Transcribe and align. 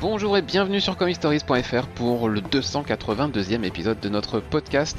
Bonjour 0.00 0.38
et 0.38 0.40
bienvenue 0.40 0.80
sur 0.80 0.96
comicstories.fr 0.96 1.86
pour 1.94 2.30
le 2.30 2.40
282e 2.40 3.64
épisode 3.64 4.00
de 4.00 4.08
notre 4.08 4.40
podcast, 4.40 4.96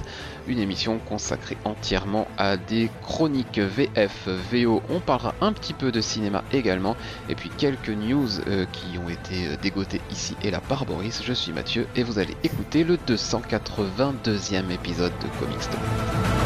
une 0.48 0.60
émission 0.60 1.00
consacrée 1.00 1.58
entièrement 1.66 2.28
à 2.38 2.56
des 2.56 2.92
chroniques 3.02 3.58
VF, 3.58 4.28
VO. 4.28 4.84
On 4.92 5.00
parlera 5.00 5.34
un 5.42 5.54
petit 5.54 5.74
peu 5.74 5.92
de 5.92 6.02
cinéma 6.02 6.44
également, 6.54 6.96
et 7.30 7.36
puis 7.36 7.50
quelques 7.50 7.90
news 7.90 8.30
euh, 8.48 8.68
qui 8.72 9.00
ont 9.00 9.10
été 9.10 9.48
euh, 9.48 9.56
dégotées 9.60 10.02
ici 10.12 10.36
et 10.44 10.52
là 10.52 10.62
par 10.62 10.86
Boris. 10.86 11.24
Je 11.26 11.34
suis 11.34 11.52
Mathieu 11.52 11.88
et 11.96 12.04
vous 12.04 12.20
allez 12.20 12.38
écouter 12.44 12.84
le 12.84 12.98
282e 12.98 14.70
épisode 14.70 15.14
de 15.20 15.40
Comic 15.40 15.64
Stories. 15.64 16.41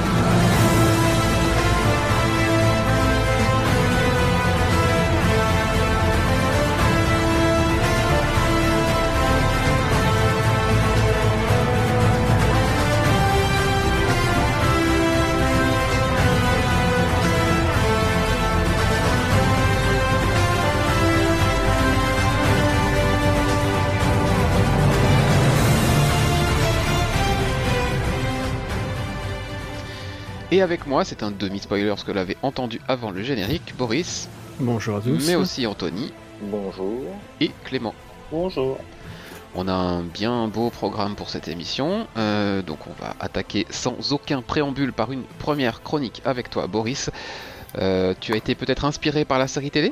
Et 30.55 30.61
avec 30.61 30.87
moi, 30.87 31.03
c'est 31.03 31.21
un 31.21 31.31
demi-spoiler 31.31 31.89
parce 31.89 32.05
que 32.05 32.13
l'avait 32.13 32.37
entendu 32.41 32.79
avant 32.87 33.11
le 33.11 33.21
générique, 33.23 33.73
Boris. 33.77 34.29
Bonjour 34.57 34.95
à 34.95 35.01
tous. 35.01 35.27
Mais 35.27 35.35
aussi 35.35 35.67
Anthony. 35.67 36.13
Bonjour. 36.43 37.01
Et 37.41 37.51
Clément. 37.65 37.93
Bonjour. 38.31 38.77
On 39.53 39.67
a 39.67 39.73
un 39.73 40.03
bien 40.03 40.47
beau 40.47 40.69
programme 40.69 41.15
pour 41.15 41.29
cette 41.29 41.49
émission, 41.49 42.07
euh, 42.15 42.61
donc 42.61 42.87
on 42.87 43.03
va 43.03 43.17
attaquer 43.19 43.67
sans 43.69 44.13
aucun 44.13 44.41
préambule 44.41 44.93
par 44.93 45.11
une 45.11 45.23
première 45.39 45.83
chronique 45.83 46.21
avec 46.23 46.49
toi, 46.49 46.67
Boris. 46.67 47.09
Euh, 47.77 48.13
tu 48.21 48.31
as 48.31 48.37
été 48.37 48.55
peut-être 48.55 48.85
inspiré 48.85 49.25
par 49.25 49.39
la 49.39 49.49
série 49.49 49.71
télé? 49.71 49.91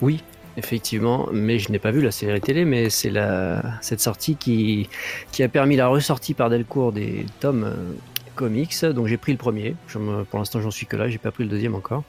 Oui, 0.00 0.22
effectivement, 0.56 1.26
mais 1.32 1.58
je 1.58 1.72
n'ai 1.72 1.80
pas 1.80 1.90
vu 1.90 2.00
la 2.00 2.12
série 2.12 2.40
télé, 2.40 2.64
mais 2.64 2.90
c'est 2.90 3.10
la... 3.10 3.60
cette 3.80 4.00
sortie 4.00 4.36
qui... 4.36 4.88
qui 5.32 5.42
a 5.42 5.48
permis 5.48 5.74
la 5.74 5.88
ressortie 5.88 6.34
par 6.34 6.48
Delcourt 6.48 6.92
des 6.92 7.26
tomes 7.40 7.64
euh, 7.64 7.92
comics. 8.34 8.84
Donc 8.84 9.06
j'ai 9.06 9.16
pris 9.16 9.32
le 9.32 9.38
premier. 9.38 9.74
Pour 10.30 10.38
l'instant, 10.38 10.60
j'en 10.60 10.70
suis 10.70 10.86
que 10.86 10.96
là. 10.96 11.08
J'ai 11.08 11.18
pas 11.18 11.30
pris 11.30 11.44
le 11.44 11.50
deuxième 11.50 11.74
encore. 11.74 12.04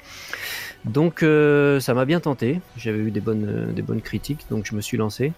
Donc 0.86 1.24
euh, 1.24 1.80
ça 1.80 1.94
m'a 1.94 2.06
bien 2.06 2.20
tenté. 2.20 2.60
J'avais 2.78 3.00
eu 3.00 3.12
des 3.12 3.22
bonnes, 3.22 3.48
euh, 3.48 3.72
des 3.72 3.82
bonnes 3.82 4.02
critiques, 4.02 4.46
donc 4.50 4.66
je 4.66 4.76
me 4.76 4.82
suis 4.82 4.98
lancé. 4.98 5.32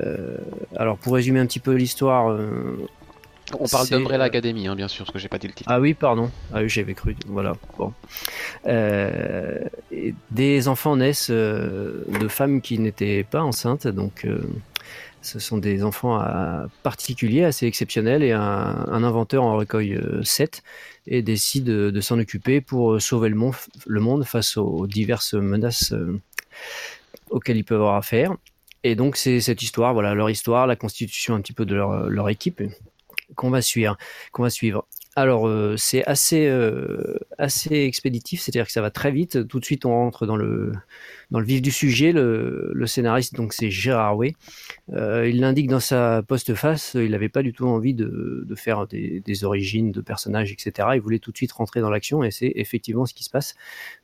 Euh, 0.00 0.36
alors 0.76 0.98
pour 0.98 1.14
résumer 1.14 1.40
un 1.40 1.46
petit 1.46 1.60
peu 1.60 1.74
l'histoire. 1.74 2.38
On 3.58 3.66
parle 3.66 3.88
d'Umbrella 3.88 4.24
Academy, 4.24 4.68
hein, 4.68 4.76
bien 4.76 4.86
sûr, 4.86 5.04
parce 5.04 5.12
que 5.12 5.18
j'ai 5.18 5.28
pas 5.28 5.38
dit 5.38 5.48
le 5.48 5.52
titre. 5.52 5.68
Ah 5.72 5.80
oui, 5.80 5.94
pardon. 5.94 6.30
Ah 6.52 6.60
oui, 6.60 6.68
j'avais 6.68 6.94
cru. 6.94 7.16
Voilà. 7.26 7.54
Bon. 7.78 7.92
Des 10.30 10.68
enfants 10.68 10.94
naissent 10.96 11.30
de 11.30 12.28
femmes 12.28 12.60
qui 12.60 12.78
n'étaient 12.78 13.24
pas 13.28 13.42
enceintes, 13.42 13.88
donc 13.88 14.24
ce 15.22 15.38
sont 15.38 15.58
des 15.58 15.82
enfants 15.82 16.16
à- 16.16 16.66
particuliers, 16.82 17.44
assez 17.44 17.66
exceptionnels, 17.66 18.22
et 18.22 18.32
un, 18.32 19.02
inventeur 19.04 19.42
en 19.44 19.56
recueille 19.56 20.00
7 20.22 20.62
et 21.06 21.22
décide 21.22 21.64
de, 21.64 22.00
s'en 22.00 22.18
occuper 22.18 22.60
pour 22.60 23.00
sauver 23.00 23.28
le 23.28 24.00
monde, 24.00 24.24
face 24.24 24.56
aux 24.56 24.86
diverses 24.86 25.34
menaces 25.34 25.92
euh, 25.92 26.20
auxquelles 27.30 27.56
ils 27.56 27.64
peuvent 27.64 27.80
avoir 27.80 27.96
affaire. 27.96 28.36
Et 28.82 28.94
donc 28.94 29.16
c'est 29.16 29.40
cette 29.40 29.62
histoire, 29.62 29.92
voilà 29.92 30.14
leur 30.14 30.30
histoire, 30.30 30.66
la 30.66 30.76
constitution 30.76 31.34
un 31.34 31.40
petit 31.40 31.52
peu 31.52 31.66
de 31.66 31.74
leur, 31.74 32.28
équipe 32.28 32.62
qu'on 33.34 33.50
va 33.50 33.62
suivre, 33.62 33.96
va 34.38 34.50
suivre. 34.50 34.86
Alors 35.16 35.46
euh, 35.46 35.76
c'est 35.76 36.04
assez 36.06 36.46
euh, 36.46 37.18
assez 37.36 37.74
expéditif, 37.74 38.40
c'est-à-dire 38.40 38.66
que 38.66 38.72
ça 38.72 38.80
va 38.80 38.90
très 38.90 39.10
vite. 39.10 39.46
Tout 39.48 39.60
de 39.60 39.64
suite 39.64 39.84
on 39.84 39.90
rentre 39.90 40.26
dans 40.26 40.36
le 40.36 40.72
dans 41.30 41.40
le 41.40 41.46
vif 41.46 41.62
du 41.62 41.70
sujet. 41.70 42.12
Le, 42.12 42.86
scénariste 42.86 43.34
donc 43.34 43.52
c'est 43.52 43.70
Gérard 43.70 44.16
Way. 44.16 44.34
Euh, 44.92 45.28
il 45.28 45.40
l'indique 45.40 45.68
dans 45.68 45.80
sa 45.80 46.22
postface, 46.22 46.92
il 46.94 47.12
n'avait 47.12 47.28
pas 47.28 47.42
du 47.42 47.52
tout 47.52 47.66
envie 47.66 47.94
de, 47.94 48.46
faire 48.56 48.86
des, 48.86 49.44
origines 49.44 49.92
de 49.92 50.00
personnages, 50.00 50.52
etc. 50.52 50.88
Il 50.94 51.00
voulait 51.00 51.18
tout 51.18 51.30
de 51.30 51.36
suite 51.36 51.52
rentrer 51.52 51.80
dans 51.80 51.90
l'action 51.90 52.24
et 52.24 52.30
c'est 52.30 52.52
effectivement 52.56 53.06
ce 53.06 53.14
qui 53.14 53.24
se 53.24 53.30
passe 53.30 53.54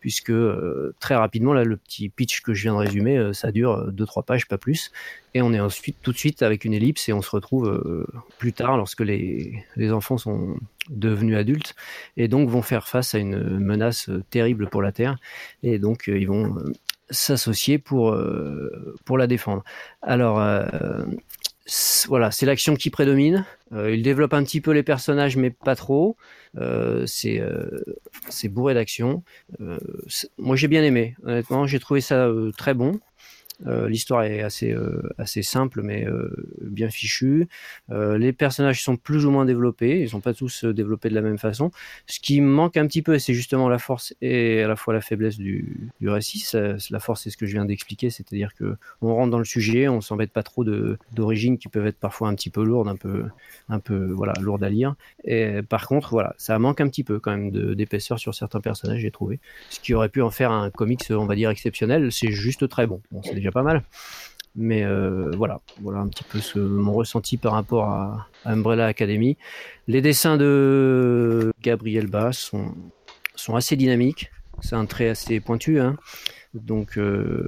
puisque 0.01 0.31
euh, 0.31 0.95
très 1.01 1.17
rapidement 1.17 1.53
là 1.53 1.65
le 1.65 1.77
petit 1.77 2.09
pitch 2.09 2.43
que 2.43 2.55
je 2.55 2.63
viens 2.63 2.75
de 2.75 2.79
résumer, 2.79 3.19
euh, 3.19 3.33
ça 3.33 3.51
dure 3.51 3.91
deux 3.93 4.07
trois 4.07 4.23
pages 4.23 4.47
pas 4.47 4.59
plus 4.59 4.93
et 5.35 5.43
on 5.43 5.53
est 5.53 5.61
ensuite 5.61 5.97
tout 6.03 6.13
de 6.13 6.17
suite 6.17 6.43
avec 6.43 6.65
une 6.65 6.73
ellipse 6.73 7.09
et 7.09 7.13
on 7.13 7.23
se 7.23 7.31
retrouve 7.31 8.07
plus 8.39 8.53
tard 8.53 8.77
lorsque 8.77 9.01
les, 9.01 9.65
les 9.77 9.93
enfants 9.93 10.17
sont 10.17 10.57
devenus 10.89 11.37
adultes 11.37 11.75
et 12.17 12.29
donc 12.29 12.49
vont 12.49 12.63
faire 12.63 12.89
face 12.89 13.15
à 13.15 13.19
une 13.19 13.59
menace 13.59 14.09
terrible 14.31 14.69
pour 14.69 14.81
la 14.81 14.93
Terre 14.93 15.19
et 15.63 15.79
donc 15.79 16.05
ils 16.07 16.27
vont 16.27 16.57
s'associer 17.11 17.79
pour, 17.79 18.11
euh, 18.11 18.95
pour 19.05 19.19
la 19.19 19.27
défendre. 19.27 19.63
Alors 20.03 20.41
euh, 20.41 21.05
voilà, 22.09 22.31
c'est 22.31 22.47
l'action 22.47 22.77
qui 22.77 22.91
prédomine. 22.91 23.45
Euh, 23.73 23.93
il 23.93 24.03
développe 24.03 24.35
un 24.35 24.45
petit 24.45 24.61
peu 24.61 24.71
les 24.71 24.83
personnages, 24.83 25.37
mais 25.37 25.51
pas 25.51 25.75
trop. 25.75 26.17
Euh, 26.57 27.05
c'est 27.07 27.41
euh, 27.41 27.83
bourré 28.45 28.75
d'action. 28.75 29.25
Euh, 29.61 29.79
moi, 30.39 30.55
j'ai 30.57 30.69
bien 30.69 30.85
aimé. 30.85 31.17
Honnêtement, 31.25 31.67
j'ai 31.67 31.81
trouvé 31.81 32.01
ça 32.01 32.29
très 32.57 32.75
bon. 32.75 33.01
Euh, 33.67 33.89
L'histoire 33.89 34.25
est 34.25 34.43
assez, 34.43 34.73
euh, 34.73 35.03
simple, 35.25 35.83
mais 35.83 36.07
euh, 36.07 36.31
bien 36.61 36.91
fichue. 36.91 37.49
Les 37.89 38.33
personnages 38.33 38.83
sont 38.83 38.97
plus 38.97 39.27
ou 39.27 39.31
moins 39.31 39.45
développés. 39.45 40.01
Ils 40.01 40.09
sont 40.11 40.21
pas 40.21 40.35
tous 40.35 40.65
développés 40.65 41.09
de 41.09 41.15
la 41.15 41.23
même 41.23 41.39
façon. 41.39 41.71
Ce 42.07 42.21
qui 42.21 42.41
manque 42.41 42.77
un 42.77 42.87
petit 42.87 43.03
peu, 43.03 43.19
c'est 43.19 43.35
justement 43.35 43.69
la 43.69 43.79
force 43.79 44.15
et 44.21 44.63
à 44.63 44.69
la 44.69 44.77
fois 44.77 44.95
la 44.95 45.01
faiblesse 45.01 45.39
du, 45.39 45.91
récit. 46.05 46.45
La 46.91 47.01
force, 47.01 47.23
c'est 47.23 47.31
ce 47.31 47.37
que 47.37 47.47
je 47.47 47.53
viens 47.53 47.65
d'expliquer, 47.65 48.11
c'est-à-dire 48.11 48.55
que 48.55 48.77
on 49.01 49.15
rentre 49.15 49.31
dans 49.31 49.39
le 49.39 49.45
sujet, 49.45 49.89
on 49.89 50.01
s'embête 50.01 50.33
pas 50.33 50.43
trop 50.43 50.65
d'origines 50.65 51.59
qui 51.59 51.69
peuvent 51.69 51.87
être 51.87 51.99
parfois 51.99 52.29
un 52.29 52.35
petit 52.35 52.51
peu 52.51 52.65
lourdes, 52.65 52.89
un 52.89 52.97
peu, 52.97 53.25
un 53.69 53.79
peu 53.79 54.13
voilà, 54.13 54.35
lourdes 54.41 54.65
à 54.65 54.71
lire. 54.71 54.95
Et 55.25 55.63
par 55.63 55.87
contre, 55.87 56.11
voilà, 56.11 56.35
ça 56.39 56.59
manque 56.59 56.81
un 56.81 56.89
petit 56.89 57.05
peu 57.05 57.19
quand 57.19 57.31
même 57.31 57.51
d'épaisseur 57.75 58.19
sur 58.19 58.35
certains 58.35 58.61
personnages, 58.61 59.01
j'ai 59.01 59.11
trouvé. 59.11 59.41
Ce 59.71 59.81
qui 59.81 59.95
aurait 59.95 60.09
pu 60.09 60.23
en 60.23 60.31
faire 60.31 60.53
un 60.53 60.71
comics, 60.71 61.05
on 61.11 61.27
va 61.27 61.35
dire 61.35 61.51
exceptionnel, 61.51 62.13
c'est 62.13 62.31
juste 62.31 62.69
très 62.69 62.87
bon. 62.87 63.01
Pas 63.53 63.63
mal. 63.63 63.83
Mais 64.57 64.85
euh, 64.85 65.31
voilà, 65.37 65.61
voilà 65.83 65.99
un 65.99 66.09
petit 66.09 66.25
peu 66.25 66.39
ce, 66.41 66.59
mon 66.59 66.95
ressenti 66.95 67.37
par 67.37 67.53
rapport 67.53 67.85
à, 67.85 68.29
Umbrella 68.47 68.87
Academy. 68.87 69.37
Les 69.87 70.01
dessins 70.01 70.39
de 70.39 71.53
Gabriel 71.63 72.07
Bas 72.07 72.33
sont, 72.33 72.75
sont 73.35 73.55
assez 73.55 73.77
dynamiques. 73.77 74.31
C'est 74.63 74.77
un 74.77 74.87
trait 74.87 75.11
assez 75.11 75.41
pointu. 75.41 75.79
Hein. 75.79 75.97
Donc, 76.55 76.97
euh, 76.97 77.47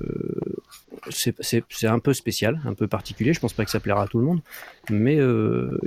c'est 1.08 1.87
un 1.87 1.98
peu 1.98 2.12
spécial, 2.12 2.60
un 2.66 2.75
peu 2.75 2.87
particulier. 2.88 3.32
Je 3.32 3.41
pense 3.41 3.54
pas 3.54 3.64
que 3.64 3.70
ça 3.70 3.81
plaira 3.81 4.03
à 4.03 4.06
tout 4.06 4.19
le 4.19 4.26
monde. 4.26 4.41
Mais 4.91 5.16
euh, 5.19 5.78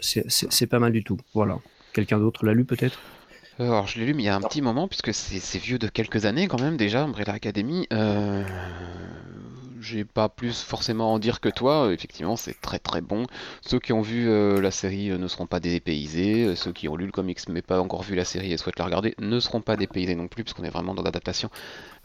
c'est 0.00 0.66
pas 0.66 0.80
mal 0.80 0.92
du 0.92 1.04
tout. 1.04 1.18
Voilà. 1.34 1.58
Quelqu'un 1.92 2.18
d'autre 2.18 2.44
l'a 2.44 2.54
lu 2.54 2.64
peut-être? 2.64 2.98
Alors, 3.62 3.86
je 3.86 3.98
l'ai 4.00 4.06
lu, 4.06 4.14
mais 4.14 4.24
il 4.24 4.26
y 4.26 4.28
a 4.28 4.34
un 4.34 4.40
petit 4.40 4.60
moment, 4.60 4.88
puisque 4.88 5.14
c'est 5.14 5.58
vieux 5.58 5.78
de 5.78 5.86
quelques 5.86 6.24
années 6.24 6.48
quand 6.48 6.60
même 6.60 6.76
déjà, 6.76 7.04
Umbrella 7.04 7.34
Academy. 7.34 7.86
Euh, 7.92 8.42
J'ai 9.80 10.04
pas 10.04 10.28
plus 10.28 10.62
forcément 10.62 11.04
à 11.04 11.14
en 11.14 11.18
dire 11.20 11.40
que 11.40 11.48
toi. 11.48 11.92
Effectivement, 11.92 12.34
c'est 12.36 12.60
très 12.60 12.80
très 12.80 13.00
bon. 13.00 13.26
Ceux 13.60 13.78
qui 13.78 13.92
ont 13.92 14.00
vu 14.00 14.28
euh, 14.28 14.60
la 14.60 14.70
série 14.72 15.10
euh, 15.10 15.18
ne 15.18 15.28
seront 15.28 15.46
pas 15.46 15.60
dépaysés. 15.60 16.44
Euh, 16.44 16.56
Ceux 16.56 16.72
qui 16.72 16.88
ont 16.88 16.96
lu 16.96 17.06
le 17.06 17.12
comics 17.12 17.38
mais 17.48 17.62
pas 17.62 17.80
encore 17.80 18.02
vu 18.02 18.14
la 18.16 18.24
série 18.24 18.52
et 18.52 18.56
souhaitent 18.56 18.78
la 18.78 18.84
regarder 18.84 19.14
ne 19.20 19.38
seront 19.38 19.60
pas 19.60 19.76
dépaysés 19.76 20.14
non 20.16 20.28
plus, 20.28 20.42
puisqu'on 20.44 20.64
est 20.64 20.70
vraiment 20.70 20.94
dans 20.94 21.02
l'adaptation 21.02 21.50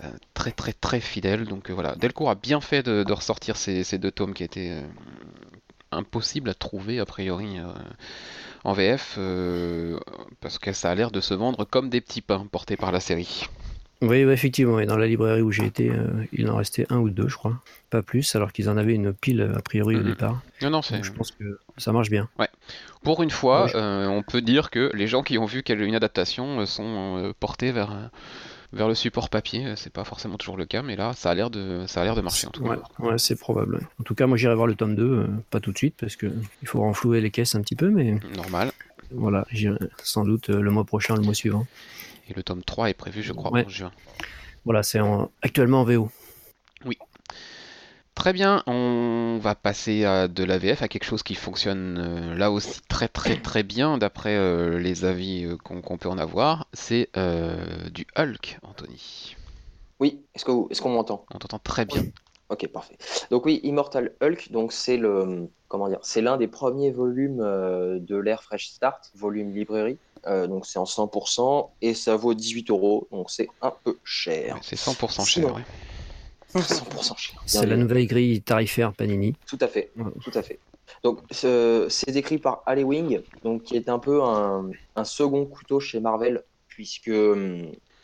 euh, 0.04 0.12
très 0.36 0.52
très 0.52 0.74
très 0.74 1.00
fidèle. 1.00 1.46
Donc 1.46 1.72
voilà, 1.72 1.96
Delcourt 1.96 2.30
a 2.30 2.36
bien 2.36 2.62
fait 2.62 2.84
de, 2.84 3.04
de 3.04 3.14
ressortir 3.14 3.58
ces, 3.58 3.84
ces 3.84 3.98
deux 3.98 4.12
tomes 4.12 4.34
qui 4.34 4.44
étaient 4.44 4.84
impossibles 5.92 6.50
à 6.50 6.54
trouver 6.54 7.00
a 7.00 7.06
priori. 7.06 7.58
En 8.68 8.74
VF, 8.74 9.16
euh, 9.18 9.98
parce 10.42 10.60
que 10.60 10.74
ça 10.74 10.92
a 10.92 10.96
l'air 10.96 11.10
de 11.10 11.22
se 11.22 11.34
vendre 11.34 11.64
comme 11.66 11.90
des 11.90 12.02
petits 12.02 12.22
pains 12.22 12.46
portés 12.52 12.76
par 12.76 12.92
la 12.92 13.00
série. 13.00 13.46
Oui, 14.02 14.26
oui, 14.26 14.32
effectivement. 14.34 14.80
Et 14.80 14.86
dans 14.86 14.98
la 14.98 15.08
librairie 15.08 15.42
où 15.42 15.52
j'ai 15.54 15.66
été, 15.66 15.90
euh, 15.90 16.06
il 16.34 16.50
en 16.52 16.58
restait 16.58 16.86
un 16.90 16.98
ou 16.98 17.10
deux, 17.10 17.30
je 17.30 17.36
crois. 17.38 17.60
Pas 17.90 18.04
plus, 18.04 18.36
alors 18.36 18.52
qu'ils 18.52 18.70
en 18.70 18.76
avaient 18.76 18.94
une 18.94 19.14
pile 19.14 19.54
a 19.56 19.62
priori 19.62 19.96
au 19.96 20.00
Mhm. 20.00 20.06
départ. 20.06 20.42
Non, 20.62 20.70
non, 20.70 20.82
c'est... 20.82 20.96
Donc 20.96 21.06
je 21.06 21.14
pense 21.14 21.32
que 21.32 21.60
ça 21.78 21.94
marche 21.94 22.10
bien. 22.10 22.28
Pour 23.04 23.24
une 23.24 23.30
fois, 23.32 23.64
Ouais. 23.66 23.72
euh, 23.76 24.08
on 24.08 24.22
peut 24.22 24.42
dire 24.42 24.70
que 24.70 24.92
les 24.94 25.08
gens 25.08 25.24
qui 25.24 25.38
ont 25.38 25.46
vu 25.46 25.64
quelle- 25.64 25.82
une 25.82 25.96
adaptation 25.96 26.66
sont 26.66 27.34
portés 27.40 27.72
vers, 27.72 28.12
vers 28.74 28.88
le 28.88 28.96
support 28.96 29.30
papier. 29.30 29.74
C'est 29.76 29.92
pas 29.94 30.04
forcément 30.04 30.38
toujours 30.38 30.58
le 30.58 30.66
cas, 30.66 30.82
mais 30.82 30.96
là, 30.96 31.14
ça 31.14 31.30
a 31.32 31.34
l'air 31.36 31.50
de, 31.50 31.86
ça 31.88 32.02
a 32.02 32.04
l'air 32.04 32.16
de 32.16 32.22
marcher 32.22 32.48
en 32.48 32.52
tout 32.52 32.64
cas. 32.64 32.80
Ouais, 33.00 33.18
c'est 33.18 33.36
probable. 33.40 33.80
En 34.00 34.04
tout 34.04 34.16
cas, 34.16 34.28
moi 34.28 34.38
j'irai 34.38 34.56
voir 34.56 34.68
le 34.68 34.76
tome 34.76 34.96
2, 34.96 35.04
euh, 35.04 35.28
pas 35.50 35.60
tout 35.60 35.72
de 35.72 35.78
suite, 35.78 35.96
parce 36.00 36.16
que 36.16 36.28
il 36.62 36.68
faut 36.68 36.80
renflouer 36.82 37.22
les 37.22 37.32
caisses 37.32 37.56
un 37.56 37.62
petit 37.62 37.76
peu, 37.76 37.90
mais 37.90 38.20
Normal. 38.36 38.72
voilà, 39.12 39.46
j'irai 39.52 39.78
sans 40.04 40.24
doute 40.26 40.50
euh, 40.50 40.60
le 40.62 40.72
mois 40.72 40.84
prochain, 40.86 41.16
le 41.16 41.22
mois 41.22 41.34
suivant. 41.34 41.66
Et 42.30 42.34
le 42.34 42.44
tome 42.44 42.62
3 42.64 42.90
est 42.90 42.94
prévu, 42.94 43.24
je 43.24 43.32
crois, 43.34 43.52
Ouais. 43.52 43.66
en 43.66 43.70
juin. 43.70 43.92
Voilà, 44.66 44.84
c'est 44.84 45.00
en- 45.00 45.32
actuellement 45.42 45.82
en 45.82 45.84
VO. 45.86 46.12
Très 48.18 48.34
bien, 48.34 48.64
on 48.66 49.38
va 49.40 49.54
passer 49.54 50.04
à 50.04 50.28
de 50.28 50.44
la 50.44 50.58
VF, 50.58 50.82
à 50.82 50.88
quelque 50.88 51.04
chose 51.04 51.22
qui 51.22 51.36
fonctionne 51.36 52.00
euh, 52.00 52.36
là 52.36 52.52
aussi 52.52 52.82
très 52.90 53.08
très 53.08 53.40
très 53.40 53.62
bien 53.62 54.00
d'après 54.00 54.36
euh, 54.36 54.80
les 54.80 55.06
avis 55.06 55.46
euh, 55.46 55.56
qu'on 55.56 56.00
peut 56.00 56.10
en 56.10 56.18
avoir. 56.18 56.68
C'est 56.74 57.12
du 57.92 58.08
Hulk, 58.18 58.58
Anthony. 58.64 59.36
Oui, 60.00 60.26
est-ce 60.34 60.46
qu'on 60.46 60.68
est 60.68 60.86
m'entend? 60.86 61.26
On 61.32 61.38
t'entend 61.38 61.60
très 61.60 61.86
bien. 61.86 62.02
Ok, 62.50 62.68
parfait. 62.70 62.98
Donc 63.30 63.46
oui, 63.46 63.60
Immortal 63.62 64.16
Hulk, 64.20 64.52
donc 64.52 64.74
c'est 64.74 64.98
le 64.98 65.48
comment 65.68 65.88
dire, 65.88 66.00
c'est 66.02 66.22
l'un 66.22 66.38
des 66.38 66.48
premiers 66.48 66.92
volumes 66.92 67.38
de 67.38 68.18
l'ère 68.18 68.42
Fresh 68.42 68.70
Start, 68.70 69.12
volume 69.14 69.52
librairie. 69.54 70.00
donc 70.26 70.66
c'est 70.66 70.80
en 70.80 70.86
100% 70.86 71.70
et 71.82 71.94
ça 71.94 72.16
vaut 72.16 72.34
18 72.34 72.72
euros, 72.72 73.08
donc 73.12 73.30
c'est 73.30 73.50
un 73.62 73.72
peu 73.84 74.00
cher. 74.04 74.58
c'est 74.64 74.76
100% 74.76 75.24
cher, 75.24 75.54
ouais. 75.54 75.62
100% 76.56 77.18
cher. 77.18 77.42
C'est 77.46 77.66
la 77.66 77.78
nouvelle 77.78 78.08
grille 78.08 78.42
tarifaire 78.42 78.94
Panini. 78.94 79.36
Tout 79.46 79.58
à 79.62 79.68
fait, 79.68 79.92
tout 80.24 80.32
à 80.34 80.42
fait. 80.42 80.60
Donc 81.04 81.20
c'est 81.32 82.16
écrit 82.16 82.38
par 82.38 82.64
Wing, 82.68 83.22
donc 83.44 83.64
qui 83.64 83.76
est 83.76 83.90
un 83.90 84.00
peu 84.00 84.22
un, 84.24 84.72
second 85.04 85.46
couteau 85.46 85.80
chez 85.80 86.00
Marvel, 86.00 86.44
puisque 86.68 87.12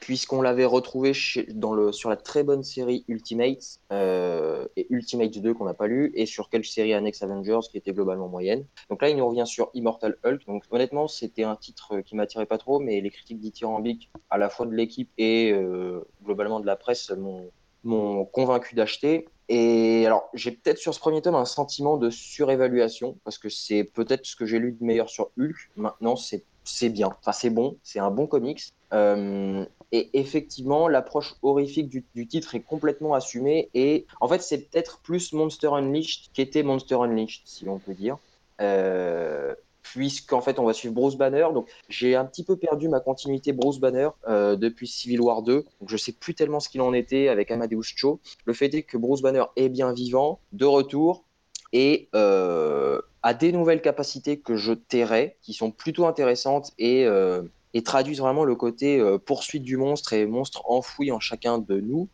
puisqu'on 0.04 0.42
l'avait 0.42 0.66
retrouvé 0.66 1.14
dans 1.54 1.74
le, 1.74 1.94
sur 1.94 2.10
la 2.10 2.18
très 2.18 2.44
bonne 2.44 2.62
série 2.62 3.06
Ultimate 3.08 3.80
euh, 3.94 4.68
et 4.76 4.86
Ultimate 4.90 5.38
2 5.38 5.54
qu'on 5.54 5.64
n'a 5.64 5.74
pas 5.74 5.88
lu 5.88 6.12
et 6.14 6.26
sur 6.26 6.50
quelques 6.50 6.66
séries 6.66 6.94
annexes 6.94 7.24
Avengers 7.24 7.62
qui 7.72 7.78
étaient 7.78 7.94
globalement 7.94 8.28
moyennes. 8.28 8.66
Donc 8.90 9.02
là, 9.02 9.08
il 9.08 9.16
nous 9.16 9.26
revient 9.26 9.48
sur 9.48 9.70
Immortal 9.74 10.18
Hulk. 10.26 10.46
Donc 10.46 10.66
honnêtement, 10.72 11.08
c'était 11.08 11.44
un 11.44 11.56
titre 11.56 12.02
qui 12.02 12.18
m'attirait 12.18 12.46
pas 12.46 12.58
trop, 12.58 12.82
mais 12.82 13.00
les 13.00 13.12
critiques 13.12 13.40
dithyrambiques 13.40 14.10
à 14.30 14.38
la 14.38 14.50
fois 14.50 14.66
de 14.66 14.74
l'équipe 14.74 15.10
et 15.18 15.54
euh, 15.54 16.02
globalement 16.22 16.60
de 16.60 16.66
la 16.66 16.76
presse 16.76 17.10
m'ont 17.12 17.50
m'ont 17.84 18.26
convaincu 18.26 18.76
d'acheter. 18.76 19.28
Et 19.50 20.06
alors, 20.06 20.30
j'ai 20.34 20.52
peut-être 20.52 20.78
sur 20.78 20.94
ce 20.94 21.00
premier 21.00 21.22
tome 21.22 21.36
un 21.36 21.46
sentiment 21.46 21.98
de 21.98 22.10
surévaluation, 22.10 23.18
parce 23.24 23.38
que 23.38 23.50
c'est 23.50 23.84
peut-être 23.84 24.26
ce 24.26 24.36
que 24.36 24.46
j'ai 24.46 24.60
lu 24.60 24.72
de 24.72 24.84
meilleur 24.84 25.10
sur 25.10 25.32
Hulk. 25.38 25.70
Maintenant, 25.76 26.16
c'est 26.16 26.90
bien. 26.90 27.10
Enfin, 27.20 27.34
c'est 27.34 27.50
bon, 27.50 27.78
c'est 27.84 28.00
un 28.00 28.12
bon 28.12 28.26
comics. 28.26 28.74
Euh, 28.94 29.66
et 29.92 30.10
effectivement, 30.14 30.88
l'approche 30.88 31.36
horrifique 31.44 31.88
du, 31.90 32.28
titre 32.28 32.56
est 32.56 32.62
complètement 32.62 33.14
assumée. 33.14 33.70
Et 33.74 34.08
en 34.22 34.28
fait, 34.28 34.42
c'est 34.42 34.70
peut-être 34.70 35.00
plus 35.00 35.34
Monster 35.34 35.70
Unleashed 35.72 36.32
qu'était 36.34 36.64
Monster 36.64 36.96
Unleashed, 36.96 37.44
si 37.46 37.66
l'on 37.66 37.80
peut 37.80 37.94
dire. 37.94 38.18
Euh, 38.62 39.54
puisqu'en 39.84 40.42
fait 40.42 40.60
on 40.60 40.66
va 40.66 40.74
suivre 40.74 40.94
Bruce 40.94 41.16
Banner. 41.16 41.48
Donc 41.54 41.70
j'ai 41.90 42.16
un 42.16 42.26
petit 42.26 42.44
peu 42.44 42.56
perdu 42.56 42.90
ma 42.90 43.00
continuité 43.00 43.54
Bruce 43.54 43.80
Banner 43.80 44.10
euh, 44.28 44.56
depuis 44.56 44.88
Civil 44.88 45.22
War 45.22 45.44
2. 45.44 45.66
Donc 45.82 45.90
je 45.90 45.98
sais 45.98 46.14
plus 46.14 46.34
tellement 46.34 46.60
ce 46.60 46.70
qu'il 46.70 46.82
en 46.82 46.94
était 46.94 47.28
avec 47.28 47.52
Amadeus 47.52 47.84
Cho. 47.84 48.20
Le 48.46 48.54
fait 48.54 48.74
est 48.74 48.84
que 48.84 48.98
Bruce 48.98 49.22
Banner 49.22 49.44
est 49.56 49.70
bien 49.70 49.94
vivant, 49.94 50.40
de 50.54 50.66
retour 50.66 51.26
et 51.74 52.08
euh, 52.16 53.02
a 53.22 53.34
des 53.34 53.52
nouvelles 53.52 53.82
capacités 53.82 54.40
que 54.40 54.56
je 54.56 54.74
tairai, 54.74 55.38
qui 55.42 55.54
sont 55.54 55.72
plutôt 55.72 56.06
intéressantes 56.06 56.72
et, 56.78 57.06
euh, 57.06 57.42
et 57.74 57.82
traduisent 57.84 58.20
vraiment 58.20 58.44
le 58.44 58.56
côté 58.56 59.04
poursuite 59.26 59.64
du 59.64 59.78
monstre 59.78 60.14
et 60.14 60.26
monstre 60.26 60.62
enfoui 60.66 61.12
en 61.12 61.20
chacun 61.20 61.58
de 61.58 61.80
nous 61.80 62.08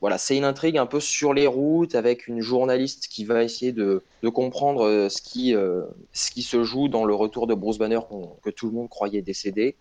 voilà, 0.00 0.16
c'est 0.16 0.36
une 0.36 0.44
intrigue 0.44 0.78
un 0.78 0.86
peu 0.86 1.00
sur 1.00 1.34
les 1.34 1.46
routes 1.46 1.94
avec 1.94 2.28
une 2.28 2.40
journaliste 2.40 3.08
qui 3.08 3.24
va 3.24 3.42
essayer 3.42 3.72
de, 3.72 4.02
comprendre 4.32 4.86
euh, 4.86 5.08
ce 5.08 5.20
qui, 5.20 5.54
euh, 5.54 5.82
ce 6.12 6.30
qui 6.30 6.42
se 6.42 6.62
joue 6.62 6.88
dans 6.88 7.04
le 7.04 7.14
retour 7.14 7.46
de 7.46 7.54
Bruce 7.54 7.78
Banner 7.78 7.98
que 8.42 8.50
tout 8.50 8.66
le 8.66 8.72
monde 8.72 8.88
croyait 8.88 9.22
décédé. 9.22 9.76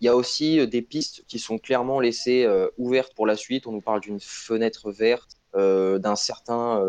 Il 0.00 0.06
y 0.06 0.08
a 0.08 0.16
aussi 0.16 0.58
euh, 0.60 0.66
des 0.66 0.80
pistes 0.80 1.24
qui 1.28 1.38
sont 1.38 1.58
clairement 1.58 2.00
laissées 2.00 2.48
ouvertes 2.78 3.12
pour 3.14 3.26
la 3.26 3.36
suite. 3.36 3.66
On 3.66 3.72
nous 3.72 3.82
parle 3.82 4.00
d'une 4.00 4.20
fenêtre 4.20 4.90
verte, 4.90 5.36
d'un 5.54 6.16
certain 6.16 6.82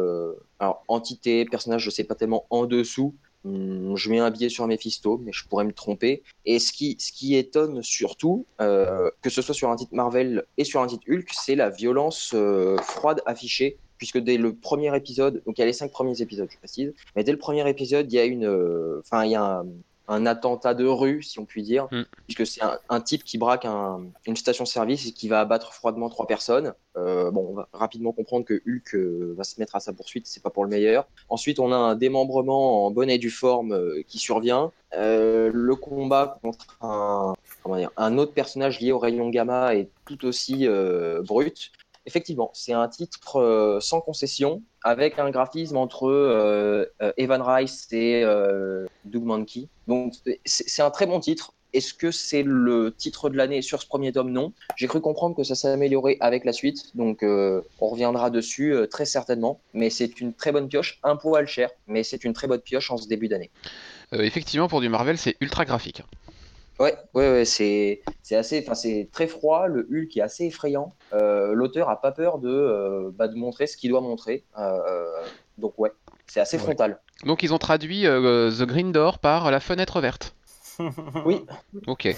alors, 0.60 0.84
entité, 0.88 1.44
personnage, 1.46 1.82
je 1.82 1.88
ne 1.88 1.92
sais 1.92 2.04
pas 2.04 2.16
tellement 2.16 2.46
en 2.52 2.66
dessous, 2.66 3.16
je 3.44 4.10
mets 4.10 4.20
un 4.20 4.30
billet 4.30 4.50
sur 4.50 4.68
Mephisto, 4.68 5.20
mais 5.24 5.32
je 5.32 5.48
pourrais 5.48 5.66
me 5.66 5.74
tromper. 5.74 6.24
Et 6.46 6.60
ce 6.60 6.72
qui, 6.72 6.96
ce 7.00 7.12
qui 7.12 7.36
étonne 7.36 7.82
surtout, 7.84 8.46
euh, 8.60 9.10
que 9.22 9.30
ce 9.30 9.42
soit 9.42 9.56
sur 9.56 9.70
un 9.70 9.76
titre 9.76 9.94
Marvel 9.94 10.44
et 10.58 10.64
sur 10.64 10.82
un 10.82 10.88
titre 10.88 11.04
Hulk, 11.10 11.30
c'est 11.32 11.56
la 11.56 11.70
violence 11.70 12.32
euh, 12.34 12.78
froide 12.78 13.22
affichée. 13.26 13.78
Puisque 13.98 14.18
dès 14.18 14.38
le 14.38 14.56
premier 14.56 14.96
épisode, 14.98 15.44
donc 15.46 15.60
il 15.60 15.62
y 15.62 15.64
a 15.64 15.68
les 15.68 15.74
cinq 15.74 15.92
premiers 15.92 16.24
épisodes, 16.24 16.50
je 16.52 16.58
précise, 16.58 16.92
mais 17.16 17.24
dès 17.24 17.32
le 17.32 17.38
premier 17.38 17.70
épisode, 17.70 18.12
il 18.12 18.16
y 18.16 18.20
a 18.20 18.26
une, 18.26 18.46
euh, 18.46 19.00
enfin 19.02 19.26
il 19.26 19.32
y 19.32 19.36
a 19.36 19.44
un, 19.44 19.66
un 20.08 20.26
attentat 20.26 20.74
de 20.74 20.86
rue, 20.86 21.24
si 21.24 21.40
on 21.40 21.46
peut 21.46 21.62
dire, 21.62 21.88
mm. 21.92 22.04
puisque 22.28 22.46
c'est 22.46 22.62
un, 22.90 23.02
type 23.02 23.24
qui 23.24 23.38
braque 23.38 23.66
une 24.26 24.36
station-service 24.36 25.08
et 25.08 25.12
qui 25.12 25.28
va 25.28 25.40
abattre 25.40 25.74
froidement 25.74 26.10
trois 26.10 26.28
personnes. 26.28 26.74
Euh, 26.98 27.32
bon, 27.32 27.48
on 27.50 27.54
va 27.54 27.70
rapidement 27.74 28.12
comprendre 28.12 28.46
que 28.46 28.62
Hulk 28.68 28.96
euh, 28.96 29.34
va 29.38 29.44
se 29.44 29.60
mettre 29.60 29.76
à 29.76 29.80
sa 29.80 29.94
poursuite, 29.94 30.28
c'est 30.28 30.44
pas 30.44 30.50
pour 30.50 30.66
le 30.66 30.70
meilleur. 30.70 31.08
Ensuite, 31.30 31.60
on 31.60 31.72
a 31.72 31.76
un 31.76 31.96
démembrement 31.96 32.86
en 32.86 32.92
bonne 32.92 33.10
et 33.10 33.18
due 33.18 33.30
forme 33.30 33.72
euh, 33.74 34.02
qui 34.08 34.20
survient. 34.20 34.72
le 34.94 35.74
combat 35.76 36.38
contre 36.42 36.78
un, 36.82 37.34
un 37.98 38.18
autre 38.18 38.34
personnage 38.34 38.82
lié 38.82 38.92
au 38.92 39.00
rayon 39.00 39.30
gamma 39.30 39.76
est 39.76 39.90
tout 40.06 40.26
aussi 40.26 40.68
brut. 41.24 41.72
Effectivement, 42.06 42.50
c'est 42.54 42.74
un 42.74 42.88
titre 42.88 43.38
euh, 43.38 43.80
sans 43.80 44.02
concession, 44.02 44.64
avec 44.84 45.20
un 45.20 45.30
graphisme 45.30 45.78
entre 45.78 46.08
euh, 46.08 46.86
euh, 47.02 47.12
Evan 47.18 47.42
Rice 47.42 47.88
et 47.92 48.24
Doug 49.06 49.24
Mankey. 49.24 49.68
Donc 49.88 50.14
c'est 50.46 50.82
un 50.82 50.92
très 50.92 51.06
bon 51.06 51.20
titre. 51.20 51.54
Est-ce 51.74 51.94
que 51.94 52.12
c'est 52.12 52.44
le 52.44 52.94
titre 52.94 53.30
de 53.30 53.38
l'année 53.38 53.62
sur 53.62 53.82
ce 53.82 53.88
premier 53.88 54.12
tome? 54.12 54.32
Non. 54.32 54.52
J'ai 54.76 54.88
cru 54.88 55.00
comprendre 55.00 55.38
que 55.38 55.44
ça 55.44 55.56
s'est 55.56 55.70
avec 56.20 56.44
la 56.44 56.52
suite, 56.52 56.98
donc 56.98 57.20
on 57.24 57.88
reviendra 57.88 58.30
dessus 58.30 58.76
très 58.90 59.06
certainement. 59.06 59.62
Mais 59.74 59.90
c'est 59.90 60.20
une 60.20 60.34
très 60.34 60.52
bonne 60.52 60.68
pioche, 60.68 61.00
un 61.04 61.16
poil 61.16 61.48
cher, 61.48 61.70
mais 61.88 62.04
c'est 62.04 62.26
une 62.26 62.34
très 62.34 62.48
bonne 62.48 62.60
pioche 62.60 62.92
en 62.92 62.98
ce 62.98 63.08
début 63.08 63.30
d'année. 63.30 63.52
effectivement, 64.12 64.68
pour 64.68 64.82
du 64.82 64.90
Marvel, 64.90 65.18
c'est 65.18 65.38
ultra 65.40 65.64
graphique. 65.64 66.04
Ouais, 66.82 66.98
ouais, 67.14 67.30
ouais 67.32 67.46
c'est 67.46 68.02
assez, 68.32 68.64
enfin 68.66 68.74
c'est 68.74 69.08
très 69.12 69.28
froid. 69.28 69.68
Le 69.68 69.88
Hulk 69.92 70.18
est 70.18 70.22
assez 70.22 70.46
effrayant. 70.46 70.96
Euh, 71.14 71.54
l'auteur 71.54 71.90
a 71.90 72.02
pas 72.02 72.12
peur 72.12 72.40
de, 72.40 72.50
euh, 72.50 73.12
bah, 73.14 73.28
de 73.28 73.36
montrer 73.36 73.68
ce 73.68 73.78
qu'il 73.78 73.92
doit 73.92 74.02
montrer. 74.02 74.46
Euh, 74.58 75.06
donc 75.60 75.78
ouais, 75.78 75.92
c'est 76.26 76.40
assez 76.40 76.58
frontal. 76.58 77.00
Donc 77.24 77.44
ils 77.44 77.54
ont 77.54 77.60
traduit 77.60 78.06
The 78.06 78.64
Green 78.64 78.92
Door 78.92 79.20
par 79.20 79.52
la 79.52 79.60
fenêtre 79.60 80.02
verte. 80.02 80.34
oui. 81.26 81.46
Ok. 81.86 82.16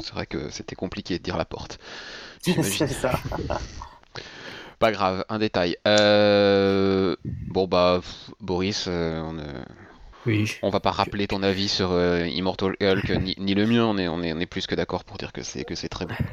C'est 0.00 0.12
vrai 0.14 0.26
que 0.26 0.48
c'était 0.50 0.76
compliqué 0.76 1.18
de 1.18 1.24
dire 1.24 1.36
la 1.36 1.44
porte. 1.44 1.80
c'est 2.42 2.86
ça. 2.86 3.14
Pas 4.78 4.92
grave, 4.92 5.24
un 5.28 5.40
détail. 5.40 5.76
Bon 5.84 7.66
bah 7.66 8.00
Boris, 8.38 8.86
on 8.86 9.38
on 10.62 10.70
va 10.70 10.80
pas 10.80 10.90
rappeler 10.90 11.26
ton 11.26 11.42
avis 11.42 11.68
sur 11.68 11.92
euh, 11.92 12.26
Immortal 12.26 12.76
Hulk 12.80 13.10
ni, 13.38 13.54
le 13.54 13.66
mien, 13.66 13.84
on 13.84 13.98
est, 13.98 14.08
on 14.08 14.22
est, 14.22 14.46
plus 14.46 14.66
que 14.66 14.74
d'accord 14.74 15.04
pour 15.04 15.16
dire 15.18 15.32
que 15.32 15.42
c'est 15.42 15.64
que 15.64 15.74
c'est 15.74 15.88
très 15.88 16.06
bon. 16.06 16.14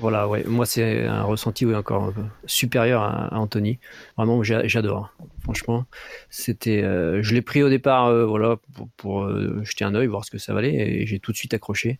Voilà, 0.00 0.28
ouais. 0.28 0.44
Moi, 0.46 0.64
c'est 0.64 1.06
un 1.06 1.24
ressenti 1.24 1.66
oui, 1.66 1.74
encore 1.74 2.12
supérieur 2.46 3.02
à, 3.02 3.36
Anthony. 3.36 3.80
Vraiment, 4.16 4.44
j'adore. 4.44 5.12
Franchement, 5.48 5.86
c'était. 6.28 6.82
Euh, 6.82 7.22
je 7.22 7.34
l'ai 7.34 7.42
pris 7.42 7.62
au 7.62 7.70
départ, 7.70 8.06
euh, 8.06 8.26
voilà, 8.26 8.56
pour, 8.96 9.28
jeter 9.64 9.84
un 9.84 9.94
œil, 9.94 10.06
voir 10.06 10.24
ce 10.24 10.30
que 10.30 10.38
ça 10.38 10.52
valait, 10.52 10.74
et 10.74 11.06
j'ai 11.06 11.18
tout 11.18 11.32
de 11.32 11.36
suite 11.36 11.54
accroché 11.54 11.98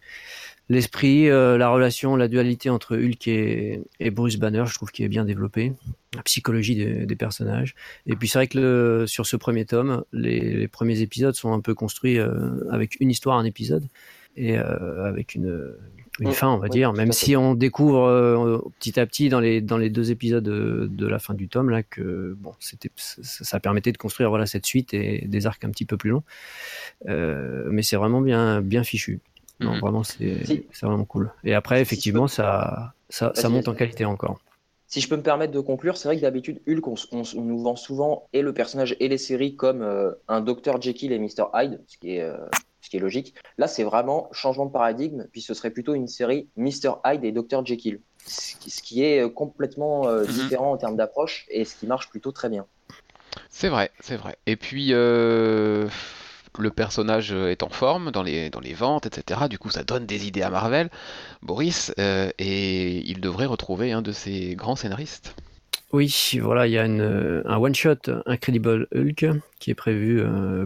l'esprit, 0.68 1.28
euh, 1.30 1.56
la 1.56 1.70
relation, 1.70 2.16
la 2.16 2.28
dualité 2.28 2.70
entre 2.70 2.96
Hulk 2.96 3.28
et, 3.28 4.10
Bruce 4.10 4.36
Banner, 4.36 4.64
je 4.66 4.74
trouve 4.74 4.90
qu'il 4.90 5.04
est 5.04 5.08
bien 5.08 5.24
développé, 5.24 5.72
la 6.14 6.22
psychologie 6.22 6.74
des, 7.06 7.16
personnages. 7.16 7.74
Et 8.06 8.16
puis 8.16 8.28
c'est 8.28 8.38
vrai 8.38 8.46
que 8.46 9.04
sur 9.06 9.26
ce 9.26 9.36
premier 9.36 9.64
tome, 9.64 10.04
les, 10.12 10.68
premiers 10.68 11.00
épisodes 11.00 11.34
sont 11.34 11.52
un 11.52 11.60
peu 11.60 11.74
construits 11.74 12.18
euh, 12.18 12.60
avec 12.70 12.96
une 13.00 13.10
histoire, 13.10 13.38
un 13.38 13.44
épisode, 13.44 13.86
et 14.36 14.58
euh, 14.58 15.04
avec 15.04 15.34
une, 15.34 15.74
fin, 16.32 16.48
on 16.48 16.58
va 16.58 16.68
dire. 16.68 16.92
Même 16.92 17.12
si 17.12 17.36
on 17.36 17.54
découvre 17.54 18.70
petit 18.78 18.98
à 18.98 19.06
petit 19.06 19.28
dans 19.28 19.40
les, 19.40 19.60
dans 19.60 19.78
les 19.78 19.90
deux 19.90 20.10
épisodes 20.10 20.44
de, 20.44 21.06
la 21.06 21.18
fin 21.18 21.34
du 21.34 21.48
tome 21.48 21.70
là 21.70 21.82
que 21.82 22.36
bon, 22.38 22.52
c'était 22.60 22.90
ça, 22.96 23.60
permettait 23.60 23.92
de 23.92 23.98
construire 23.98 24.28
voilà 24.28 24.46
cette 24.46 24.66
suite 24.66 24.92
et 24.94 25.24
des 25.26 25.46
arcs 25.46 25.64
un 25.64 25.70
petit 25.70 25.86
peu 25.86 25.96
plus 25.96 26.10
longs. 26.10 26.22
mais 27.06 27.82
c'est 27.82 27.96
vraiment 27.96 28.20
bien 28.20 28.60
bien 28.60 28.84
fichu. 28.84 29.20
Non, 29.60 29.74
mhm. 29.74 29.80
vraiment, 29.80 30.04
c'est 30.04 30.64
vraiment 30.82 31.04
cool. 31.04 31.32
Et 31.44 31.54
après, 31.54 31.80
effectivement, 31.80 32.28
ça, 32.28 32.94
ça, 33.10 33.48
monte 33.48 33.68
en 33.68 33.74
qualité 33.74 34.04
encore. 34.04 34.38
Si 34.86 35.00
je 35.00 35.08
peux 35.08 35.16
me 35.16 35.22
permettre 35.22 35.52
de 35.52 35.60
conclure, 35.60 35.96
c'est 35.96 36.08
vrai 36.08 36.16
que 36.16 36.22
d'habitude, 36.22 36.60
Hulk, 36.66 36.86
on, 37.12 37.24
nous 37.34 37.58
vend 37.58 37.76
souvent 37.76 38.26
et 38.32 38.40
le 38.40 38.54
personnage 38.54 38.96
et 39.00 39.08
les 39.08 39.18
séries 39.18 39.54
comme 39.54 39.82
euh, 39.82 40.12
un 40.28 40.40
Dr. 40.40 40.80
Jekyll 40.80 41.12
et 41.12 41.18
Mr. 41.18 41.44
Hyde, 41.52 41.82
ce 41.86 41.98
qui 41.98 42.16
est, 42.16 42.22
euh, 42.22 42.38
ce 42.88 42.90
qui 42.90 42.96
est 42.96 43.00
logique. 43.00 43.34
Là, 43.58 43.68
c'est 43.68 43.84
vraiment 43.84 44.30
changement 44.32 44.64
de 44.64 44.72
paradigme, 44.72 45.26
puis 45.30 45.42
ce 45.42 45.52
serait 45.52 45.70
plutôt 45.70 45.92
une 45.92 46.08
série 46.08 46.48
Mr. 46.56 46.94
Hyde 47.04 47.22
et 47.22 47.32
Dr. 47.32 47.66
Jekyll, 47.66 48.00
ce 48.24 48.82
qui, 48.82 49.04
est 49.04 49.20
euh, 49.20 49.28
complètement 49.28 50.10
mhm. 50.10 50.26
différent 50.26 50.72
en 50.72 50.78
termes 50.78 50.96
d'approche 50.96 51.44
et 51.50 51.66
ce 51.66 51.76
qui 51.76 51.86
marche 51.86 52.08
plutôt 52.08 52.32
très 52.32 52.48
bien. 52.48 52.64
C'est 53.50 53.68
vrai, 53.68 53.90
c'est 54.00 54.16
vrai. 54.16 54.38
Et 54.46 54.56
puis, 54.56 54.88
le 54.88 55.90
personnage 56.74 57.32
est 57.32 57.62
en 57.62 57.68
forme 57.68 58.10
dans 58.10 58.22
les, 58.22 58.48
dans 58.48 58.60
les 58.60 58.72
ventes, 58.72 59.04
etc. 59.04 59.42
Du 59.50 59.58
coup, 59.58 59.68
ça 59.68 59.84
donne 59.84 60.06
des 60.06 60.26
idées 60.26 60.42
à 60.42 60.48
Marvel, 60.48 60.88
Boris, 61.42 61.92
euh, 61.98 62.30
et 62.38 63.06
il 63.06 63.20
devrait 63.20 63.46
retrouver 63.46 63.92
un 63.92 64.00
de 64.00 64.12
ses 64.12 64.54
grands 64.54 64.76
scénaristes. 64.76 65.36
Oui, 65.92 66.38
voilà, 66.42 66.66
il 66.66 66.72
y 66.72 66.78
a 66.78 66.84
une, 66.84 67.42
un 67.46 67.56
one-shot 67.56 68.10
Incredible 68.26 68.88
Hulk 68.94 69.26
qui 69.58 69.70
est 69.70 69.74
prévu 69.74 70.22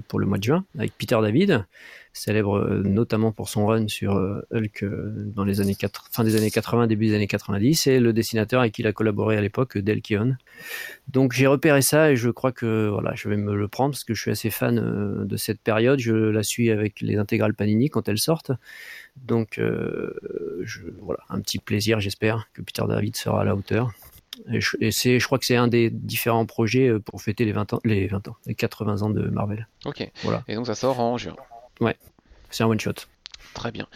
pour 0.09 0.19
le 0.19 0.26
mois 0.26 0.38
de 0.38 0.43
juin 0.43 0.64
avec 0.76 0.97
Peter 0.99 1.17
David 1.23 1.64
célèbre 2.12 2.59
euh, 2.59 2.83
notamment 2.83 3.33
pour 3.33 3.49
son 3.49 3.66
run 3.66 3.88
sur 3.88 4.16
euh, 4.16 4.47
Hulk 4.52 4.83
euh, 4.83 5.12
dans 5.35 5.45
les 5.45 5.61
années 5.61 5.75
4, 5.75 6.09
fin 6.11 6.25
des 6.25 6.37
années 6.37 6.50
80, 6.50 6.87
début 6.87 7.07
des 7.07 7.14
années 7.14 7.26
90, 7.26 7.87
et 7.87 8.00
le 8.00 8.12
dessinateur 8.12 8.61
avec 8.61 8.75
qui 8.75 8.83
il 8.83 8.87
a 8.87 8.92
collaboré 8.92 9.37
à 9.37 9.40
l'époque, 9.40 9.78
Del 9.78 10.02
Keon. 10.02 10.37
Donc 11.09 11.33
j'ai 11.33 11.47
repéré 11.47 11.83
ça 11.83 12.11
et 12.11 12.16
je 12.16 12.28
crois 12.28 12.52
que 12.52 12.88
voilà, 12.88 13.14
je 13.14 13.28
vais 13.28 13.37
me 13.37 13.54
le 13.54 13.69
prendre 13.69 13.92
parce 13.92 14.04
que 14.04 14.14
je 14.14 14.21
suis 14.21 14.31
assez 14.31 14.50
fan 14.50 15.25
de 15.25 15.37
cette 15.37 15.61
période. 15.61 15.99
Je 15.99 16.14
la 16.14 16.42
suis 16.42 16.71
avec 16.71 17.00
les 17.00 17.16
intégrales 17.16 17.54
Panini 17.54 17.88
quand 17.88 18.09
elles 18.09 18.19
sortent. 18.19 18.52
Donc 19.16 19.59
je, 19.59 20.81
voilà, 21.00 21.21
un 21.28 21.40
petit 21.40 21.59
plaisir, 21.59 22.00
j'espère 22.00 22.49
que 22.54 22.62
Peter 22.62 22.83
David 22.88 23.16
sera 23.16 23.42
à 23.42 23.45
la 23.45 23.54
hauteur. 23.54 23.92
Et 24.81 24.90
c'est, 24.90 25.21
je 25.21 25.26
crois 25.26 25.38
que 25.38 25.45
c'est 25.45 25.57
un 25.57 25.69
des 25.69 25.90
différents 25.90 26.47
projets 26.47 26.99
pour 27.04 27.21
fêter 27.21 27.45
les 27.45 27.52
20 27.52 27.75
ans, 27.75 27.81
les 27.85 28.07
20 28.07 28.28
ans, 28.28 28.37
les 28.47 28.54
80 28.54 29.02
ans 29.02 29.11
de 29.11 29.23
Marvel. 29.28 29.69
Ok. 29.85 30.11
Voilà. 30.23 30.42
Et 30.49 30.54
donc 30.54 30.66
ça 30.66 30.75
sort 30.75 30.99
en 31.00 31.19
juin. 31.19 31.37
Ouais, 31.81 31.97
c'est 32.50 32.62
un 32.62 32.67
one 32.67 32.81
shot. 32.81 32.95
Très 33.55 33.71
bien. 33.71 33.87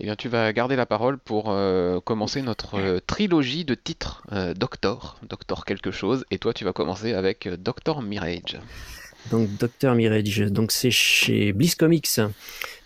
Eh 0.00 0.04
bien, 0.04 0.16
tu 0.16 0.28
vas 0.28 0.52
garder 0.52 0.74
la 0.74 0.86
parole 0.86 1.18
pour 1.18 1.50
euh, 1.50 2.00
commencer 2.00 2.42
notre 2.42 2.78
euh, 2.78 3.00
trilogie 3.06 3.64
de 3.64 3.74
titres 3.74 4.24
euh, 4.32 4.52
Doctor, 4.52 5.20
Doctor 5.28 5.64
quelque 5.64 5.92
chose, 5.92 6.24
et 6.32 6.38
toi 6.38 6.52
tu 6.52 6.64
vas 6.64 6.72
commencer 6.72 7.14
avec 7.14 7.48
Doctor 7.48 8.02
Mirage. 8.02 8.58
Donc 9.30 9.48
Doctor 9.56 9.94
Mirage, 9.94 10.40
donc 10.40 10.72
c'est 10.72 10.90
chez 10.90 11.52
Bliss 11.52 11.76
Comics. 11.76 12.20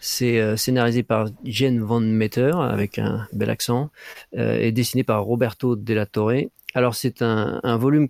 C'est 0.00 0.56
scénarisé 0.56 1.02
par 1.02 1.26
Jen 1.44 1.82
Van 1.82 1.98
Meter 1.98 2.52
avec 2.60 3.00
un 3.00 3.26
bel 3.32 3.50
accent 3.50 3.90
et 4.36 4.70
dessiné 4.70 5.02
par 5.02 5.24
Roberto 5.24 5.74
Della 5.74 6.06
Torre 6.06 6.44
alors 6.74 6.94
c'est 6.94 7.22
un, 7.22 7.76
volume 7.78 8.08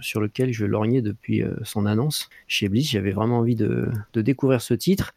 sur 0.00 0.20
lequel 0.20 0.52
je 0.52 0.66
lorgnais 0.66 1.02
depuis 1.02 1.42
euh, 1.42 1.54
son 1.62 1.86
annonce 1.86 2.28
chez 2.48 2.68
Bliss. 2.68 2.90
J'avais 2.90 3.12
vraiment 3.12 3.38
envie 3.38 3.54
de, 3.54 3.90
découvrir 4.14 4.60
ce 4.60 4.74
titre. 4.74 5.14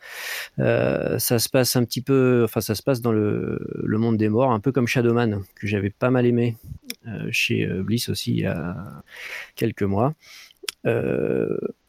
Euh, 0.59 1.17
ça 1.17 1.39
se 1.39 1.49
passe 1.49 1.75
un 1.75 1.83
petit 1.83 2.01
peu, 2.01 2.43
enfin 2.43 2.61
ça 2.61 2.75
se 2.75 2.83
passe 2.83 3.01
dans 3.01 3.11
le, 3.11 3.59
monde 3.97 4.17
des 4.17 4.29
morts, 4.29 4.51
un 4.51 4.59
peu 4.59 4.71
comme 4.71 4.87
Shadowman 4.87 5.41
que 5.55 5.65
j'avais 5.65 5.89
pas 5.89 6.11
mal 6.11 6.27
aimé 6.27 6.57
euh, 7.07 7.27
chez 7.31 7.65
Bliss 7.65 8.09
aussi 8.09 8.31
il 8.31 8.39
y 8.39 8.45
a 8.45 8.75
quelques 9.55 9.83
mois. 9.83 10.13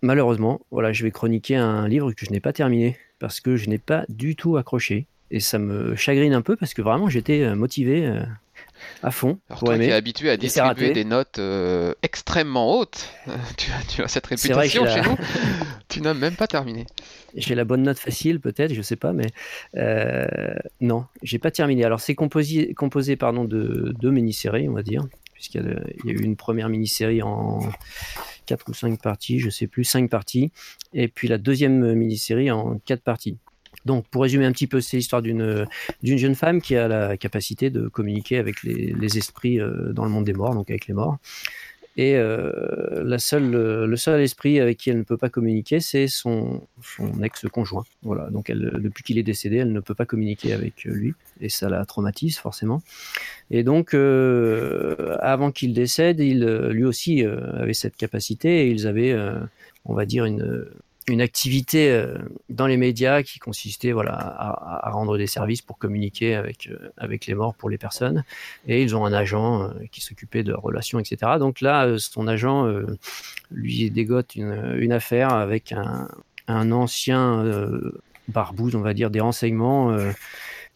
malheureusement, 0.01 0.63
voilà, 0.71 0.93
je 0.93 1.03
vais 1.03 1.11
chroniquer 1.11 1.57
un 1.57 1.87
livre 1.89 2.13
que 2.13 2.25
je 2.25 2.31
n'ai 2.31 2.41
pas 2.41 2.55
terminé 2.55 2.97
parce 3.19 3.41
que 3.41 3.57
je 3.57 3.69
n'ai 3.69 3.79
pas 3.79 4.07
du 4.09 4.35
tout 4.35 4.57
accroché 4.57 5.07
et 5.31 5.41
ça 5.41 5.59
me 5.59 5.95
chagrine 5.95 6.33
un 6.33 6.43
peu 6.43 6.57
parce 6.57 6.73
que 6.73 6.81
vraiment 6.81 7.11
j'étais 7.11 7.55
motivé 7.55 8.23
à 9.03 9.11
fond. 9.11 9.39
Alors 9.49 9.61
toi 9.61 9.77
qui 9.77 9.85
es 9.85 9.93
habitué 9.93 10.31
à 10.31 10.37
distribuer 10.37 10.93
des 10.93 11.05
notes 11.05 11.39
euh, 11.39 11.95
extrêmement 12.03 12.79
hautes, 12.79 13.09
tu, 13.89 14.03
as, 14.03 14.09
cette 14.09 14.27
réputation 14.27 14.87
chez 14.87 15.03
nous, 15.03 15.17
tu 15.89 16.01
n'as 16.01 16.15
même 16.15 16.35
pas 16.35 16.47
terminé. 16.47 16.87
J'ai 17.35 17.55
la 17.55 17.65
bonne 17.65 17.83
note 17.83 17.99
facile 17.99 18.41
peut-être, 18.41 18.73
je 18.73 18.83
sais 18.83 18.97
pas, 18.97 19.13
mais 19.13 19.27
euh, 19.77 20.27
non, 20.81 21.07
j'ai 21.23 21.39
pas 21.39 21.51
terminé. 21.51 21.85
Alors 21.85 22.01
c'est 22.01 22.15
composé, 22.15 22.75
composé 22.75 23.17
pardon, 23.17 23.45
de 23.45 23.95
deux 24.01 24.11
mini-séries, 24.11 24.69
on 24.69 24.73
va 24.73 24.83
dire, 24.83 25.07
puisqu'il 25.35 25.63
y, 26.05 26.11
a 26.11 26.13
eu 26.13 26.23
une 26.23 26.37
première 26.37 26.69
mini-série 26.69 27.23
en 27.23 27.61
4 28.47 28.69
ou 28.69 28.75
5 28.75 29.01
parties, 29.01 29.39
je 29.41 29.51
sais 29.51 29.67
plus, 29.67 29.85
5 29.85 30.09
parties, 30.09 30.51
et 30.95 31.09
puis 31.09 31.29
la 31.29 31.39
deuxième 31.39 31.95
mini-série 31.95 32.51
en 32.51 32.79
4 32.79 33.03
parties. 33.03 33.37
Donc, 33.87 34.07
pour 34.09 34.23
résumer 34.23 34.45
un 34.45 34.53
petit 34.53 34.67
peu, 34.67 34.81
c'est 34.81 34.97
l'histoire 34.97 35.23
d'une 35.23 35.69
jeune 36.03 36.35
femme 36.35 36.61
qui 36.61 36.75
a 36.77 36.89
la 36.89 37.17
capacité 37.17 37.71
de 37.71 37.87
communiquer 37.87 38.37
avec 38.37 38.65
les, 38.65 39.17
esprits 39.17 39.61
euh, 39.61 39.93
dans 39.93 40.05
le 40.05 40.11
monde 40.11 40.25
des 40.25 40.33
morts, 40.33 40.55
donc 40.55 40.69
avec 40.71 40.89
les 40.89 40.95
morts. 40.95 41.19
Et 41.97 42.17
euh, 42.17 43.05
le 43.05 43.17
seul 43.97 44.21
esprit 44.21 44.61
avec 44.61 44.77
qui 44.77 44.91
elle 44.91 44.99
ne 44.99 45.05
peut 45.05 45.17
pas 45.17 45.31
communiquer, 45.31 45.79
c'est 45.79 46.09
son, 46.09 46.67
ex-conjoint. 47.23 47.85
Voilà. 48.03 48.29
Donc, 48.31 48.51
depuis 48.51 49.05
qu'il 49.05 49.19
est 49.19 49.23
décédé, 49.23 49.59
elle 49.59 49.73
ne 49.73 49.81
peut 49.81 49.95
pas 49.95 50.05
communiquer 50.05 50.53
avec 50.53 50.83
lui, 50.85 51.15
et 51.41 51.49
ça 51.49 51.71
la 51.71 51.87
traumatise 51.87 52.39
forcément. 52.39 52.83
Et 53.51 53.63
donc, 53.63 53.95
euh, 53.95 55.17
avant 55.21 55.53
qu'il 55.53 55.73
décède, 55.73 56.19
il, 56.19 56.45
lui 56.45 56.85
aussi 56.85 57.25
avait 57.25 57.73
cette 57.73 57.97
capacité, 57.97 58.67
et 58.67 58.71
ils 58.71 58.89
avaient, 58.89 59.17
on 59.85 59.95
va 59.95 60.05
dire, 60.07 60.25
une 60.25 60.67
une 61.09 61.21
activité 61.21 61.91
euh, 61.91 62.19
dans 62.49 62.67
les 62.67 62.77
médias 62.77 63.23
qui 63.23 63.39
consistait 63.39 63.93
voilà 63.93 64.13
à, 64.15 64.91
rendre 64.91 65.17
des 65.19 65.27
services 65.27 65.63
pour 65.63 65.79
communiquer 65.79 66.35
avec 66.35 66.69
euh, 66.69 66.93
avec 66.97 67.27
les 67.27 67.35
morts 67.35 67.55
pour 67.55 67.71
les 67.71 67.79
personnes. 67.79 68.25
Et 68.67 68.83
ils 68.83 68.97
ont 68.97 69.05
un 69.05 69.13
agent 69.13 69.63
euh, 69.63 69.69
qui 69.93 70.01
s'occupait 70.01 70.43
de 70.43 70.53
relations 70.53 70.99
etc 70.99 71.33
donc 71.39 71.61
là 71.61 71.97
son 71.99 72.27
agent 72.27 72.67
lui 73.51 73.91
dégote 73.91 74.35
une, 74.35 74.77
une 74.79 74.93
affaire 74.93 75.33
avec 75.33 75.73
un, 75.73 76.09
un 76.49 76.73
ancien 76.73 77.45
barbouze 78.29 78.75
on 78.75 78.81
va 78.81 78.95
dire 78.95 79.11
des 79.11 79.21
renseignements 79.21 79.97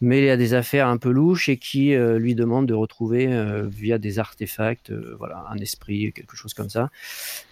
mêlé 0.00 0.30
à 0.30 0.36
des 0.36 0.54
affaires 0.54 0.88
un 0.88 0.96
peu 0.96 1.10
louches 1.10 1.48
et 1.48 1.58
qui 1.58 1.94
euh, 1.94 2.18
lui 2.18 2.34
demande 2.34 2.66
de 2.66 2.74
retrouver 2.74 3.32
euh, 3.32 3.66
via 3.68 3.98
des 3.98 4.18
artefacts, 4.18 4.90
euh, 4.90 5.14
voilà, 5.18 5.44
un 5.50 5.58
esprit, 5.58 6.12
quelque 6.12 6.36
chose 6.36 6.54
comme 6.54 6.70
ça. 6.70 6.90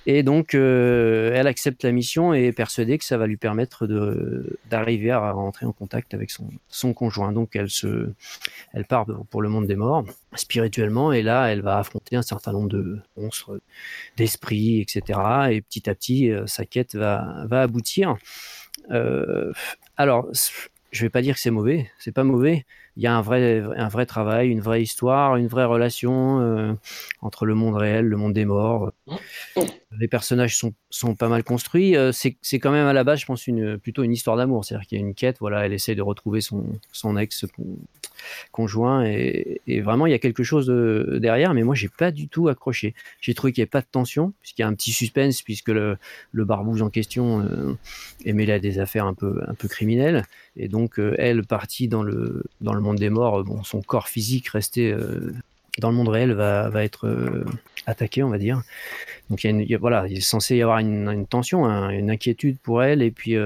Et 0.07 0.23
donc, 0.23 0.55
elle 0.55 1.47
accepte 1.47 1.85
la 1.85 1.93
mission 1.93 2.33
et 2.33 2.47
est 2.47 2.53
persuadée 2.53 2.97
que 2.97 3.05
ça 3.05 3.19
va 3.19 3.27
lui 3.27 3.37
permettre 3.37 3.87
de 3.87 4.59
d'arriver 4.71 5.11
à 5.11 5.33
rentrer 5.33 5.67
en 5.67 5.73
contact 5.73 6.15
avec 6.15 6.31
son, 6.31 6.49
son 6.69 6.95
conjoint. 6.95 7.33
Donc, 7.33 7.55
elle 7.55 7.69
se, 7.69 8.09
elle 8.73 8.87
part 8.87 9.05
pour 9.29 9.43
le 9.43 9.51
monde 9.51 9.67
des 9.67 9.77
morts 9.77 10.07
spirituellement 10.35 11.13
et 11.13 11.21
là, 11.21 11.49
elle 11.49 11.61
va 11.61 11.77
affronter 11.77 12.17
un 12.17 12.23
certain 12.23 12.53
nombre 12.53 12.71
de 12.71 12.99
monstres, 13.19 13.61
d'esprits, 14.17 14.81
etc. 14.81 15.21
Et 15.51 15.61
petit 15.61 15.91
à 15.91 15.95
petit, 15.95 16.31
sa 16.47 16.65
quête 16.65 16.95
va 16.95 17.45
va 17.47 17.61
aboutir. 17.61 18.17
alors, 19.99 20.31
je 20.91 21.03
vais 21.03 21.11
pas 21.11 21.23
dire 21.23 21.35
que 21.35 21.41
c'est 21.41 21.51
mauvais, 21.51 21.91
c'est 21.99 22.13
pas 22.13 22.25
mauvais. 22.25 22.65
Il 22.97 23.03
y 23.03 23.07
a 23.07 23.15
un 23.15 23.21
vrai, 23.21 23.63
un 23.77 23.89
vrai 23.89 24.07
travail, 24.07 24.49
une 24.49 24.61
vraie 24.61 24.83
histoire, 24.83 25.37
une 25.37 25.47
vraie 25.47 25.65
relation 25.65 26.41
euh, 26.41 26.73
entre 27.23 27.47
le 27.47 27.55
monde 27.55 27.77
réel, 27.77 28.07
le 28.07 28.17
monde 28.17 28.33
des 28.33 28.45
morts. 28.45 28.93
Les 29.99 30.09
personnages 30.09 30.57
sont, 30.57 30.75
sont 30.91 31.15
pas 31.15 31.29
mal 31.29 31.45
construits. 31.45 31.97
Euh, 31.97 32.11
c'est 32.13 32.59
quand 32.59 32.73
même 32.73 32.87
à 32.87 32.93
la 32.93 33.05
base, 33.05 33.21
je 33.21 33.27
pense, 33.27 33.47
une, 33.47 33.79
plutôt 33.79 34.03
une 34.03 34.13
histoire 34.13 34.37
d'amour. 34.37 34.65
C'est-à-dire 34.65 34.87
qu'il 34.87 34.99
y 34.99 35.01
a 35.01 35.05
une 35.05 35.15
quête. 35.15 35.37
Voilà, 35.39 35.65
elle 35.65 35.73
essaie 35.73 35.95
de 35.95 36.03
retrouver 36.03 36.41
son, 36.41 36.65
son 36.91 37.17
ex 37.17 37.47
conjoint 38.51 39.05
et, 39.05 39.61
et, 39.69 39.81
vraiment 39.81 40.07
il 40.07 40.11
y 40.11 40.15
a 40.15 40.19
quelque 40.19 40.43
chose 40.43 40.67
derrière. 41.21 41.55
Mais 41.55 41.63
moi, 41.63 41.77
j'ai 41.77 41.89
pas 41.89 42.11
du 42.11 42.29
tout 42.29 42.49
accroché. 42.49 42.95
J'ai 43.21 43.35
trouvé 43.35 43.53
qu'il 43.53 43.63
n'y 43.63 43.67
avait 43.67 43.71
pas 43.71 43.81
de 43.81 43.87
tension 43.91 44.33
puisqu'il 44.41 44.63
y 44.63 44.65
a 44.65 44.69
un 44.69 44.75
petit 44.75 44.93
suspense 44.93 45.43
puisque 45.43 45.69
le, 45.69 45.99
le 46.33 46.45
barbouze 46.45 46.83
en 46.83 46.91
question 46.91 47.41
euh, 47.41 47.77
est 48.25 48.33
mêlé 48.33 48.53
à 48.53 48.59
des 48.59 48.79
affaires 48.79 49.07
un 49.07 49.15
peu, 49.15 49.41
un 49.47 49.55
peu 49.55 49.69
criminelles. 49.69 50.25
Et 50.59 50.69
donc, 50.69 50.99
euh, 50.99 51.15
elle, 51.19 51.45
partie 51.45 51.89
dans 51.89 52.03
le, 52.03 52.43
dans 52.61 52.75
le 52.75 52.81
monde 52.81 52.97
des 52.97 53.11
morts, 53.11 53.45
bon, 53.45 53.63
son 53.63 53.81
corps 53.81 54.09
physique 54.09 54.49
resté 54.49 54.93
euh, 54.93 55.33
dans 55.79 55.91
le 55.91 55.97
monde 55.97 56.09
réel 56.09 56.33
va, 56.33 56.69
va 56.69 56.83
être 56.83 57.07
euh, 57.07 57.45
attaqué, 57.87 58.25
on 58.25 58.29
va 58.29 58.39
dire. 58.39 58.63
Donc, 59.31 59.45
il, 59.45 59.77
voilà, 59.79 60.07
il 60.09 60.19
est 60.19 60.21
censé 60.21 60.57
y 60.57 60.63
avoir 60.63 60.79
une, 60.79 61.27
tension, 61.27 61.65
une 61.65 62.11
inquiétude 62.11 62.59
pour 62.59 62.83
elle, 62.83 63.03
et 63.03 63.13
puis 63.13 63.37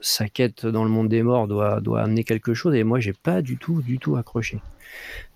sa 0.00 0.28
quête 0.28 0.66
dans 0.66 0.84
le 0.84 0.90
monde 0.90 1.08
des 1.08 1.22
morts 1.22 1.48
doit, 1.48 1.80
doit 1.80 2.02
amener 2.02 2.24
quelque 2.24 2.52
chose, 2.52 2.74
et 2.74 2.84
moi, 2.84 3.00
j'ai 3.00 3.12
pas 3.14 3.40
du 3.40 3.56
tout, 3.56 3.80
du 3.80 3.98
tout 3.98 4.16
accroché. 4.16 4.58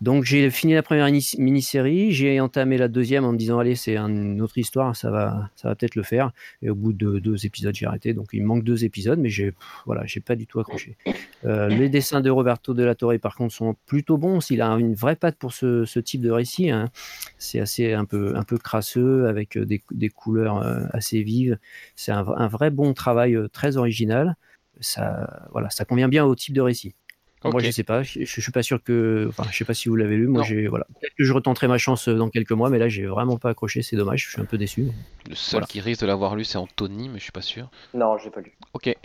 Donc 0.00 0.24
j'ai 0.24 0.50
fini 0.50 0.74
la 0.74 0.82
première 0.82 1.06
mini-série, 1.06 2.10
j'ai 2.12 2.40
entamé 2.40 2.76
la 2.76 2.88
deuxième 2.88 3.24
en 3.24 3.32
me 3.32 3.36
disant 3.36 3.58
allez 3.60 3.76
c'est 3.76 3.96
une 3.96 4.42
autre 4.42 4.58
histoire, 4.58 4.96
ça 4.96 5.10
va, 5.10 5.50
ça 5.54 5.68
va 5.68 5.76
peut-être 5.76 5.94
le 5.94 6.02
faire. 6.02 6.32
Et 6.60 6.70
au 6.70 6.74
bout 6.74 6.92
de 6.92 7.20
deux 7.20 7.46
épisodes 7.46 7.74
j'ai 7.74 7.86
arrêté, 7.86 8.12
donc 8.12 8.30
il 8.32 8.42
manque 8.42 8.64
deux 8.64 8.84
épisodes, 8.84 9.18
mais 9.18 9.28
j'ai 9.28 9.52
voilà 9.86 10.02
j'ai 10.04 10.20
pas 10.20 10.34
du 10.34 10.46
tout 10.46 10.58
accroché. 10.60 10.96
Euh, 11.44 11.68
les 11.68 11.88
dessins 11.88 12.20
de 12.20 12.30
Roberto 12.30 12.74
de 12.74 12.82
la 12.82 12.94
Torre 12.94 13.18
par 13.20 13.36
contre 13.36 13.54
sont 13.54 13.76
plutôt 13.86 14.16
bons, 14.18 14.40
il 14.50 14.60
a 14.60 14.68
une 14.70 14.94
vraie 14.94 15.16
patte 15.16 15.36
pour 15.36 15.52
ce, 15.52 15.98
type 16.00 16.20
de 16.20 16.30
récit. 16.30 16.70
Hein. 16.70 16.88
C'est 17.38 17.60
assez 17.60 17.92
un 17.92 18.04
peu 18.04 18.34
un 18.36 18.42
peu 18.42 18.58
crasseux 18.58 19.26
avec 19.28 19.56
euh, 19.56 19.64
des, 19.64 19.82
des 19.92 20.08
couleurs 20.08 20.58
euh, 20.58 20.80
assez 20.92 21.22
vives. 21.22 21.58
C'est 21.94 22.12
un, 22.12 22.26
un, 22.26 22.48
vrai 22.48 22.70
bon 22.70 22.92
travail 22.92 23.36
très 23.52 23.76
original. 23.76 24.36
Ça 24.80 25.48
voilà 25.52 25.70
ça 25.70 25.84
convient 25.84 26.08
bien 26.08 26.24
au 26.24 26.34
type 26.34 26.54
de 26.54 26.60
récit. 26.60 26.94
Moi, 27.44 27.62
je 27.62 27.70
sais 27.70 27.82
pas. 27.82 28.02
Je, 28.02 28.24
suis 28.24 28.52
pas 28.52 28.62
sûr 28.62 28.82
que. 28.82 29.26
Enfin, 29.28 29.44
je 29.50 29.56
sais 29.56 29.64
pas 29.64 29.74
si 29.74 29.88
vous 29.88 29.96
l'avez 29.96 30.16
lu. 30.16 30.26
Moi, 30.26 30.42
j'ai 30.42 30.66
voilà. 30.66 30.86
Peut-être 31.00 31.14
que 31.16 31.24
je 31.24 31.32
retenterai 31.32 31.68
ma 31.68 31.78
chance 31.78 32.08
euh, 32.08 32.16
dans 32.16 32.28
quelques 32.28 32.52
mois, 32.52 32.70
mais 32.70 32.78
là, 32.78 32.88
j'ai 32.88 33.06
vraiment 33.06 33.38
pas 33.38 33.50
accroché. 33.50 33.82
C'est 33.82 33.96
dommage. 33.96 34.24
Je 34.24 34.30
suis 34.30 34.40
un 34.40 34.44
peu 34.44 34.58
déçu. 34.58 34.88
Le 35.28 35.34
seul 35.34 35.66
qui 35.66 35.80
risque 35.80 36.02
de 36.02 36.06
l'avoir 36.06 36.36
lu, 36.36 36.44
c'est 36.44 36.58
Anthony, 36.58 37.08
mais 37.08 37.18
je 37.18 37.24
suis 37.24 37.32
pas 37.32 37.42
sûr. 37.42 37.70
Non, 37.94 38.16
j'ai 38.18 38.30
pas 38.30 38.40
lu. 38.40 38.52
Ok. 38.74 38.86
et 38.86 38.96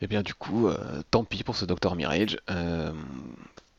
eh 0.00 0.06
bien, 0.06 0.22
du 0.22 0.34
coup, 0.34 0.68
euh, 0.68 0.76
tant 1.10 1.24
pis 1.24 1.42
pour 1.42 1.56
ce 1.56 1.64
Docteur 1.64 1.96
Mirage. 1.96 2.38
Euh, 2.50 2.92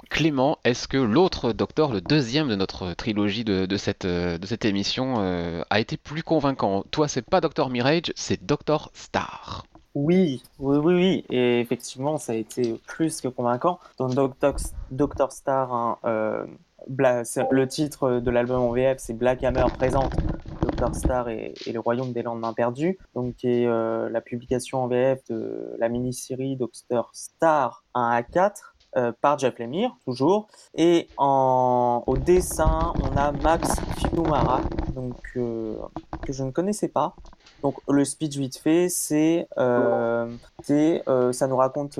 Clément, 0.10 0.58
est-ce 0.64 0.88
que 0.88 0.98
l'autre 0.98 1.54
Docteur, 1.54 1.92
le 1.92 2.02
deuxième 2.02 2.48
de 2.48 2.56
notre 2.56 2.94
trilogie 2.94 3.44
de, 3.44 3.78
cette, 3.78 4.08
de 4.08 4.46
cette 4.48 4.66
émission, 4.66 5.64
a 5.70 5.80
été 5.80 5.98
plus 5.98 6.24
convaincant? 6.24 6.84
Toi, 6.90 7.08
c'est 7.08 7.22
pas 7.22 7.42
Docteur 7.42 7.70
Mirage, 7.70 8.12
c'est 8.16 8.44
Docteur 8.44 8.90
Star. 8.94 9.66
Oui, 9.96 10.44
oui, 10.60 10.78
oui, 10.78 10.94
oui. 10.94 11.26
Et 11.30 11.60
effectivement, 11.60 12.18
ça 12.18 12.34
a 12.34 12.36
été 12.36 12.80
plus 12.88 13.22
que 13.22 13.28
convaincant. 13.28 13.80
Dans 13.98 14.08
Doctor, 14.08 14.56
Doctor 14.92 15.32
Star, 15.32 15.74
hein, 15.74 15.98
euh, 16.06 16.46
Bla- 16.88 17.24
le 17.52 17.68
titre 17.68 18.20
de 18.20 18.32
l'album 18.32 18.62
en 18.62 18.72
VF, 18.72 18.98
c'est 19.00 19.14
Black 19.14 19.44
Hammer 19.44 19.66
présente 19.78 20.14
Dr. 20.62 20.96
Star 20.96 21.30
et, 21.30 21.54
le 21.72 21.80
Royaume 21.80 22.14
des 22.14 22.24
Lendemains 22.24 22.54
Perdus, 22.54 22.98
donc 23.16 23.36
qui 23.36 23.48
est 23.50 23.68
euh, 23.68 24.10
la 24.10 24.22
publication 24.22 24.84
en 24.84 24.88
VF 24.88 25.20
de 25.30 25.76
la 25.78 25.90
mini-série 25.90 26.56
Dr. 26.56 27.10
Star 27.14 27.84
1 27.94 28.10
à 28.12 28.24
4 28.24 28.76
euh, 28.98 29.12
par 29.22 29.38
Jeff 29.38 29.58
Lemire, 29.60 29.96
toujours. 30.06 30.48
Et 30.76 31.08
en, 31.18 32.04
au 32.08 32.18
dessin, 32.18 32.94
on 33.04 33.16
a 33.18 33.32
Max 33.32 33.76
Fiumara, 33.98 34.62
donc, 34.96 35.16
euh, 35.38 35.76
que 36.22 36.34
je 36.34 36.44
ne 36.44 36.52
connaissais 36.52 36.88
pas. 36.88 37.16
Donc 37.62 37.76
le 37.88 38.06
speech 38.06 38.38
vite 38.38 38.58
fait, 38.58 38.90
c'est, 38.90 39.48
euh, 39.58 40.28
euh, 40.70 41.32
ça 41.34 41.48
nous 41.48 41.58
raconte 41.58 42.00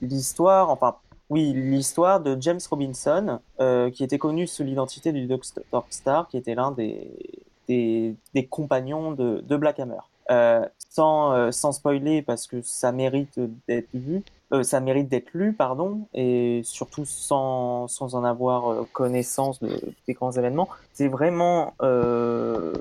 l'histoire, 0.00 0.70
enfin 0.70 0.96
oui, 1.30 1.52
l'histoire 1.54 2.20
de 2.20 2.36
James 2.40 2.60
Robinson, 2.70 3.40
qui 3.92 4.04
était 4.04 4.18
connu 4.18 4.46
sous 4.46 4.62
l'identité 4.62 5.12
du 5.12 5.26
Dr. 5.26 5.84
Star, 5.90 6.28
qui 6.28 6.36
était 6.36 6.54
l'un 6.54 6.70
des, 6.70 7.10
des, 7.68 8.14
des 8.34 8.46
compagnons 8.46 9.12
de, 9.12 9.40
de 9.40 9.56
Black 9.56 9.80
Hammer. 9.80 10.00
Euh, 10.30 10.66
sans, 10.78 11.32
euh, 11.32 11.50
sans 11.50 11.72
spoiler, 11.72 12.22
parce 12.22 12.46
que 12.46 12.62
ça 12.62 12.92
mérite 12.92 13.38
d'être 13.68 13.88
vu, 13.92 14.22
euh, 14.52 14.62
ça 14.62 14.80
mérite 14.80 15.08
d'être 15.08 15.32
lu, 15.32 15.52
pardon, 15.52 16.06
et 16.14 16.60
surtout 16.64 17.04
sans, 17.04 17.88
sans 17.88 18.14
en 18.14 18.24
avoir 18.24 18.70
euh, 18.70 18.88
connaissance 18.92 19.60
de, 19.60 19.80
des 20.06 20.12
grands 20.14 20.32
événements. 20.32 20.68
C'est 20.92 21.08
vraiment, 21.08 21.74
euh, 21.82 22.72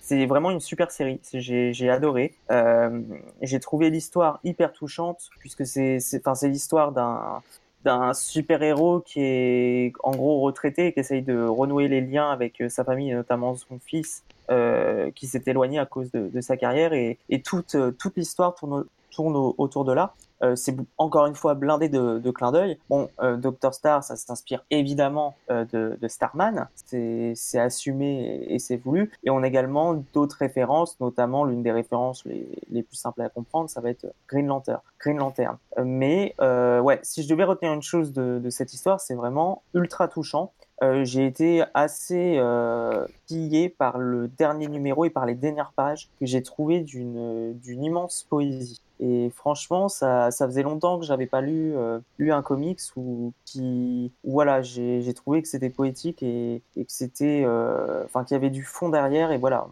c'est 0.00 0.26
vraiment 0.26 0.50
une 0.50 0.60
super 0.60 0.90
série. 0.90 1.20
J'ai, 1.32 1.90
adoré. 1.90 2.34
Euh, 2.50 3.00
j'ai 3.42 3.60
trouvé 3.60 3.90
l'histoire 3.90 4.40
hyper 4.44 4.72
touchante, 4.72 5.30
puisque 5.38 5.66
c'est, 5.66 5.98
l'histoire 6.42 6.92
d'un 6.92 7.42
d'un 7.84 8.14
super-héros 8.14 9.00
qui 9.00 9.20
est 9.20 9.92
en 10.02 10.12
gros 10.12 10.40
retraité 10.40 10.86
et 10.86 10.92
qui 10.94 11.00
essaye 11.00 11.20
de 11.20 11.44
renouer 11.44 11.86
les 11.86 12.00
liens 12.00 12.30
avec 12.30 12.62
euh, 12.62 12.70
sa 12.70 12.82
famille 12.82 13.12
notamment 13.12 13.54
son 13.56 13.78
fils 13.78 14.22
euh, 14.50 15.10
qui 15.10 15.26
s'est 15.26 15.42
éloigné 15.44 15.78
à 15.78 15.84
cause 15.84 16.10
de, 16.10 16.30
de 16.32 16.40
sa 16.40 16.56
carrière 16.56 16.94
et, 16.94 17.18
et 17.28 17.42
toute, 17.42 17.74
euh, 17.74 17.90
toute 17.90 18.16
l'histoire 18.16 18.54
tourne, 18.54 18.86
tourne 19.10 19.36
au- 19.36 19.54
autour 19.58 19.84
de 19.84 19.92
là. 19.92 20.14
Euh, 20.44 20.56
c'est 20.56 20.76
encore 20.98 21.26
une 21.26 21.34
fois 21.34 21.54
blindé 21.54 21.88
de, 21.88 22.18
de 22.18 22.30
clins 22.30 22.52
d'œil. 22.52 22.78
Bon, 22.90 23.08
euh, 23.20 23.36
Dr 23.36 23.72
Star, 23.72 24.04
ça 24.04 24.16
s'inspire 24.16 24.64
évidemment 24.70 25.34
euh, 25.50 25.64
de, 25.64 26.08
Starman, 26.08 26.68
c'est 26.84 27.58
assumé 27.58 28.44
et, 28.48 28.58
c'est 28.58 28.76
voulu. 28.76 29.10
Et 29.24 29.30
on 29.30 29.42
a 29.42 29.46
également 29.46 29.94
d'autres 30.12 30.36
références, 30.38 31.00
notamment 31.00 31.44
l'une 31.44 31.62
des 31.62 31.72
références 31.72 32.24
les, 32.24 32.82
plus 32.82 32.96
simples 32.96 33.22
à 33.22 33.28
comprendre, 33.28 33.70
ça 33.70 33.80
va 33.80 33.90
être 33.90 34.06
Green 34.28 34.46
Lantern. 34.46 34.80
Green 35.00 35.16
Lantern. 35.16 35.56
Euh, 35.78 35.84
mais 35.84 36.34
ouais, 36.38 37.00
si 37.02 37.22
je 37.22 37.28
devais 37.28 37.44
retenir 37.44 37.72
une 37.72 37.82
chose 37.82 38.12
de 38.12 38.50
cette 38.50 38.74
histoire, 38.74 39.00
c'est 39.00 39.14
vraiment 39.14 39.62
ultra 39.72 40.08
touchant. 40.08 40.52
Euh, 40.82 41.04
j'ai 41.04 41.26
été 41.26 41.62
assez 41.72 42.34
euh, 42.38 43.06
pillé 43.26 43.68
par 43.68 43.98
le 43.98 44.28
dernier 44.28 44.66
numéro 44.66 45.04
et 45.04 45.10
par 45.10 45.24
les 45.24 45.34
dernières 45.34 45.72
pages 45.72 46.08
que 46.18 46.26
j'ai 46.26 46.42
trouvé 46.42 46.80
d'une 46.80 47.54
immense 47.64 48.26
poésie. 48.28 48.80
Et 49.00 49.30
franchement, 49.34 49.88
ça, 49.88 50.30
ça 50.30 50.46
faisait 50.46 50.62
longtemps 50.62 50.98
que 50.98 51.04
j'avais 51.04 51.26
pas 51.26 51.40
lu, 51.40 51.76
euh, 51.76 51.98
lu 52.18 52.32
un 52.32 52.42
comics 52.42 52.80
où, 52.96 53.32
qui, 53.44 54.12
où 54.22 54.32
voilà, 54.32 54.62
j'ai 54.62 55.14
trouvé 55.14 55.42
que 55.42 55.48
c'était 55.48 55.70
poétique 55.70 56.22
et, 56.22 56.62
et 56.76 56.84
que 56.84 56.92
c'était, 56.92 57.42
euh, 57.44 58.04
enfin, 58.04 58.24
qu'il 58.24 58.34
y 58.34 58.38
avait 58.38 58.50
du 58.50 58.62
fond 58.62 58.88
derrière 58.88 59.32
et 59.32 59.38
voilà, 59.38 59.66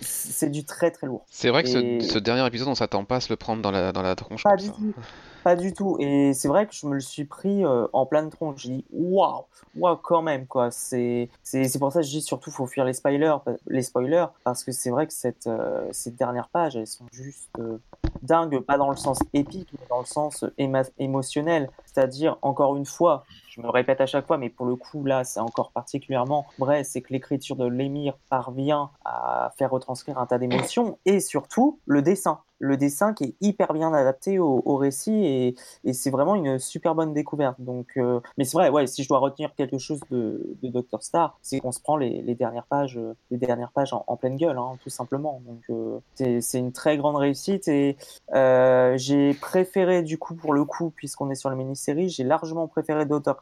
c'est 0.00 0.50
du 0.50 0.64
très 0.64 0.90
très 0.92 1.06
lourd. 1.06 1.24
C'est 1.28 1.50
vrai 1.50 1.64
que 1.64 1.68
ce, 1.68 2.18
dernier 2.18 2.46
épisode, 2.46 2.68
on 2.68 2.74
s'attend 2.74 3.04
pas 3.04 3.16
à 3.16 3.20
se 3.20 3.30
le 3.30 3.36
prendre 3.36 3.62
dans 3.62 3.72
la, 3.72 3.90
dans 3.90 4.02
la 4.02 4.14
tronche 4.14 4.44
Pas 4.44 4.50
comme 4.50 4.60
du 4.60 4.66
ça. 4.66 4.74
Pas 5.44 5.56
du 5.56 5.72
tout. 5.72 5.96
Et 6.00 6.34
c'est 6.34 6.48
vrai 6.48 6.66
que 6.66 6.74
je 6.74 6.86
me 6.86 6.94
le 6.94 7.00
suis 7.00 7.24
pris 7.24 7.64
euh, 7.64 7.86
en 7.92 8.06
pleine 8.06 8.30
tronche. 8.30 8.62
J'ai 8.62 8.70
dit 8.70 8.84
waouh, 8.92 9.44
waouh 9.76 9.96
quand 9.96 10.22
même 10.22 10.46
quoi. 10.46 10.70
C'est 10.70 11.30
c'est 11.42 11.78
pour 11.78 11.92
ça 11.92 12.00
que 12.00 12.06
je 12.06 12.10
dis 12.10 12.22
surtout 12.22 12.50
faut 12.50 12.66
fuir 12.66 12.84
les 12.84 12.92
spoilers, 12.92 13.36
les 13.66 13.82
spoilers 13.82 14.26
parce 14.44 14.64
que 14.64 14.72
c'est 14.72 14.90
vrai 14.90 15.06
que 15.06 15.12
cette 15.12 15.46
euh, 15.46 15.88
ces 15.92 16.10
dernières 16.10 16.48
pages 16.48 16.76
elles 16.76 16.86
sont 16.86 17.06
juste 17.12 17.50
euh, 17.58 17.78
dingues, 18.22 18.58
pas 18.60 18.76
dans 18.78 18.90
le 18.90 18.96
sens 18.96 19.18
épique, 19.32 19.68
mais 19.72 19.86
dans 19.88 20.00
le 20.00 20.06
sens 20.06 20.44
éma- 20.58 20.90
émotionnel. 20.98 21.70
C'est-à-dire 21.86 22.36
encore 22.42 22.76
une 22.76 22.86
fois, 22.86 23.24
je 23.48 23.60
me 23.60 23.68
répète 23.68 24.00
à 24.00 24.06
chaque 24.06 24.26
fois, 24.26 24.38
mais 24.38 24.50
pour 24.50 24.66
le 24.66 24.76
coup 24.76 25.04
là 25.04 25.24
c'est 25.24 25.40
encore 25.40 25.70
particulièrement 25.70 26.46
vrai, 26.58 26.84
c'est 26.84 27.00
que 27.00 27.12
l'écriture 27.12 27.56
de 27.56 27.66
l'émir 27.66 28.18
parvient 28.28 28.90
à 29.04 29.52
faire 29.56 29.70
retranscrire 29.70 30.18
un 30.18 30.26
tas 30.26 30.38
d'émotions 30.38 30.98
et 31.04 31.20
surtout 31.20 31.78
le 31.86 32.02
dessin 32.02 32.40
le 32.58 32.76
dessin 32.76 33.14
qui 33.14 33.24
est 33.24 33.34
hyper 33.40 33.72
bien 33.72 33.92
adapté 33.92 34.38
au, 34.38 34.62
au 34.64 34.76
récit 34.76 35.24
et, 35.24 35.54
et 35.84 35.92
c'est 35.92 36.10
vraiment 36.10 36.34
une 36.34 36.58
super 36.58 36.94
bonne 36.94 37.12
découverte. 37.14 37.60
Donc, 37.60 37.92
euh, 37.96 38.20
mais 38.36 38.44
c'est 38.44 38.56
vrai, 38.56 38.68
ouais, 38.68 38.86
si 38.86 39.02
je 39.02 39.08
dois 39.08 39.18
retenir 39.18 39.54
quelque 39.54 39.78
chose 39.78 40.00
de, 40.10 40.56
de 40.62 40.68
Dr 40.68 41.02
Star, 41.02 41.38
c'est 41.42 41.60
qu'on 41.60 41.72
se 41.72 41.80
prend 41.80 41.96
les, 41.96 42.22
les 42.22 42.34
dernières 42.34 42.66
pages, 42.66 42.96
euh, 42.96 43.14
les 43.30 43.38
dernières 43.38 43.70
pages 43.70 43.92
en, 43.92 44.16
pleine 44.16 44.36
gueule, 44.36 44.58
hein, 44.58 44.76
tout 44.82 44.90
simplement. 44.90 45.40
Donc, 45.46 45.62
euh, 45.70 46.00
c'est 46.40 46.58
une 46.58 46.72
très 46.72 46.96
grande 46.96 47.16
réussite 47.16 47.68
et 47.68 47.96
euh, 48.34 48.96
j'ai 48.96 49.34
préféré 49.34 50.02
du 50.02 50.18
coup 50.18 50.34
pour 50.34 50.52
le 50.52 50.64
coup, 50.64 50.90
puisqu'on 50.90 51.30
est 51.30 51.36
sur 51.36 51.50
la 51.50 51.56
mini-série, 51.56 52.08
j'ai 52.08 52.24
largement 52.24 52.66
préféré 52.66 53.06
Dr, 53.06 53.36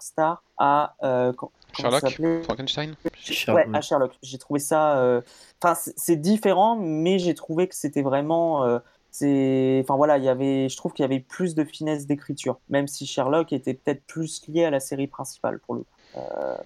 Star 0.00 0.42
à 0.58 0.94
Sherlock 1.76 2.00
Frankenstein 2.44 2.94
Ouais, 3.54 3.66
à 3.74 3.80
Sherlock. 3.80 4.12
J'ai 4.22 4.38
trouvé 4.38 4.60
ça. 4.60 4.98
euh, 4.98 5.20
Enfin, 5.62 5.74
c'est- 5.74 5.94
c'est 5.96 6.16
différent, 6.16 6.76
mais 6.76 7.18
j'ai 7.18 7.34
trouvé 7.34 7.68
que 7.68 7.74
c'était 7.74 8.02
vraiment. 8.02 8.64
euh, 8.64 8.78
c'est. 9.10 9.80
Enfin 9.84 9.96
voilà, 9.96 10.18
il 10.18 10.24
y 10.24 10.28
avait. 10.28 10.68
Je 10.68 10.76
trouve 10.76 10.92
qu'il 10.92 11.02
y 11.02 11.04
avait 11.06 11.20
plus 11.20 11.54
de 11.54 11.64
finesse 11.64 12.06
d'écriture, 12.06 12.60
même 12.68 12.86
si 12.86 13.06
Sherlock 13.06 13.52
était 13.52 13.74
peut-être 13.74 14.04
plus 14.06 14.46
lié 14.48 14.64
à 14.64 14.70
la 14.70 14.80
série 14.80 15.06
principale 15.08 15.58
pour 15.60 15.74
le 15.74 15.80
coup. 15.82 15.86
Euh, 16.16 16.20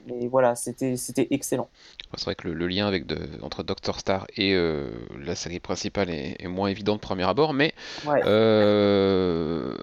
mais 0.06 0.28
voilà, 0.28 0.54
c'était 0.54 0.96
excellent. 1.30 1.68
C'est 2.16 2.24
vrai 2.24 2.34
que 2.34 2.46
le, 2.48 2.54
le 2.54 2.68
lien 2.68 2.86
avec 2.86 3.06
de, 3.06 3.18
entre 3.42 3.62
Dr. 3.62 3.98
Star 3.98 4.26
et 4.36 4.54
euh, 4.54 4.90
la 5.18 5.34
série 5.34 5.60
principale 5.60 6.10
est, 6.10 6.36
est 6.38 6.48
moins 6.48 6.68
évident 6.68 6.94
de 6.94 7.00
premier 7.00 7.24
abord, 7.28 7.52
mais 7.52 7.74
Ouais. 8.06 8.22
euh, 8.24 9.74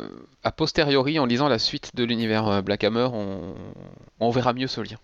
a 0.44 0.52
posteriori, 0.52 1.20
en 1.20 1.26
lisant 1.26 1.50
la 1.50 1.60
suite 1.60 1.96
de 1.96 2.04
l'univers 2.04 2.64
Black 2.64 2.84
Hammer, 2.84 3.10
on, 3.14 3.54
on 4.20 4.30
verra 4.30 4.54
mieux 4.54 4.68
ce 4.68 4.82
lien. 4.82 4.98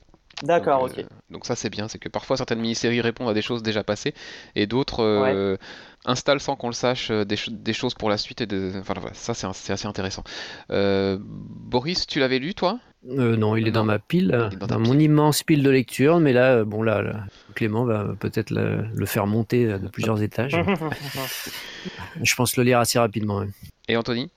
D'accord, 0.46 0.82
donc, 0.84 0.92
ok. 0.92 1.00
euh, 1.00 1.08
donc 1.30 1.46
ça 1.46 1.56
c'est 1.56 1.70
bien, 1.70 1.88
c'est 1.88 2.00
que 2.00 2.10
parfois 2.10 2.38
certaines 2.38 2.60
mini-séries 2.60 3.02
répondent 3.02 3.30
à 3.30 3.34
des 3.34 3.42
choses 3.42 3.64
déjà 3.64 3.84
passées 3.84 4.14
et 4.56 4.68
d'autres 4.68 5.04
euh, 5.04 5.58
installent 6.06 6.40
sans 6.40 6.56
qu'on 6.56 6.68
le 6.68 6.74
sache 6.74 7.10
euh, 7.12 7.26
des, 7.26 7.36
cho- 7.36 7.52
des 7.52 7.74
choses 7.74 7.94
pour 7.94 8.10
la 8.10 8.18
suite 8.18 8.42
et 8.42 8.46
de... 8.46 8.72
enfin 8.80 8.94
voilà, 8.96 9.14
ça 9.14 9.34
c'est 9.34 9.48
assez 9.74 9.88
intéressant. 9.88 10.24
Euh, 10.72 11.18
Boris, 11.22 12.08
tu 12.08 12.20
l'avais 12.20 12.40
lu 12.40 12.54
toi? 12.54 12.80
Euh, 13.10 13.36
non, 13.38 13.56
il 13.56 13.68
est 13.68 13.72
dans 13.72 13.86
ma 13.86 14.00
pile, 14.00 14.30
dans 14.30 14.50
ta 14.50 14.66
dans 14.66 14.78
pile. 14.78 14.88
mon 14.88 14.98
immense 15.00 15.44
pile 15.44 15.62
de 15.62 15.70
lecture, 15.70 16.20
mais 16.20 16.34
là, 16.34 16.56
euh, 16.58 16.66
bon 16.66 16.82
là, 16.82 17.02
là, 17.04 17.24
Clément 17.54 17.86
va 17.86 18.16
peut-être 18.20 18.50
le, 18.50 18.84
le 18.96 19.06
faire 19.06 19.28
monter 19.28 19.66
euh, 19.66 19.78
de 19.78 19.88
plusieurs 19.88 20.22
étages. 20.24 20.58
Je 22.22 22.36
pense 22.36 22.58
le 22.58 22.64
lire 22.64 22.80
assez 22.80 23.00
rapidement. 23.00 23.44
Et 23.88 23.96
Anthony? 23.98 24.30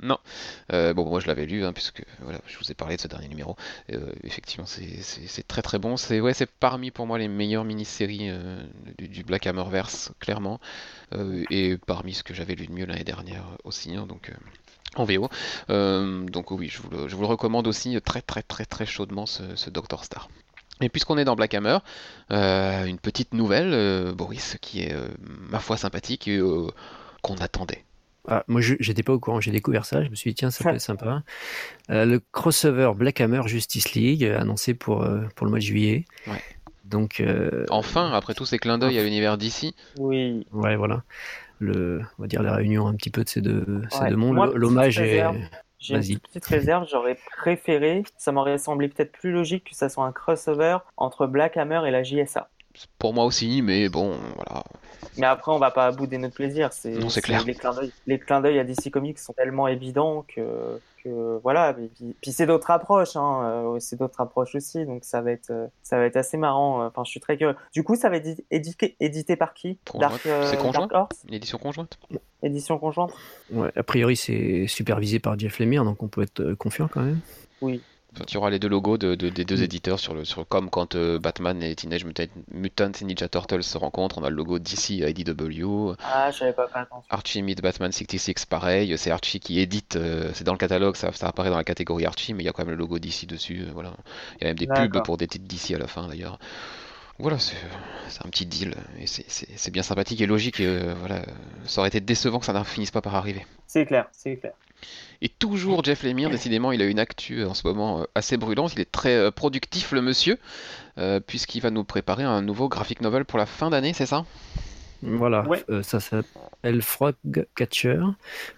Non. 0.00 0.18
Euh, 0.72 0.94
bon, 0.94 1.04
moi 1.06 1.20
je 1.20 1.26
l'avais 1.26 1.44
lu, 1.44 1.64
hein, 1.64 1.72
puisque 1.74 2.02
voilà, 2.20 2.40
je 2.46 2.56
vous 2.58 2.70
ai 2.70 2.74
parlé 2.74 2.96
de 2.96 3.00
ce 3.02 3.08
dernier 3.08 3.28
numéro. 3.28 3.54
Euh, 3.92 4.12
effectivement, 4.24 4.64
c'est- 4.66 5.46
très 5.46 5.60
très 5.62 5.78
bon. 5.78 5.96
C'est 5.98 6.20
ouais, 6.20 6.32
parmi 6.58 6.90
pour 6.90 7.06
moi 7.06 7.18
les 7.18 7.28
meilleures 7.28 7.64
mini-séries 7.64 8.30
euh, 8.30 8.62
du, 8.96 9.08
du 9.08 9.24
Black 9.24 9.46
Hammerverse, 9.46 10.12
clairement. 10.20 10.58
Et 11.50 11.76
parmi 11.86 12.14
ce 12.14 12.22
que 12.22 12.32
j'avais 12.34 12.54
lu 12.54 12.66
de 12.66 12.72
mieux 12.72 12.86
l'année 12.86 13.04
dernière 13.04 13.44
aussi, 13.64 13.94
hein, 13.94 14.06
donc 14.06 14.32
en 14.96 15.04
VO. 15.04 15.28
Donc 15.68 16.50
oui, 16.50 16.68
je 16.68 16.80
vous, 16.82 16.90
le, 16.90 17.08
je 17.08 17.14
vous 17.14 17.22
le 17.22 17.28
recommande 17.28 17.66
aussi 17.66 18.00
très 18.00 18.22
très 18.22 18.42
très 18.42 18.64
très 18.64 18.86
chaudement 18.86 19.26
ce, 19.26 19.68
Dr. 19.70 20.04
Star. 20.04 20.28
Et 20.80 20.88
puisqu'on 20.88 21.18
est 21.18 21.24
dans 21.24 21.34
Black 21.34 21.54
Hammer, 21.54 21.78
une 22.30 22.98
petite 22.98 23.34
nouvelle, 23.34 24.12
Boris, 24.14 24.56
qui 24.62 24.82
est 24.82 24.94
ma 25.50 25.58
foi 25.60 25.76
sympathique 25.76 26.28
et 26.28 26.40
qu'on 27.22 27.36
attendait. 27.36 27.84
Ah, 28.30 28.44
moi, 28.46 28.60
je- 28.60 28.74
j'étais 28.78 29.02
pas 29.02 29.12
au 29.14 29.18
courant, 29.18 29.40
j'ai 29.40 29.50
découvert 29.50 29.84
ça, 29.86 30.04
je 30.04 30.10
me 30.10 30.14
suis 30.14 30.30
dit, 30.30 30.34
tiens, 30.34 30.50
ça 30.50 30.62
peut 30.64 30.70
être 30.76 30.80
sympa. 30.80 31.22
Euh, 31.90 32.04
le 32.04 32.20
crossover 32.32 32.92
Black 32.94 33.20
Hammer 33.20 33.42
Justice 33.46 33.94
League, 33.94 34.24
euh, 34.24 34.38
annoncé 34.38 34.74
pour, 34.74 35.02
euh, 35.02 35.22
pour 35.34 35.46
le 35.46 35.50
mois 35.50 35.58
de 35.60 35.64
juillet. 35.64 36.04
Ouais. 36.26 36.40
Donc, 36.84 37.20
euh, 37.20 37.64
Enfin, 37.70 38.12
après 38.12 38.34
tous 38.34 38.46
ces 38.46 38.58
clins 38.58 38.78
d'œil 38.78 38.98
à 38.98 39.02
l'univers 39.02 39.36
d'ici, 39.38 39.74
Oui. 39.98 40.46
ouais, 40.52 40.76
voilà. 40.76 41.02
Le, 41.58 42.00
on 42.18 42.22
va 42.22 42.28
dire 42.28 42.42
la 42.42 42.54
réunion 42.54 42.86
un 42.86 42.94
petit 42.94 43.10
peu 43.10 43.24
de 43.24 43.28
ces 43.28 43.40
deux, 43.40 43.82
ces 43.90 43.98
Ouais. 44.02 44.10
deux 44.10 44.16
mondes. 44.16 44.52
L'hommage 44.54 44.98
est. 45.00 45.24
J'ai 45.80 45.94
une 45.94 46.18
petite 46.18 46.44
réserve, 46.46 46.88
j'aurais 46.90 47.16
préféré, 47.36 48.02
ça 48.16 48.32
m'aurait 48.32 48.58
semblé 48.58 48.88
peut-être 48.88 49.12
plus 49.12 49.30
logique 49.30 49.64
que 49.70 49.76
ça 49.76 49.88
soit 49.88 50.04
un 50.04 50.12
crossover 50.12 50.78
entre 50.96 51.26
Black 51.28 51.56
Hammer 51.56 51.82
et 51.86 51.90
la 51.92 52.02
JSA. 52.02 52.48
pour 52.98 53.12
moi 53.14 53.24
aussi, 53.24 53.60
mais 53.62 53.88
bon, 53.88 54.16
voilà. 54.36 54.64
Mais 55.18 55.26
après, 55.26 55.52
on 55.52 55.58
va 55.58 55.70
pas 55.70 55.90
bouder 55.90 56.18
notre 56.18 56.34
plaisir. 56.34 56.72
C'est, 56.72 56.90
Non, 56.92 57.08
c'est 57.08 57.20
clair. 57.20 57.44
Les 57.44 57.54
clins 57.54 57.72
d'œil, 57.72 57.92
les 58.06 58.18
clins 58.18 58.40
d'œil 58.40 58.58
à 58.58 58.64
DC 58.64 58.90
Comics 58.90 59.18
sont 59.18 59.32
tellement 59.32 59.68
évidents 59.68 60.24
que, 60.28 60.80
que 61.02 61.38
voilà. 61.42 61.70
Et 61.70 61.88
puis, 61.88 62.16
puis 62.20 62.32
c'est 62.32 62.46
d'autres 62.46 62.70
approches, 62.70 63.16
hein. 63.16 63.42
euh, 63.44 63.78
c'est 63.80 63.96
d'autres 63.98 64.20
approches 64.20 64.54
aussi. 64.54 64.84
Donc 64.86 65.04
ça 65.04 65.20
va 65.20 65.32
être, 65.32 65.50
euh, 65.50 65.66
ça 65.82 65.98
va 65.98 66.04
être 66.04 66.16
assez 66.16 66.36
marrant. 66.36 66.84
Enfin, 66.86 67.02
je 67.04 67.10
suis 67.10 67.20
très 67.20 67.36
curieux. 67.36 67.56
Du 67.72 67.82
coup, 67.82 67.96
ça 67.96 68.08
va 68.08 68.16
être 68.16 68.42
édité, 68.50 68.96
édité 69.00 69.36
par 69.36 69.54
qui? 69.54 69.78
Euh, 69.94 70.46
C'est 70.50 70.56
conjoint? 70.56 70.86
Dark 70.86 70.92
Horse? 70.94 71.24
Une 71.28 71.34
édition 71.34 71.58
conjointe? 71.58 71.98
Édition 72.42 72.78
conjointe 72.78 73.12
Ouais, 73.50 73.70
a 73.74 73.82
priori, 73.82 74.16
c'est 74.16 74.66
supervisé 74.68 75.18
par 75.18 75.38
Jeff 75.38 75.58
Lemire, 75.58 75.84
donc 75.84 76.02
on 76.02 76.08
peut 76.08 76.22
être 76.22 76.40
euh, 76.40 76.54
confiant 76.54 76.88
quand 76.88 77.02
même. 77.02 77.20
Oui. 77.60 77.82
Tu 78.26 78.36
auras 78.38 78.50
les 78.50 78.58
deux 78.58 78.68
logos 78.68 78.96
de, 78.98 79.14
de- 79.14 79.28
des 79.28 79.44
deux 79.44 79.62
éditeurs 79.62 80.00
sur 80.00 80.14
le 80.14 80.24
sur 80.24 80.48
comme 80.48 80.70
quand 80.70 80.94
euh, 80.96 81.18
Batman 81.18 81.62
et 81.62 81.74
Teenage 81.76 82.04
Mutant, 82.04 82.24
Mutant 82.50 82.90
Ninja 83.02 83.28
Turtles 83.28 83.62
se 83.62 83.76
rencontrent, 83.78 84.18
on 84.18 84.24
a 84.24 84.30
le 84.30 84.36
logo 84.36 84.58
DC 84.58 84.90
et 85.02 85.10
IDW. 85.10 85.94
Ah, 86.02 86.30
je 86.30 86.50
pas 86.52 86.66
fait 86.68 86.78
attention. 86.78 87.04
Archie 87.10 87.42
meet 87.42 87.60
Batman 87.60 87.92
66, 87.92 88.46
pareil, 88.46 88.96
c'est 88.98 89.10
Archie 89.10 89.40
qui 89.40 89.60
édite, 89.60 89.96
euh, 89.96 90.30
c'est 90.34 90.42
dans 90.44 90.52
le 90.52 90.58
catalogue, 90.58 90.96
ça, 90.96 91.12
ça 91.12 91.28
apparaît 91.28 91.50
dans 91.50 91.56
la 91.58 91.64
catégorie 91.64 92.06
Archie, 92.06 92.32
mais 92.34 92.42
il 92.42 92.46
y 92.46 92.48
a 92.48 92.52
quand 92.52 92.62
même 92.64 92.70
le 92.70 92.76
logo 92.76 92.98
DC 92.98 93.26
dessus, 93.26 93.60
euh, 93.62 93.70
voilà. 93.72 93.92
Il 94.40 94.44
y 94.44 94.44
a 94.46 94.48
même 94.50 94.58
des 94.58 94.66
pubs 94.88 95.02
pour 95.04 95.16
des 95.18 95.28
titres 95.28 95.46
DC 95.46 95.74
à 95.74 95.78
la 95.78 95.86
fin 95.86 96.08
d'ailleurs. 96.08 96.38
Voilà, 97.18 97.38
c'est 97.38 97.56
un 98.24 98.28
petit 98.30 98.46
deal, 98.46 98.74
et 98.98 99.06
c'est- 99.06 99.70
bien 99.70 99.82
sympathique 99.82 100.20
et 100.20 100.26
logique, 100.26 100.60
et, 100.60 100.78
voilà. 101.00 101.22
Ça 101.66 101.80
aurait 101.82 101.88
été 101.88 102.00
décevant 102.00 102.38
que 102.38 102.46
ça 102.46 102.52
ne 102.52 102.62
finisse 102.64 102.90
pas 102.90 103.02
par 103.02 103.14
arriver. 103.16 103.44
C'est 103.66 103.84
clair, 103.86 104.08
c'est 104.12 104.36
clair. 104.36 104.52
Et 105.20 105.28
toujours 105.28 105.82
Jeff 105.82 106.04
Lemire, 106.04 106.30
décidément, 106.30 106.70
il 106.70 106.80
a 106.80 106.84
une 106.84 107.00
actu 107.00 107.40
euh, 107.40 107.48
en 107.48 107.54
ce 107.54 107.66
moment 107.66 108.00
euh, 108.00 108.04
assez 108.14 108.36
brûlante. 108.36 108.72
Il 108.74 108.80
est 108.80 108.90
très 108.90 109.16
euh, 109.16 109.30
productif, 109.32 109.90
le 109.92 110.00
monsieur, 110.00 110.38
euh, 110.98 111.18
puisqu'il 111.18 111.60
va 111.60 111.70
nous 111.70 111.82
préparer 111.84 112.22
un 112.22 112.40
nouveau 112.40 112.68
graphic 112.68 113.00
novel 113.00 113.24
pour 113.24 113.38
la 113.38 113.46
fin 113.46 113.68
d'année, 113.70 113.92
c'est 113.92 114.06
ça? 114.06 114.24
Voilà, 115.02 115.46
Ouais. 115.48 115.64
euh, 115.70 115.82
ça 115.82 115.98
s'appelle 116.00 116.82
Frog 116.82 117.14
Catcher 117.56 118.00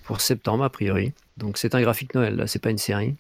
pour 0.05 0.20
septembre 0.20 0.64
a 0.64 0.70
priori. 0.70 1.12
Donc 1.37 1.57
c'est 1.59 1.75
un 1.75 1.81
graphique 1.81 2.14
Noël, 2.14 2.37
là, 2.37 2.46
c'est 2.46 2.59
pas 2.59 2.70
une 2.70 2.79
série. 2.79 3.14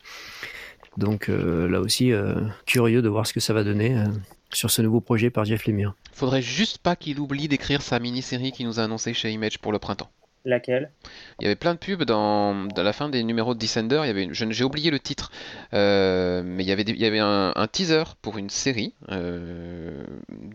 Donc 0.96 1.28
euh, 1.28 1.68
là 1.68 1.80
aussi, 1.80 2.12
euh, 2.12 2.34
curieux 2.66 3.00
de 3.02 3.08
voir 3.08 3.26
ce 3.26 3.32
que 3.32 3.40
ça 3.40 3.52
va 3.54 3.62
donner 3.64 3.96
euh, 3.96 4.04
sur 4.52 4.70
ce 4.70 4.82
nouveau 4.82 5.00
projet 5.00 5.30
par 5.30 5.44
Jeff 5.44 5.66
Lemire. 5.66 5.94
Faudrait 6.12 6.42
juste 6.42 6.78
pas 6.78 6.96
qu'il 6.96 7.20
oublie 7.20 7.48
d'écrire 7.48 7.80
sa 7.82 7.98
mini-série 7.98 8.52
qu'il 8.52 8.66
nous 8.66 8.80
a 8.80 8.84
annoncée 8.84 9.14
chez 9.14 9.30
Image 9.30 9.58
pour 9.60 9.72
le 9.72 9.78
printemps. 9.78 10.10
Laquelle? 10.44 10.90
Il 11.38 11.44
y 11.44 11.46
avait 11.46 11.56
plein 11.56 11.74
de 11.74 11.78
pubs 11.78 12.04
dans, 12.04 12.54
dans 12.66 12.82
la 12.82 12.92
fin 12.92 13.08
des 13.08 13.22
numéros 13.24 13.54
de 13.54 13.58
Descender. 13.58 14.00
Il 14.04 14.06
y 14.06 14.10
avait 14.10 14.24
une- 14.24 14.32
je- 14.34 14.50
j'ai 14.50 14.64
oublié 14.64 14.90
le 14.90 14.98
titre, 14.98 15.30
euh, 15.74 16.42
mais 16.44 16.64
il 16.64 16.68
y 16.68 16.72
avait, 16.72 16.84
des- 16.84 16.92
il 16.92 17.00
y 17.00 17.04
avait 17.06 17.18
un, 17.18 17.52
un 17.54 17.66
teaser 17.66 18.04
pour 18.22 18.38
une 18.38 18.48
série 18.50 18.94
euh, 19.10 20.02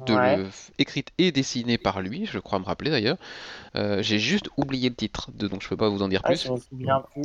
de, 0.07 0.13
Ouais. 0.13 0.37
écrite 0.79 1.09
et 1.17 1.31
dessinée 1.31 1.77
par 1.77 2.01
lui, 2.01 2.25
je 2.25 2.39
crois 2.39 2.59
me 2.59 2.65
rappeler 2.65 2.89
d'ailleurs. 2.91 3.17
Euh, 3.75 4.01
j'ai 4.01 4.19
juste 4.19 4.49
oublié 4.57 4.89
le 4.89 4.95
titre, 4.95 5.29
de- 5.33 5.47
donc 5.47 5.61
je 5.61 5.67
peux 5.69 5.77
pas 5.77 5.89
vous 5.89 6.01
en 6.01 6.07
dire 6.07 6.21
Ah, 6.23 6.29
plus. 6.29 6.47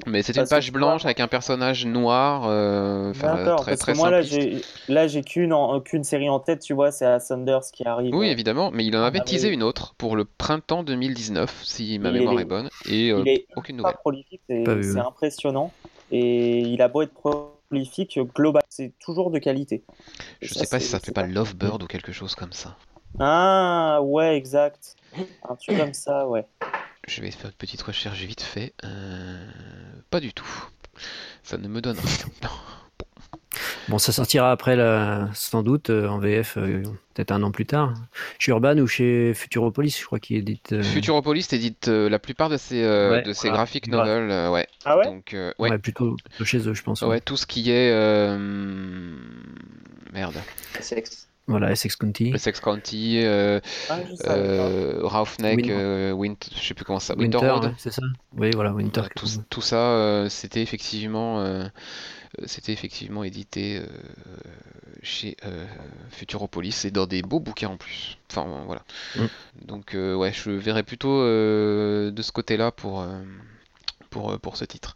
Mais 0.06 0.22
c'était 0.22 0.40
une 0.40 0.48
page 0.48 0.72
blanche 0.72 1.04
avec 1.04 1.20
un 1.20 1.28
personnage 1.28 1.86
noir, 1.86 2.44
euh, 2.46 3.12
D'accord, 3.14 3.60
très 3.62 3.72
parce 3.72 3.80
très 3.80 3.92
que 3.92 3.96
moi 3.98 4.10
là 4.10 4.22
simpliste. 4.22 4.64
j'ai 4.88 4.92
là 4.92 5.06
j'ai 5.06 5.22
qu'une 5.22 5.52
en- 5.52 5.80
qu'une 5.80 6.04
série 6.04 6.28
en 6.28 6.40
tête, 6.40 6.60
tu 6.60 6.74
vois, 6.74 6.90
c'est 6.90 7.06
à 7.06 7.20
Sanders 7.20 7.62
qui 7.72 7.86
arrive. 7.86 8.14
Oui, 8.14 8.28
euh, 8.28 8.32
évidemment, 8.32 8.70
mais 8.72 8.84
il 8.84 8.96
en 8.96 9.02
avait 9.02 9.20
Ah, 9.20 9.24
teasé 9.24 9.48
oui. 9.48 9.54
une 9.54 9.62
autre 9.62 9.94
pour 9.96 10.16
le 10.16 10.24
printemps 10.24 10.82
2019, 10.82 11.62
si 11.64 11.98
ma 11.98 12.10
mémoire 12.10 12.40
est 12.40 12.44
bonne, 12.50 12.68
et 12.88 13.10
euh, 13.10 13.22
il 13.24 13.28
est 13.28 13.46
aucune 13.56 13.76
nouvelle. 13.76 13.94
prolifique, 13.94 14.42
c'est 14.48 14.62
Pas 14.64 14.74
vu, 14.74 14.82
c'est 14.84 14.94
ouais. 14.98 15.00
impressionnant. 15.06 15.72
Et 16.10 16.58
il 16.60 16.82
a 16.82 16.88
beau 16.88 17.02
être 17.02 17.14
prolifique, 17.14 18.18
global, 18.34 18.62
c'est 18.68 18.92
toujours 18.98 19.30
de 19.30 19.38
qualité. 19.38 19.82
Et 20.42 20.46
Je 20.46 20.54
sais 20.54 20.66
pas 20.66 20.80
si 20.80 20.88
ça 20.88 20.98
c'est 21.02 21.14
pas 21.14 21.26
Lovebird 21.26 21.82
ou 21.82 21.86
quelque 21.86 22.12
chose 22.12 22.34
comme 22.34 22.52
ça. 22.52 22.76
Ah 23.18 24.00
ouais, 24.02 24.36
exact. 24.36 24.96
Un 25.48 25.56
truc 25.56 25.78
comme 25.78 25.94
ça, 25.94 26.26
ouais. 26.28 26.46
Je 27.08 27.20
vais 27.22 27.30
faire 27.30 27.50
une 27.50 27.56
petite 27.56 27.82
recherche 27.82 28.20
vite 28.20 28.42
fait. 28.42 28.74
Euh, 28.84 29.46
Pas 30.10 30.20
du 30.20 30.32
tout. 30.32 30.46
Ça 31.42 31.56
ne 31.58 31.66
me 31.68 31.80
donne 31.80 31.96
rien. 31.98 32.50
Bon, 33.88 33.98
ça 33.98 34.12
sortira 34.12 34.52
après, 34.52 34.76
la... 34.76 35.28
sans 35.34 35.62
doute, 35.62 35.90
euh, 35.90 36.06
en 36.06 36.18
VF, 36.20 36.56
euh, 36.56 36.82
peut-être 37.14 37.32
un 37.32 37.42
an 37.42 37.50
plus 37.50 37.66
tard. 37.66 37.94
Chez 38.38 38.52
Urban 38.52 38.78
ou 38.78 38.86
chez 38.86 39.34
Futuropolis, 39.34 39.98
je 39.98 40.04
crois 40.06 40.20
qu'il 40.20 40.36
édite. 40.36 40.72
euh, 40.72 40.82
Futuropolis 40.82 41.52
édite 41.52 41.88
euh, 41.88 42.08
la 42.08 42.18
plupart 42.20 42.48
de 42.48 42.56
ses, 42.56 42.82
euh, 42.84 43.10
Ouais, 43.10 43.22
de 43.22 43.32
ses 43.32 43.48
voilà. 43.48 43.56
graphic 43.56 43.88
novels. 43.88 44.30
euh, 44.30 44.50
ouais. 44.50 44.68
Ah 44.84 44.96
ouais 44.98 45.04
Donc, 45.06 45.34
euh, 45.34 45.52
ouais. 45.58 45.70
ouais, 45.70 45.78
plutôt 45.78 46.16
plutôt 46.28 46.44
chez 46.44 46.58
eux, 46.68 46.74
je 46.74 46.82
pense. 46.82 47.02
ouais. 47.02 47.08
Ouais, 47.08 47.20
tout 47.20 47.36
ce 47.36 47.46
qui 47.46 47.70
est. 47.72 47.90
euh, 47.92 49.16
Merde. 50.12 50.36
Sexe. 50.80 51.26
Voilà, 51.46 51.72
Essex 51.72 51.96
County. 51.96 52.30
Le 52.30 52.38
Sex 52.38 52.60
County, 52.60 53.22
euh, 53.24 53.58
Ah, 53.88 53.98
je 54.08 54.14
savais 54.14 54.26
pas. 54.56 54.64
euh, 54.64 55.00
Roughneck, 55.02 55.58
Win- 55.58 55.70
euh, 55.70 56.12
Wint- 56.12 56.48
je 56.54 56.60
sais 56.64 56.74
plus 56.74 56.84
comment 56.84 57.00
ça. 57.00 57.16
Winter, 57.16 57.38
ouais, 57.38 57.72
c'est 57.76 57.90
ça 57.92 58.02
Oui, 58.36 58.50
voilà, 58.54 58.72
Winter. 58.72 59.02
Tout, 59.16 59.26
tout 59.48 59.60
ça, 59.60 59.76
euh, 59.76 60.28
c'était 60.28 60.62
effectivement, 60.62 61.40
c'était 62.46 62.72
effectivement 62.72 63.24
édité 63.24 63.78
euh, 63.78 63.86
chez 65.02 65.36
euh, 65.44 65.66
Futuropolis 66.10 66.84
et 66.84 66.90
dans 66.90 67.06
des 67.06 67.22
beaux 67.22 67.40
bouquins 67.40 67.70
en 67.70 67.76
plus. 67.76 68.18
Enfin 68.30 68.46
voilà. 68.66 68.82
Mm. 69.16 69.26
Donc 69.66 69.94
euh, 69.94 70.14
ouais, 70.14 70.32
je 70.32 70.50
verrais 70.50 70.82
plutôt 70.82 71.20
euh, 71.20 72.10
de 72.10 72.22
ce 72.22 72.32
côté-là 72.32 72.70
pour, 72.70 73.00
euh, 73.00 73.22
pour, 74.10 74.32
euh, 74.32 74.38
pour 74.38 74.56
ce 74.56 74.64
titre. 74.64 74.94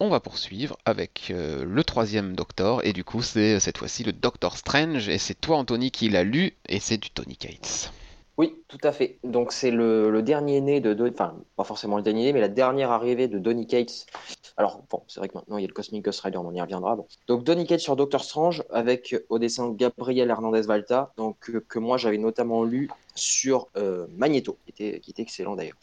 On 0.00 0.08
va 0.08 0.18
poursuivre 0.18 0.76
avec 0.84 1.28
euh, 1.30 1.64
le 1.64 1.84
troisième 1.84 2.34
Doctor 2.34 2.84
et 2.84 2.92
du 2.92 3.04
coup 3.04 3.22
c'est 3.22 3.60
cette 3.60 3.78
fois-ci 3.78 4.02
le 4.02 4.12
Doctor 4.12 4.56
Strange 4.56 5.08
et 5.08 5.18
c'est 5.18 5.40
toi 5.40 5.56
Anthony 5.56 5.92
qui 5.92 6.08
l'a 6.08 6.24
lu 6.24 6.54
et 6.68 6.80
c'est 6.80 6.98
du 6.98 7.10
Tony 7.10 7.36
Cates. 7.36 7.92
Oui, 8.36 8.56
tout 8.66 8.78
à 8.82 8.90
fait. 8.90 9.18
Donc 9.22 9.52
c'est 9.52 9.70
le, 9.70 10.20
dernier 10.22 10.60
né 10.60 10.80
de, 10.80 10.92
Don- 10.92 11.08
enfin 11.08 11.36
pas 11.56 11.62
forcément 11.62 11.96
le 11.96 12.02
dernier 12.02 12.24
né, 12.24 12.32
mais 12.32 12.40
la 12.40 12.48
dernière 12.48 12.90
arrivée 12.90 13.28
de 13.28 13.38
Donny 13.38 13.66
Cates. 13.66 14.06
Alors 14.56 14.82
bon, 14.90 15.02
c'est 15.06 15.20
vrai 15.20 15.28
que 15.28 15.34
maintenant 15.34 15.56
il 15.56 15.62
y 15.62 15.64
a 15.64 15.68
le 15.68 15.72
Cosmic 15.72 16.04
Ghost 16.04 16.20
Rider, 16.20 16.38
on 16.38 16.52
y 16.52 16.60
reviendra. 16.60 16.96
Donc 17.28 17.44
Donny 17.44 17.64
Cates 17.64 17.80
sur 17.80 17.94
Doctor 17.94 18.24
Strange 18.24 18.64
avec 18.70 19.12
euh, 19.12 19.24
au 19.28 19.38
dessin 19.38 19.70
Gabriel 19.70 20.30
Hernandez 20.30 20.62
Valta, 20.62 21.12
donc 21.16 21.48
euh, 21.50 21.64
que 21.68 21.78
moi 21.78 21.96
j'avais 21.96 22.18
notamment 22.18 22.64
lu 22.64 22.90
sur 23.14 23.68
euh, 23.76 24.06
Magneto, 24.16 24.58
qui 24.74 24.84
était, 24.84 25.00
excellent 25.18 25.54
d'ailleurs. 25.54 25.76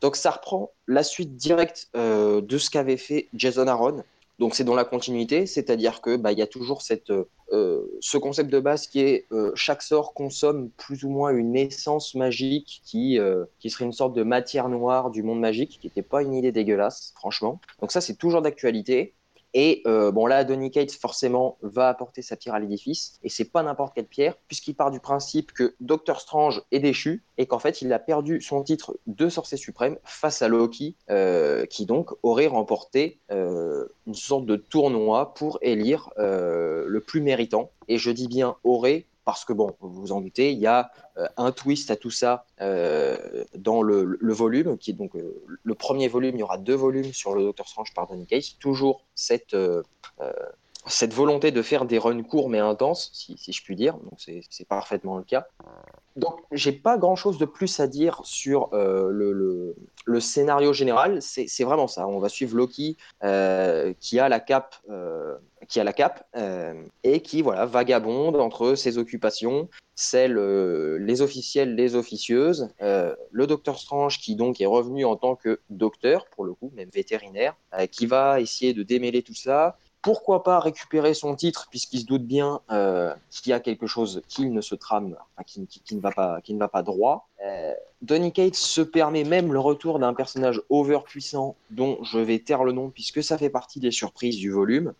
Donc 0.00 0.14
ça 0.14 0.30
reprend 0.30 0.70
la 0.86 1.02
suite 1.02 1.34
directe 1.34 1.90
de 1.94 2.58
ce 2.58 2.70
qu'avait 2.70 2.96
fait 2.96 3.28
Jason 3.34 3.66
Aaron. 3.66 4.04
Donc 4.38 4.54
c'est 4.54 4.64
dans 4.64 4.74
la 4.74 4.84
continuité, 4.84 5.46
c'est-à-dire 5.46 6.00
que 6.02 6.16
bah, 6.16 6.32
il 6.32 6.38
y 6.38 6.42
a 6.42 6.46
toujours 6.46 6.82
cette 6.82 7.10
euh, 7.10 7.24
euh, 7.52 7.86
ce 8.00 8.18
concept 8.18 8.50
de 8.50 8.60
base 8.60 8.86
qui 8.86 9.00
est 9.00 9.26
euh, 9.32 9.52
chaque 9.54 9.80
sort 9.80 10.12
consomme 10.12 10.70
plus 10.76 11.04
ou 11.04 11.10
moins 11.10 11.30
une 11.30 11.56
essence 11.56 12.14
magique 12.14 12.82
qui, 12.84 13.18
qui 13.58 13.70
serait 13.70 13.84
une 13.84 13.92
sorte 13.92 14.14
de 14.14 14.22
matière 14.22 14.68
noire 14.68 15.10
du 15.10 15.22
monde 15.22 15.40
magique, 15.40 15.78
qui 15.80 15.86
n'était 15.86 16.02
pas 16.02 16.22
une 16.22 16.34
idée 16.34 16.52
dégueulasse, 16.52 17.12
franchement. 17.16 17.60
Donc 17.80 17.92
ça, 17.92 18.00
c'est 18.00 18.16
toujours 18.16 18.42
d'actualité. 18.42 19.14
Et 19.58 19.80
euh, 19.86 20.12
bon, 20.12 20.26
là, 20.26 20.44
Donny 20.44 20.70
Cates, 20.70 20.92
forcément, 20.92 21.56
va 21.62 21.88
apporter 21.88 22.20
sa 22.20 22.36
pierre 22.36 22.54
à 22.54 22.60
l'édifice. 22.60 23.18
Et 23.22 23.30
c'est 23.30 23.46
pas 23.46 23.62
n'importe 23.62 23.94
quelle 23.94 24.04
pierre, 24.04 24.36
puisqu'il 24.48 24.74
part 24.74 24.90
du 24.90 25.00
principe 25.00 25.52
que 25.52 25.74
Doctor 25.80 26.20
Strange 26.20 26.62
est 26.72 26.78
déchu 26.78 27.24
et 27.38 27.46
qu'en 27.46 27.58
fait, 27.58 27.80
il 27.80 27.90
a 27.94 27.98
perdu 27.98 28.42
son 28.42 28.62
titre 28.62 28.98
de 29.06 29.30
sorcier 29.30 29.56
suprême 29.56 29.96
face 30.04 30.42
à 30.42 30.48
Loki, 30.48 30.94
euh, 31.08 31.64
qui 31.64 31.86
donc 31.86 32.10
aurait 32.22 32.48
remporté 32.48 33.18
euh, 33.30 33.86
une 34.06 34.12
sorte 34.12 34.44
de 34.44 34.56
tournoi 34.56 35.32
pour 35.32 35.58
élire 35.62 36.10
le 36.18 36.98
plus 37.00 37.22
méritant. 37.22 37.70
Et 37.88 37.96
je 37.96 38.10
dis 38.10 38.28
bien 38.28 38.56
aurait, 38.62 39.06
parce 39.26 39.44
que 39.44 39.52
bon, 39.52 39.76
vous 39.80 39.90
vous 39.90 40.12
en 40.12 40.20
doutez, 40.20 40.52
il 40.52 40.58
y 40.60 40.68
a 40.68 40.92
euh, 41.18 41.26
un 41.36 41.50
twist 41.50 41.90
à 41.90 41.96
tout 41.96 42.12
ça 42.12 42.46
euh, 42.60 43.44
dans 43.56 43.82
le, 43.82 44.16
volume, 44.22 44.78
qui 44.78 44.92
est 44.92 44.94
donc 44.94 45.16
euh, 45.16 45.42
le 45.64 45.74
premier 45.74 46.06
volume, 46.06 46.36
il 46.36 46.38
y 46.38 46.42
aura 46.44 46.58
deux 46.58 46.76
volumes 46.76 47.12
sur 47.12 47.34
le 47.34 47.42
Docteur 47.42 47.68
Strange 47.68 47.92
par 47.92 48.06
Donny 48.06 48.24
Cates, 48.24 48.56
toujours 48.60 49.04
cette, 49.16 49.56
cette 50.86 51.12
volonté 51.12 51.50
de 51.50 51.62
faire 51.62 51.84
des 51.84 51.98
runs 51.98 52.22
courts 52.22 52.48
mais 52.48 52.58
intenses, 52.58 53.10
si, 53.12 53.52
je 53.52 53.62
puis 53.62 53.76
dire, 53.76 53.94
donc 53.98 54.18
c'est 54.18 54.68
parfaitement 54.68 55.18
le 55.18 55.24
cas. 55.24 55.46
Donc 56.14 56.40
j'ai 56.52 56.72
pas 56.72 56.96
grand 56.96 57.16
chose 57.16 57.38
de 57.38 57.44
plus 57.44 57.80
à 57.80 57.86
dire 57.86 58.20
sur 58.24 58.70
euh, 58.72 59.10
le, 59.10 60.20
scénario 60.20 60.72
général, 60.72 61.20
c'est 61.20 61.64
vraiment 61.64 61.88
ça, 61.88 62.06
on 62.08 62.18
va 62.18 62.28
suivre 62.28 62.56
Loki 62.56 62.96
euh, 63.22 63.92
qui 64.00 64.18
a 64.18 64.28
la 64.28 64.40
cape. 64.40 64.76
euh, 64.88 65.36
qui 65.68 65.80
a 65.80 65.84
la 65.84 65.92
cape 65.92 66.24
et 67.02 67.22
qui 67.22 67.42
voilà 67.42 67.66
vagabonde 67.66 68.36
entre 68.36 68.76
ses 68.76 68.98
occupations, 68.98 69.68
celles 69.96 70.38
les 70.98 71.22
officielles, 71.22 71.74
les 71.74 71.96
officieuses, 71.96 72.68
le 72.78 73.46
docteur 73.48 73.78
Strange 73.78 74.20
qui 74.20 74.36
donc 74.36 74.60
est 74.60 74.66
revenu 74.66 75.04
en 75.04 75.16
tant 75.16 75.34
que 75.34 75.58
docteur 75.68 76.26
pour 76.26 76.44
le 76.44 76.54
coup, 76.54 76.70
même 76.76 76.90
vétérinaire, 76.90 77.56
qui 77.90 78.06
va 78.06 78.40
essayer 78.40 78.74
de 78.74 78.84
démêler 78.84 79.22
tout 79.22 79.34
ça. 79.34 79.76
Pourquoi 80.06 80.44
pas 80.44 80.60
récupérer 80.60 81.14
son 81.14 81.34
titre 81.34 81.66
puisqu'il 81.68 81.98
se 82.02 82.06
doute 82.06 82.22
bien 82.22 82.60
euh, 82.70 83.12
qu'il 83.28 83.50
y 83.50 83.52
a 83.52 83.58
quelque 83.58 83.88
chose 83.88 84.22
qui 84.28 84.46
ne 84.46 84.60
se 84.60 84.76
trame, 84.76 85.16
enfin, 85.36 85.42
qui 85.42 85.94
ne 85.96 86.00
va 86.00 86.12
pas, 86.12 86.40
qui 86.42 86.54
ne 86.54 86.60
va 86.60 86.68
pas 86.68 86.84
droit. 86.84 87.28
Euh, 87.44 87.74
Donny 88.02 88.32
Cates 88.32 88.54
se 88.54 88.82
permet 88.82 89.24
même 89.24 89.52
le 89.52 89.58
retour 89.58 89.98
d'un 89.98 90.14
personnage 90.14 90.62
overpuissant 90.70 91.56
dont 91.70 91.98
je 92.04 92.20
vais 92.20 92.38
taire 92.38 92.62
le 92.62 92.70
nom 92.70 92.88
puisque 92.88 93.20
ça 93.20 93.36
fait 93.36 93.50
partie 93.50 93.80
des 93.80 93.90
surprises 93.90 94.36
du 94.36 94.52
volume. 94.52 94.94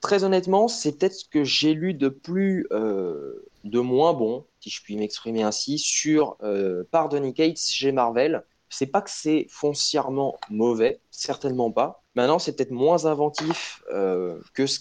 Très 0.00 0.24
honnêtement, 0.24 0.68
c'est 0.68 0.92
peut-être 0.92 1.16
ce 1.16 1.28
que 1.28 1.44
j'ai 1.44 1.74
lu 1.74 1.92
de 1.92 2.08
plus, 2.08 2.66
euh, 2.72 3.44
de 3.64 3.80
moins 3.80 4.14
bon, 4.14 4.46
si 4.60 4.70
je 4.70 4.82
puis 4.82 4.96
m'exprimer 4.96 5.42
ainsi, 5.42 5.78
sur 5.78 6.38
euh, 6.42 6.82
par 6.90 7.10
Donny 7.10 7.34
Cates 7.34 7.58
chez 7.58 7.92
Marvel. 7.92 8.42
C'est 8.70 8.86
pas 8.86 9.02
que 9.02 9.10
c'est 9.10 9.48
foncièrement 9.50 10.38
mauvais, 10.48 10.98
certainement 11.10 11.70
pas. 11.70 12.03
Maintenant, 12.14 12.38
c'est 12.38 12.54
peut-être 12.54 12.70
moins 12.70 13.06
inventif 13.06 13.82
euh, 13.92 14.38
que 14.52 14.66
ce 14.66 14.78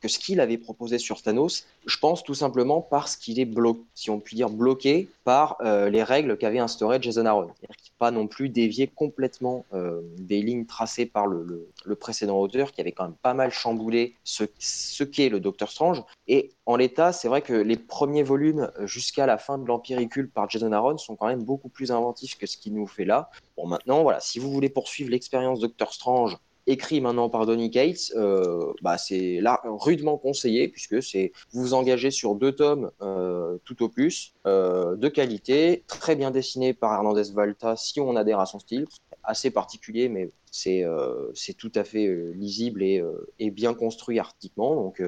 que 0.00 0.08
ce 0.08 0.18
qu'il 0.18 0.40
avait 0.40 0.58
proposé 0.58 0.98
sur 0.98 1.20
Thanos. 1.20 1.66
Je 1.86 1.98
pense 1.98 2.22
tout 2.22 2.34
simplement 2.34 2.80
parce 2.80 3.16
qu'il 3.16 3.38
est 3.38 3.44
bloqué, 3.44 3.80
si 3.94 4.08
on 4.10 4.18
peut 4.18 4.34
dire 4.34 4.48
bloqué 4.48 5.08
par 5.24 5.56
euh, 5.60 5.88
les 5.88 6.02
règles 6.02 6.36
qu'avait 6.36 6.58
instauré 6.58 6.98
Jason 7.00 7.26
Aaron. 7.26 7.50
C'est-à-dire 7.54 7.76
qu'il 7.76 7.92
pas 7.98 8.10
non 8.10 8.26
plus 8.26 8.48
dévié 8.48 8.88
complètement 8.88 9.64
euh, 9.72 10.00
des 10.18 10.42
lignes 10.42 10.66
tracées 10.66 11.06
par 11.06 11.26
le, 11.26 11.68
précédent 12.00 12.38
auteur, 12.40 12.72
qui 12.72 12.80
avait 12.80 12.92
quand 12.92 13.04
même 13.04 13.16
pas 13.22 13.34
mal 13.34 13.52
chamboulé 13.52 14.16
ce, 14.24 14.44
ce 14.58 15.04
qu'est 15.04 15.28
le 15.28 15.38
Docteur 15.38 15.70
Strange. 15.70 16.02
Et 16.26 16.50
en 16.66 16.76
l'état, 16.76 17.12
c'est 17.12 17.28
vrai 17.28 17.42
que 17.42 17.52
les 17.52 17.76
premiers 17.76 18.24
volumes 18.24 18.70
jusqu'à 18.80 19.26
la 19.26 19.38
fin 19.38 19.58
de 19.58 19.66
l'Empiricule 19.66 20.28
par 20.28 20.50
Jason 20.50 20.72
Aaron 20.72 20.98
sont 20.98 21.14
quand 21.14 21.28
même 21.28 21.44
beaucoup 21.44 21.68
plus 21.68 21.92
inventifs 21.92 22.36
que 22.36 22.46
ce 22.46 22.56
qu'il 22.56 22.74
nous 22.74 22.86
fait 22.86 23.04
là. 23.04 23.30
Bon, 23.56 23.66
maintenant, 23.66 24.02
voilà, 24.02 24.20
si 24.20 24.38
vous 24.38 24.50
voulez 24.50 24.68
poursuivre 24.68 25.10
l'expérience 25.10 25.60
Docteur 25.60 25.92
Strange 25.92 26.38
écrit 26.66 27.00
maintenant 27.00 27.28
par 27.28 27.46
Donny 27.46 27.70
Cates, 27.70 28.12
euh, 28.14 28.72
bah 28.82 28.98
c'est 28.98 29.40
là 29.40 29.60
rudement 29.64 30.16
conseillé 30.16 30.68
puisque 30.68 31.02
c'est 31.02 31.32
vous 31.52 31.62
vous 31.62 31.74
engagez 31.74 32.10
sur 32.10 32.34
deux 32.34 32.52
tomes 32.52 32.90
euh, 33.00 33.58
tout 33.64 33.82
au 33.82 33.88
plus 33.88 34.34
euh, 34.46 34.96
de 34.96 35.08
qualité, 35.08 35.84
très 35.88 36.14
bien 36.14 36.30
dessiné 36.30 36.72
par 36.72 36.92
Hernandez 36.92 37.30
Valta 37.32 37.76
si 37.76 38.00
on 38.00 38.16
adhère 38.16 38.40
à 38.40 38.46
son 38.46 38.58
style, 38.58 38.86
assez 39.24 39.50
particulier 39.50 40.08
mais 40.08 40.30
c'est 40.50 40.84
c'est 41.34 41.54
tout 41.54 41.72
à 41.74 41.84
fait 41.84 42.14
lisible 42.34 42.82
et, 42.82 43.02
et, 43.38 43.50
bien 43.50 43.74
construit 43.74 44.18
artistiquement 44.18 44.74
donc 44.74 45.02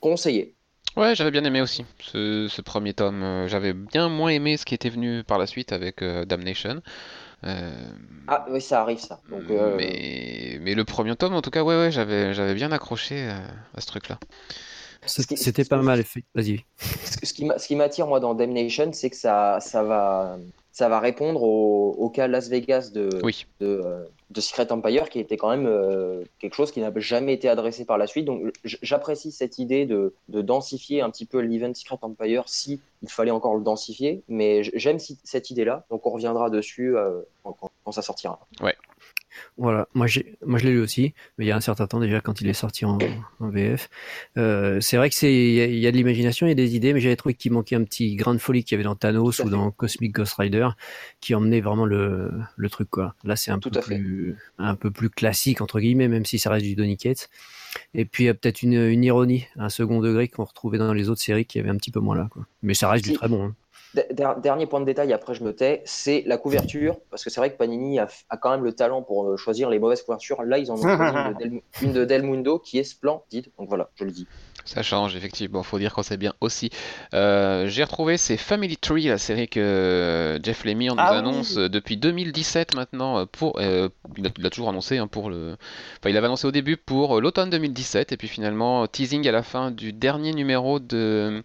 conseillé. 0.00 0.54
Ouais, 0.96 1.14
j'avais 1.14 1.30
bien 1.30 1.44
aimé 1.44 1.60
aussi 1.60 1.84
ce, 2.00 2.48
ce 2.48 2.62
premier 2.62 2.94
tome. 2.94 3.46
J'avais 3.46 3.74
bien 3.74 4.08
moins 4.08 4.30
aimé 4.30 4.56
ce 4.56 4.64
qui 4.64 4.74
était 4.74 4.88
venu 4.88 5.22
par 5.22 5.38
la 5.38 5.46
suite 5.46 5.72
avec 5.72 6.02
Damnation. 6.02 6.82
Euh, 7.44 7.92
ah 8.28 8.46
oui, 8.50 8.60
ça 8.60 8.82
arrive 8.82 8.98
ça. 8.98 9.20
Euh, 9.32 9.76
mais, 9.76 10.58
mais 10.60 10.74
le 10.74 10.84
premier 10.84 11.16
tome, 11.16 11.34
en 11.34 11.42
tout 11.42 11.50
cas, 11.50 11.62
ouais, 11.62 11.76
ouais, 11.76 11.90
j'avais, 11.90 12.34
j'avais 12.34 12.54
bien 12.54 12.70
accroché 12.72 13.28
à, 13.28 13.42
à 13.74 13.80
ce 13.80 13.86
truc-là. 13.86 14.18
C'était 15.06 15.64
pas 15.64 15.80
mal. 15.80 16.04
Vas-y. 16.34 16.64
Ce 16.78 17.66
qui 17.66 17.76
m'attire 17.76 18.06
moi 18.06 18.20
dans 18.20 18.34
Damnation, 18.34 18.92
c'est 18.92 19.10
que 19.10 19.16
ça, 19.16 19.58
ça 19.60 19.82
va 19.82 20.36
ça 20.72 20.88
va 20.88 21.00
répondre 21.00 21.42
au, 21.42 22.10
cas 22.10 22.28
Las 22.28 22.48
Vegas 22.48 22.90
de, 22.94 23.08
euh, 23.62 24.04
de, 24.30 24.40
Secret 24.40 24.70
Empire, 24.72 25.08
qui 25.08 25.18
était 25.18 25.36
quand 25.36 25.50
même 25.50 25.66
euh, 25.66 26.24
quelque 26.38 26.54
chose 26.54 26.70
qui 26.70 26.80
n'a 26.80 26.92
jamais 26.96 27.34
été 27.34 27.48
adressé 27.48 27.84
par 27.84 27.98
la 27.98 28.06
suite. 28.06 28.24
Donc 28.24 28.52
j'apprécie 28.64 29.32
cette 29.32 29.58
idée 29.58 29.84
de, 29.86 30.14
de, 30.28 30.42
densifier 30.42 31.00
un 31.02 31.10
petit 31.10 31.26
peu 31.26 31.40
l'event 31.40 31.74
Secret 31.74 31.98
Empire 32.02 32.44
si 32.46 32.80
il 33.02 33.10
fallait 33.10 33.30
encore 33.30 33.56
le 33.56 33.62
densifier, 33.62 34.22
mais 34.28 34.62
j'aime 34.62 34.98
cette 34.98 35.50
idée-là, 35.50 35.84
donc 35.90 36.06
on 36.06 36.10
reviendra 36.10 36.50
dessus 36.50 36.96
euh, 36.96 37.20
quand, 37.42 37.56
quand, 37.84 37.92
ça 37.92 38.02
sortira. 38.02 38.38
Ouais, 38.60 38.76
voilà, 39.56 39.88
moi, 39.94 40.06
moi 40.44 40.58
je 40.58 40.64
l'ai 40.64 40.72
lu 40.72 40.80
aussi, 40.80 41.14
mais 41.38 41.44
il 41.44 41.48
y 41.48 41.50
a 41.52 41.56
un 41.56 41.60
certain 41.60 41.86
temps 41.86 42.00
déjà 42.00 42.20
quand 42.20 42.40
il 42.40 42.48
est 42.48 42.54
sorti 42.54 42.84
en, 42.84 42.98
VF. 43.40 43.88
Euh, 44.36 44.80
c'est 44.80 44.96
vrai 44.96 45.10
que 45.10 45.16
c'est, 45.16 45.32
il 45.32 45.78
y, 45.78 45.86
a 45.86 45.90
de 45.90 45.96
l'imagination, 45.96 46.46
il 46.46 46.50
y 46.50 46.52
a 46.52 46.56
des 46.56 46.76
idées, 46.76 46.92
mais 46.92 47.00
j'avais 47.00 47.16
trouvé 47.16 47.34
qu'il 47.34 47.52
manquait 47.52 47.76
un 47.76 47.84
petit 47.84 48.16
grain 48.16 48.34
de 48.34 48.38
folie 48.38 48.64
qu'il 48.64 48.72
y 48.72 48.76
avait 48.76 48.84
dans 48.84 48.96
Thanos 48.96 49.40
ou 49.40 49.50
dans 49.50 49.70
Cosmic 49.70 50.12
Ghost 50.12 50.34
Rider, 50.34 50.68
qui 51.20 51.34
emmenait 51.34 51.60
vraiment 51.60 51.86
le, 51.86 52.30
le 52.56 52.70
truc 52.70 52.90
quoi. 52.90 53.14
Là, 53.24 53.36
c'est 53.36 53.50
un 53.50 53.58
peu 53.58 53.70
plus, 53.70 54.36
un 54.58 54.74
peu 54.74 54.90
plus 54.90 55.10
classique 55.10 55.60
entre 55.60 55.80
guillemets, 55.80 56.08
même 56.08 56.24
si 56.24 56.38
ça 56.38 56.50
reste 56.50 56.66
du 56.66 56.74
Donny 56.74 56.96
Cates. 56.96 57.28
Et 57.94 58.04
puis 58.04 58.24
il 58.24 58.26
y 58.26 58.30
a 58.30 58.34
peut-être 58.34 58.62
une, 58.62 58.74
une 58.74 59.04
ironie, 59.04 59.46
un 59.56 59.68
second 59.68 60.00
degré 60.00 60.28
qu'on 60.28 60.44
retrouvait 60.44 60.78
dans 60.78 60.92
les 60.92 61.08
autres 61.08 61.20
séries 61.20 61.44
qui 61.44 61.58
avait 61.58 61.70
un 61.70 61.76
petit 61.76 61.90
peu 61.90 62.00
moins 62.00 62.16
là. 62.16 62.28
Quoi. 62.30 62.46
Mais 62.62 62.74
ça 62.74 62.90
reste 62.90 63.04
du 63.04 63.12
très 63.12 63.28
bon. 63.28 63.46
Hein. 63.46 63.54
Dernier 63.94 64.66
point 64.66 64.80
de 64.80 64.84
détail, 64.84 65.12
après 65.12 65.34
je 65.34 65.42
me 65.42 65.54
tais, 65.54 65.82
c'est 65.84 66.22
la 66.26 66.36
couverture, 66.36 66.98
parce 67.10 67.24
que 67.24 67.30
c'est 67.30 67.40
vrai 67.40 67.50
que 67.50 67.56
Panini 67.56 67.98
a, 67.98 68.08
quand 68.40 68.50
même 68.50 68.62
le 68.62 68.72
talent 68.72 69.02
pour 69.02 69.26
euh, 69.26 69.36
choisir 69.36 69.68
les 69.68 69.78
mauvaises 69.78 70.02
couvertures. 70.02 70.42
Là, 70.42 70.58
ils 70.58 70.70
en 70.70 70.76
ont 70.76 70.82
choisi 70.82 71.62
une 71.82 71.92
de, 71.92 72.04
Del, 72.04 72.22
Mundo 72.22 72.58
qui 72.58 72.78
est 72.78 72.84
splendide, 72.84 73.46
donc 73.58 73.68
voilà, 73.68 73.90
je 73.96 74.04
le 74.04 74.12
dis. 74.12 74.28
Ça 74.64 74.82
change, 74.82 75.16
effectivement, 75.16 75.62
faut 75.62 75.78
dire 75.78 75.94
qu'on 75.94 76.02
sait 76.02 76.16
bien 76.16 76.34
aussi. 76.40 76.70
Euh, 77.14 77.66
j'ai 77.68 77.82
retrouvé, 77.82 78.16
c'est 78.16 78.36
Family 78.36 78.76
Tree, 78.76 79.04
la 79.04 79.18
série 79.18 79.48
que 79.48 80.38
Jeff 80.42 80.64
Lemire 80.64 80.94
nous 80.94 81.02
ah 81.02 81.18
annonce 81.18 81.54
depuis 81.54 81.96
2017 81.96 82.74
maintenant. 82.74 83.26
Pour, 83.26 83.58
euh, 83.58 83.88
il, 84.16 84.26
a, 84.26 84.50
toujours 84.50 84.68
annoncé 84.68 84.98
hein, 84.98 85.06
pour 85.06 85.30
le. 85.30 85.56
Enfin, 85.98 86.10
il 86.10 86.16
avait 86.16 86.26
annoncé 86.26 86.46
au 86.46 86.52
début 86.52 86.76
pour 86.76 87.20
l'automne 87.20 87.50
2017, 87.50 88.12
et 88.12 88.16
puis 88.16 88.28
finalement, 88.28 88.86
teasing 88.86 89.26
à 89.28 89.32
la 89.32 89.42
fin 89.42 89.70
du 89.70 89.92
dernier 89.92 90.32
numéro 90.32 90.78
de. 90.78 91.42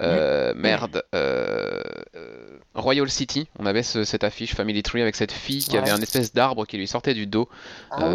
Euh, 0.00 0.52
merde, 0.54 1.02
euh, 1.14 1.82
euh, 2.14 2.57
Royal 2.78 3.08
City, 3.10 3.48
on 3.58 3.66
avait 3.66 3.82
cette 3.82 4.24
affiche 4.24 4.54
Family 4.54 4.82
Tree 4.82 5.02
avec 5.02 5.16
cette 5.16 5.32
fille 5.32 5.64
qui 5.64 5.76
avait 5.76 5.90
un 5.90 6.00
espèce 6.00 6.32
d'arbre 6.32 6.66
qui 6.66 6.78
lui 6.78 6.86
sortait 6.86 7.14
du 7.14 7.26
dos. 7.26 7.48
Ah 7.90 8.08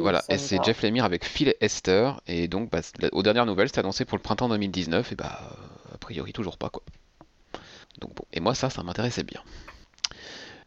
voilà, 0.00 0.22
et 0.28 0.38
c'est 0.38 0.62
Jeff 0.64 0.82
Lemire 0.82 1.04
avec 1.04 1.24
Phil 1.24 1.48
et 1.48 1.56
Esther, 1.60 2.20
et 2.26 2.48
donc 2.48 2.70
bah, 2.70 2.80
aux 3.12 3.22
dernières 3.22 3.46
nouvelles, 3.46 3.68
c'était 3.68 3.80
annoncé 3.80 4.04
pour 4.04 4.16
le 4.16 4.22
printemps 4.22 4.48
2019, 4.48 5.12
et 5.12 5.14
bah 5.14 5.56
a 5.92 5.98
priori 5.98 6.32
toujours 6.32 6.58
pas 6.58 6.68
quoi. 6.68 6.82
Donc 8.00 8.14
bon, 8.14 8.24
et 8.32 8.40
moi 8.40 8.54
ça, 8.54 8.70
ça 8.70 8.82
m'intéressait 8.82 9.24
bien. 9.24 9.40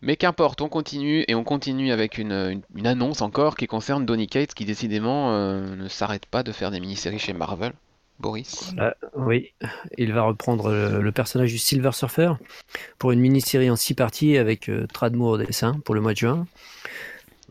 Mais 0.01 0.17
qu'importe, 0.17 0.59
on 0.59 0.67
continue 0.67 1.23
et 1.29 1.35
on 1.35 1.45
continue 1.45 1.93
avec 1.93 2.17
une, 2.17 2.61
annonce 2.83 3.21
encore 3.21 3.55
qui 3.55 3.67
concerne 3.67 4.05
Donny 4.05 4.27
Cates 4.27 4.53
qui 4.53 4.65
décidément 4.65 5.31
ne 5.31 5.87
s'arrête 5.87 6.25
pas 6.25 6.43
de 6.43 6.51
faire 6.51 6.71
des 6.71 6.81
mini-séries 6.81 7.19
chez 7.19 7.31
Marvel. 7.31 7.71
Boris 8.19 8.73
euh, 8.79 8.91
Oui, 9.15 9.53
il 9.97 10.13
va 10.13 10.23
reprendre 10.23 10.71
le, 10.71 11.11
personnage 11.11 11.51
du 11.51 11.57
Silver 11.57 11.91
Surfer 11.91 12.33
pour 12.97 13.11
une 13.11 13.19
mini-série 13.19 13.69
en 13.69 13.75
six 13.75 13.93
parties 13.93 14.37
avec 14.37 14.69
euh, 14.69 14.87
Tradmoor 14.91 15.31
au 15.31 15.37
dessin 15.37 15.79
pour 15.85 15.95
le 15.95 16.01
mois 16.01 16.13
de 16.13 16.17
juin. 16.17 16.47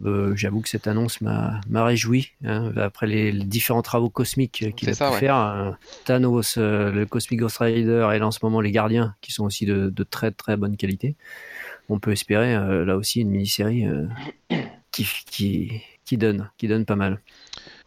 Euh, 0.04 0.34
j'avoue 0.34 0.60
que 0.60 0.68
cette 0.68 0.86
annonce 0.86 1.20
m'a 1.20 1.60
réjoui 1.70 2.32
hein, 2.44 2.72
après 2.76 3.06
les, 3.06 3.32
différents 3.32 3.82
travaux 3.82 4.10
cosmiques 4.10 4.74
qu'il 4.74 4.88
a 4.88 4.92
pu 4.92 5.18
faire. 5.18 5.76
Thanos, 6.04 6.56
le 6.56 7.04
Cosmic 7.04 7.40
Ghost 7.40 7.58
Rider 7.58 8.08
et 8.12 8.18
là 8.18 8.26
en 8.26 8.30
ce 8.30 8.40
moment 8.42 8.60
les 8.60 8.72
Gardiens 8.72 9.14
qui 9.20 9.30
sont 9.30 9.44
aussi 9.44 9.66
de, 9.66 10.04
très 10.04 10.32
très 10.32 10.56
bonne 10.56 10.76
qualité. 10.76 11.14
On 11.88 11.98
peut 12.00 12.12
espérer 12.12 12.54
là 12.84 12.96
aussi 12.96 13.20
une 13.20 13.30
mini-série 13.30 13.84
qui, 14.90 15.06
qui, 15.26 15.82
qui 16.04 16.16
donne, 16.16 16.50
qui 16.56 16.68
donne 16.68 16.84
pas 16.84 16.96
mal. 16.96 17.20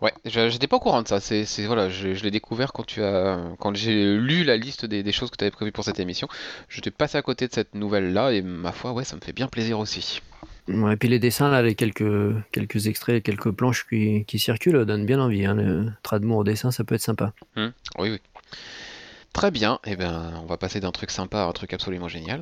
Ouais, 0.01 0.13
j'étais 0.25 0.67
pas 0.67 0.77
au 0.77 0.79
courant 0.79 1.01
de 1.01 1.07
ça. 1.07 1.19
C'est, 1.19 1.45
voilà, 1.65 1.89
je, 1.89 2.07
l'ai 2.07 2.31
découvert 2.31 2.73
quand 2.73 2.85
tu 2.85 3.01
as, 3.01 3.39
quand 3.59 3.75
j'ai 3.75 4.15
lu 4.17 4.43
la 4.43 4.57
liste 4.57 4.85
des, 4.85 5.11
choses 5.11 5.31
que 5.31 5.37
tu 5.37 5.43
avais 5.43 5.51
prévues 5.51 5.71
pour 5.71 5.83
cette 5.83 5.99
émission. 5.99 6.27
Je 6.67 6.81
t'ai 6.81 6.91
passé 6.91 7.17
à 7.17 7.21
côté 7.21 7.47
de 7.47 7.53
cette 7.53 7.75
nouvelle-là 7.75 8.31
et 8.31 8.41
ma 8.41 8.71
foi, 8.71 8.91
ouais, 8.91 9.03
ça 9.03 9.15
me 9.15 9.21
fait 9.21 9.33
bien 9.33 9.47
plaisir 9.47 9.79
aussi. 9.79 10.21
et 10.67 10.95
puis 10.97 11.09
les 11.09 11.19
dessins 11.19 11.49
là, 11.49 11.61
les 11.61 11.75
quelques 11.75 12.35
quelques 12.51 12.87
extraits, 12.87 13.23
quelques 13.23 13.51
planches 13.51 13.85
qui, 13.87 14.25
qui 14.25 14.39
circulent 14.39 14.85
donnent 14.85 15.05
bien 15.05 15.19
envie. 15.19 15.45
Hein. 15.45 15.55
Le 15.55 15.91
Tradmore 16.03 16.39
au 16.39 16.43
dessin, 16.43 16.71
ça 16.71 16.83
peut 16.83 16.95
être 16.95 17.01
sympa. 17.01 17.33
Hum, 17.55 17.71
oui, 17.99 18.11
oui. 18.11 18.19
Très 19.35 19.51
bien, 19.51 19.79
et 19.85 19.91
eh 19.91 19.95
ben, 19.97 20.31
on 20.41 20.45
va 20.45 20.55
passer 20.55 20.79
d'un 20.79 20.93
truc 20.93 21.11
sympa 21.11 21.39
à 21.39 21.43
un 21.43 21.51
truc 21.51 21.73
absolument 21.73 22.07
génial, 22.07 22.39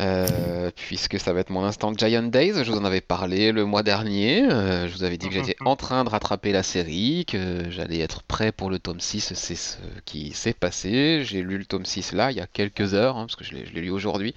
euh, 0.00 0.70
puisque 0.74 1.20
ça 1.20 1.34
va 1.34 1.40
être 1.40 1.50
mon 1.50 1.62
instant 1.62 1.92
Giant 1.94 2.22
Days. 2.22 2.54
Je 2.64 2.72
vous 2.72 2.78
en 2.78 2.86
avais 2.86 3.02
parlé 3.02 3.52
le 3.52 3.66
mois 3.66 3.82
dernier. 3.82 4.50
Euh, 4.50 4.88
je 4.88 4.96
vous 4.96 5.04
avais 5.04 5.18
dit 5.18 5.28
que 5.28 5.34
j'étais 5.34 5.56
en 5.66 5.76
train 5.76 6.04
de 6.04 6.08
rattraper 6.08 6.52
la 6.52 6.62
série, 6.62 7.26
que 7.26 7.68
j'allais 7.68 7.98
être 7.98 8.22
prêt 8.22 8.50
pour 8.50 8.70
le 8.70 8.78
tome 8.78 8.98
6. 8.98 9.34
C'est 9.34 9.54
ce 9.54 9.76
qui 10.06 10.32
s'est 10.32 10.54
passé. 10.54 11.22
J'ai 11.22 11.42
lu 11.42 11.58
le 11.58 11.66
tome 11.66 11.84
6 11.84 12.12
là, 12.12 12.30
il 12.30 12.38
y 12.38 12.40
a 12.40 12.46
quelques 12.46 12.94
heures, 12.94 13.18
hein, 13.18 13.26
parce 13.26 13.36
que 13.36 13.44
je 13.44 13.52
l'ai 13.52 13.82
lu 13.82 13.90
aujourd'hui. 13.90 14.34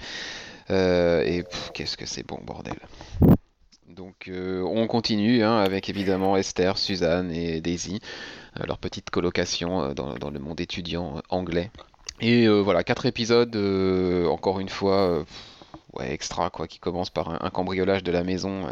Euh, 0.71 1.23
et 1.23 1.45
qu'est-ce 1.73 1.95
que 1.95 2.05
c'est 2.05 2.27
bon, 2.27 2.39
bordel. 2.43 2.75
Donc 3.87 4.29
on 4.29 4.85
continue 4.87 5.45
hein, 5.45 5.59
avec 5.59 5.87
évidemment 5.87 6.35
Esther, 6.35 6.77
Suzanne 6.77 7.31
et 7.31 7.61
Daisy. 7.61 8.01
Euh, 8.59 8.65
leur 8.65 8.77
petite 8.77 9.09
colocation 9.09 9.81
euh, 9.81 9.93
dans, 9.93 10.29
le 10.29 10.39
monde 10.39 10.59
étudiant 10.59 11.17
euh, 11.17 11.21
anglais. 11.29 11.71
Et 12.21 12.47
voilà, 12.47 12.85
quatre 12.85 13.05
épisodes, 13.05 13.53
encore 14.29 14.61
une 14.61 14.69
fois, 14.69 15.25
ouais, 15.95 16.13
extra, 16.13 16.49
quoi, 16.49 16.65
qui 16.65 16.79
commence 16.79 17.09
par 17.09 17.43
un, 17.43 17.49
cambriolage 17.49 18.03
de 18.03 18.11
la 18.11 18.23
maison 18.23 18.71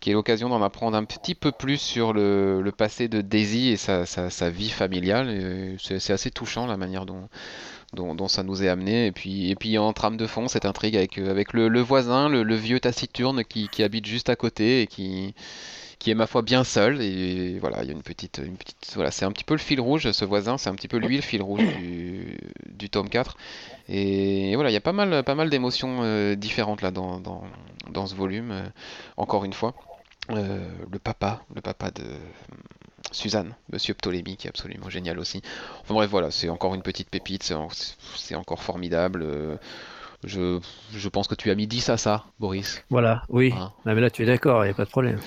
qui 0.00 0.10
est 0.10 0.14
l'occasion 0.14 0.48
d'en 0.48 0.60
apprendre 0.60 0.96
un 0.96 1.04
petit 1.04 1.36
peu 1.36 1.52
plus 1.52 1.76
sur 1.76 2.12
le, 2.12 2.68
passé 2.76 3.06
de 3.06 3.20
Daisy 3.20 3.68
et 3.68 3.76
sa, 3.76 4.50
vie 4.50 4.70
familiale. 4.70 5.76
C'est 5.78 6.12
assez 6.12 6.32
touchant 6.32 6.66
la 6.66 6.76
manière 6.76 7.06
dont, 7.06 7.28
ça 8.26 8.42
nous 8.42 8.64
est 8.64 8.68
amené. 8.68 9.06
Et 9.06 9.54
puis, 9.54 9.78
en 9.78 9.92
trame 9.92 10.16
de 10.16 10.26
fond, 10.26 10.48
cette 10.48 10.64
intrigue 10.64 10.96
avec, 10.96 11.16
le, 11.52 11.80
voisin, 11.80 12.28
le, 12.28 12.54
vieux 12.56 12.80
taciturne 12.80 13.44
qui, 13.44 13.80
habite 13.80 14.06
juste 14.06 14.28
à 14.28 14.34
côté 14.34 14.82
et 14.82 14.86
qui, 14.88 15.36
qui 15.98 16.10
est 16.10 16.14
ma 16.14 16.26
foi 16.26 16.42
bien 16.42 16.64
seul. 16.64 17.00
Et 17.00 17.58
voilà, 17.58 17.82
il 17.82 17.86
y 17.86 17.90
a 17.90 17.92
une 17.92 18.02
petite, 18.02 18.40
une 18.44 18.56
petite 18.56 18.92
voilà, 18.94 19.10
c'est 19.10 19.24
un 19.24 19.32
petit 19.32 19.44
peu 19.44 19.54
le 19.54 19.60
fil 19.60 19.80
rouge, 19.80 20.10
ce 20.10 20.24
voisin, 20.24 20.58
c'est 20.58 20.70
un 20.70 20.74
petit 20.74 20.88
peu 20.88 20.98
lui 20.98 21.16
le 21.16 21.22
fil 21.22 21.42
rouge 21.42 21.64
du, 21.78 22.38
du 22.66 22.90
tome 22.90 23.08
4. 23.08 23.36
Et, 23.88 24.54
voilà, 24.54 24.70
il 24.70 24.74
y 24.74 24.78
a 24.78 24.80
pas 24.80 24.92
mal, 24.92 25.22
pas 25.22 25.34
mal 25.34 25.50
d'émotions 25.50 26.00
euh, 26.02 26.34
différentes 26.34 26.82
là 26.82 26.90
dans, 26.90 27.20
dans, 27.20 27.44
dans, 27.90 28.06
ce 28.06 28.14
volume. 28.14 28.50
Euh, 28.50 28.66
encore 29.16 29.44
une 29.44 29.52
fois, 29.52 29.74
euh, 30.30 30.68
le 30.90 30.98
papa, 30.98 31.42
le 31.54 31.60
papa 31.60 31.90
de 31.90 32.04
Suzanne, 33.12 33.54
Monsieur 33.72 33.94
Ptolémie, 33.94 34.36
qui 34.36 34.48
est 34.48 34.50
absolument 34.50 34.90
génial 34.90 35.18
aussi. 35.18 35.40
Enfin 35.82 35.94
bref, 35.94 36.10
voilà, 36.10 36.30
c'est 36.30 36.48
encore 36.48 36.74
une 36.74 36.82
petite 36.82 37.08
pépite, 37.08 37.42
c'est 37.42 38.34
encore 38.34 38.62
formidable. 38.62 39.58
Je, 40.24 40.58
je, 40.92 41.08
pense 41.08 41.28
que 41.28 41.36
tu 41.36 41.50
as 41.50 41.54
mis 41.54 41.68
10 41.68 41.90
à 41.90 41.96
ça, 41.96 42.24
Boris. 42.40 42.82
Voilà, 42.90 43.22
oui. 43.28 43.54
Hein. 43.56 43.72
Mais 43.84 43.94
là, 43.94 44.10
tu 44.10 44.22
es 44.22 44.26
d'accord, 44.26 44.64
il 44.64 44.68
n'y 44.68 44.72
a 44.72 44.74
pas 44.74 44.84
de 44.84 44.90
problème. 44.90 45.20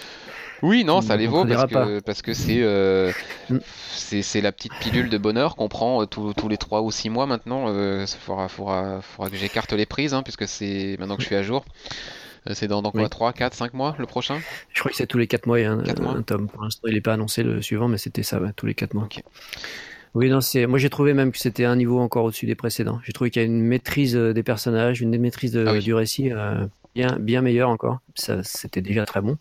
Oui, 0.61 0.83
non, 0.83 1.01
ça 1.01 1.15
les 1.15 1.27
vaut 1.27 1.45
parce 1.45 1.65
que 1.71 1.99
parce 2.01 2.21
que 2.21 2.33
c'est 2.33 2.61
euh, 2.61 3.11
Mm. 3.49 3.57
c'est 3.91 4.21
c'est 4.21 4.41
la 4.41 4.51
petite 4.51 4.73
pilule 4.79 5.09
de 5.09 5.17
bonheur 5.17 5.55
qu'on 5.55 5.69
prend 5.69 6.01
euh, 6.01 6.05
tous 6.05 6.33
tous 6.33 6.47
les 6.49 6.57
3 6.57 6.81
ou 6.81 6.91
6 6.91 7.09
mois 7.09 7.25
maintenant. 7.25 7.65
Euh, 7.69 8.05
ça 8.05 8.17
faudra, 8.19 8.47
faudra, 8.47 9.01
faudra 9.01 9.29
que 9.29 9.35
j'écarte 9.37 9.73
les 9.73 9.85
prises 9.85 10.13
hein, 10.13 10.21
puisque 10.23 10.47
c'est 10.47 10.97
maintenant 10.99 11.15
que 11.15 11.21
je 11.21 11.27
suis 11.27 11.35
à 11.35 11.43
jour. 11.43 11.65
Euh, 12.47 12.53
C'est 12.53 12.67
dans, 12.67 12.81
dans 12.81 12.91
quoi 12.91 13.03
Oui. 13.03 13.09
3, 13.09 13.33
4, 13.33 13.53
5 13.53 13.73
mois 13.73 13.95
le 13.99 14.05
prochain? 14.05 14.39
Je 14.73 14.79
crois 14.79 14.91
que 14.91 14.97
c'est 14.97 15.07
tous 15.07 15.17
les 15.17 15.27
4 15.27 15.45
mois, 15.47 15.59
il 15.59 15.63
y 15.63 15.65
a 15.65 15.71
un, 15.71 15.83
Quatre 15.83 16.01
mois 16.01 16.13
un 16.13 16.21
tome. 16.21 16.47
Pour 16.47 16.63
l'instant, 16.63 16.87
il 16.87 16.93
n'est 16.93 17.01
pas 17.01 17.13
annoncé 17.13 17.43
le 17.43 17.61
suivant, 17.61 17.87
mais 17.87 17.97
c'était 17.97 18.23
ça, 18.23 18.39
ouais, 18.39 18.51
tous 18.55 18.65
les 18.65 18.75
4 18.75 18.93
mois. 18.93 19.09
Oui, 20.15 20.29
non, 20.29 20.41
c'est. 20.41 20.65
Moi, 20.65 20.79
j'ai 20.79 20.89
trouvé 20.89 21.13
même 21.13 21.31
que 21.31 21.37
c'était 21.37 21.65
un 21.65 21.75
niveau 21.75 21.99
encore 21.99 22.23
au-dessus 22.25 22.45
des 22.47 22.55
précédents. 22.55 22.99
J'ai 23.03 23.13
trouvé 23.13 23.29
qu'il 23.29 23.41
y 23.41 23.45
a 23.45 23.45
une 23.45 23.61
maîtrise 23.61 24.15
euh, 24.15 24.33
des 24.33 24.41
personnages, 24.43 25.01
une 25.01 25.15
maîtrise 25.19 25.51
de- 25.51 25.65
Ah 25.67 25.73
oui. 25.73 25.79
du 25.83 25.93
récit 25.93 26.31
euh, 26.31 26.65
bien, 26.95 27.17
bien 27.19 27.41
meilleure 27.41 27.69
encore. 27.69 27.99
Ça, 28.15 28.43
c'était 28.43 28.81
déjà 28.81 29.05
très 29.05 29.21
bon. 29.21 29.37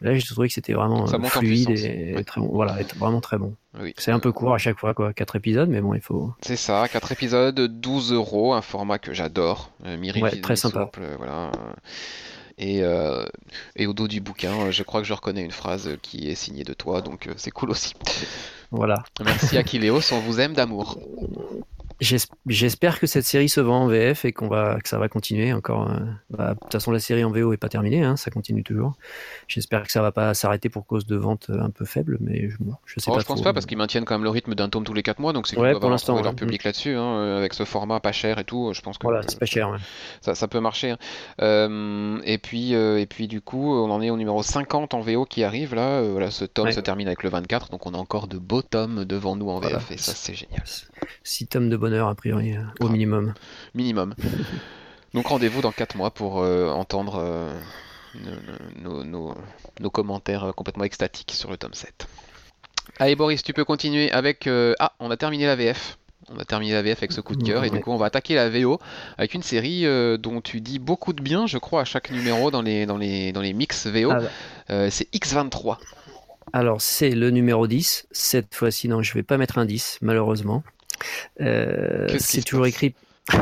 Là, 0.00 0.14
j'ai 0.14 0.26
trouvé 0.26 0.48
que 0.48 0.54
c'était 0.54 0.72
vraiment 0.72 1.06
Ça 1.06 1.16
euh, 1.16 1.18
monte 1.18 1.30
fluide 1.30 1.70
et, 1.70 2.14
Ouais. 2.16 2.24
très 2.24 2.40
bon. 2.40 2.48
Voilà, 2.52 2.76
vraiment 2.96 3.20
très 3.20 3.38
bon. 3.38 3.54
Oui. 3.80 3.94
C'est 3.98 4.12
un 4.12 4.18
peu 4.20 4.32
court 4.32 4.54
à 4.54 4.58
chaque 4.58 4.78
fois, 4.78 4.94
quoi. 4.94 5.12
Quatre 5.12 5.36
épisodes, 5.36 5.68
mais 5.68 5.80
bon, 5.80 5.94
il 5.94 6.00
faut. 6.00 6.32
C'est 6.42 6.56
ça, 6.56 6.86
4 6.88 7.12
épisodes, 7.12 7.60
12 7.60 8.12
euros, 8.12 8.54
un 8.54 8.62
format 8.62 8.98
que 8.98 9.12
j'adore, 9.12 9.70
euh, 9.84 9.96
Ouais, 10.20 10.40
très 10.40 10.56
sympa. 10.56 10.90
euh, 10.98 11.14
voilà. 11.18 11.50
Et, 12.56 12.82
euh, 12.84 13.24
et 13.74 13.88
au 13.88 13.92
dos 13.94 14.06
du 14.06 14.20
bouquin, 14.20 14.70
je 14.70 14.82
crois 14.84 15.00
que 15.00 15.06
je 15.08 15.12
reconnais 15.12 15.42
une 15.42 15.50
phrase 15.50 15.96
qui 16.02 16.30
est 16.30 16.36
signée 16.36 16.62
de 16.62 16.72
toi, 16.72 17.00
donc 17.00 17.28
c'est 17.36 17.50
cool 17.50 17.70
aussi. 17.70 17.94
Voilà. 18.70 19.02
Merci 19.24 19.58
Akileos, 19.58 20.12
on 20.12 20.20
vous 20.20 20.38
aime 20.38 20.52
d'amour. 20.54 20.98
J'es- 22.00 22.16
J'espère 22.46 22.98
que 22.98 23.06
cette 23.06 23.24
série 23.24 23.48
se 23.48 23.60
vend 23.60 23.84
en 23.84 23.86
VF 23.88 24.24
et 24.24 24.32
qu'on 24.32 24.48
va 24.48 24.78
que 24.80 24.88
ça 24.88 24.98
va 24.98 25.08
continuer 25.08 25.52
encore. 25.52 25.90
euh, 25.90 26.00
bah, 26.30 26.54
de 26.54 26.58
toute 26.58 26.72
façon, 26.72 26.90
la 26.90 26.98
série 26.98 27.22
en 27.24 27.30
VO 27.30 27.52
est 27.52 27.56
pas 27.56 27.68
terminée, 27.68 28.02
hein, 28.02 28.16
ça 28.16 28.30
continue 28.30 28.62
toujours. 28.64 28.94
J'espère 29.48 29.84
que 29.84 29.92
ça 29.92 30.02
va 30.02 30.10
pas 30.10 30.34
s'arrêter 30.34 30.68
pour 30.68 30.86
cause 30.86 31.06
de 31.06 31.14
ventes 31.16 31.46
euh, 31.50 31.60
un 31.60 31.70
peu 31.70 31.84
faibles, 31.84 32.18
mais 32.20 32.48
je, 32.50 32.56
je 32.86 33.00
sais 33.00 33.10
Oh, 33.10 33.14
pas. 33.14 33.20
je 33.20 33.26
pense 33.26 33.36
trop. 33.36 33.44
pas 33.44 33.52
parce 33.52 33.66
qu'ils 33.66 33.78
maintiennent 33.78 34.04
quand 34.04 34.14
même 34.14 34.24
le 34.24 34.30
rythme 34.30 34.54
d'un 34.54 34.68
tome 34.68 34.84
tous 34.84 34.92
les 34.94 35.02
4 35.04 35.20
mois, 35.20 35.32
donc 35.32 35.46
c'est 35.46 35.56
Ouais, 35.58 35.72
pour 35.78 35.88
l'instant, 35.90 36.14
leur 36.16 36.26
ouais. 36.32 36.34
public 36.34 36.64
là-dessus, 36.64 36.94
hein, 36.94 37.16
euh, 37.18 37.38
avec 37.38 37.54
ce 37.54 37.64
format 37.64 38.00
pas 38.00 38.12
cher 38.12 38.38
et 38.38 38.44
tout. 38.44 38.72
Je 38.74 38.80
pense 38.80 38.98
que 38.98 39.06
Voilà, 39.06 39.22
c'est 39.26 39.38
pas 39.38 39.46
cher. 39.46 39.70
ouais. 39.70 39.78
ça, 40.20 40.34
ça 40.34 40.48
peut 40.48 40.60
marcher. 40.60 40.90
hein. 40.90 40.98
Euh, 41.40 42.18
et 42.24 42.38
puis 42.38 42.74
euh, 42.74 42.98
et 42.98 43.06
puis 43.06 43.28
du 43.28 43.40
coup, 43.40 43.72
on 43.74 43.90
en 43.90 44.00
est 44.02 44.10
au 44.10 44.16
numéro 44.16 44.42
50 44.42 44.94
en 44.94 45.00
VO 45.00 45.24
qui 45.26 45.44
arrive 45.44 45.74
là. 45.74 46.00
Euh, 46.00 46.08
voilà, 46.12 46.30
ce 46.30 46.44
tome 46.44 46.72
se 46.72 46.80
termine 46.80 47.06
avec 47.06 47.22
le 47.22 47.30
24, 47.30 47.70
donc 47.70 47.86
on 47.86 47.94
a 47.94 47.98
encore 47.98 48.26
de 48.26 48.38
beaux 48.38 48.62
tomes 48.62 49.04
devant 49.04 49.36
nous 49.36 49.48
en 49.50 49.60
Voilà. 49.60 49.78
VF 49.78 49.92
et 49.92 49.96
ça 49.98 50.12
c'est 50.14 50.34
génial. 50.34 50.62
Six 51.22 51.46
tomes 51.46 51.68
de 51.70 51.76
bonheur 51.76 52.08
a 52.08 52.14
priori 52.14 52.56
euh, 52.56 52.60
au 52.80 52.86
Ah. 52.86 52.90
minimum. 52.92 53.34
minimum. 53.74 54.14
Donc 55.14 55.26
rendez-vous 55.28 55.60
dans 55.60 55.72
4 55.72 55.96
mois 55.96 56.10
pour 56.10 56.40
euh, 56.42 56.70
entendre 56.70 57.16
euh, 57.18 57.52
nos, 58.82 59.02
nos- 59.02 59.04
nos- 59.04 59.34
nos 59.80 59.90
commentaires 59.90 60.52
complètement 60.56 60.84
extatiques 60.84 61.32
sur 61.32 61.50
le 61.50 61.56
tome 61.56 61.74
7. 61.74 62.06
Allez 62.98 63.16
Boris, 63.16 63.42
tu 63.42 63.52
peux 63.52 63.64
continuer 63.64 64.10
avec... 64.12 64.46
euh, 64.46 64.74
Ah, 64.78 64.92
on 65.00 65.10
a 65.10 65.16
terminé 65.16 65.46
la 65.46 65.56
VF. 65.56 65.98
On 66.30 66.38
a 66.38 66.44
terminé 66.44 66.72
la 66.72 66.80
VF 66.82 66.98
avec 66.98 67.12
ce 67.12 67.20
coup 67.20 67.36
de 67.36 67.44
cœur 67.44 67.64
et 67.64 67.70
du 67.70 67.80
coup 67.80 67.90
on 67.92 67.98
va 67.98 68.06
attaquer 68.06 68.34
la 68.34 68.48
VO 68.48 68.78
avec 69.18 69.34
une 69.34 69.42
série 69.42 69.84
dont 70.18 70.40
tu 70.40 70.62
dis 70.62 70.78
beaucoup 70.78 71.12
de 71.12 71.20
bien, 71.22 71.46
je 71.46 71.58
crois, 71.58 71.82
à 71.82 71.84
chaque 71.84 72.10
numéro 72.10 72.50
dans 72.50 72.62
les, 72.62 72.86
dans 72.86 72.96
les, 72.96 73.30
dans 73.32 73.42
les 73.42 73.52
mix 73.52 73.86
VO. 73.86 74.10
Ah, 74.68 74.90
c'est 74.90 75.12
X23. 75.14 75.76
Alors, 76.54 76.80
c'est 76.80 77.10
le 77.10 77.30
numéro 77.30 77.66
10. 77.66 78.06
Cette 78.10 78.54
fois-ci, 78.54 78.88
non, 78.88 79.02
je 79.02 79.12
vais 79.12 79.22
pas 79.22 79.36
mettre 79.38 79.58
un 79.58 79.64
10, 79.66 79.98
malheureusement. 80.02 80.62
Euh, 81.40 82.08
c'est 82.18 82.42
toujours 82.42 82.66
écrit. 82.66 82.94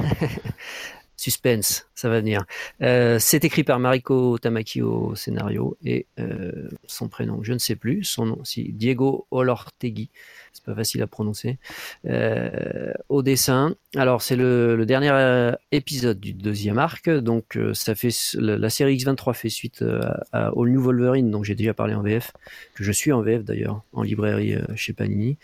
Suspense, 1.22 1.86
ça 1.94 2.08
va 2.08 2.18
venir. 2.18 2.44
Euh, 2.82 3.20
c'est 3.20 3.44
écrit 3.44 3.62
par 3.62 3.78
Mariko 3.78 4.38
Tamaki 4.38 4.82
au 4.82 5.14
scénario 5.14 5.76
et 5.84 6.06
euh, 6.18 6.68
son 6.86 7.08
prénom, 7.08 7.44
je 7.44 7.52
ne 7.52 7.58
sais 7.58 7.76
plus. 7.76 8.02
Son 8.02 8.26
nom, 8.26 8.44
si 8.44 8.72
Diego 8.72 9.28
Olortegui, 9.30 10.10
c'est 10.52 10.64
pas 10.64 10.74
facile 10.74 11.02
à 11.02 11.06
prononcer. 11.06 11.58
Euh, 12.06 12.92
au 13.08 13.22
dessin, 13.22 13.74
alors 13.96 14.22
c'est 14.22 14.36
le, 14.36 14.84
dernier 14.86 15.10
euh, 15.10 15.52
épisode 15.70 16.20
du 16.20 16.32
deuxième 16.32 16.78
arc, 16.78 17.08
donc 17.08 17.56
euh, 17.56 17.74
ça 17.74 17.94
fait 17.94 18.10
la, 18.34 18.70
série 18.70 18.96
X23 18.96 19.34
fait 19.34 19.48
suite 19.48 19.84
à, 20.32 20.48
All 20.48 20.68
New 20.68 20.80
Wolverine, 20.82 21.30
dont 21.30 21.42
j'ai 21.42 21.54
déjà 21.54 21.74
parlé 21.74 21.94
en 21.94 22.02
VF, 22.02 22.32
que 22.74 22.84
je 22.84 22.92
suis 22.92 23.12
en 23.12 23.22
VF 23.22 23.44
d'ailleurs 23.44 23.82
en 23.92 24.02
librairie 24.02 24.56
chez 24.76 24.92
Panini, 24.92 25.36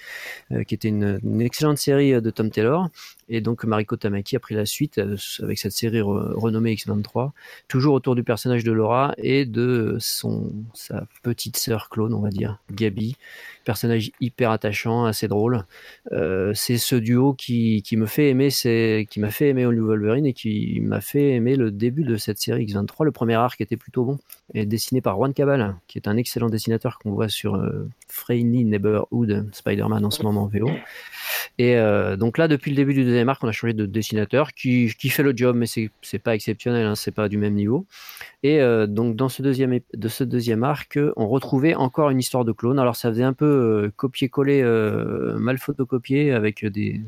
qui 0.66 0.74
était 0.74 0.88
une, 0.88 1.40
excellente 1.40 1.78
série 1.78 2.20
de 2.20 2.30
Tom 2.30 2.50
Taylor. 2.50 2.88
Et 3.30 3.42
donc 3.42 3.64
Mariko 3.64 3.96
Tamaki 3.96 4.36
a 4.36 4.40
pris 4.40 4.54
la 4.54 4.64
suite 4.64 4.98
avec 4.98 5.58
cette 5.58 5.72
série 5.72 5.98
re- 5.98 6.32
renommée 6.34 6.74
X23, 6.74 7.32
toujours 7.68 7.94
autour 7.94 8.14
du 8.14 8.22
personnage 8.22 8.64
de 8.64 8.72
Laura 8.72 9.14
et 9.18 9.44
de 9.44 9.96
son 10.00 10.50
sa 10.74 11.06
petite 11.22 11.56
sœur 11.56 11.90
clone, 11.90 12.14
on 12.14 12.20
va 12.20 12.30
dire, 12.30 12.58
Gabi, 12.70 13.16
personnage 13.68 14.12
hyper 14.22 14.50
attachant, 14.50 15.04
assez 15.04 15.28
drôle. 15.28 15.66
Euh, 16.12 16.52
c'est 16.54 16.78
ce 16.78 16.96
duo 16.96 17.34
qui, 17.34 17.82
qui 17.82 17.98
me 17.98 18.06
fait 18.06 18.30
aimer, 18.30 18.48
c'est 18.48 19.06
qui 19.10 19.20
m'a 19.20 19.30
fait 19.30 19.50
aimer 19.50 19.66
New 19.66 19.86
Wolverine 19.86 20.24
et 20.24 20.32
qui 20.32 20.80
m'a 20.80 21.02
fait 21.02 21.32
aimer 21.32 21.54
le 21.54 21.70
début 21.70 22.04
de 22.04 22.16
cette 22.16 22.38
série 22.38 22.64
X23. 22.64 23.04
Le 23.04 23.12
premier 23.12 23.34
arc 23.34 23.60
était 23.60 23.76
plutôt 23.76 24.06
bon 24.06 24.18
et 24.54 24.64
dessiné 24.64 25.02
par 25.02 25.16
Juan 25.16 25.34
Cabal, 25.34 25.76
qui 25.86 25.98
est 25.98 26.08
un 26.08 26.16
excellent 26.16 26.48
dessinateur 26.48 26.98
qu'on 26.98 27.10
voit 27.10 27.28
sur 27.28 27.56
euh, 27.56 27.86
Friendly 28.08 28.64
Neighborhood 28.64 29.50
Spider-Man 29.52 30.02
en 30.02 30.10
ce 30.10 30.22
moment 30.22 30.46
en. 30.46 30.70
Et 31.58 31.76
euh, 31.76 32.16
donc 32.16 32.38
là, 32.38 32.48
depuis 32.48 32.70
le 32.70 32.76
début 32.76 32.94
du 32.94 33.04
deuxième 33.04 33.28
arc, 33.28 33.42
on 33.42 33.48
a 33.48 33.52
changé 33.52 33.72
de 33.74 33.86
dessinateur 33.86 34.52
qui, 34.54 34.92
qui 34.98 35.08
fait 35.08 35.22
le 35.22 35.36
job, 35.36 35.56
mais 35.56 35.66
c'est 35.66 36.18
pas 36.18 36.34
exceptionnel, 36.34 36.86
hein, 36.86 36.94
c'est 36.94 37.10
pas 37.10 37.28
du 37.28 37.38
même 37.38 37.54
niveau. 37.54 37.86
Et 38.42 38.60
euh, 38.60 38.86
donc 38.86 39.16
dans 39.16 39.28
ce 39.28 39.42
deuxième 39.42 39.80
de 39.94 40.08
ce 40.08 40.24
deuxième 40.24 40.62
arc, 40.62 40.98
on 41.16 41.28
retrouvait 41.28 41.74
encore 41.74 42.10
une 42.10 42.20
histoire 42.20 42.44
de 42.44 42.52
clone. 42.52 42.78
Alors 42.78 42.96
ça 42.96 43.08
faisait 43.10 43.24
un 43.24 43.32
peu 43.32 43.46
euh, 43.46 43.92
copier-coller, 43.96 44.62
mal 45.38 45.58
photocopié, 45.58 46.32
avec 46.32 46.64
des 46.64 47.00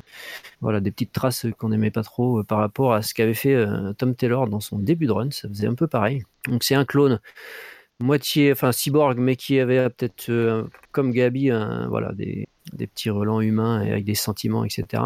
voilà 0.61 0.81
des 0.81 0.91
petites 0.91 1.13
traces 1.13 1.47
qu'on 1.59 1.69
n'aimait 1.69 1.91
pas 1.91 2.03
trop 2.03 2.43
par 2.45 2.59
rapport 2.59 2.93
à 2.95 3.03
ce 3.03 3.15
qu'avait 3.15 3.35
fait 3.35 3.65
Tom 3.99 4.15
Taylor 4.15 4.49
dans 4.49 4.61
son 4.61 4.79
début 4.79 5.07
de 5.07 5.13
run. 5.13 5.31
Ça 5.31 5.49
faisait 5.49 5.67
un 5.67 5.75
peu 5.75 5.87
pareil. 5.87 6.25
Donc 6.49 6.65
c'est 6.65 6.75
un 6.75 6.85
clone 6.85 7.21
moitié, 8.01 8.53
enfin 8.53 8.73
cyborg, 8.73 9.19
mais 9.19 9.37
qui 9.37 9.61
avait 9.61 9.89
peut-être 9.91 10.69
comme 10.93 11.13
Gabi, 11.13 11.51
voilà 11.89 12.13
des 12.13 12.49
des 12.73 12.87
petits 12.87 13.11
relents 13.11 13.41
humains 13.41 13.83
et 13.83 13.91
avec 13.93 14.05
des 14.05 14.15
sentiments, 14.15 14.65
etc., 14.65 15.03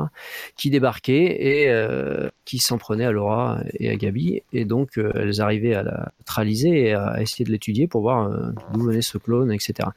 qui 0.57 0.71
débarquaient 0.71 1.63
et 1.65 1.71
euh, 1.71 2.29
qui 2.45 2.59
s'en 2.59 2.79
prenaient 2.79 3.05
à 3.05 3.13
Laura 3.13 3.61
et 3.79 3.91
à 3.91 3.97
Gabi. 3.97 4.43
Et 4.53 4.65
donc, 4.65 4.99
euh, 4.99 5.13
elles 5.15 5.41
arrivaient 5.41 5.75
à 5.75 5.83
la 5.83 6.13
neutraliser 6.21 6.89
et 6.89 6.95
à 6.95 7.21
essayer 7.21 7.45
de 7.45 7.51
l'étudier 7.51 7.87
pour 7.87 8.03
voir 8.03 8.31
euh, 8.31 8.51
d'où 8.73 8.83
venait 8.83 9.03
ce 9.03 9.19
clone, 9.19 9.53
etc. 9.53 9.89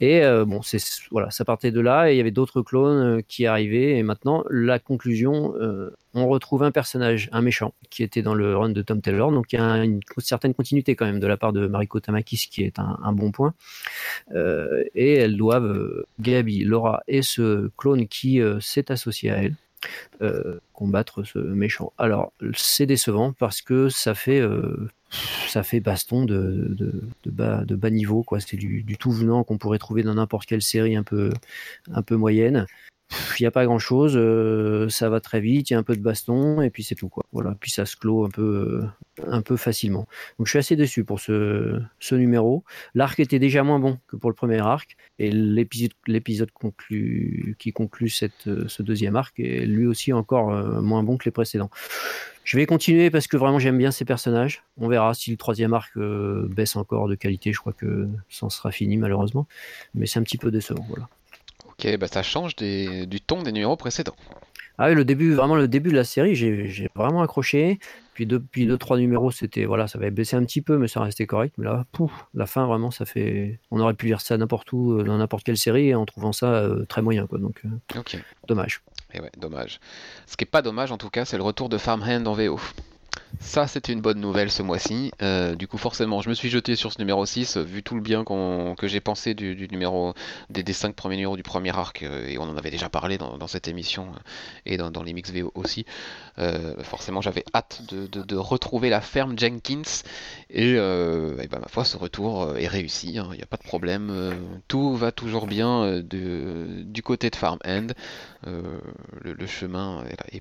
Et 0.00 0.22
bon, 0.46 0.62
c'est 0.62 0.78
voilà, 1.10 1.30
ça 1.30 1.44
partait 1.44 1.70
de 1.70 1.80
là 1.80 2.10
et 2.10 2.14
il 2.14 2.16
y 2.16 2.20
avait 2.20 2.30
d'autres 2.30 2.62
clones 2.62 3.22
qui 3.22 3.46
arrivaient. 3.46 3.96
Et 3.96 4.02
maintenant, 4.02 4.44
la 4.50 4.78
conclusion, 4.78 5.54
on 6.14 6.28
retrouve 6.28 6.62
un 6.62 6.70
personnage, 6.70 7.28
un 7.32 7.42
méchant, 7.42 7.74
qui 7.90 8.02
était 8.02 8.22
dans 8.22 8.34
le 8.34 8.56
run 8.56 8.70
de 8.70 8.82
Tom 8.82 9.00
Taylor. 9.00 9.32
Donc, 9.32 9.52
il 9.52 9.56
y 9.56 9.62
a 9.62 9.84
une 9.84 10.00
certaine 10.18 10.54
continuité 10.54 10.94
quand 10.94 11.06
même 11.06 11.20
de 11.20 11.26
la 11.26 11.36
part 11.36 11.52
de 11.52 11.66
Mariko 11.66 12.00
Tamaki, 12.00 12.36
ce 12.36 12.48
qui 12.48 12.62
est 12.62 12.78
un, 12.78 13.12
bon 13.12 13.32
point. 13.32 13.54
Euh, 14.32 14.84
et 14.94 15.14
elles 15.14 15.36
doivent, 15.36 15.64
euh, 15.64 16.06
Gabi, 16.20 16.64
Laura 16.64 17.02
et 17.08 17.22
ce 17.22 17.70
clone 17.76 18.06
qui 18.06 18.40
euh, 18.40 18.60
s'est 18.60 18.90
associé 18.92 19.30
à 19.30 19.42
elle, 19.42 19.56
combattre 20.72 21.24
ce 21.24 21.38
méchant. 21.38 21.92
Alors, 21.98 22.32
c'est 22.54 22.86
décevant 22.86 23.32
parce 23.32 23.60
que 23.60 23.90
ça 23.90 24.14
fait, 24.14 24.42
ça 25.46 25.62
fait 25.62 25.80
baston 25.80 26.24
de, 26.24 26.74
bas, 27.26 27.90
niveau, 27.90 28.22
quoi. 28.22 28.40
C'est 28.40 28.56
du, 28.56 28.96
tout 28.98 29.12
venant 29.12 29.44
qu'on 29.44 29.58
pourrait 29.58 29.78
trouver 29.78 30.02
dans 30.02 30.14
n'importe 30.14 30.46
quelle 30.46 30.62
série 30.62 30.96
un 30.96 31.02
peu 31.02 31.32
moyenne. 32.16 32.66
Il 33.38 33.42
n'y 33.42 33.46
a 33.46 33.50
pas 33.50 33.64
grand 33.64 33.78
chose, 33.78 34.14
euh, 34.16 34.88
ça 34.88 35.08
va 35.08 35.20
très 35.20 35.40
vite, 35.40 35.70
il 35.70 35.72
y 35.74 35.76
a 35.76 35.78
un 35.78 35.82
peu 35.82 35.94
de 35.94 36.00
baston 36.00 36.62
et 36.62 36.70
puis 36.70 36.82
c'est 36.82 36.94
tout 36.94 37.08
quoi. 37.08 37.24
Voilà, 37.32 37.56
puis 37.60 37.70
ça 37.70 37.84
se 37.84 37.96
clôt 37.96 38.24
un 38.24 38.28
peu, 38.28 38.42
euh, 39.22 39.26
un 39.26 39.42
peu 39.42 39.56
facilement. 39.56 40.06
Donc 40.38 40.46
je 40.46 40.50
suis 40.50 40.58
assez 40.58 40.76
déçu 40.76 41.04
pour 41.04 41.20
ce, 41.20 41.80
ce 42.00 42.14
numéro. 42.14 42.64
L'arc 42.94 43.20
était 43.20 43.38
déjà 43.38 43.62
moins 43.62 43.78
bon 43.78 43.98
que 44.08 44.16
pour 44.16 44.30
le 44.30 44.34
premier 44.34 44.60
arc 44.60 44.96
et 45.18 45.30
l'épisode, 45.30 46.50
qui 47.58 47.72
conclut 47.72 48.08
cette, 48.08 48.48
ce 48.68 48.82
deuxième 48.82 49.16
arc 49.16 49.38
est 49.38 49.66
lui 49.66 49.86
aussi 49.86 50.12
encore 50.12 50.52
euh, 50.52 50.80
moins 50.80 51.02
bon 51.02 51.16
que 51.16 51.24
les 51.24 51.30
précédents. 51.30 51.70
Je 52.44 52.58
vais 52.58 52.66
continuer 52.66 53.10
parce 53.10 53.26
que 53.26 53.36
vraiment 53.38 53.58
j'aime 53.58 53.78
bien 53.78 53.90
ces 53.90 54.04
personnages. 54.04 54.64
On 54.76 54.88
verra 54.88 55.14
si 55.14 55.30
le 55.30 55.36
troisième 55.36 55.72
arc 55.72 55.96
euh, 55.96 56.46
baisse 56.50 56.76
encore 56.76 57.08
de 57.08 57.14
qualité. 57.14 57.52
Je 57.52 57.58
crois 57.58 57.72
que 57.72 58.08
ça 58.28 58.46
en 58.46 58.50
sera 58.50 58.70
fini 58.70 58.96
malheureusement, 58.96 59.46
mais 59.94 60.06
c'est 60.06 60.18
un 60.18 60.22
petit 60.22 60.38
peu 60.38 60.50
décevant. 60.50 60.84
Voilà. 60.88 61.08
Ok, 61.78 61.96
bah 61.98 62.08
ça 62.08 62.22
change 62.22 62.56
des, 62.56 63.06
du 63.06 63.20
ton 63.20 63.42
des 63.42 63.52
numéros 63.52 63.76
précédents. 63.76 64.16
Ah 64.78 64.88
oui, 64.88 64.94
le 64.94 65.04
début, 65.04 65.34
vraiment 65.34 65.54
le 65.54 65.68
début 65.68 65.90
de 65.90 65.96
la 65.96 66.04
série, 66.04 66.34
j'ai 66.34 66.90
vraiment 66.96 67.22
accroché. 67.22 67.78
Puis 68.14 68.26
depuis 68.26 68.66
deux, 68.66 68.78
trois 68.78 68.96
numéros, 68.96 69.30
c'était 69.32 69.64
voilà, 69.64 69.88
ça 69.88 69.98
avait 69.98 70.10
baissé 70.10 70.36
un 70.36 70.44
petit 70.44 70.62
peu, 70.62 70.78
mais 70.78 70.88
ça 70.88 71.00
restait 71.00 71.26
correct. 71.26 71.54
Mais 71.58 71.64
là, 71.64 71.84
pouf, 71.92 72.26
la 72.32 72.46
fin 72.46 72.66
vraiment, 72.66 72.90
ça 72.90 73.04
fait. 73.04 73.58
On 73.70 73.80
aurait 73.80 73.94
pu 73.94 74.06
lire 74.06 74.20
ça 74.20 74.36
n'importe 74.36 74.72
où, 74.72 74.92
euh, 74.92 75.02
dans 75.04 75.18
n'importe 75.18 75.44
quelle 75.44 75.56
série, 75.56 75.94
en 75.94 76.04
trouvant 76.06 76.32
ça 76.32 76.46
euh, 76.46 76.84
très 76.86 77.02
moyen, 77.02 77.26
quoi. 77.26 77.38
Donc, 77.38 77.60
euh, 77.64 77.68
dommage. 78.46 78.82
et 79.12 79.20
ouais, 79.20 79.30
dommage. 79.36 79.80
Ce 80.26 80.36
qui 80.36 80.44
est 80.44 80.50
pas 80.50 80.62
dommage 80.62 80.92
en 80.92 80.98
tout 80.98 81.10
cas, 81.10 81.24
c'est 81.24 81.36
le 81.36 81.42
retour 81.42 81.68
de 81.68 81.78
Farmhand 81.78 82.24
en 82.26 82.34
VO. 82.34 82.60
Ça, 83.40 83.66
c'est 83.66 83.88
une 83.88 84.00
bonne 84.00 84.20
nouvelle 84.20 84.50
ce 84.50 84.62
mois-ci. 84.62 85.12
Euh, 85.22 85.54
du 85.54 85.68
coup, 85.68 85.78
forcément, 85.78 86.20
je 86.22 86.28
me 86.28 86.34
suis 86.34 86.48
jeté 86.48 86.76
sur 86.76 86.92
ce 86.92 86.98
numéro 86.98 87.24
6, 87.26 87.56
vu 87.58 87.82
tout 87.82 87.94
le 87.94 88.00
bien 88.00 88.24
que 88.24 88.86
j'ai 88.86 89.00
pensé 89.00 89.34
du, 89.34 89.68
numéro 89.70 90.14
des, 90.50 90.62
des 90.62 90.72
5 90.72 90.94
premiers 90.94 91.16
numéros 91.16 91.36
du 91.36 91.42
premier 91.42 91.76
arc, 91.76 92.02
euh, 92.02 92.26
et 92.26 92.38
on 92.38 92.44
en 92.44 92.56
avait 92.56 92.70
déjà 92.70 92.88
parlé 92.88 93.18
dans, 93.18 93.46
cette 93.46 93.68
émission 93.68 94.08
euh, 94.08 94.20
et 94.66 94.76
dans, 94.76 95.02
les 95.02 95.12
mix 95.12 95.30
VO 95.30 95.52
aussi. 95.54 95.84
Euh, 96.38 96.82
forcément, 96.82 97.20
j'avais 97.20 97.44
hâte 97.54 97.82
de, 97.88 98.36
retrouver 98.36 98.88
la 98.88 99.00
ferme 99.00 99.38
Jenkins, 99.38 99.82
et, 100.50 100.74
euh, 100.76 101.36
ben, 101.50 101.60
ma 101.60 101.68
foi, 101.68 101.84
ce 101.84 101.96
retour 101.96 102.42
euh, 102.42 102.56
est 102.56 102.68
réussi, 102.68 103.18
hein, 103.18 103.28
il 103.32 103.36
n'y 103.36 103.42
a 103.42 103.46
pas 103.46 103.56
de 103.56 103.62
problème. 103.62 104.10
euh, 104.10 104.34
tout 104.68 104.94
va 104.96 105.12
toujours 105.12 105.46
bien 105.46 105.84
euh, 105.84 106.02
du 106.02 107.02
côté 107.02 107.30
de 107.30 107.36
Farm 107.36 107.58
End. 107.64 107.88
Euh, 108.46 108.62
le, 109.22 109.46
chemin 109.46 110.04
est, 110.30 110.40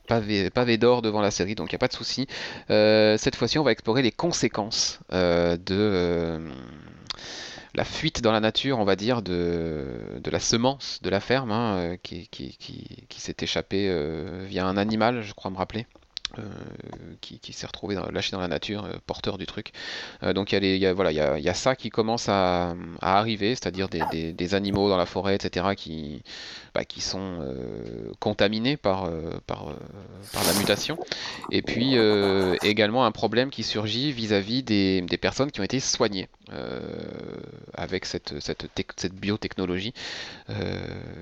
pavé, 0.51 0.77
d'or 0.77 1.01
devant 1.01 1.21
la 1.21 1.31
série, 1.31 1.55
donc 1.55 1.71
il 1.71 1.75
n'y 1.75 1.77
a 1.77 1.79
pas 1.79 1.87
de 1.87 1.93
souci. 1.93 2.27
Euh, 2.69 2.82
cette 3.17 3.35
fois-ci, 3.35 3.59
on 3.59 3.63
va 3.63 3.71
explorer 3.71 4.01
les 4.01 4.11
conséquences 4.11 4.99
euh, 5.11 5.57
de 5.57 5.75
euh, 5.75 6.53
la 7.75 7.83
fuite 7.83 8.21
dans 8.21 8.31
la 8.31 8.39
nature, 8.39 8.79
on 8.79 8.85
va 8.85 8.95
dire, 8.95 9.21
de, 9.21 10.21
la 10.25 10.39
semence 10.39 11.01
de 11.01 11.09
la 11.09 11.19
ferme, 11.19 11.51
hein, 11.51 11.75
euh, 11.77 11.97
qui, 12.01 12.29
s'est 13.17 13.35
échappée 13.41 13.89
euh, 13.89 14.45
via 14.47 14.65
un 14.65 14.77
animal, 14.77 15.21
je 15.21 15.33
crois 15.33 15.49
me 15.49 15.57
rappeler. 15.57 15.87
Euh, 16.39 16.43
qui, 17.21 17.53
s'est 17.53 17.67
retrouvé 17.67 17.93
dans- 17.93 18.09
lâché 18.09 18.31
dans 18.31 18.39
la 18.39 18.47
nature, 18.47 18.85
euh, 18.85 18.93
porteur 19.05 19.37
du 19.37 19.45
truc. 19.45 19.71
Euh, 20.23 20.33
donc 20.33 20.51
il 20.51 20.65
y, 20.65 20.85
a 20.85 20.93
voilà, 20.93 21.11
il 21.11 21.15
y 21.15 21.43
y 21.43 21.49
a 21.49 21.53
ça 21.53 21.75
qui 21.75 21.89
commence 21.89 22.27
à, 22.27 22.75
arriver, 23.01 23.49
c'est-à-dire 23.51 23.87
des, 23.87 24.55
animaux 24.55 24.89
dans 24.89 24.97
la 24.97 25.05
forêt, 25.05 25.35
etc., 25.35 25.75
qui, 25.75 26.23
bah, 26.73 26.85
qui 26.85 27.01
sont 27.01 27.39
contaminés 28.19 28.77
par, 28.77 29.09
la 29.09 30.53
mutation. 30.59 30.97
Et 31.51 31.61
puis 31.61 31.95
également 32.63 33.05
un 33.05 33.11
problème 33.11 33.49
qui 33.49 33.63
surgit 33.63 34.11
vis-à-vis 34.11 34.63
des, 34.63 35.05
personnes 35.21 35.51
qui 35.51 35.59
ont 35.61 35.63
été 35.63 35.79
soignées 35.79 36.27
avec 37.75 38.05
cette, 38.05 38.39
cette, 38.39 38.73
tec- 38.73 38.93
cette 38.97 39.13
biotechnologie 39.13 39.93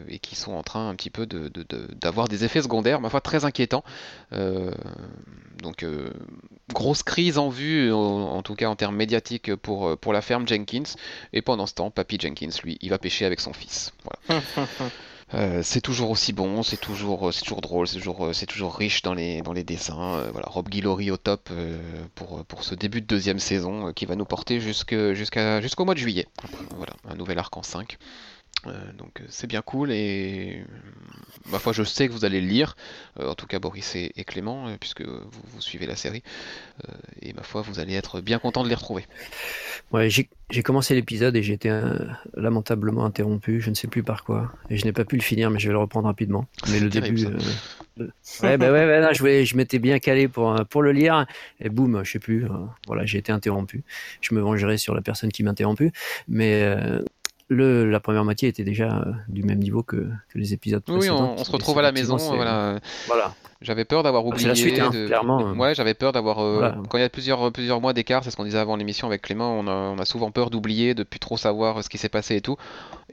et 0.07 0.19
qui 0.19 0.35
sont 0.35 0.53
en 0.53 0.63
train 0.63 0.89
un 0.89 0.95
petit 0.95 1.09
peu 1.09 1.25
d'avoir 1.25 2.27
des 2.27 2.43
effets 2.43 2.61
secondaires, 2.61 3.01
ma 3.01 3.09
foi, 3.09 3.21
très 3.21 3.45
inquiétants. 3.45 3.83
Donc 5.61 5.83
euh, 5.83 6.11
grosse 6.73 7.03
crise 7.03 7.37
en 7.37 7.49
vue, 7.49 7.91
en, 7.91 7.97
en 7.97 8.41
tout 8.41 8.55
cas 8.55 8.67
en 8.67 8.75
termes 8.75 8.95
médiatiques 8.95 9.55
pour, 9.55 9.89
euh, 9.89 9.95
pour 9.95 10.13
la 10.13 10.21
ferme 10.21 10.47
Jenkins. 10.47 10.95
Et 11.33 11.41
pendant 11.41 11.65
ce 11.65 11.73
temps, 11.73 11.91
Papy 11.91 12.17
Jenkins, 12.19 12.49
lui, 12.63 12.77
il 12.81 12.89
va 12.89 12.97
pêcher 12.97 13.25
avec 13.25 13.39
son 13.39 13.53
fils. 13.53 13.93
Voilà. 14.27 14.41
Euh, 15.33 15.61
c'est 15.63 15.79
toujours 15.79 16.09
aussi 16.09 16.33
bon, 16.33 16.61
c'est 16.61 16.79
toujours, 16.79 17.33
c'est 17.33 17.41
toujours 17.41 17.61
drôle, 17.61 17.87
c'est 17.87 17.97
toujours, 17.97 18.31
c'est 18.33 18.45
toujours 18.45 18.75
riche 18.75 19.01
dans 19.01 19.13
les, 19.13 19.41
dans 19.41 19.53
les 19.53 19.63
dessins. 19.63 20.15
Euh, 20.15 20.29
voilà, 20.31 20.47
Rob 20.49 20.67
Guillory 20.67 21.09
au 21.09 21.17
top 21.17 21.49
euh, 21.51 21.79
pour, 22.15 22.43
pour 22.45 22.63
ce 22.63 22.75
début 22.75 23.01
de 23.01 23.07
deuxième 23.07 23.39
saison 23.39 23.93
qui 23.93 24.05
va 24.05 24.15
nous 24.15 24.25
porter 24.25 24.59
jusque, 24.59 24.95
jusqu'à, 25.13 25.61
jusqu'au 25.61 25.85
mois 25.85 25.93
de 25.93 25.99
juillet. 25.99 26.27
Voilà, 26.75 26.93
un 27.09 27.15
nouvel 27.15 27.39
arc 27.39 27.55
en 27.55 27.63
5. 27.63 27.97
Euh, 28.67 28.71
donc 28.97 29.21
euh, 29.21 29.25
c'est 29.29 29.47
bien 29.47 29.63
cool 29.63 29.91
et 29.91 30.59
euh, 30.61 31.51
ma 31.51 31.57
foi 31.57 31.73
je 31.73 31.83
sais 31.83 32.07
que 32.07 32.13
vous 32.13 32.25
allez 32.25 32.41
le 32.41 32.47
lire, 32.47 32.75
Euh, 33.19 33.29
en 33.29 33.33
tout 33.35 33.47
cas 33.47 33.57
Boris 33.57 33.95
et, 33.95 34.11
et 34.15 34.23
Clément, 34.23 34.67
euh, 34.67 34.75
puisque 34.79 35.01
vous, 35.01 35.41
vous 35.45 35.61
suivez 35.61 35.87
la 35.87 35.95
série, 35.95 36.21
et 37.21 37.33
ma 37.33 37.41
foi 37.43 37.61
vous 37.63 37.79
allez 37.79 37.93
être 37.95 38.21
bien 38.21 38.37
content 38.39 38.63
de 38.63 38.69
les 38.69 38.75
retrouver. 38.75 39.05
Ouais, 39.91 40.09
j'ai 40.09 40.63
commencé 40.63 40.93
l'épisode 40.95 41.35
et 41.35 41.43
j'ai 41.43 41.53
été 41.53 41.69
lamentablement 42.35 43.03
interrompu, 43.05 43.61
je 43.61 43.69
ne 43.69 43.75
sais 43.75 43.87
plus 43.87 44.03
par 44.03 44.23
quoi. 44.23 44.51
Et 44.69 44.77
je 44.77 44.85
n'ai 44.85 44.93
pas 44.93 45.05
pu 45.05 45.15
le 45.15 45.21
finir, 45.21 45.49
mais 45.49 45.59
je 45.59 45.67
vais 45.67 45.73
le 45.73 45.79
reprendre 45.79 46.07
rapidement. 46.07 46.45
Mais 46.69 46.79
le 46.79 46.89
terrible, 46.89 47.17
début. 47.17 48.07
Ouais, 48.43 48.57
bah 48.57 48.71
ouais, 48.71 49.01
non, 49.01 49.09
je, 49.13 49.19
voulais- 49.19 49.45
je 49.45 49.55
m'étais 49.57 49.79
bien 49.79 49.99
calé 49.99 50.27
pour, 50.27 50.55
pour 50.69 50.81
le 50.81 50.91
lire. 50.91 51.25
Et 51.59 51.69
boum, 51.69 52.03
je 52.03 52.11
sais 52.11 52.19
plus. 52.19 52.45
voilà, 52.87 53.05
j'ai 53.05 53.17
été 53.17 53.31
interrompu. 53.31 53.83
Je 54.21 54.33
me 54.33 54.41
vengerai 54.41 54.77
sur 54.77 54.95
la 54.95 55.01
personne 55.01 55.31
qui 55.31 55.43
m'a 55.43 55.51
interrompu. 55.51 55.91
Mais. 56.27 56.75
Le, 57.53 57.89
la 57.89 57.99
première 57.99 58.23
moitié 58.23 58.49
était 58.49 58.63
déjà 58.63 58.99
euh, 58.99 59.11
du 59.27 59.43
même 59.43 59.59
niveau 59.59 59.83
que, 59.83 60.09
que 60.29 60.37
les 60.37 60.53
épisodes 60.53 60.81
Oui, 60.87 60.95
précédents. 60.97 61.35
on, 61.37 61.41
on 61.41 61.43
se 61.43 61.49
Et 61.49 61.53
retrouve 61.53 61.77
à 61.79 61.81
la 61.81 61.91
maison, 61.91 62.17
voilà. 62.17 62.79
Voilà. 63.07 63.35
J'avais 63.61 63.85
peur 63.85 64.01
d'avoir 64.01 64.25
oublié. 64.25 64.41
c'est 64.41 64.47
la 64.47 64.55
suite, 64.55 64.79
hein, 64.79 64.89
de- 64.89 65.05
clairement. 65.05 65.51
Ouais, 65.53 65.75
j'avais 65.75 65.93
peur 65.93 66.11
d'avoir. 66.13 66.39
euh, 66.39 66.53
Voilà. 66.53 66.77
Quand 66.89 66.97
il 66.97 67.01
y 67.01 67.03
a 67.03 67.09
plusieurs, 67.09 67.51
plusieurs 67.51 67.79
mois 67.79 67.93
d'écart, 67.93 68.23
c'est 68.23 68.31
ce 68.31 68.35
qu'on 68.37 68.43
disait 68.43 68.57
avant 68.57 68.75
l'émission 68.75 69.05
avec 69.05 69.21
Clément, 69.21 69.53
on 69.59 69.67
a, 69.67 69.71
on 69.71 69.99
a 69.99 70.05
souvent 70.05 70.31
peur 70.31 70.49
d'oublier, 70.49 70.95
de 70.95 71.03
plus 71.03 71.19
trop 71.19 71.37
savoir 71.37 71.83
ce 71.83 71.89
qui 71.89 71.99
s'est 71.99 72.09
passé 72.09 72.35
et 72.37 72.41
tout. 72.41 72.57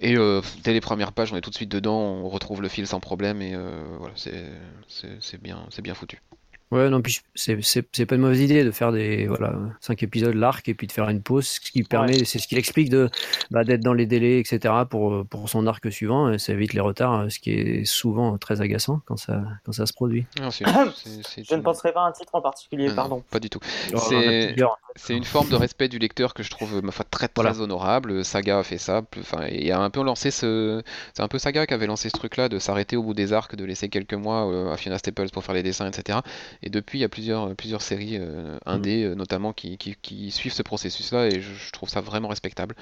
Et 0.00 0.16
euh, 0.16 0.40
dès 0.64 0.72
les 0.72 0.80
premières 0.80 1.12
pages, 1.12 1.32
on 1.32 1.36
est 1.36 1.42
tout 1.42 1.50
de 1.50 1.54
suite 1.54 1.70
dedans, 1.70 1.98
on 1.98 2.28
retrouve 2.30 2.62
le 2.62 2.68
fil 2.68 2.86
sans 2.86 3.00
problème 3.00 3.42
et 3.42 3.54
euh, 3.54 3.68
voilà, 3.98 4.14
c'est 4.16 4.44
c'est- 4.88 5.18
c'est 5.20 5.42
bien, 5.42 5.58
c'est 5.68 5.82
bien 5.82 5.94
foutu. 5.94 6.22
Ouais, 6.70 6.90
non, 6.90 7.00
puis 7.00 7.20
c'est 7.34 7.62
c'est- 7.62 7.88
c'est 7.92 8.04
pas 8.04 8.16
une 8.16 8.20
mauvaise 8.20 8.40
idée 8.42 8.62
de 8.62 8.70
faire 8.70 8.92
des 8.92 9.26
voilà 9.26 9.54
cinq 9.80 10.02
épisodes 10.02 10.34
l'arc 10.34 10.68
et 10.68 10.74
puis 10.74 10.86
de 10.86 10.92
faire 10.92 11.08
une 11.08 11.22
pause, 11.22 11.46
ce 11.46 11.60
qui 11.60 11.82
permet, 11.82 12.24
c'est 12.24 12.38
ce 12.38 12.46
qui 12.46 12.56
explique 12.56 12.90
de 12.90 13.08
bah, 13.50 13.64
d'être 13.64 13.80
dans 13.80 13.94
les 13.94 14.04
délais, 14.04 14.38
etc. 14.38 14.74
pour 14.90 15.24
pour 15.26 15.48
son 15.48 15.66
arc 15.66 15.90
suivant, 15.90 16.30
et 16.30 16.38
ça 16.38 16.52
évite 16.52 16.74
les 16.74 16.80
retards, 16.80 17.30
ce 17.30 17.38
qui 17.38 17.52
est 17.52 17.84
souvent 17.86 18.36
très 18.36 18.60
agaçant 18.60 19.00
quand 19.06 19.16
ça 19.16 19.42
quand 19.64 19.72
ça 19.72 19.86
se 19.86 19.94
produit. 19.94 20.26
Non, 20.40 20.50
Je 20.50 21.54
ne 21.54 21.62
penserai 21.62 21.92
pas 21.92 22.02
à 22.02 22.08
un 22.08 22.12
titre 22.12 22.34
en 22.34 22.42
particulier, 22.42 22.88
non, 22.88 22.94
pardon. 22.94 23.24
pas 23.30 23.40
du 23.40 23.48
tout. 23.48 23.60
C'est. 24.08 24.54
C'est 24.98 25.16
une 25.16 25.24
forme 25.24 25.48
de 25.48 25.56
respect 25.56 25.88
du 25.88 25.98
lecteur 25.98 26.34
que 26.34 26.42
je 26.42 26.50
trouve 26.50 26.82
ma 26.84 26.92
foi 26.92 27.04
très 27.10 27.28
très 27.28 27.42
Voilà. 27.44 27.58
honorable. 27.60 28.24
Saga 28.24 28.58
a 28.58 28.62
fait 28.62 28.76
ça. 28.78 29.02
Enfin, 29.18 29.46
il 29.46 29.70
a 29.72 29.80
un 29.80 29.90
peu 29.90 30.02
lancé 30.02 30.30
ce. 30.30 30.82
C'est 31.14 31.22
un 31.22 31.28
peu 31.28 31.38
Saga 31.38 31.66
qui 31.66 31.72
avait 31.74 31.86
lancé 31.86 32.08
ce 32.08 32.16
truc-là 32.18 32.48
de 32.48 32.58
s'arrêter 32.58 32.96
au 32.96 33.02
bout 33.02 33.14
des 33.14 33.32
arcs, 33.32 33.54
de 33.56 33.64
laisser 33.64 33.88
quelques 33.88 34.14
mois 34.14 34.46
euh, 34.50 34.72
à 34.72 34.76
Fiona 34.76 34.98
Staples 34.98 35.30
pour 35.30 35.44
faire 35.44 35.54
les 35.54 35.62
dessins, 35.62 35.88
etc. 35.88 36.18
Et 36.62 36.70
depuis, 36.70 36.98
il 36.98 37.02
y 37.02 37.04
a 37.04 37.08
plusieurs 37.08 37.54
plusieurs 37.56 37.82
séries 37.82 38.16
euh, 38.18 38.58
indées 38.66 39.04
euh, 39.04 39.14
notamment 39.14 39.52
qui, 39.52 39.78
qui, 39.78 39.96
qui 40.02 40.30
suivent 40.30 40.52
ce 40.52 40.62
processus-là 40.62 41.26
et 41.28 41.40
je, 41.40 41.52
je 41.54 41.70
trouve 41.72 41.88
ça 41.88 42.00
vraiment 42.00 42.28
respectable. 42.28 42.74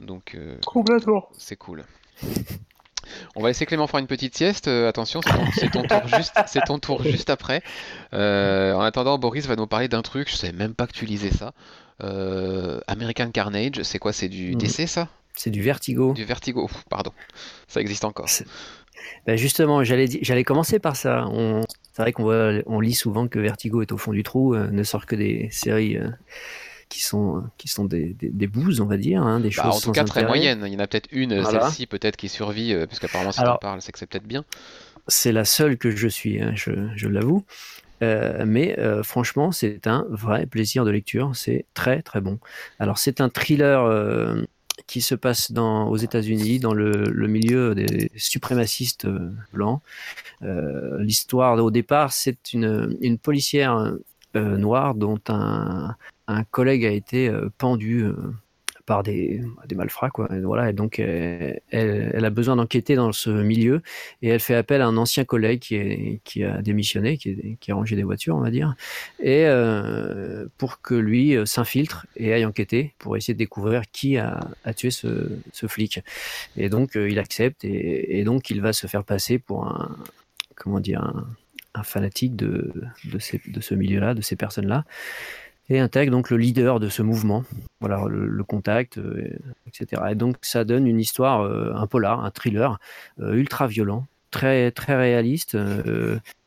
Donc 0.00 0.34
euh, 0.34 0.56
Complètement. 0.64 1.28
c'est 1.36 1.56
cool. 1.56 1.84
On 3.34 3.42
va 3.42 3.48
laisser 3.48 3.66
Clément 3.66 3.86
faire 3.86 4.00
une 4.00 4.06
petite 4.06 4.36
sieste. 4.36 4.68
Euh, 4.68 4.88
attention, 4.88 5.20
c'est 5.54 5.70
ton, 5.70 5.82
tour 5.82 6.06
juste, 6.08 6.34
c'est 6.46 6.64
ton 6.64 6.78
tour 6.78 7.02
juste 7.04 7.30
après. 7.30 7.62
Euh, 8.14 8.72
en 8.74 8.80
attendant, 8.80 9.18
Boris 9.18 9.46
va 9.46 9.56
nous 9.56 9.66
parler 9.66 9.88
d'un 9.88 10.02
truc. 10.02 10.30
Je 10.30 10.36
savais 10.36 10.52
même 10.52 10.74
pas 10.74 10.86
que 10.86 10.92
tu 10.92 11.04
lisais 11.06 11.30
ça. 11.30 11.52
Euh, 12.02 12.80
American 12.86 13.30
Carnage, 13.30 13.82
c'est 13.82 13.98
quoi? 13.98 14.12
C'est 14.12 14.28
du 14.28 14.52
Mhm. 14.52 14.58
DC 14.58 14.86
ça? 14.86 15.08
C'est 15.34 15.50
du 15.50 15.62
vertigo. 15.62 16.12
Du 16.14 16.24
Vertigo 16.24 16.64
Ouf, 16.64 16.84
Pardon, 16.88 17.12
ça 17.68 17.80
existe 17.80 18.04
encore. 18.04 18.26
Ben 19.26 19.36
justement, 19.36 19.84
j'allais 19.84 20.44
commencer 20.44 20.78
par 20.78 20.96
ça. 20.96 21.26
On- 21.28 21.62
C'est 21.92 22.02
vrai 22.02 22.12
qu'on 22.12 22.62
on 22.66 22.80
lit 22.80 22.92
souvent 22.94 23.26
que 23.28 23.38
Vertigo 23.38 23.80
est 23.82 23.90
au 23.92 23.96
fond 23.98 24.12
du 24.12 24.22
trou, 24.22 24.54
ne 24.56 24.82
sort 24.82 25.06
que 25.06 25.16
des 25.16 25.48
séries 25.50 25.98
qui 26.88 27.02
sont 27.02 27.42
qui 27.58 27.68
sont 27.68 27.84
des, 27.84 28.14
des, 28.14 28.30
des 28.30 28.46
bouses, 28.46 28.80
on 28.80 28.86
va 28.86 28.96
dire, 28.96 29.22
hein, 29.22 29.40
des 29.40 29.48
Bah, 29.50 29.64
choses 29.64 29.76
en 29.76 29.80
tout 29.80 29.92
cas, 29.92 30.04
très 30.04 30.20
intérêt. 30.20 30.26
moyenne. 30.38 30.62
Il 30.66 30.72
y 30.72 30.76
en 30.76 30.80
a 30.80 30.86
peut-être 30.86 31.08
une, 31.12 31.40
Voilà. 31.40 31.62
celle-ci 31.62 31.86
peut-être 31.86 32.16
qui 32.16 32.28
survit, 32.28 32.72
euh, 32.72 32.86
parce 32.86 32.98
qu'apparemment, 33.00 33.32
si 33.32 33.40
t'en 33.42 33.56
parles, 33.58 33.82
c'est 33.82 33.92
que 33.92 33.98
c'est 33.98 34.06
peut-être 34.06 34.26
bien. 34.26 34.44
C'est 35.08 35.32
la 35.32 35.44
seule 35.44 35.78
que 35.78 35.90
je 35.90 36.08
suis, 36.08 36.40
hein, 36.42 36.52
je, 36.54 36.70
je 36.96 37.08
l'avoue. 37.08 37.44
Euh, 38.02 38.44
mais 38.46 38.78
euh, 38.78 39.02
franchement, 39.02 39.52
c'est 39.52 39.86
un 39.86 40.04
vrai 40.10 40.46
plaisir 40.46 40.84
de 40.84 40.90
lecture. 40.90 41.30
C'est 41.34 41.64
très 41.74 42.02
très 42.02 42.20
bon. 42.20 42.38
Alors, 42.78 42.98
c'est 42.98 43.20
un 43.22 43.28
thriller 43.30 43.82
euh, 43.84 44.42
qui 44.86 45.00
se 45.00 45.14
passe 45.14 45.50
dans, 45.52 45.88
aux 45.88 45.96
États-Unis, 45.96 46.58
dans 46.58 46.74
le, 46.74 47.04
le 47.04 47.26
milieu 47.28 47.74
des 47.74 48.10
suprémacistes 48.16 49.06
blancs. 49.52 49.80
L'histoire, 50.98 51.56
au 51.62 51.70
départ, 51.70 52.12
c'est 52.12 52.52
une, 52.52 52.96
une 53.00 53.18
policière 53.18 53.92
euh, 54.36 54.92
dont 54.94 55.20
un, 55.28 55.94
un 56.28 56.44
collègue 56.44 56.84
a 56.84 56.90
été 56.90 57.28
euh, 57.28 57.48
pendu. 57.58 58.04
euh, 58.04 58.14
par 58.84 59.02
des, 59.02 59.42
des 59.66 59.74
malfrats 59.74 60.10
quoi 60.10 60.28
et 60.32 60.38
voilà 60.42 60.70
et 60.70 60.72
donc 60.72 61.00
euh, 61.00 61.52
elle, 61.72 62.24
a 62.24 62.30
besoin 62.30 62.54
d'enquêter 62.54 62.94
dans 62.94 63.10
ce 63.10 63.30
milieu 63.30 63.82
et 64.22 64.28
elle 64.28 64.38
fait 64.38 64.54
appel 64.54 64.80
à 64.80 64.86
un 64.86 64.96
ancien 64.96 65.24
collègue 65.24 65.58
qui, 65.58 65.74
est, 65.74 66.20
qui 66.22 66.44
a 66.44 66.62
démissionné, 66.62 67.18
qui, 67.18 67.58
a 67.68 67.74
rangé 67.74 67.96
des 67.96 68.04
voitures, 68.04 68.36
on 68.36 68.40
va 68.40 68.52
dire, 68.52 68.76
et 69.18 69.44
pour 70.56 70.80
que 70.82 70.94
lui 70.94 71.34
s'infiltre 71.46 72.06
et 72.14 72.32
aille 72.32 72.44
enquêter 72.44 72.94
pour 72.98 73.16
essayer 73.16 73.34
de 73.34 73.38
découvrir 73.38 73.82
qui 73.90 74.18
a, 74.18 74.38
tué 74.76 74.92
ce, 74.92 75.32
ce 75.52 75.66
flic. 75.66 75.98
Et 76.56 76.68
donc 76.68 76.94
il 76.94 77.18
accepte 77.18 77.64
et, 77.64 78.20
et 78.20 78.22
donc 78.22 78.50
il 78.50 78.60
va 78.60 78.72
se 78.72 78.86
faire 78.86 79.02
passer 79.02 79.40
pour 79.40 79.66
un 79.66 79.96
comment 80.54 80.78
dire 80.78 81.02
un, 81.02 81.26
un 81.76 81.82
fanatique 81.82 82.36
de, 82.36 82.72
de, 83.04 83.18
ce 83.18 83.74
milieu-là, 83.74 84.14
de 84.14 84.22
ces 84.22 84.36
personnes-là, 84.36 84.84
et 85.68 85.80
intègre 85.80 86.12
donc 86.12 86.30
le 86.30 86.36
leader 86.36 86.80
de 86.80 86.88
ce 86.88 87.02
mouvement. 87.02 87.44
Voilà, 87.80 88.04
le, 88.08 88.44
contact, 88.44 88.98
euh, 88.98 89.36
etc. 89.66 90.02
Et 90.10 90.14
donc 90.14 90.36
ça 90.42 90.64
donne 90.64 90.86
une 90.86 91.00
histoire, 91.00 91.42
euh, 91.42 91.72
un 91.74 91.86
polar, 91.86 92.24
un 92.24 92.30
thriller 92.30 92.78
euh, 93.20 93.34
ultra 93.34 93.66
violent, 93.66 94.06
très 94.30 94.70
très 94.70 94.96
réaliste, 94.96 95.56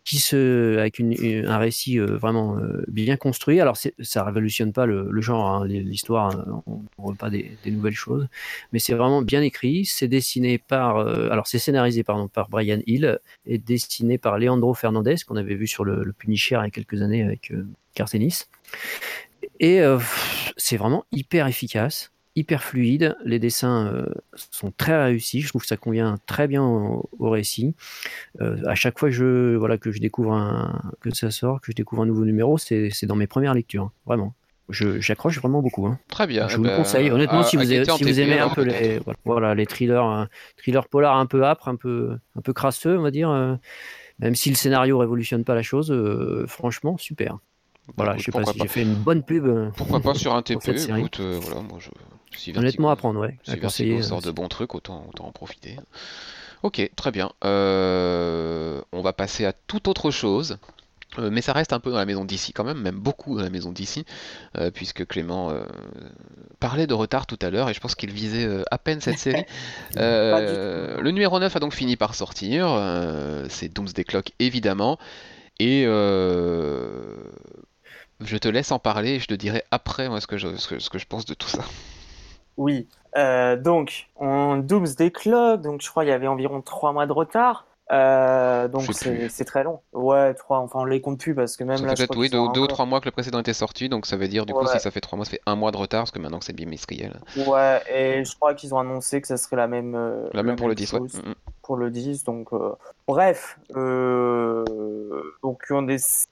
qui 0.10 0.18
se, 0.18 0.80
avec 0.80 1.00
un 1.00 1.58
récit 1.60 2.00
vraiment 2.00 2.58
bien 2.88 3.16
construit. 3.16 3.62
Alors 3.62 3.78
ça 3.78 4.24
révolutionne 4.24 4.74
pas 4.74 4.88
le, 4.88 5.22
genre, 5.22 5.46
hein, 5.48 5.68
l'histoire, 5.68 6.36
hein, 6.36 6.64
on 6.66 6.78
ne 6.78 6.84
voit 6.98 7.14
pas 7.14 7.30
des, 7.30 7.52
nouvelles 7.68 7.94
choses, 7.94 8.28
mais 8.74 8.80
c'est 8.80 8.96
vraiment 8.96 9.22
bien 9.22 9.44
écrit. 9.44 9.86
C'est 9.86 10.08
dessiné 10.08 10.58
par, 10.58 10.98
alors 10.98 11.46
c'est 11.46 11.60
scénarisé 11.60 12.04
par 12.04 12.50
Brian 12.50 12.80
Hill 12.88 13.20
et 13.46 13.60
dessiné 13.60 14.18
par 14.18 14.40
Leandro 14.40 14.74
Fernandez 14.74 15.18
qu'on 15.28 15.36
avait 15.36 15.54
vu 15.54 15.68
sur 15.68 15.84
le, 15.84 16.04
le 16.04 16.12
Punisher 16.12 16.56
il 16.56 16.66
y 16.66 16.68
a 16.68 16.72
quelques 16.72 17.04
années 17.04 17.22
avec 17.22 17.54
Cartenis. 17.94 18.46
Et 19.60 19.80
c'est 20.58 20.78
vraiment 20.78 21.06
hyper 21.12 21.46
efficace 21.46 22.12
hyper 22.40 22.64
fluide. 22.64 23.16
Les 23.24 23.38
dessins 23.38 23.88
euh, 23.88 24.06
sont 24.52 24.72
très 24.76 25.02
réussis. 25.04 25.42
Je 25.42 25.50
trouve 25.50 25.62
que 25.62 25.68
ça 25.68 25.78
convient 25.78 26.18
très 26.26 26.48
bien 26.48 26.64
au, 26.64 27.10
récit. 27.20 27.76
Euh, 28.42 28.58
à 28.66 28.76
chaque 28.76 28.98
fois 28.98 29.10
que 29.10 29.16
je, 29.16 29.56
voilà, 29.56 29.78
que 29.78 29.92
je 29.92 30.00
découvre 30.00 30.34
un, 30.34 30.82
que 31.02 31.14
ça 31.14 31.32
sort, 31.32 31.62
que 31.62 31.72
je 31.72 31.76
découvre 31.76 32.02
un 32.04 32.06
nouveau 32.06 32.26
numéro, 32.26 32.58
c'est 32.58 33.06
dans 33.06 33.16
mes 33.16 33.28
premières 33.28 33.54
lectures. 33.54 33.92
Vraiment. 34.06 34.34
J'accroche 34.70 35.40
vraiment 35.40 35.62
beaucoup. 35.62 35.88
Hein. 35.88 36.00
Très 36.10 36.28
bien. 36.28 36.48
Je 36.48 36.58
vous 36.58 36.64
le 36.64 36.70
eh 36.70 36.72
ben, 36.74 36.78
conseille. 36.78 37.12
Honnêtement, 37.12 37.44
si, 37.44 37.58
vous, 37.58 37.64
si 37.64 38.04
vous, 38.04 38.20
aimez 38.20 38.40
un 38.40 38.50
peu 38.50 38.64
les, 38.64 39.00
voilà, 39.26 39.56
les 39.56 39.66
thrillers, 39.66 40.04
hein, 40.04 40.30
thrillers 40.58 40.88
polars 40.88 41.18
un 41.18 41.26
peu 41.26 41.44
âpres, 41.44 41.68
un 41.68 41.76
peu, 41.76 42.18
un 42.36 42.42
peu 42.42 42.54
crasseux, 42.54 42.98
on 42.98 43.02
va 43.02 43.10
dire, 43.10 43.32
euh, 43.32 43.56
même 44.20 44.36
si 44.36 44.50
le 44.50 44.56
scénario 44.56 45.00
révolutionne 45.00 45.44
pas 45.44 45.56
la 45.56 45.64
chose, 45.64 45.92
franchement, 46.48 46.98
super. 46.98 47.40
Voilà, 47.98 48.18
je 48.18 48.24
sais 48.24 48.32
pas 48.32 48.44
si 48.46 48.60
j'ai 48.60 48.68
fait 48.68 48.82
une 48.84 48.96
bonne 48.96 49.24
pub. 49.24 49.72
Pourquoi 49.76 50.00
pas 50.00 50.14
sur 50.16 50.36
un 50.36 50.42
TP 50.42 50.70
Écoute, 50.70 51.20
voilà, 51.20 51.62
moi 51.62 51.80
je, 51.80 51.90
Honnêtement, 52.56 52.90
à 52.90 52.96
prendre, 52.96 53.20
ouais. 53.20 53.38
Si 53.44 53.56
Vertigo 53.56 54.02
sort 54.02 54.22
de 54.22 54.32
bons 54.32 54.48
trucs, 54.48 54.76
autant, 54.76 55.06
autant 55.10 55.28
en 55.28 55.32
profiter. 55.32 55.78
Ok, 56.64 56.90
très 56.96 57.12
bien. 57.12 57.32
Euh, 57.44 58.82
on 58.92 59.02
va 59.02 59.14
passer 59.14 59.46
à 59.46 59.54
toute 59.54 59.88
autre 59.88 60.12
chose. 60.12 60.58
Euh, 61.18 61.32
mais 61.32 61.42
ça 61.42 61.54
reste 61.54 61.74
un 61.74 61.80
peu 61.80 61.90
dans 61.90 61.98
la 61.98 62.06
maison 62.06 62.24
d'ici 62.24 62.54
quand 62.54 62.64
même, 62.64 62.80
même 62.80 63.00
beaucoup 63.00 63.36
dans 63.36 63.42
la 63.42 63.50
maison 63.50 63.72
d'ici, 63.72 64.06
euh, 64.60 64.70
puisque 64.70 65.08
Clément 65.08 65.52
parlait 66.60 66.86
de 66.86 66.94
retard 66.94 67.26
tout 67.26 67.40
à 67.42 67.50
l'heure 67.50 67.68
et 67.68 67.74
je 67.74 67.80
pense 67.80 67.96
qu'il 67.96 68.12
visait 68.12 68.48
à 68.70 68.78
peine 68.78 69.02
cette 69.02 69.18
série. 69.18 69.46
le 69.96 71.10
numéro 71.10 71.40
9 71.40 71.56
a 71.56 71.60
donc 71.60 71.74
fini 71.74 71.96
par 71.96 72.14
sortir, 72.14 72.68
c'est 73.50 73.74
Doomsday 73.74 74.04
Clock 74.04 74.34
évidemment, 74.38 75.00
et 75.58 75.86
je 78.22 78.38
te 78.38 78.48
laisse 78.48 78.72
en 78.72 78.80
parler 78.80 79.12
et 79.12 79.20
je 79.20 79.28
te 79.28 79.34
dirai 79.34 79.64
après 79.72 80.10
moi, 80.10 80.22
ce, 80.22 80.28
que 80.28 80.38
je, 80.38 80.56
ce 80.56 80.90
que 80.90 81.00
je 81.00 81.06
pense 81.06 81.26
de 81.26 81.34
tout 81.34 81.48
ça. 81.48 81.64
Oui. 82.58 82.88
Euh, 83.18 83.56
donc, 83.56 84.08
on 84.18 84.58
Doomsday 84.58 85.12
Clock, 85.12 85.62
donc 85.62 85.82
je 85.82 85.90
crois 85.90 86.04
qu'il 86.04 86.12
y 86.12 86.14
avait 86.14 86.28
environ 86.28 86.62
trois 86.62 86.92
mois 86.94 87.08
de 87.08 87.14
retard. 87.14 87.66
Euh, 87.92 88.68
donc 88.68 88.84
c'est 88.94 89.46
très 89.46 89.64
long. 89.64 89.80
Ouais, 89.94 90.34
trois. 90.36 90.60
Enfin, 90.60 90.80
on 90.82 90.86
les 90.86 91.02
compte 91.02 91.20
plus 91.20 91.34
parce 91.34 91.58
que 91.58 91.64
même 91.64 91.84
là. 91.86 91.96
Peut-être 91.96 92.16
oui, 92.18 92.30
deux, 92.30 92.38
ou 92.38 92.68
trois 92.68 92.86
mois 92.86 93.00
que 93.00 93.06
le 93.06 93.12
précédent 93.12 93.40
était 93.40 93.54
sorti, 93.54 93.90
donc 93.90 94.06
ça 94.06 94.16
veut 94.16 94.28
dire 94.28 94.46
du 94.46 94.54
coup 94.54 94.68
si 94.68 94.80
ça 94.80 94.92
fait 94.92 95.02
trois 95.02 95.16
mois, 95.18 95.26
ça 95.26 95.32
fait 95.32 95.42
un 95.46 95.56
mois 95.56 95.72
de 95.72 95.78
retard 95.78 96.02
parce 96.02 96.12
que 96.12 96.20
maintenant 96.20 96.42
c'est 96.42 96.54
bimestriel. 96.54 97.20
Ouais, 97.48 97.82
et 97.92 98.24
je 98.24 98.36
crois 98.36 98.54
qu'ils 98.54 98.76
ont 98.76 98.80
annoncé 98.80 99.22
que 99.22 99.28
ça 99.28 99.38
serait 99.38 99.56
la 99.56 99.68
même. 99.68 99.96
Euh, 99.96 100.30
la, 100.34 100.44
même 100.44 100.56
pour 100.56 100.68
le 100.68 100.76
10, 100.76 100.94
ouais. 100.94 101.00
Mm, 101.00 101.06
mm. 101.30 101.36
Pour 101.64 101.78
le 101.78 101.90
10, 101.90 102.24
donc 102.24 102.54
euh, 102.54 102.74
bref, 103.08 103.60
donc 105.44 105.64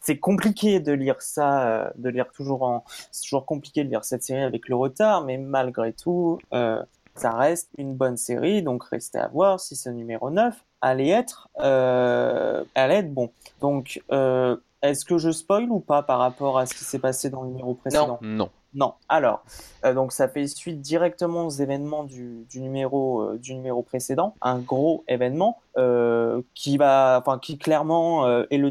c'est 0.02 0.18
compliqué 0.18 0.80
de 0.80 0.92
lire 0.92 1.22
ça, 1.22 1.92
de 1.96 2.10
lire 2.10 2.32
toujours 2.32 2.64
en, 2.64 2.84
c'est 3.12 3.24
toujours 3.24 3.46
compliqué 3.46 3.84
de 3.84 3.90
lire 3.90 4.04
cette 4.04 4.24
série 4.24 4.44
avec 4.44 4.68
le 4.68 4.76
retard, 4.76 5.24
mais 5.24 5.38
malgré 5.38 5.94
tout, 5.94 6.40
ça 6.52 7.32
reste 7.32 7.70
une 7.78 7.96
bonne 7.96 8.18
série, 8.18 8.64
donc 8.64 8.84
restez 8.86 9.20
à 9.20 9.28
voir 9.28 9.60
si 9.60 9.76
ce 9.76 9.90
numéro 9.90 10.30
9 10.30 10.56
allait 10.82 11.10
être, 11.10 11.50
euh, 11.60 12.64
allait 12.76 12.98
être 12.98 13.14
bon. 13.14 13.32
Donc, 13.62 14.02
euh, 14.12 14.58
est-ce 14.82 15.06
que 15.06 15.18
je 15.18 15.32
spoil 15.32 15.70
ou 15.70 15.80
pas 15.80 16.04
par 16.04 16.20
rapport 16.20 16.58
à 16.58 16.66
ce 16.66 16.74
qui 16.74 16.84
s'est 16.84 17.00
passé 17.00 17.30
dans 17.30 17.44
le 17.44 17.50
numéro 17.50 17.74
précédent? 17.74 18.20
Non. 18.22 18.50
Non. 18.74 18.94
Alors, 19.10 19.44
euh, 19.86 19.94
donc 19.94 20.12
ça 20.12 20.28
fait 20.28 20.46
suite 20.46 20.82
directement 20.82 21.48
aux 21.48 21.50
événements 21.50 22.04
du, 22.04 22.46
du 22.50 22.62
numéro 22.62 23.22
euh, 23.22 23.38
du 23.40 23.56
numéro 23.56 23.82
précédent, 23.82 24.36
un 24.42 24.60
gros 24.60 25.04
événement 25.08 25.60
euh, 25.78 26.42
qui 26.54 26.78
va, 26.78 27.18
enfin 27.20 27.40
qui 27.40 27.58
clairement 27.58 28.28
est 28.28 28.58
le 28.58 28.70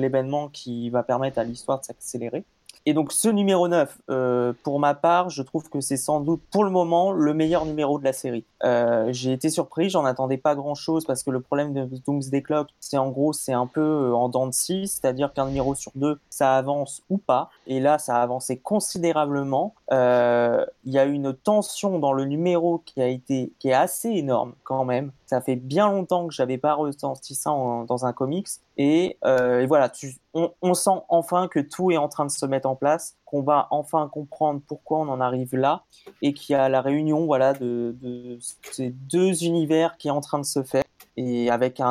l'événement 0.00 0.48
qui 0.48 0.88
va 0.88 1.02
permettre 1.02 1.38
à 1.38 1.44
l'histoire 1.44 1.80
de 1.80 1.84
s'accélérer. 1.84 2.44
Et 2.86 2.94
donc 2.94 3.12
ce 3.12 3.28
numéro 3.28 3.68
9, 3.68 3.98
euh, 4.10 4.52
pour 4.62 4.80
ma 4.80 4.94
part, 4.94 5.30
je 5.30 5.42
trouve 5.42 5.68
que 5.68 5.80
c'est 5.80 5.96
sans 5.96 6.20
doute 6.20 6.40
pour 6.50 6.64
le 6.64 6.70
moment 6.70 7.12
le 7.12 7.34
meilleur 7.34 7.66
numéro 7.66 7.98
de 7.98 8.04
la 8.04 8.12
série. 8.12 8.44
Euh, 8.64 9.08
j'ai 9.10 9.32
été 9.32 9.50
surpris, 9.50 9.90
j'en 9.90 10.04
attendais 10.04 10.36
pas 10.36 10.54
grand-chose 10.54 11.04
parce 11.04 11.22
que 11.22 11.30
le 11.30 11.40
problème 11.40 11.72
de 11.72 11.88
Doomsday 12.06 12.42
Clock, 12.42 12.68
c'est 12.80 12.98
en 12.98 13.10
gros, 13.10 13.32
c'est 13.32 13.52
un 13.52 13.66
peu 13.66 13.80
euh, 13.80 14.14
en 14.14 14.28
dents 14.28 14.46
de 14.46 14.52
scie, 14.52 14.88
c'est-à-dire 14.88 15.32
qu'un 15.32 15.46
numéro 15.46 15.74
sur 15.74 15.92
deux, 15.94 16.18
ça 16.30 16.56
avance 16.56 17.02
ou 17.10 17.18
pas. 17.18 17.50
Et 17.66 17.80
là, 17.80 17.98
ça 17.98 18.16
a 18.16 18.22
avancé 18.22 18.58
considérablement. 18.58 19.74
Il 19.90 20.92
y 20.92 20.98
a 20.98 21.04
une 21.04 21.34
tension 21.34 21.98
dans 21.98 22.12
le 22.12 22.24
numéro 22.24 22.78
qui 22.84 23.00
a 23.00 23.08
été, 23.08 23.52
qui 23.58 23.68
est 23.68 23.74
assez 23.74 24.08
énorme 24.08 24.54
quand 24.64 24.84
même. 24.84 25.12
Ça 25.28 25.42
fait 25.42 25.56
bien 25.56 25.92
longtemps 25.92 26.26
que 26.26 26.32
j'avais 26.32 26.56
pas 26.56 26.72
ressenti 26.72 27.34
ça 27.34 27.50
dans 27.50 28.06
un 28.06 28.14
comics. 28.14 28.48
Et, 28.78 29.18
euh, 29.26 29.66
voilà, 29.68 29.92
on, 30.32 30.72
sent 30.72 31.02
enfin 31.10 31.48
que 31.48 31.60
tout 31.60 31.90
est 31.90 31.98
en 31.98 32.08
train 32.08 32.24
de 32.24 32.30
se 32.30 32.46
mettre 32.46 32.66
en 32.66 32.74
place, 32.74 33.18
qu'on 33.26 33.42
va 33.42 33.68
enfin 33.70 34.08
comprendre 34.10 34.62
pourquoi 34.66 35.00
on 35.00 35.08
en 35.08 35.20
arrive 35.20 35.54
là, 35.54 35.84
et 36.22 36.32
qu'il 36.32 36.54
y 36.54 36.56
a 36.56 36.70
la 36.70 36.80
réunion 36.80 37.26
voilà 37.26 37.52
de, 37.52 38.38
ces 38.70 38.88
deux 38.88 39.44
univers 39.44 39.98
qui 39.98 40.08
est 40.08 40.12
en 40.12 40.22
train 40.22 40.38
de 40.38 40.46
se 40.46 40.62
faire, 40.62 40.84
et 41.18 41.50
avec 41.50 41.82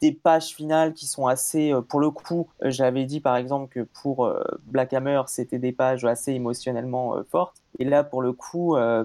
des 0.00 0.12
pages 0.12 0.48
finales 0.48 0.94
qui 0.94 1.06
sont 1.06 1.28
assez, 1.28 1.72
euh, 1.72 1.80
pour 1.80 2.00
le 2.00 2.10
coup, 2.10 2.48
euh, 2.64 2.72
j'avais 2.72 3.04
dit 3.04 3.20
par 3.20 3.36
exemple 3.36 3.68
que 3.72 3.86
pour 4.02 4.28
Black 4.64 4.92
Hammer, 4.94 5.22
c'était 5.28 5.60
des 5.60 5.70
pages 5.70 6.04
assez 6.04 6.32
émotionnellement 6.32 7.22
fortes. 7.30 7.61
Et 7.78 7.84
là, 7.84 8.04
pour 8.04 8.22
le 8.22 8.32
coup, 8.32 8.76
euh, 8.76 9.04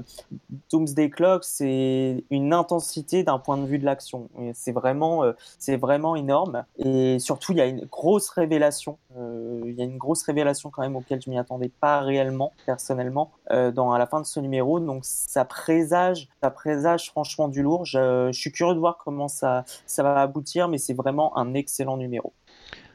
Doomsday 0.71 1.09
Clock, 1.09 1.43
c'est 1.43 2.23
une 2.29 2.53
intensité 2.53 3.23
d'un 3.23 3.39
point 3.39 3.57
de 3.57 3.65
vue 3.65 3.79
de 3.79 3.85
l'action. 3.85 4.29
C'est 4.53 4.71
vraiment, 4.71 5.23
euh, 5.23 5.33
vraiment 5.77 6.15
énorme. 6.15 6.65
Et 6.77 7.19
surtout, 7.19 7.53
il 7.53 7.59
y 7.59 7.61
a 7.61 7.65
une 7.65 7.85
grosse 7.85 8.29
révélation. 8.29 8.97
Euh, 9.17 9.61
il 9.65 9.73
y 9.73 9.81
a 9.81 9.85
une 9.85 9.97
grosse 9.97 10.23
révélation 10.23 10.69
quand 10.69 10.81
même 10.81 10.95
auquel 10.95 11.21
je 11.21 11.29
m'y 11.29 11.37
attendais 11.37 11.69
pas 11.69 12.01
réellement, 12.01 12.53
personnellement, 12.65 13.31
euh, 13.51 13.71
à 13.71 13.97
la 13.97 14.07
fin 14.07 14.19
de 14.19 14.25
ce 14.25 14.39
numéro. 14.39 14.79
Donc, 14.79 15.05
ça 15.05 15.45
présage, 15.45 16.27
ça 16.41 16.51
présage 16.51 17.09
franchement 17.09 17.47
du 17.47 17.63
lourd. 17.63 17.85
Je, 17.85 18.29
je 18.31 18.39
suis 18.39 18.51
curieux 18.51 18.73
de 18.73 18.79
voir 18.79 18.97
comment 18.97 19.27
ça, 19.27 19.63
ça 19.85 20.03
va 20.03 20.21
aboutir, 20.21 20.67
mais 20.67 20.77
c'est 20.77 20.93
vraiment 20.93 21.37
un 21.37 21.53
excellent 21.53 21.97
numéro. 21.97 22.33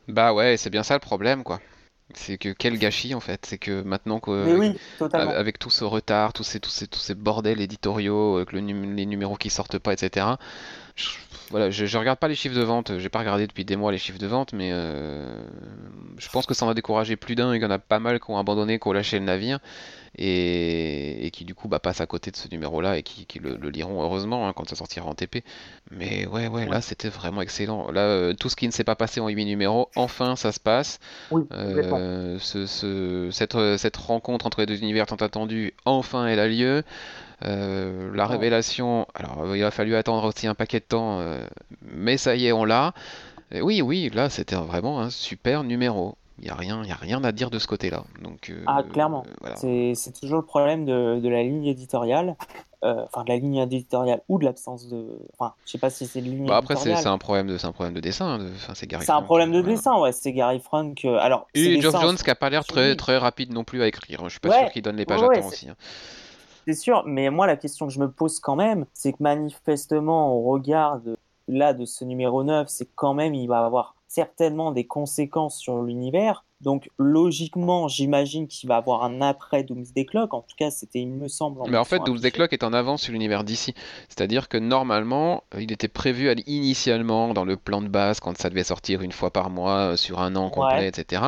Bah 0.08 0.34
ouais, 0.34 0.56
c'est 0.56 0.70
bien 0.70 0.82
ça 0.82 0.94
le 0.94 1.00
problème, 1.00 1.44
quoi. 1.44 1.60
C'est 2.16 2.38
que 2.38 2.50
quel 2.50 2.78
gâchis 2.78 3.14
en 3.14 3.20
fait, 3.20 3.44
c'est 3.46 3.58
que 3.58 3.82
maintenant 3.82 4.20
que 4.20 4.74
avec 5.14 5.58
tout 5.58 5.70
ce 5.70 5.84
retard, 5.84 6.32
tous 6.32 6.44
ces 6.44 6.60
tous 6.60 6.70
ces 6.70 6.86
tous 6.86 7.00
ces 7.00 7.14
bordels 7.14 7.60
éditoriaux, 7.60 8.38
euh, 8.38 8.46
les 8.52 9.06
numéros 9.06 9.36
qui 9.36 9.50
sortent 9.50 9.78
pas, 9.78 9.92
etc. 9.92 10.26
Je, 10.96 11.08
voilà, 11.52 11.68
je, 11.68 11.98
regarde 11.98 12.18
pas 12.18 12.28
les 12.28 12.34
chiffres 12.34 12.56
de 12.56 12.62
vente, 12.62 12.98
j'ai 12.98 13.10
pas 13.10 13.18
regardé 13.18 13.46
depuis 13.46 13.66
des 13.66 13.76
mois 13.76 13.92
les 13.92 13.98
chiffres 13.98 14.18
de 14.18 14.26
vente, 14.26 14.54
mais 14.54 14.70
euh, 14.72 15.36
je 16.16 16.28
pense 16.30 16.46
que 16.46 16.54
ça 16.54 16.64
va 16.64 16.72
décourager 16.72 17.14
plus 17.16 17.34
d'un. 17.34 17.54
Il 17.54 17.60
y 17.60 17.64
en 17.66 17.70
a 17.70 17.78
pas 17.78 17.98
mal 17.98 18.18
qui 18.20 18.30
ont 18.30 18.38
abandonné, 18.38 18.78
qui 18.78 18.88
ont 18.88 18.92
lâché 18.92 19.18
le 19.18 19.26
navire 19.26 19.58
et, 20.16 21.28
qui 21.34 21.44
du 21.44 21.54
coup 21.54 21.68
bah, 21.68 21.78
passent 21.78 22.00
à 22.00 22.06
côté 22.06 22.30
de 22.30 22.36
ce 22.36 22.48
numéro-là 22.48 22.96
et 22.96 23.02
qui, 23.02 23.26
le, 23.38 23.56
liront 23.68 24.02
heureusement 24.02 24.48
hein, 24.48 24.54
quand 24.56 24.66
ça 24.66 24.76
sortira 24.76 25.06
en 25.06 25.14
TP. 25.14 25.44
Mais 25.90 26.26
ouais, 26.26 26.48
ouais, 26.48 26.66
là 26.66 26.80
c'était 26.80 27.10
vraiment 27.10 27.42
excellent. 27.42 27.90
Là, 27.90 28.00
euh, 28.00 28.32
tout 28.32 28.48
ce 28.48 28.56
qui 28.56 28.66
ne 28.66 28.72
s'est 28.72 28.82
pas 28.82 28.96
passé 28.96 29.20
en 29.20 29.28
8 29.28 29.44
numéros, 29.44 29.90
enfin 29.94 30.36
ça 30.36 30.52
se 30.52 30.60
passe. 30.60 31.00
euh, 31.52 32.38
ce, 32.38 33.28
cette, 33.30 33.76
cette, 33.76 33.96
rencontre 33.98 34.46
entre 34.46 34.60
les 34.60 34.66
deux 34.66 34.78
univers 34.78 35.04
tant 35.04 35.16
attendue, 35.16 35.74
enfin 35.84 36.26
elle 36.26 36.40
a 36.40 36.48
lieu. 36.48 36.82
Euh, 37.44 38.10
la 38.14 38.26
révélation, 38.26 39.06
alors 39.14 39.56
il 39.56 39.64
a 39.64 39.70
fallu 39.70 39.96
attendre 39.96 40.24
aussi 40.24 40.46
un 40.46 40.54
paquet 40.54 40.80
de 40.80 40.84
temps, 40.84 41.20
euh, 41.20 41.40
mais 41.82 42.16
ça 42.16 42.36
y 42.36 42.46
est, 42.46 42.52
on 42.52 42.64
l'a. 42.64 42.94
Oui, 43.60 43.82
oui, 43.82 44.10
là 44.14 44.30
c'était 44.30 44.56
vraiment 44.56 45.00
un 45.00 45.10
super 45.10 45.64
numéro. 45.64 46.16
Il 46.38 46.46
n'y 46.46 46.50
a, 46.50 46.54
rien, 46.54 46.82
y 46.84 46.90
a 46.90 46.96
rien 46.96 47.22
à 47.22 47.30
dire 47.30 47.50
de 47.50 47.58
ce 47.60 47.68
côté-là. 47.68 48.04
Donc, 48.20 48.50
euh, 48.50 48.64
ah, 48.66 48.82
clairement. 48.82 49.24
C'est 49.54 49.94
toujours 50.18 50.38
le 50.38 50.44
problème 50.44 50.84
de, 50.84 51.20
de 51.20 51.28
la 51.28 51.42
ligne 51.42 51.66
éditoriale. 51.66 52.36
Euh, 52.84 53.04
enfin, 53.04 53.22
de 53.22 53.28
la 53.28 53.36
ligne 53.36 53.58
éditoriale 53.58 54.22
ou 54.28 54.40
de 54.40 54.44
l'absence 54.44 54.88
de. 54.88 55.06
Enfin, 55.38 55.54
je 55.64 55.70
sais 55.70 55.78
pas 55.78 55.88
si 55.88 56.04
c'est 56.04 56.20
de 56.20 56.26
ligne 56.26 56.46
bah 56.46 56.56
après, 56.56 56.74
c'est 56.74 57.06
un, 57.06 57.16
problème 57.16 57.46
de, 57.46 57.64
un 57.64 57.70
problème 57.70 57.94
de 57.94 58.00
dessin. 58.00 58.38
De... 58.38 58.48
Enfin, 58.56 58.72
c'est 58.74 58.90
C'est 59.02 59.10
un 59.10 59.22
problème 59.22 59.52
de 59.52 59.60
euh, 59.60 59.62
dessin, 59.62 60.00
ouais. 60.00 60.10
C'est 60.10 60.32
Gary 60.32 60.58
Frank. 60.58 61.04
Alors, 61.04 61.46
Et 61.54 61.80
Geoff 61.80 62.00
Jones 62.00 62.16
qui 62.16 62.28
a 62.28 62.34
pas 62.34 62.50
l'air 62.50 62.64
très, 62.64 62.96
très 62.96 63.18
rapide 63.18 63.52
non 63.52 63.62
plus 63.62 63.82
à 63.82 63.86
écrire. 63.86 64.24
Je 64.24 64.30
suis 64.30 64.40
pas 64.40 64.58
sûr 64.58 64.72
qu'il 64.72 64.82
donne 64.82 64.96
les 64.96 65.06
pages 65.06 65.22
à 65.22 65.28
temps 65.28 65.46
aussi. 65.46 65.68
Hein. 65.68 65.76
C'est 66.66 66.74
sûr, 66.74 67.02
mais 67.06 67.30
moi, 67.30 67.46
la 67.46 67.56
question 67.56 67.86
que 67.86 67.92
je 67.92 68.00
me 68.00 68.10
pose 68.10 68.40
quand 68.40 68.56
même, 68.56 68.86
c'est 68.92 69.12
que 69.12 69.22
manifestement, 69.22 70.34
au 70.36 70.42
regard 70.42 71.00
de, 71.00 71.16
là 71.48 71.72
de 71.72 71.84
ce 71.84 72.04
numéro 72.04 72.44
9, 72.44 72.68
c'est 72.68 72.88
quand 72.94 73.14
même, 73.14 73.34
il 73.34 73.48
va 73.48 73.64
avoir 73.64 73.94
certainement 74.08 74.72
des 74.72 74.84
conséquences 74.84 75.58
sur 75.58 75.82
l'univers. 75.82 76.44
Donc 76.60 76.88
logiquement, 76.96 77.88
j'imagine 77.88 78.46
qu'il 78.46 78.68
va 78.68 78.76
avoir 78.76 79.02
un 79.02 79.20
après 79.20 79.64
Doomsday 79.64 80.04
Clock. 80.04 80.32
En 80.32 80.42
tout 80.42 80.54
cas, 80.56 80.70
c'était, 80.70 81.00
il 81.00 81.08
me 81.08 81.26
semble. 81.26 81.60
Mais 81.68 81.76
en 81.76 81.84
fait, 81.84 81.98
Doomsday 82.04 82.30
Clock 82.30 82.52
est 82.52 82.62
en 82.62 82.72
avance 82.72 83.02
sur 83.02 83.12
l'univers 83.12 83.42
d'ici. 83.42 83.74
C'est-à-dire 84.08 84.48
que 84.48 84.58
normalement, 84.58 85.42
il 85.58 85.72
était 85.72 85.88
prévu 85.88 86.32
initialement 86.46 87.34
dans 87.34 87.44
le 87.44 87.56
plan 87.56 87.82
de 87.82 87.88
base, 87.88 88.20
quand 88.20 88.36
ça 88.38 88.48
devait 88.48 88.62
sortir 88.62 89.02
une 89.02 89.12
fois 89.12 89.32
par 89.32 89.50
mois, 89.50 89.96
sur 89.96 90.20
un 90.20 90.36
an 90.36 90.50
complet, 90.50 90.86
etc., 90.86 91.22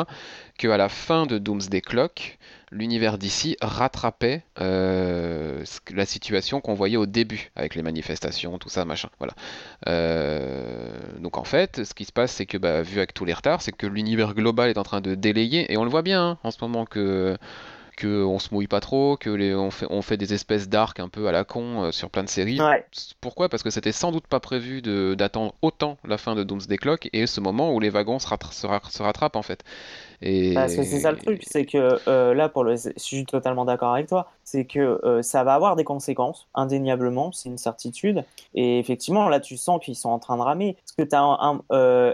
qu'à 0.59 0.77
la 0.77 0.89
fin 0.89 1.27
de 1.27 1.39
Doomsday 1.39 1.81
Clock, 1.81 2.39
l'univers 2.71 3.19
d'ici 3.19 3.57
rattrapait 3.61 4.43
euh, 4.61 5.65
la 5.93 6.07
situation 6.07 6.61
qu'on 6.61 6.75
voyait 6.75 6.97
au 6.97 7.07
début 7.07 7.51
avec 7.57 7.75
les 7.75 7.83
manifestations, 7.83 8.59
tout 8.59 8.69
ça, 8.69 8.85
machin. 8.85 9.09
Voilà. 9.19 9.35
Euh, 9.89 10.91
donc 11.21 11.39
en 11.39 11.45
fait, 11.45 11.85
ce 11.85 11.95
qui 11.95 12.05
se 12.05 12.13
passe, 12.13 12.33
c'est 12.33 12.47
que, 12.47 12.59
bah, 12.59 12.83
vu 12.83 12.99
avec 12.99 13.15
tous 13.15 13.25
les 13.25 13.33
retards, 13.33 13.63
c'est 13.63 13.73
que 13.73 13.87
l'univers 13.87 14.35
global 14.35 14.71
est 14.71 14.79
en 14.79 14.83
train 14.83 15.01
de 15.01 15.15
délayer, 15.15 15.73
et 15.73 15.77
on 15.77 15.85
le 15.85 15.91
voit 15.91 16.03
bien 16.03 16.31
hein, 16.31 16.39
en 16.43 16.51
ce 16.51 16.59
moment 16.61 16.85
que 16.85 17.37
que 17.97 18.25
on 18.25 18.39
se 18.39 18.53
mouille 18.53 18.67
pas 18.67 18.81
trop, 18.81 19.17
que 19.17 19.31
les, 19.31 19.55
on, 19.55 19.71
fait, 19.71 19.87
on 19.91 20.03
fait 20.03 20.17
des 20.17 20.35
espèces 20.35 20.69
d'arcs 20.69 21.01
un 21.01 21.09
peu 21.09 21.29
à 21.29 21.33
la 21.33 21.45
con 21.45 21.85
euh, 21.85 21.93
sur 21.93 22.11
plein 22.11 22.25
de 22.25 22.29
séries. 22.29 22.59
Pourquoi? 23.21 23.49
Parce 23.49 23.63
que 23.63 23.71
c'était 23.71 23.93
sans 23.93 24.13
doute 24.13 24.27
pas 24.27 24.41
prévu 24.41 24.83
d'attendre 25.17 25.55
autant 25.63 25.99
la 26.05 26.19
fin 26.19 26.35
de 26.35 26.43
Doomsday 26.43 26.77
Clock 26.77 27.09
et 27.13 27.27
ce 27.27 27.41
moment 27.41 27.73
où 27.73 27.81
les 27.81 27.91
wagons 27.91 28.19
se, 28.19 28.29
se, 28.51 29.03
rattrapent 29.03 29.37
en 29.37 29.43
fait. 29.43 29.65
Et... 30.23 30.55
Parce 30.55 30.75
que 30.75 30.83
c'est 30.83 31.01
ça 31.01 31.13
le 31.13 31.19
truc, 31.19 31.43
c'est 31.47 31.67
que 31.67 31.99
euh, 32.09 32.35
là, 32.35 32.49
pour 32.49 32.65
le, 32.65 32.77
je 32.77 32.91
suis 32.97 33.25
totalement 33.27 33.65
d'accord 33.65 33.95
avec 33.95 34.09
toi, 34.09 34.29
c'est 34.43 34.65
que 34.65 35.01
euh, 35.05 35.23
ça 35.23 35.45
va 35.45 35.55
avoir 35.55 35.77
des 35.77 35.85
conséquences, 35.85 36.49
indéniablement, 36.55 37.33
c'est 37.33 37.49
une 37.49 37.59
certitude. 37.59 38.25
Et 38.55 38.79
effectivement, 38.79 39.29
là, 39.29 39.41
tu 39.41 39.57
sens 39.57 39.81
qu'ils 39.85 39.97
sont 39.97 40.11
en 40.11 40.19
train 40.19 40.37
de 40.37 40.43
ramer. 40.43 40.77
Parce 40.81 40.93
que 40.93 41.03
tu 41.03 41.15
as 41.15 41.23
un. 41.23 41.61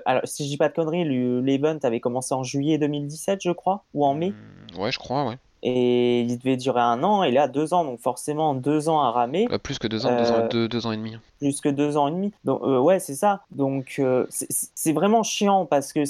alors, 0.05 0.23
si 0.25 0.45
je 0.45 0.49
dis 0.49 0.57
pas 0.57 0.69
de 0.69 0.75
conneries, 0.75 1.05
l'event 1.05 1.79
avait 1.83 2.01
commencé 2.01 2.35
en 2.35 2.43
juillet 2.43 2.79
2017, 2.79 3.41
je 3.43 3.51
crois, 3.51 3.85
ou 3.95 4.05
en 4.05 4.15
mai. 4.15 4.31
Mmh, 4.31 4.81
ouais, 4.81 4.93
je 4.93 4.99
crois, 4.99 5.27
ouais. 5.27 5.37
Et 5.63 6.21
il 6.21 6.39
devait 6.39 6.57
durer 6.57 6.81
un 6.81 7.03
an, 7.03 7.23
et 7.23 7.31
là 7.31 7.49
deux 7.49 7.75
ans, 7.75 7.85
donc 7.85 8.01
forcément 8.01 8.55
deux 8.55 8.89
ans 8.89 9.01
à 9.01 9.11
ramer. 9.11 9.47
Euh, 9.51 9.59
plus 9.59 9.79
que 9.79 9.87
deux 9.87 10.07
ans, 10.07 10.17
deux, 10.17 10.31
ans 10.31 10.49
euh, 10.55 10.69
deux, 10.69 10.87
ans 10.87 10.93
et 10.93 10.97
demi. 10.97 11.17
Plus 11.39 11.61
que 11.61 11.69
deux 11.69 11.97
ans 11.97 12.09
et 12.09 12.13
demi. 12.13 12.33
Donc 12.45 12.63
euh, 12.63 12.79
ouais, 12.79 12.99
c'est 12.99 13.15
ça. 13.15 13.43
Donc 13.51 14.01
c'est 14.31 14.93
vraiment 14.93 15.23
chiant 15.23 15.67
parce 15.67 15.93
que 15.93 16.05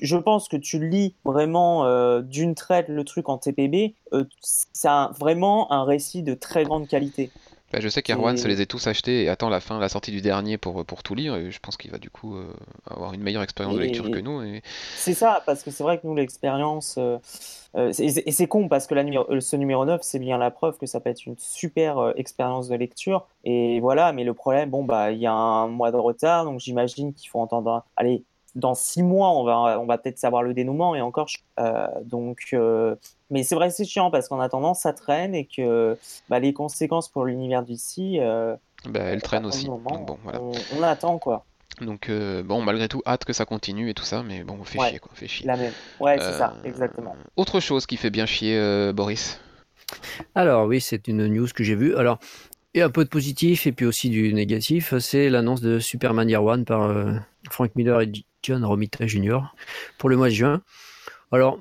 je 0.00 0.16
pense 0.16 0.48
que 0.48 0.56
tu 0.56 0.88
lis 0.88 1.14
vraiment 1.24 2.20
d'une 2.20 2.54
traite 2.54 2.88
le 2.88 3.04
truc 3.04 3.28
en 3.28 3.38
TPB. 3.38 3.94
c'est 4.40 4.88
vraiment 5.18 5.72
un 5.72 5.84
récit 5.84 6.22
de 6.22 6.34
très 6.34 6.64
grande 6.64 6.86
qualité. 6.86 7.30
Bah, 7.74 7.80
je 7.80 7.88
sais 7.88 8.02
qu'Erwan 8.02 8.36
se 8.36 8.46
les 8.46 8.60
a 8.60 8.66
tous 8.66 8.86
achetés 8.86 9.24
et 9.24 9.28
attend 9.28 9.48
la 9.48 9.60
fin, 9.60 9.80
la 9.80 9.88
sortie 9.88 10.12
du 10.12 10.20
dernier 10.20 10.58
pour, 10.58 10.84
pour 10.84 11.02
tout 11.02 11.16
lire. 11.16 11.34
Et 11.34 11.50
je 11.50 11.58
pense 11.58 11.76
qu'il 11.76 11.90
va 11.90 11.98
du 11.98 12.10
coup 12.10 12.36
avoir 12.88 13.12
une 13.14 13.22
meilleure 13.22 13.42
expérience 13.42 13.74
de 13.74 13.80
lecture 13.80 14.10
que 14.10 14.18
nous. 14.18 14.42
Et... 14.42 14.62
C'est 14.96 15.14
ça, 15.14 15.42
parce 15.44 15.62
que 15.62 15.70
c'est 15.70 15.82
vrai 15.82 15.98
que 15.98 16.06
nous, 16.06 16.14
l'expérience. 16.14 16.98
Euh, 17.76 17.92
et 17.98 18.30
c'est 18.30 18.46
con 18.46 18.68
parce 18.68 18.86
que 18.86 18.94
la 18.94 19.02
euh, 19.02 19.40
ce 19.40 19.56
numéro 19.56 19.84
9, 19.84 20.00
c'est 20.02 20.18
bien 20.18 20.38
la 20.38 20.50
preuve 20.50 20.78
que 20.78 20.86
ça 20.86 21.00
peut 21.00 21.10
être 21.10 21.26
une 21.26 21.36
super 21.38 21.98
euh, 21.98 22.12
expérience 22.16 22.68
de 22.68 22.76
lecture. 22.76 23.26
Et 23.44 23.80
voilà, 23.80 24.12
mais 24.12 24.24
le 24.24 24.32
problème, 24.32 24.70
bon, 24.70 24.84
bah, 24.84 25.10
il 25.10 25.18
y 25.18 25.26
a 25.26 25.32
un 25.32 25.66
mois 25.66 25.90
de 25.90 25.96
retard, 25.96 26.44
donc 26.44 26.60
j'imagine 26.60 27.12
qu'il 27.12 27.28
faut 27.28 27.40
entendre. 27.40 27.84
Allez, 27.96 28.24
dans 28.54 28.74
six 28.74 29.02
mois, 29.02 29.30
on 29.30 29.44
va, 29.44 29.80
on 29.80 29.86
va 29.86 29.98
peut-être 29.98 30.18
savoir 30.18 30.42
le 30.42 30.54
dénouement 30.54 30.94
et 30.94 31.00
encore. 31.00 31.28
donc, 32.02 32.54
mais 33.30 33.42
c'est 33.42 33.54
vrai, 33.54 33.70
c'est 33.70 33.84
chiant 33.84 34.10
parce 34.10 34.28
qu'en 34.28 34.40
attendant, 34.40 34.74
ça 34.74 34.92
traîne 34.92 35.34
et 35.34 35.46
que 35.46 35.96
bah, 36.28 36.38
les 36.38 36.52
conséquences 36.52 37.08
pour 37.08 37.24
l'univers 37.24 37.62
d'ici. 37.62 38.18
bah, 38.18 39.00
elles 39.00 39.22
traînent 39.22 39.46
aussi. 39.46 39.66
bon, 39.66 40.18
voilà. 40.22 40.40
on 40.78 40.82
attend 40.82 41.18
quoi. 41.18 41.44
Donc 41.80 42.08
euh, 42.08 42.42
bon, 42.42 42.62
malgré 42.62 42.88
tout, 42.88 43.02
hâte 43.06 43.24
que 43.24 43.32
ça 43.32 43.44
continue 43.44 43.90
et 43.90 43.94
tout 43.94 44.04
ça, 44.04 44.22
mais 44.22 44.44
bon, 44.44 44.62
fait 44.64 44.78
chier 44.78 44.98
quoi, 44.98 45.10
fait 45.14 45.26
chier. 45.26 45.46
La 45.46 45.56
même. 45.56 45.72
Ouais, 45.98 46.16
c'est 46.18 46.32
ça, 46.32 46.54
euh, 46.56 46.68
exactement. 46.68 47.16
Autre 47.36 47.60
chose 47.60 47.86
qui 47.86 47.96
fait 47.96 48.10
bien 48.10 48.26
chier, 48.26 48.56
euh, 48.56 48.92
Boris? 48.92 49.40
Alors 50.34 50.66
oui, 50.66 50.80
c'est 50.80 51.08
une 51.08 51.26
news 51.26 51.48
que 51.52 51.64
j'ai 51.64 51.74
vue. 51.74 51.96
Alors, 51.96 52.18
a 52.76 52.84
un 52.84 52.90
peu 52.90 53.04
de 53.04 53.08
positif 53.08 53.66
et 53.66 53.72
puis 53.72 53.86
aussi 53.86 54.08
du 54.08 54.32
négatif. 54.32 54.96
C'est 54.98 55.28
l'annonce 55.28 55.60
de 55.60 55.78
Superman 55.78 56.28
Year 56.28 56.42
One 56.42 56.64
par 56.64 56.92
Frank 57.50 57.72
Miller 57.74 58.00
et 58.00 58.06
John 58.44 58.64
Romita 58.64 59.06
Jr. 59.06 59.40
pour 59.96 60.10
le 60.10 60.16
mois 60.16 60.28
de 60.28 60.34
juin. 60.34 60.62
Alors, 61.32 61.58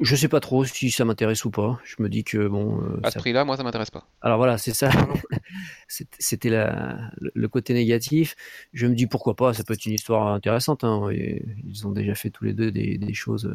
je 0.00 0.16
sais 0.16 0.28
pas 0.28 0.40
trop 0.40 0.64
si 0.64 0.90
ça 0.90 1.04
m'intéresse 1.04 1.44
ou 1.44 1.50
pas. 1.50 1.78
Je 1.84 1.96
me 1.98 2.08
dis 2.08 2.24
que 2.24 2.46
bon. 2.46 2.80
Euh, 2.80 3.00
à 3.02 3.10
ce 3.10 3.18
prix-là, 3.18 3.44
moi, 3.44 3.56
ça 3.56 3.62
m'intéresse 3.62 3.90
pas. 3.90 4.06
Alors 4.22 4.38
voilà, 4.38 4.56
c'est 4.56 4.72
ça. 4.72 4.88
C'était 5.88 6.50
le 6.50 7.48
côté 7.48 7.74
négatif. 7.74 8.36
Je 8.72 8.86
me 8.86 8.94
dis 8.94 9.06
pourquoi 9.06 9.34
pas. 9.34 9.52
Ça 9.52 9.64
peut 9.64 9.74
être 9.74 9.84
une 9.84 9.92
histoire 9.92 10.28
intéressante. 10.28 10.84
Hein. 10.84 11.10
Ils 11.12 11.86
ont 11.86 11.90
déjà 11.90 12.14
fait 12.14 12.30
tous 12.30 12.44
les 12.44 12.54
deux 12.54 12.70
des, 12.70 13.12
choses 13.12 13.54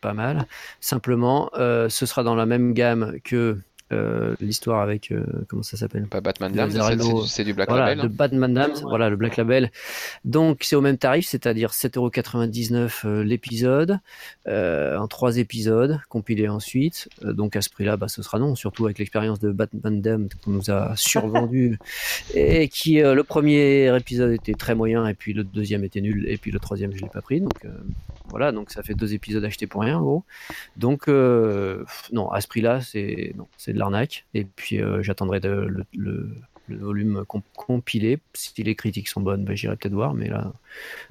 pas 0.00 0.12
mal. 0.12 0.46
Simplement, 0.80 1.48
euh, 1.54 1.88
ce 1.88 2.04
sera 2.04 2.22
dans 2.22 2.34
la 2.34 2.44
même 2.44 2.74
gamme 2.74 3.18
que 3.24 3.58
euh, 3.92 4.34
l'histoire 4.40 4.80
avec 4.80 5.12
euh, 5.12 5.24
comment 5.48 5.62
ça 5.62 5.76
s'appelle 5.76 6.06
Pas 6.06 6.20
Batman 6.20 6.52
Dams, 6.52 6.70
c'est 7.26 7.44
du 7.44 7.54
Black 7.54 7.68
voilà, 7.68 7.86
Label. 7.86 8.02
De 8.04 8.08
Batman 8.08 8.54
Dams, 8.54 8.74
voilà 8.82 9.10
le 9.10 9.16
Black 9.16 9.36
Label. 9.36 9.70
Donc 10.24 10.60
c'est 10.62 10.76
au 10.76 10.80
même 10.80 10.98
tarif, 10.98 11.26
c'est-à-dire 11.26 11.70
7,99€ 11.70 13.06
euh, 13.06 13.24
l'épisode, 13.24 13.98
en 14.46 15.08
trois 15.08 15.38
épisodes 15.38 16.00
compilés 16.08 16.48
ensuite. 16.48 17.08
donc 17.22 17.56
à 17.56 17.60
ce 17.60 17.70
prix-là, 17.70 17.96
bah, 17.96 18.08
ce 18.08 18.22
sera 18.22 18.38
non, 18.38 18.54
surtout 18.54 18.86
avec 18.86 18.98
l'expérience 18.98 19.40
de 19.40 19.50
Batman 19.50 20.00
Dams 20.00 20.28
qu'on 20.44 20.52
nous 20.52 20.70
a 20.70 20.92
survendu 20.96 21.78
et 22.34 22.68
qui 22.68 23.00
le 23.00 23.22
premier 23.22 23.94
épisode 23.96 24.32
était 24.32 24.54
très 24.54 24.74
moyen 24.74 25.06
et 25.06 25.14
puis 25.14 25.32
le 25.32 25.44
deuxième 25.44 25.84
était 25.84 26.00
nul 26.00 26.26
et 26.28 26.36
puis 26.36 26.50
le 26.50 26.58
troisième 26.58 26.92
je 26.94 27.02
l'ai 27.02 27.08
pas 27.08 27.22
pris. 27.22 27.40
Donc 27.40 27.66
voilà, 28.28 28.52
donc 28.52 28.70
ça 28.70 28.82
fait 28.82 28.94
deux 28.94 29.14
épisodes 29.14 29.44
achetés 29.44 29.66
pour 29.66 29.82
rien, 29.82 30.00
gros. 30.00 30.24
Donc, 30.76 31.08
non, 31.08 32.30
à 32.30 32.40
ce 32.40 32.48
prix-là, 32.48 32.80
c'est 32.80 33.34
de 33.68 33.78
l'arnaque. 33.82 34.26
Et 34.34 34.44
puis, 34.44 34.80
euh, 34.80 35.02
j'attendrai 35.02 35.40
le, 35.40 36.28
volume 36.68 37.24
compilé. 37.54 38.18
Si 38.32 38.62
les 38.62 38.74
critiques 38.74 39.08
sont 39.08 39.20
bonnes, 39.20 39.44
ben, 39.44 39.54
j'irai 39.54 39.76
peut-être 39.76 39.92
voir, 39.92 40.14
mais 40.14 40.28
là, 40.28 40.52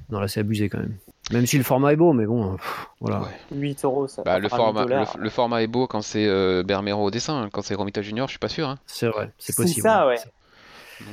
non, 0.10 0.20
là, 0.20 0.28
c'est 0.28 0.40
abusé 0.40 0.70
quand 0.70 0.80
même. 0.80 0.96
Même 1.32 1.46
si 1.46 1.58
le 1.58 1.64
format 1.64 1.94
est 1.94 1.98
beau, 1.98 2.14
mais 2.14 2.26
bon, 2.26 2.58
voilà. 3.00 3.24
8 3.52 3.86
euros, 3.86 4.08
ça. 4.08 4.24
Bah, 4.24 4.40
le, 4.40 4.50
format, 4.50 4.86
le, 5.18 5.30
format 5.30 5.62
est 5.62 5.68
beau 5.68 5.86
quand 5.88 6.02
c'est 6.02 6.26
euh, 6.26 6.64
Bermero 6.64 7.04
au 7.04 7.12
dessin. 7.12 7.50
Quand 7.52 7.62
c'est 7.62 7.76
Romita 7.76 8.02
Junior, 8.02 8.28
je 8.28 8.32
suis 8.32 8.40
pas 8.40 8.50
sûr. 8.50 8.68
Hein. 8.68 8.80
C'est 8.88 9.08
vrai, 9.08 9.32
c'est 9.38 9.56
possible. 9.56 9.76
C'est 9.76 9.82
ça, 9.82 10.08
ouais. 10.08 10.18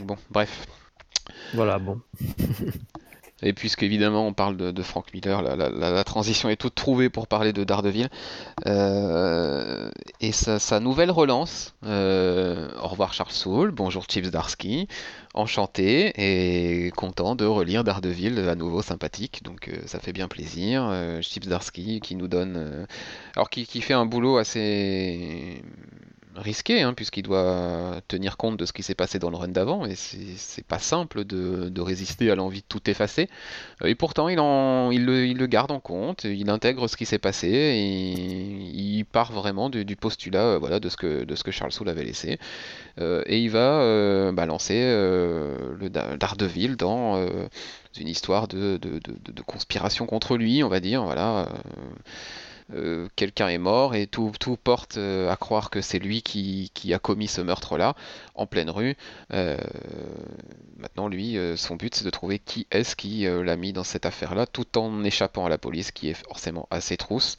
bon, 0.05 0.17
bref. 0.31 0.67
Voilà, 1.55 1.79
bon. 1.79 2.01
Et 3.43 3.53
puisque 3.53 3.85
évidemment 3.85 4.27
on 4.27 4.33
parle 4.33 4.57
de, 4.57 4.83
Frank 4.83 5.13
Miller, 5.15 5.43
la, 5.43 6.05
transition 6.05 6.49
est 6.49 6.57
toute 6.57 6.75
trouvée 6.75 7.09
pour 7.09 7.29
parler 7.29 7.53
de 7.53 7.63
Daredevil. 7.63 8.09
Euh, 8.67 9.91
et 10.21 10.33
sa, 10.33 10.81
nouvelle 10.81 11.11
relance. 11.11 11.75
Euh, 11.85 12.69
au 12.83 12.89
revoir 12.89 13.15
Charles 13.15 13.31
Soule, 13.31 13.71
bonjour 13.71 14.07
Chips 14.09 14.31
Darsky, 14.31 14.89
enchanté 15.35 16.13
et 16.17 16.91
content 16.91 17.37
de 17.37 17.45
relire 17.45 17.85
Daredevil 17.85 18.41
à 18.49 18.57
nouveau 18.57 18.83
sympathique. 18.83 19.45
Donc 19.45 19.69
euh, 19.69 19.77
ça 19.87 20.01
fait 20.01 20.13
bien 20.13 20.27
plaisir. 20.27 20.93
Chips 21.21 21.47
Darsky 21.47 22.01
qui 22.01 22.17
nous 22.17 22.29
donne, 22.29 22.87
alors 23.37 23.51
qui 23.51 23.81
fait 23.81 23.95
un 23.95 24.07
boulot 24.07 24.39
assez 24.39 25.63
risqué, 26.39 26.83
hein, 26.83 26.95
puisqu'il 26.95 27.23
doit 27.23 28.01
tenir 28.09 28.37
compte 28.37 28.57
de 28.57 28.65
ce 28.65 28.73
qui 28.73 28.83
s'est 28.83 28.95
passé 28.95 29.19
dans 29.19 29.31
le 29.31 29.37
run 29.37 29.49
d'avant, 29.49 29.85
et 29.85 29.95
c'est 29.95 30.67
pas 30.67 30.79
simple 30.79 31.25
de, 31.25 31.81
résister 31.81 32.31
à 32.31 32.35
l'envie 32.35 32.61
de 32.61 32.67
tout 32.69 32.89
effacer. 32.91 33.29
Et 33.85 33.95
pourtant, 33.95 34.29
il, 34.29 34.37
le, 34.37 35.47
garde 35.47 35.71
en 35.71 35.81
compte, 35.81 36.25
il 36.25 36.51
intègre 36.51 36.89
ce 36.89 36.97
qui 36.97 37.07
s'est 37.07 37.19
passé, 37.19 37.49
et 37.49 38.13
il 38.13 39.05
part 39.05 39.33
vraiment 39.33 39.71
du, 39.71 39.97
postulat 39.97 40.45
euh, 40.45 40.59
voilà, 40.59 40.81
de, 40.81 40.89
ce 40.89 40.97
que, 40.97 41.51
Charles 41.51 41.73
Soule 41.73 41.89
avait 41.89 42.05
laissé. 42.05 42.39
Euh, 43.01 43.23
et 43.27 43.39
il 43.39 43.51
va 43.51 43.81
euh, 43.81 44.33
balancer 44.33 44.81
le 44.81 45.89
Daredevil 45.89 46.77
dans 46.77 47.25
une 47.99 48.09
histoire 48.09 48.49
de, 48.49 48.79
conspiration 49.47 50.07
contre 50.07 50.37
lui, 50.37 50.63
on 50.63 50.69
va 50.69 50.81
dire, 50.81 51.03
voilà. 51.05 51.49
Euh, 52.75 53.09
quelqu'un 53.17 53.49
est 53.49 53.59
mort 53.59 53.95
et 53.95 54.07
tout, 54.07 54.31
porte 54.63 54.99
euh, 54.99 55.31
à 55.31 55.37
croire 55.37 55.71
que 55.71 55.81
c'est 55.81 55.99
lui 55.99 56.21
qui, 56.23 56.71
a 56.93 56.99
commis 56.99 57.29
ce 57.29 57.41
meurtre-là 57.41 57.95
en 58.35 58.47
pleine 58.47 58.71
rue. 58.71 58.97
Euh, 59.33 59.57
maintenant, 60.77 61.09
lui, 61.09 61.37
son 61.57 61.77
but, 61.77 61.95
c'est 61.95 62.05
de 62.05 62.11
trouver 62.11 62.39
qui 62.39 62.67
est-ce 62.71 62.97
qui 62.97 63.25
l'a 63.25 63.57
mis 63.57 63.73
dans 63.73 63.85
cette 63.85 64.07
affaire-là, 64.07 64.47
tout 64.47 64.79
en 64.79 65.05
échappant 65.05 65.47
à 65.47 65.49
la 65.49 65.59
police, 65.59 65.91
qui 65.93 66.09
est 66.09 66.15
forcément 66.15 66.67
assez 66.71 66.97
trousse. 66.97 67.37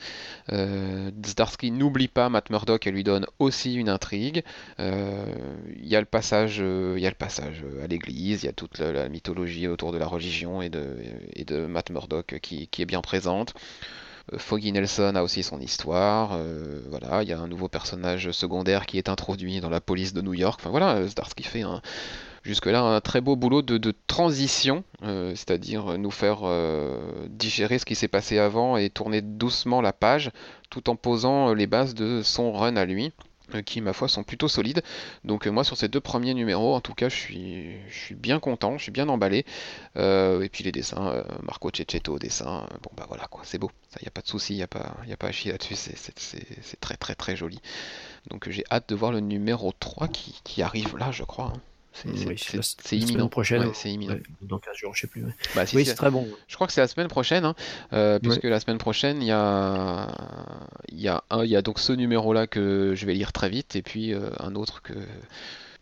Zdarsky 0.49 1.71
n'oublie 1.71 2.07
pas 2.07 2.29
Matt 2.29 2.49
Murdock 2.49 2.85
et 2.85 2.91
lui 2.91 3.03
donne 3.03 3.25
aussi 3.39 3.73
une 3.75 3.89
intrigue. 3.89 4.43
Il 4.77 5.87
y 5.87 5.95
a 5.95 5.99
le 5.99 6.05
passage, 6.05 6.57
y 6.59 7.05
a 7.05 7.09
le 7.09 7.15
passage 7.15 7.63
à 7.83 7.87
l'église, 7.87 8.43
il 8.43 8.45
y 8.47 8.49
a 8.49 8.53
toute 8.53 8.77
la, 8.79 9.09
mythologie 9.09 9.67
autour 9.67 9.91
de 9.91 9.97
la 9.97 10.05
religion 10.05 10.61
et 10.61 10.69
de, 10.69 11.65
Matt 11.67 11.89
Murdock 11.89 12.39
qui 12.41 12.69
est 12.77 12.85
bien 12.85 13.01
présente. 13.01 13.55
Foggy 14.37 14.71
Nelson 14.71 15.13
a 15.15 15.23
aussi 15.23 15.43
son 15.43 15.59
histoire. 15.59 16.31
Euh, 16.33 16.81
voilà, 16.89 17.23
il 17.23 17.29
y 17.29 17.33
a 17.33 17.39
un 17.39 17.47
nouveau 17.47 17.67
personnage 17.67 18.31
secondaire 18.31 18.85
qui 18.85 18.97
est 18.97 19.09
introduit 19.09 19.59
dans 19.59 19.69
la 19.69 19.81
police 19.81 20.13
de 20.13 20.21
New 20.21 20.33
York. 20.33 20.59
Enfin 20.61 20.69
voilà, 20.69 21.07
Starsky 21.07 21.43
fait 21.43 21.61
un. 21.61 21.81
jusque-là 22.43 22.81
un 22.81 23.01
très 23.01 23.21
beau 23.21 23.35
boulot 23.35 23.61
de, 23.61 23.77
de 23.77 23.93
transition, 24.07 24.83
euh, 25.03 25.31
c'est-à-dire 25.35 25.97
nous 25.97 26.11
faire 26.11 26.39
euh, 26.43 27.27
digérer 27.29 27.79
ce 27.79 27.85
qui 27.85 27.95
s'est 27.95 28.07
passé 28.07 28.39
avant 28.39 28.77
et 28.77 28.89
tourner 28.89 29.21
doucement 29.21 29.81
la 29.81 29.93
page, 29.93 30.31
tout 30.69 30.89
en 30.89 30.95
posant 30.95 31.53
les 31.53 31.67
bases 31.67 31.93
de 31.93 32.21
son 32.23 32.51
run 32.51 32.75
à 32.75 32.85
lui. 32.85 33.11
Euh, 33.55 33.61
qui 33.61 33.81
ma 33.81 33.93
foi 33.93 34.07
sont 34.07 34.23
plutôt 34.23 34.47
solides. 34.47 34.81
Donc 35.23 35.47
euh, 35.47 35.51
moi 35.51 35.63
sur 35.63 35.77
ces 35.77 35.87
deux 35.87 35.99
premiers 35.99 36.33
numéros, 36.33 36.75
en 36.75 36.81
tout 36.81 36.93
cas, 36.93 37.09
je 37.09 37.15
suis, 37.15 37.77
je 37.89 37.97
suis 37.97 38.15
bien 38.15 38.39
content, 38.39 38.77
je 38.77 38.83
suis 38.83 38.91
bien 38.91 39.09
emballé. 39.09 39.45
Euh, 39.97 40.41
et 40.41 40.49
puis 40.49 40.63
les 40.63 40.71
dessins, 40.71 41.23
Marco 41.43 41.69
Cecchetto 41.73 42.19
dessin, 42.19 42.67
bon 42.83 42.91
bah 42.95 43.05
voilà 43.07 43.25
quoi, 43.27 43.41
c'est 43.43 43.57
beau, 43.57 43.71
ça 43.89 43.99
y 44.03 44.07
a 44.07 44.11
pas 44.11 44.21
de 44.21 44.27
souci, 44.27 44.55
y 44.55 44.63
a 44.63 44.67
pas, 44.67 44.95
a 45.11 45.17
pas 45.17 45.27
à 45.27 45.31
chier 45.31 45.51
là-dessus, 45.51 45.75
c'est, 45.75 46.79
très 46.79 46.95
très 46.97 47.15
très 47.15 47.35
joli. 47.35 47.59
Donc 48.29 48.49
j'ai 48.49 48.63
hâte 48.71 48.89
de 48.89 48.95
voir 48.95 49.11
le 49.11 49.19
numéro 49.19 49.71
3 49.79 50.07
qui, 50.07 50.39
qui 50.43 50.61
arrive 50.61 50.97
là, 50.97 51.11
je 51.11 51.23
crois. 51.23 51.53
hein. 51.55 51.61
C'est, 51.91 52.07
Oui, 52.09 53.01
imminent. 53.01 53.27
prochaine. 53.27 53.63
Ouais, 53.63 53.71
c'est 53.73 53.91
imminent. 53.91 54.13
Ouais, 54.13 54.23
dans 54.41 54.59
15 54.59 54.75
jours, 54.75 54.95
je 54.95 55.01
sais 55.01 55.07
plus. 55.07 55.23
ouais. 55.25 55.31
Bah, 55.55 55.65
si, 55.65 55.75
oui, 55.75 55.85
c'est 55.85 55.95
très 55.95 56.11
bon. 56.11 56.27
je 56.47 56.55
crois 56.55 56.67
que 56.67 56.73
c'est 56.73 56.81
la 56.81 56.87
semaine 56.87 57.07
prochaine, 57.07 57.45
hein, 57.45 57.55
euh, 57.93 58.19
puisque 58.19 58.43
la 58.43 58.59
semaine 58.59 58.77
prochaine, 58.77 59.21
il 59.21 59.27
y 59.27 59.31
a, 59.31 60.07
il 60.89 60.99
y 60.99 61.07
a 61.07 61.23
un, 61.29 61.43
il 61.43 61.49
y 61.49 61.55
a 61.55 61.61
donc 61.61 61.79
ce 61.79 61.91
numéro-là 61.91 62.47
que 62.47 62.93
je 62.95 63.05
vais 63.05 63.13
lire 63.13 63.33
très 63.33 63.49
vite, 63.49 63.75
et 63.75 63.81
puis 63.81 64.13
euh, 64.13 64.29
un 64.39 64.55
autre 64.55 64.81
que 64.81 64.93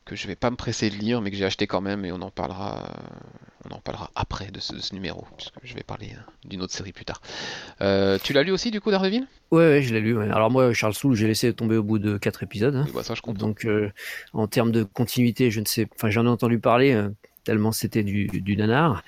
que 0.07 0.15
je 0.15 0.25
vais 0.27 0.35
pas 0.35 0.49
me 0.49 0.55
presser 0.55 0.89
de 0.89 0.95
lire, 0.95 1.21
mais 1.21 1.29
que 1.31 1.37
j'ai 1.37 1.45
acheté 1.45 1.67
quand 1.67 1.81
même, 1.81 2.05
et 2.05 2.11
on 2.11 2.21
en 2.21 2.31
parlera, 2.31 2.85
euh, 2.85 3.69
on 3.69 3.75
en 3.75 3.79
parlera 3.79 4.09
après 4.15 4.47
de 4.51 4.59
ce, 4.59 4.73
de 4.73 4.79
ce 4.79 4.93
numéro, 4.95 5.25
puisque 5.37 5.53
je 5.63 5.75
vais 5.75 5.83
parler 5.83 6.11
euh, 6.13 6.31
d'une 6.49 6.61
autre 6.61 6.73
série 6.73 6.93
plus 6.93 7.05
tard. 7.05 7.21
Euh, 7.81 8.17
tu 8.23 8.33
l'as 8.33 8.43
lu 8.43 8.51
aussi 8.51 8.71
du 8.71 8.81
coup, 8.81 8.89
Daredevil? 8.91 9.27
Ouais, 9.51 9.59
ouais, 9.67 9.81
je 9.81 9.93
l'ai 9.93 10.01
lu. 10.01 10.17
ouais. 10.17 10.29
Alors 10.29 10.49
moi, 10.49 10.73
Charles 10.73 10.93
Soule, 10.93 11.15
j'ai 11.15 11.27
laissé 11.27 11.53
tomber 11.53 11.77
au 11.77 11.83
bout 11.83 11.99
de 11.99 12.17
quatre 12.17 12.43
épisodes. 12.43 12.75
hein. 12.75 12.85
Bah, 12.93 13.03
ça 13.03 13.13
je 13.15 13.21
comprends. 13.21 13.47
Donc, 13.47 13.65
euh, 13.65 13.91
en 14.33 14.47
termes 14.47 14.71
de 14.71 14.83
continuité, 14.83 15.51
je 15.51 15.59
ne 15.59 15.65
sais, 15.65 15.87
enfin, 15.95 16.09
j'en 16.09 16.25
ai 16.25 16.29
entendu 16.29 16.59
parler 16.59 16.93
euh, 16.93 17.09
tellement 17.47 17.71
c'était 17.71 18.03
du, 18.03 18.27
du 18.27 18.57
nanar. 18.57 19.03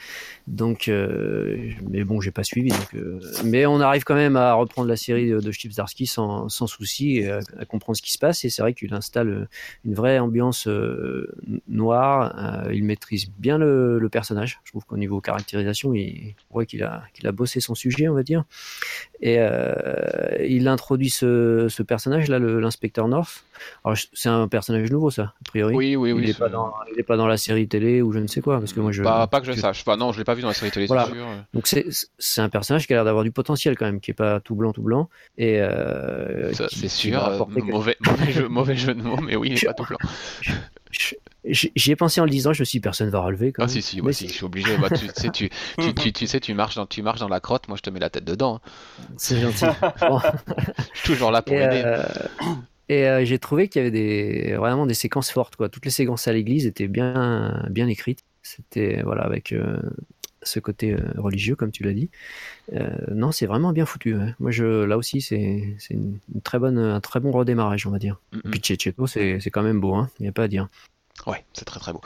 Donc, 0.48 0.88
euh, 0.88 1.58
mais 1.92 2.04
bon, 2.06 2.22
j'ai 2.22 2.32
pas 2.32 2.44
suivi. 2.44 2.70
Donc, 2.70 2.96
euh, 2.96 3.20
mais 3.44 3.66
on 3.66 3.82
arrive 3.82 4.04
quand 4.06 4.16
même 4.16 4.38
à 4.38 4.54
reprendre 4.54 4.88
la 4.88 4.96
série 4.96 5.30
de, 5.30 5.40
de 5.40 5.52
sans, 6.06 6.48
sans 6.50 6.68
souci 6.68 7.26
à, 7.26 7.40
à 7.60 7.66
comprendre 7.66 7.98
ce 7.98 8.02
qui 8.02 8.14
se 8.14 8.18
passe. 8.18 8.46
Et 8.46 8.50
c'est 8.50 8.62
vrai 8.62 8.74
qu'il 8.74 8.94
installe 8.94 9.30
euh, 9.30 9.46
une 9.86 9.94
vraie 9.94 10.18
ambiance 10.20 10.68
euh, 10.68 11.28
noire. 11.68 12.66
Il 12.72 12.84
maîtrise 12.86 13.30
bien 13.38 13.58
le, 13.58 14.00
le 14.00 14.10
personnage. 14.10 14.60
Je 14.64 14.72
trouve 14.72 14.86
qu'au 14.86 14.98
niveau 14.98 15.20
caractérisation, 15.22 15.94
il, 15.94 16.34
on 16.50 16.54
voit 16.56 16.66
qu'il 16.66 16.82
a, 16.84 17.04
qu'il 17.14 17.28
a 17.28 17.32
bossé 17.34 17.60
son 17.60 17.76
sujet, 17.76 18.08
on 18.08 18.14
va 18.16 18.24
dire. 18.24 18.44
Et 19.22 19.38
il 20.48 20.68
introduit 20.70 21.10
ce, 21.10 21.68
ce 21.70 21.84
personnage-là, 21.84 22.40
l'inspecteur 22.40 23.08
North. 23.10 23.44
Alors, 23.84 23.98
c'est 24.14 24.30
un 24.30 24.48
personnage 24.48 24.90
nouveau, 24.90 25.10
ça, 25.12 25.24
a 25.24 25.44
priori. 25.46 25.76
Oui, 25.76 25.96
oui, 25.98 26.14
oui. 26.14 26.22
il 26.24 26.28
n'est 26.30 26.34
pas, 26.34 26.48
dans- 26.48 26.74
il 26.94 26.98
est 27.00 27.04
pas 27.04 27.18
dans 27.18 27.28
la 27.28 27.36
série 27.38 27.68
télé 27.68 28.02
ou 28.02 28.14
je 28.14 28.20
ne 28.20 28.28
sais 28.30 28.42
quoi, 28.42 28.60
parce 28.60 28.74
que 28.74 28.80
moi 28.80 28.92
je. 28.92 29.04
Pas, 29.04 29.28
pas 29.28 29.42
que 29.42 29.48
je 29.48 29.54
sache. 29.60 29.82
Enfin, 29.86 29.98
non, 29.98 30.12
je 30.12 30.18
l'ai 30.20 30.24
pas 30.24 30.34
vu 30.36 30.42
dans 30.42 30.48
la 30.48 30.54
série 30.54 30.72
télé, 30.72 30.86
Voilà. 30.88 31.06
c'est 31.06 31.12
sûr. 31.14 31.28
Donc 31.54 31.68
c'est 31.68 31.86
c'est 32.18 32.42
un 32.42 32.50
personnage 32.50 32.88
qui 32.88 32.94
a 32.94 32.98
l'air 32.98 33.06
d'avoir 33.06 33.24
du 33.24 33.32
potentiel 33.32 33.78
quand 33.78 33.86
même, 33.86 34.00
qui 34.00 34.12
est 34.12 34.14
pas 34.14 34.40
tout 34.40 34.56
blanc 34.56 34.72
tout 34.72 34.82
blanc 34.84 35.10
et 35.38 35.60
euh, 35.60 36.52
c'est 36.54 36.88
sûr. 36.88 37.26
euh, 37.26 37.40
mauvais, 37.48 37.98
mauvais, 38.02 38.32
jeu, 38.32 38.48
mauvais 38.48 38.76
jeu 38.78 38.94
de 38.94 39.02
mots, 39.02 39.18
mais 39.18 39.36
oui, 39.36 39.50
il 39.52 39.58
est 39.58 39.66
pas 39.66 39.74
tout 39.74 39.86
blanc. 39.86 39.98
J'y 41.46 41.92
ai 41.92 41.96
pensé 41.96 42.20
en 42.20 42.26
le 42.26 42.30
disant, 42.32 42.52
je 42.52 42.62
me 42.62 42.66
suis 42.66 42.78
dit, 42.80 42.82
personne 42.82 43.10
va 43.10 43.22
relever 43.22 43.54
quand 43.54 43.64
Ah 43.64 43.66
même. 43.68 43.74
si 43.74 43.82
si, 43.82 44.02
moi 44.02 44.12
si, 44.12 44.26
c'est- 44.26 44.30
je 44.30 44.38
suis 44.38 44.46
obligé. 44.46 44.76
Bah, 44.78 44.90
tu, 44.90 45.08
sais, 45.08 45.30
tu, 45.30 45.50
tu, 45.78 45.94
tu, 45.96 46.12
tu 46.14 46.28
sais, 46.28 46.40
tu 46.40 46.54
marches 46.54 46.76
dans, 46.76 46.86
tu 46.86 47.02
marches 47.02 47.20
dans 47.22 47.30
la 47.30 47.40
crotte, 47.40 47.68
moi 47.70 47.78
je 47.78 47.82
te 47.82 47.90
mets 47.90 48.00
la 48.00 48.10
tête 48.10 48.26
dedans. 48.26 48.60
C'est 49.18 49.40
gentil. 49.40 49.66
Bon. 50.02 50.20
Je 50.94 51.00
suis 51.00 51.08
toujours 51.14 51.32
là 51.32 51.42
pour 51.42 51.56
Et, 51.56 51.64
aider. 51.64 51.82
euh, 51.86 52.04
et 52.90 53.08
euh, 53.08 53.24
j'ai 53.24 53.40
trouvé 53.40 53.68
qu'il 53.70 53.82
y 53.82 53.86
avait 53.86 53.92
des, 53.92 54.56
vraiment 54.56 54.86
des 54.86 54.96
séquences 54.96 55.32
fortes. 55.32 55.56
Quoi. 55.56 55.70
Toutes 55.70 55.86
les 55.86 55.92
séquences 55.92 56.28
à 56.28 56.34
l'église 56.34 56.66
étaient 56.66 56.88
bien, 56.88 57.66
bien 57.70 57.88
écrites. 57.88 58.24
C'était 58.42 59.04
voilà, 59.04 59.24
avec 59.24 59.52
euh, 59.52 59.80
ce 60.42 60.60
côté 60.60 60.94
euh, 60.94 61.00
religieux, 61.18 61.56
comme 61.56 61.72
tu 61.72 61.84
l'as 61.84 61.94
dit. 61.94 62.10
Euh, 62.74 62.90
non, 63.12 63.32
c'est 63.32 63.46
vraiment 63.46 63.74
bien 63.74 63.86
foutu. 63.86 64.16
ouais. 64.16 64.34
Moi, 64.40 64.50
je, 64.50 64.84
là 64.84 64.98
aussi, 64.98 65.22
c'est 65.22 65.76
c'est 65.78 65.94
une, 65.94 66.18
une 66.34 66.42
très 66.42 66.58
bonne, 66.58 66.80
un 66.80 67.00
très 67.00 67.20
bon 67.20 67.32
redémarrage, 67.32 67.86
on 67.86 67.92
va 67.92 68.00
dire. 68.00 68.20
Mm, 68.32 68.38
Et 68.38 68.48
mm. 68.48 68.52
puis 68.52 69.40
c'est 69.40 69.52
quand 69.52 69.64
même 69.64 69.80
beau, 69.80 69.94
hein. 69.94 70.10
il 70.20 70.24
n'y 70.24 70.30
a 70.30 70.32
pas 70.32 70.44
à 70.44 70.48
dire. 70.48 70.68
Ouais, 71.28 71.44
c'est 71.54 71.66
très 71.66 71.80
très 71.80 71.92
beau. 71.94 72.02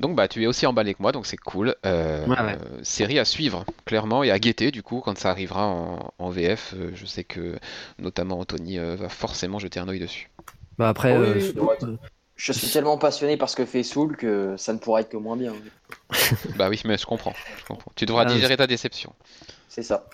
Donc 0.00 0.16
bah 0.16 0.26
tu 0.26 0.42
es 0.42 0.46
aussi 0.46 0.66
emballé 0.66 0.94
que 0.94 1.02
moi, 1.02 1.12
donc 1.12 1.26
c'est 1.26 1.36
cool. 1.36 1.74
Euh, 1.84 2.26
Ouais, 2.26 2.40
ouais. 2.40 2.58
euh, 2.62 2.82
série 2.82 3.18
à 3.18 3.24
suivre, 3.24 3.66
clairement, 3.84 4.22
et 4.24 4.30
à 4.30 4.38
guetter 4.38 4.70
du 4.70 4.82
coup 4.82 5.00
quand 5.00 5.16
ça 5.18 5.30
arrivera 5.30 5.66
en, 5.66 6.12
en 6.18 6.30
VF. 6.30 6.74
euh, 6.74 6.90
je 6.94 7.04
sais 7.06 7.24
que 7.24 7.58
notamment 7.98 8.40
Anthony 8.40 8.78
euh, 8.78 8.96
va 8.96 9.08
forcément 9.08 9.58
jeter 9.58 9.80
un 9.80 9.88
œil 9.88 10.00
dessus. 10.00 10.30
Bah, 10.78 10.88
après, 10.88 11.16
Oui, 11.16 11.52
euh, 11.56 11.60
ouais. 11.60 11.76
Je 12.36 12.52
suis 12.52 12.68
tellement 12.68 12.98
passionné 12.98 13.36
par 13.36 13.48
ce 13.48 13.56
que 13.56 13.64
fait 13.64 13.82
Soul 13.84 14.16
que 14.16 14.56
ça 14.56 14.72
ne 14.72 14.78
pourra 14.78 15.00
être 15.02 15.08
que 15.08 15.16
moins 15.16 15.36
bien. 15.36 15.52
bah 16.56 16.68
oui, 16.68 16.80
mais 16.84 16.96
je 16.98 17.06
comprends, 17.06 17.34
je 17.56 17.64
comprends. 17.64 17.92
Tu 17.96 18.06
devras 18.06 18.22
Ah, 18.22 18.24
digérer 18.24 18.56
ta 18.56 18.66
déception. 18.66 19.12
C'est 19.68 19.82
ça. 19.82 20.08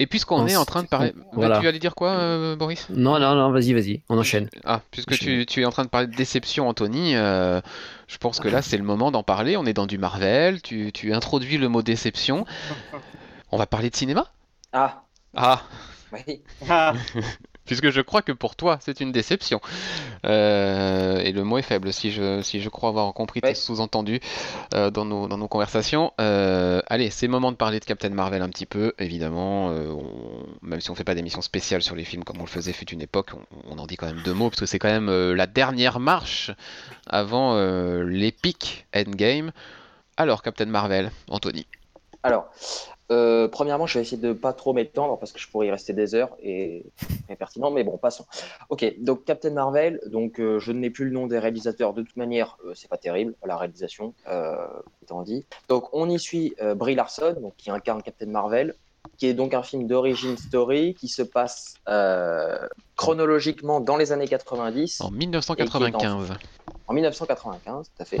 Et 0.00 0.06
puisqu'on 0.06 0.46
est 0.46 0.56
en 0.56 0.64
train 0.64 0.82
de 0.82 0.88
parler, 0.88 1.10
Ensuite, 1.10 1.24
voilà. 1.34 1.60
tu 1.60 1.68
allais 1.68 1.78
dire 1.78 1.94
quoi, 1.94 2.10
euh, 2.12 2.56
Boris? 2.56 2.88
non, 2.88 3.18
non, 3.20 3.34
non, 3.34 3.52
vas-y, 3.52 3.74
vas-y, 3.74 4.00
on 4.08 4.18
enchaîne. 4.18 4.48
Ah, 4.64 4.80
puisque 4.90 5.16
tu 5.18 5.60
es 5.60 5.64
en 5.66 5.70
train 5.70 5.84
de 5.84 5.90
parler 5.90 6.06
de 6.06 6.16
déception, 6.16 6.68
Anthony, 6.68 7.14
euh, 7.14 7.60
je 8.08 8.16
pense 8.16 8.40
que 8.40 8.48
là 8.48 8.62
c'est 8.62 8.78
le 8.78 8.82
moment 8.82 9.10
d'en 9.10 9.22
parler. 9.22 9.56
On 9.58 9.66
est 9.66 9.74
dans 9.74 9.86
du 9.86 9.98
Marvel, 9.98 10.62
tu, 10.62 10.90
tu 10.92 11.12
introduis 11.12 11.58
le 11.58 11.68
mot 11.68 11.82
déception. 11.82 12.46
On 13.52 13.58
va 13.58 13.66
parler 13.66 13.90
de 13.90 13.96
cinéma? 13.96 14.28
Ah, 14.72 15.02
Ah, 15.36 15.62
oui. 16.12 16.40
Ah, 16.68 16.94
puisque 17.70 17.90
je 17.90 18.00
crois 18.00 18.20
que 18.20 18.32
pour 18.32 18.56
toi 18.56 18.78
c'est 18.80 18.98
une 18.98 19.12
déception. 19.12 19.60
Euh, 20.24 21.18
et 21.20 21.30
le 21.30 21.44
mot 21.44 21.56
est 21.56 21.62
faible 21.62 21.92
si 21.92 22.10
je, 22.10 22.42
si 22.42 22.60
je 22.60 22.68
crois 22.68 22.88
avoir 22.88 23.12
compris 23.14 23.40
tes 23.40 23.54
sous-entendus 23.54 24.18
euh, 24.74 24.90
dans 24.90 25.04
nos, 25.04 25.28
dans 25.28 25.38
nos 25.38 25.46
conversations. 25.46 26.12
Euh, 26.20 26.82
allez, 26.88 27.10
c'est 27.10 27.26
le 27.26 27.32
moment 27.32 27.52
de 27.52 27.56
parler 27.56 27.78
de 27.78 27.84
Captain 27.84 28.08
Marvel 28.10 28.42
un 28.42 28.48
petit 28.48 28.66
peu, 28.66 28.92
évidemment. 28.98 29.66
on- 29.68 30.46
même 30.62 30.80
si 30.80 30.90
on 30.90 30.96
fait 30.96 31.04
pas 31.04 31.14
d'émission 31.14 31.42
spéciale 31.42 31.80
sur 31.82 31.94
les 31.94 32.04
films 32.04 32.24
comme 32.24 32.38
on 32.38 32.44
le 32.44 32.48
faisait 32.48 32.72
fut 32.72 32.90
une 32.90 33.02
époque, 33.02 33.28
on, 33.34 33.76
on 33.76 33.78
en 33.78 33.86
dit 33.86 33.96
quand 33.96 34.06
même 34.06 34.22
deux 34.24 34.34
mots, 34.34 34.50
parce 34.50 34.58
que 34.60 34.66
c'est 34.66 34.80
quand 34.80 34.88
même 34.88 35.10
la 35.32 35.46
dernière 35.46 36.00
marche 36.00 36.50
avant 37.08 37.54
l'épique 38.02 38.86
Endgame. 38.96 39.52
Alors, 40.16 40.42
Captain 40.42 40.66
Marvel, 40.66 41.12
Anthony. 41.28 41.66
Alors, 42.24 42.50
euh, 43.10 43.48
premièrement, 43.48 43.86
je 43.86 43.98
vais 43.98 44.02
essayer 44.02 44.20
de 44.20 44.32
pas 44.32 44.52
trop 44.52 44.72
m'étendre 44.72 45.18
parce 45.18 45.32
que 45.32 45.40
je 45.40 45.48
pourrais 45.48 45.66
y 45.66 45.70
rester 45.70 45.92
des 45.92 46.14
heures 46.14 46.30
et 46.42 46.84
c'est 47.28 47.36
pertinent, 47.36 47.70
mais 47.70 47.82
bon, 47.82 47.96
passons. 47.96 48.24
Ok, 48.68 48.84
donc 48.98 49.24
Captain 49.24 49.50
Marvel, 49.50 50.00
donc 50.06 50.38
euh, 50.38 50.60
je 50.60 50.70
ne 50.72 50.78
mets 50.78 50.90
plus 50.90 51.06
le 51.06 51.10
nom 51.10 51.26
des 51.26 51.38
réalisateurs 51.38 51.92
de 51.92 52.02
toute 52.02 52.16
manière, 52.16 52.56
euh, 52.64 52.72
c'est 52.74 52.88
pas 52.88 52.96
terrible 52.96 53.34
la 53.44 53.56
réalisation, 53.56 54.14
euh, 54.28 54.66
étant 55.02 55.22
dit. 55.22 55.44
Donc 55.68 55.88
on 55.92 56.08
y 56.08 56.18
suit 56.18 56.54
Brie 56.76 56.94
Larson, 56.94 57.36
donc 57.40 57.54
qui 57.56 57.70
incarne 57.70 58.02
Captain 58.02 58.26
Marvel, 58.26 58.74
qui 59.18 59.26
est 59.26 59.34
donc 59.34 59.54
un 59.54 59.62
film 59.62 59.88
d'origine 59.88 60.36
story 60.36 60.94
qui 60.94 61.08
se 61.08 61.22
passe 61.22 61.74
chronologiquement 62.96 63.80
dans 63.80 63.96
les 63.96 64.12
années 64.12 64.28
90 64.28 65.00
En 65.00 65.10
1995. 65.10 66.32
en 66.86 66.92
1995, 66.92 67.90
tout 67.96 68.02
à 68.02 68.04
fait. 68.04 68.18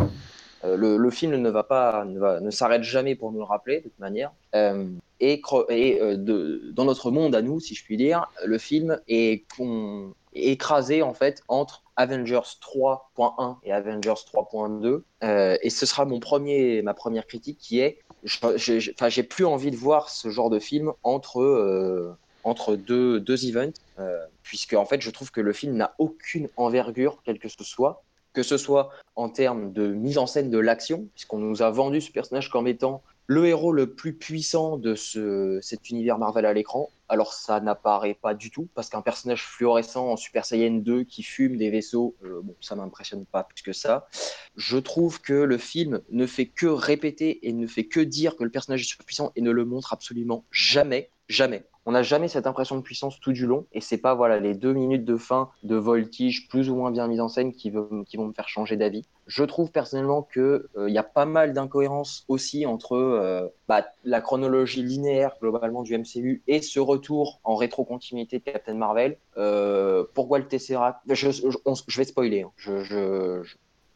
Euh, 0.64 0.76
le, 0.76 1.10
film 1.10 1.36
ne 1.36 2.50
s'arrête 2.50 2.82
jamais 2.82 3.14
pour 3.14 3.32
nous 3.32 3.38
le 3.38 3.44
rappeler 3.44 3.78
de 3.78 3.84
toute 3.84 3.98
manière. 3.98 4.32
Euh, 4.54 4.86
et 5.20 5.42
euh, 5.52 6.16
dans 6.72 6.84
notre 6.84 7.10
monde 7.10 7.34
à 7.34 7.42
nous, 7.42 7.60
si 7.60 7.74
je 7.74 7.84
puis 7.84 7.96
dire, 7.96 8.30
le 8.44 8.58
film 8.58 9.00
est, 9.08 9.44
écrasé 10.32 11.02
en 11.02 11.12
fait 11.12 11.42
entre 11.48 11.82
Avengers 11.96 12.40
3.1 12.60 13.56
et 13.64 13.72
Avengers 13.72 14.14
3.2. 14.32 15.02
Euh, 15.22 15.56
et 15.62 15.70
ce 15.70 15.86
sera 15.86 16.04
mon 16.04 16.20
premier, 16.20 16.82
ma 16.82 16.94
première 16.94 17.26
critique 17.26 17.58
qui 17.58 17.80
est, 17.80 17.98
j'ai 18.24 19.22
plus 19.22 19.44
envie 19.44 19.70
de 19.70 19.76
voir 19.76 20.08
ce 20.08 20.30
genre 20.30 20.50
de 20.50 20.58
film 20.58 20.92
entre 21.02 22.16
entre 22.42 22.74
deux, 22.74 23.20
deux 23.20 23.46
events, 23.46 23.78
puisque 24.42 24.72
en 24.72 24.86
fait, 24.86 25.02
je 25.02 25.10
trouve 25.10 25.30
que 25.30 25.42
le 25.42 25.52
film 25.52 25.74
n'a 25.74 25.94
aucune 25.98 26.48
envergure, 26.56 27.18
quelle 27.22 27.38
que 27.38 27.50
ce 27.50 27.64
soit 27.64 28.02
que 28.32 28.42
ce 28.42 28.56
soit 28.56 28.90
en 29.16 29.28
termes 29.28 29.72
de 29.72 29.88
mise 29.88 30.18
en 30.18 30.26
scène 30.26 30.50
de 30.50 30.58
l'action, 30.58 31.08
puisqu'on 31.14 31.38
nous 31.38 31.62
a 31.62 31.70
vendu 31.70 32.00
ce 32.00 32.10
personnage 32.12 32.50
comme 32.50 32.66
étant 32.66 33.02
le 33.30 33.46
héros 33.46 33.72
le 33.72 33.94
plus 33.94 34.12
puissant 34.12 34.76
de 34.76 34.96
ce, 34.96 35.60
cet 35.62 35.88
univers 35.90 36.18
Marvel 36.18 36.44
à 36.44 36.52
l'écran. 36.52 36.90
Alors 37.08 37.32
ça 37.32 37.60
n'apparaît 37.60 38.18
pas 38.20 38.34
du 38.34 38.50
tout, 38.50 38.68
parce 38.74 38.88
qu'un 38.88 39.02
personnage 39.02 39.44
fluorescent 39.44 40.08
en 40.08 40.16
Super 40.16 40.44
Saiyan 40.44 40.78
2 40.78 41.04
qui 41.04 41.22
fume 41.22 41.56
des 41.56 41.70
vaisseaux, 41.70 42.16
euh, 42.24 42.40
bon, 42.42 42.56
ça 42.60 42.74
m'impressionne 42.74 43.24
pas 43.26 43.44
plus 43.44 43.62
que 43.62 43.72
ça. 43.72 44.08
Je 44.56 44.78
trouve 44.78 45.20
que 45.20 45.32
le 45.32 45.58
film 45.58 46.00
ne 46.10 46.26
fait 46.26 46.46
que 46.46 46.66
répéter 46.66 47.46
et 47.46 47.52
ne 47.52 47.68
fait 47.68 47.84
que 47.84 48.00
dire 48.00 48.36
que 48.36 48.42
le 48.42 48.50
personnage 48.50 48.80
est 48.80 48.84
surpuissant 48.84 49.30
et 49.36 49.42
ne 49.42 49.52
le 49.52 49.64
montre 49.64 49.92
absolument 49.92 50.44
jamais, 50.50 51.10
jamais. 51.28 51.69
On 51.90 51.94
n'a 51.94 52.04
jamais 52.04 52.28
cette 52.28 52.46
impression 52.46 52.76
de 52.76 52.82
puissance 52.82 53.18
tout 53.18 53.32
du 53.32 53.46
long, 53.46 53.66
et 53.72 53.80
c'est 53.80 53.98
pas 53.98 54.14
voilà 54.14 54.38
les 54.38 54.54
deux 54.54 54.72
minutes 54.72 55.04
de 55.04 55.16
fin 55.16 55.50
de 55.64 55.74
voltige 55.74 56.46
plus 56.46 56.70
ou 56.70 56.76
moins 56.76 56.92
bien 56.92 57.08
mise 57.08 57.20
en 57.20 57.26
scène 57.26 57.52
qui, 57.52 57.70
vont 57.70 58.04
me 58.16 58.32
faire 58.32 58.48
changer 58.48 58.76
d'avis. 58.76 59.04
Je 59.26 59.42
trouve 59.42 59.72
personnellement 59.72 60.22
que 60.22 60.68
euh, 60.76 60.88
il 60.88 60.94
y 60.94 60.98
a 60.98 61.02
pas 61.02 61.24
mal 61.24 61.52
d'incohérences 61.52 62.24
aussi 62.28 62.64
entre 62.64 62.92
euh, 62.92 63.48
bah, 63.66 63.86
la 64.04 64.20
chronologie 64.20 64.84
linéaire 64.84 65.32
globalement 65.40 65.82
du 65.82 65.98
MCU 65.98 66.44
et 66.46 66.62
ce 66.62 66.78
retour 66.78 67.40
en 67.42 67.56
rétrocontinuité 67.56 68.38
de 68.38 68.44
Captain 68.44 68.74
Marvel. 68.74 69.16
Euh, 69.36 70.04
pourquoi 70.14 70.38
le 70.38 70.46
Tesseract? 70.46 71.00
Je, 71.08 71.98
vais 71.98 72.04
spoiler. 72.04 72.42
hein. 72.42 73.42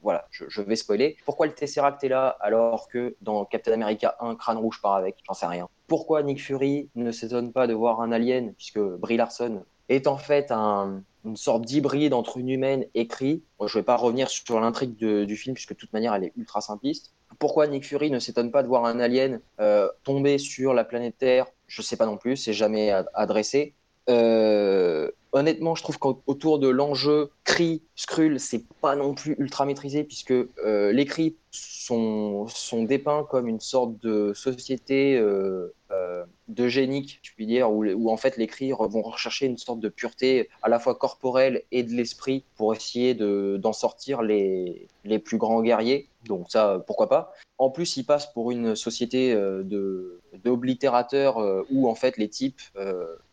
Voilà, 0.05 0.27
je, 0.31 0.61
vais 0.61 0.77
spoiler. 0.77 1.17
Pourquoi 1.25 1.47
le 1.47 1.55
Tesseract 1.55 2.05
est 2.05 2.09
là 2.09 2.37
alors 2.41 2.89
que 2.89 3.17
dans 3.23 3.47
Captain 3.47 3.73
America 3.73 4.17
1, 4.21 4.37
Crâne 4.37 4.59
Rouge 4.59 4.81
part 4.83 4.95
avec? 4.95 5.17
J'en 5.27 5.33
sais 5.33 5.47
rien. 5.47 5.67
Pourquoi 5.89 6.23
Nick 6.23 6.43
Fury 6.43 6.91
ne 6.95 7.11
s'étonne 7.11 7.53
pas 7.53 7.67
de 7.67 7.73
voir 7.73 8.03
un 8.03 8.13
alien, 8.13 8.53
puisque 8.53 8.79
Brie 8.79 9.17
Larson 9.17 9.65
est 9.89 10.07
en 10.07 10.19
fait 10.19 10.53
une 10.53 11.37
sorte 11.37 11.63
d'hybride 11.63 12.13
entre 12.13 12.37
une 12.37 12.51
humaine 12.51 12.85
et 12.95 13.07
Kree. 13.07 13.43
je 13.61 13.65
ne 13.65 13.81
vais 13.81 13.83
pas 13.83 13.97
revenir 13.97 14.29
sur 14.29 14.61
l'intrigue 14.61 14.97
du 14.97 15.37
film, 15.37 15.55
puisque 15.55 15.73
de 15.73 15.79
toute 15.79 15.93
manière, 15.95 16.15
elle 16.15 16.25
est 16.25 16.33
ultra 16.37 16.61
simpliste. 16.61 17.13
Pourquoi 17.39 17.67
Nick 17.67 17.87
Fury 17.87 18.11
ne 18.11 18.19
s'étonne 18.19 18.51
pas 18.51 18.63
de 18.63 18.69
voir 18.69 18.85
un 18.85 19.01
alien 19.01 19.41
euh, 19.59 19.89
tomber 20.05 20.37
sur 20.37 20.75
la 20.75 20.85
planète 20.85 21.17
Terre? 21.19 21.47
Je 21.67 21.81
ne 21.81 21.85
sais 21.85 21.97
pas 21.97 22.07
non 22.07 22.19
plus, 22.19 22.37
c'est 22.37 22.53
jamais 22.53 22.93
adressé. 23.15 23.75
Euh, 24.11 25.11
honnêtement, 25.35 25.75
je 25.75 25.83
trouve 25.83 25.99
qu'autour 25.99 26.59
de 26.59 26.69
l'enjeu 26.69 27.31
Kree, 27.45 27.83
Skrull, 27.97 28.41
c'est 28.41 28.65
pas 28.81 28.97
non 28.97 29.15
plus 29.15 29.35
ultra 29.39 29.67
maîtrisé 29.67 30.05
puisque 30.05 30.31
euh, 30.31 30.93
les 30.93 31.05
Kree 31.05 31.37
sont, 31.55 32.47
sont 32.49 32.85
dépeints 32.85 33.27
comme 33.31 33.49
une 33.49 33.61
sorte 33.61 33.99
de 34.03 34.33
société 34.35 35.17
euh, 35.17 35.75
euh, 35.91 36.25
d'eugénique, 36.49 37.21
je 37.23 37.33
puis 37.33 37.47
dire, 37.47 37.71
où, 37.71 37.85
où, 37.85 38.11
en 38.11 38.17
fait 38.17 38.37
les 38.37 38.47
Kree 38.47 38.73
vont 38.73 39.03
rechercher 39.03 39.47
une 39.47 39.59
sorte 39.59 39.81
de 39.81 39.89
pureté 39.89 40.49
à 40.63 40.69
la 40.69 40.79
fois 40.79 40.95
corporelle 40.95 41.63
et 41.71 41.83
de 41.83 41.93
l'esprit 41.93 42.45
pour 42.57 42.75
essayer 42.75 43.15
d'en 43.15 43.73
sortir 43.73 44.23
les, 44.23 44.89
les 45.05 45.19
plus 45.19 45.39
grands 45.39 45.63
guerriers. 45.63 46.09
Donc 46.27 46.47
ça, 46.51 46.83
pourquoi 46.87 47.09
pas. 47.09 47.33
En 47.59 47.71
plus, 47.71 47.97
ils 47.97 48.05
passent 48.05 48.33
pour 48.33 48.51
une 48.51 48.75
société 48.75 49.35
de 49.35 50.21
d'oblitérateurs 50.43 51.37
où 51.71 51.89
en 51.89 51.95
fait 51.95 52.17
les 52.17 52.29
types 52.29 52.61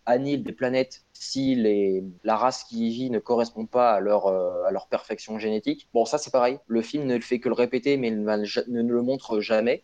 annihilent 0.06 0.44
des 0.44 0.54
planètes 0.54 1.04
si 1.22 1.54
les, 1.54 2.04
la 2.24 2.36
race 2.36 2.64
qui 2.64 2.88
y 2.88 2.90
vit 2.90 3.10
ne 3.12 3.20
correspond 3.20 3.68
pas 3.68 3.94
à 3.94 4.00
leur, 4.00 4.26
euh, 4.26 4.64
à 4.66 4.72
leur 4.72 4.88
perfection 4.88 5.38
génétique. 5.38 5.88
Bon, 5.94 6.04
ça 6.04 6.18
c'est 6.18 6.32
pareil, 6.32 6.58
le 6.66 6.82
film 6.82 7.06
ne 7.06 7.16
le 7.16 7.22
fait 7.22 7.40
que 7.40 7.48
le 7.48 7.54
répéter, 7.54 7.96
mais 7.98 8.10
ne, 8.16 8.82
le 8.82 9.02
montre 9.02 9.40
jamais. 9.40 9.84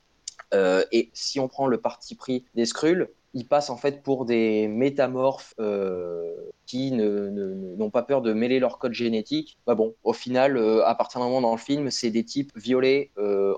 Euh, 0.53 0.84
et 0.91 1.09
si 1.13 1.39
on 1.39 1.47
prend 1.47 1.67
le 1.67 1.80
parti 1.80 2.15
pris 2.15 2.45
des 2.55 2.65
Skrulls, 2.65 3.09
ils 3.38 3.47
passent 3.47 3.69
en 3.69 3.77
fait 3.77 4.03
pour 4.03 4.25
des 4.25 4.67
métamorphes 4.67 5.53
euh, 5.59 6.23
qui 6.65 6.91
n'ont 6.91 7.89
pas 7.89 8.03
peur 8.03 8.21
de 8.21 8.33
mêler 8.33 8.59
leur 8.59 8.79
code 8.79 8.93
génétique. 8.93 9.57
Bah 9.65 9.75
bon, 9.75 9.95
au 10.03 10.13
final, 10.13 10.57
à 10.83 10.95
partir 10.95 11.21
d'un 11.21 11.27
moment 11.27 11.41
dans 11.41 11.51
le 11.51 11.57
film, 11.59 11.89
c'est 11.91 12.09
des 12.09 12.25
types 12.25 12.51
violets, 12.57 13.11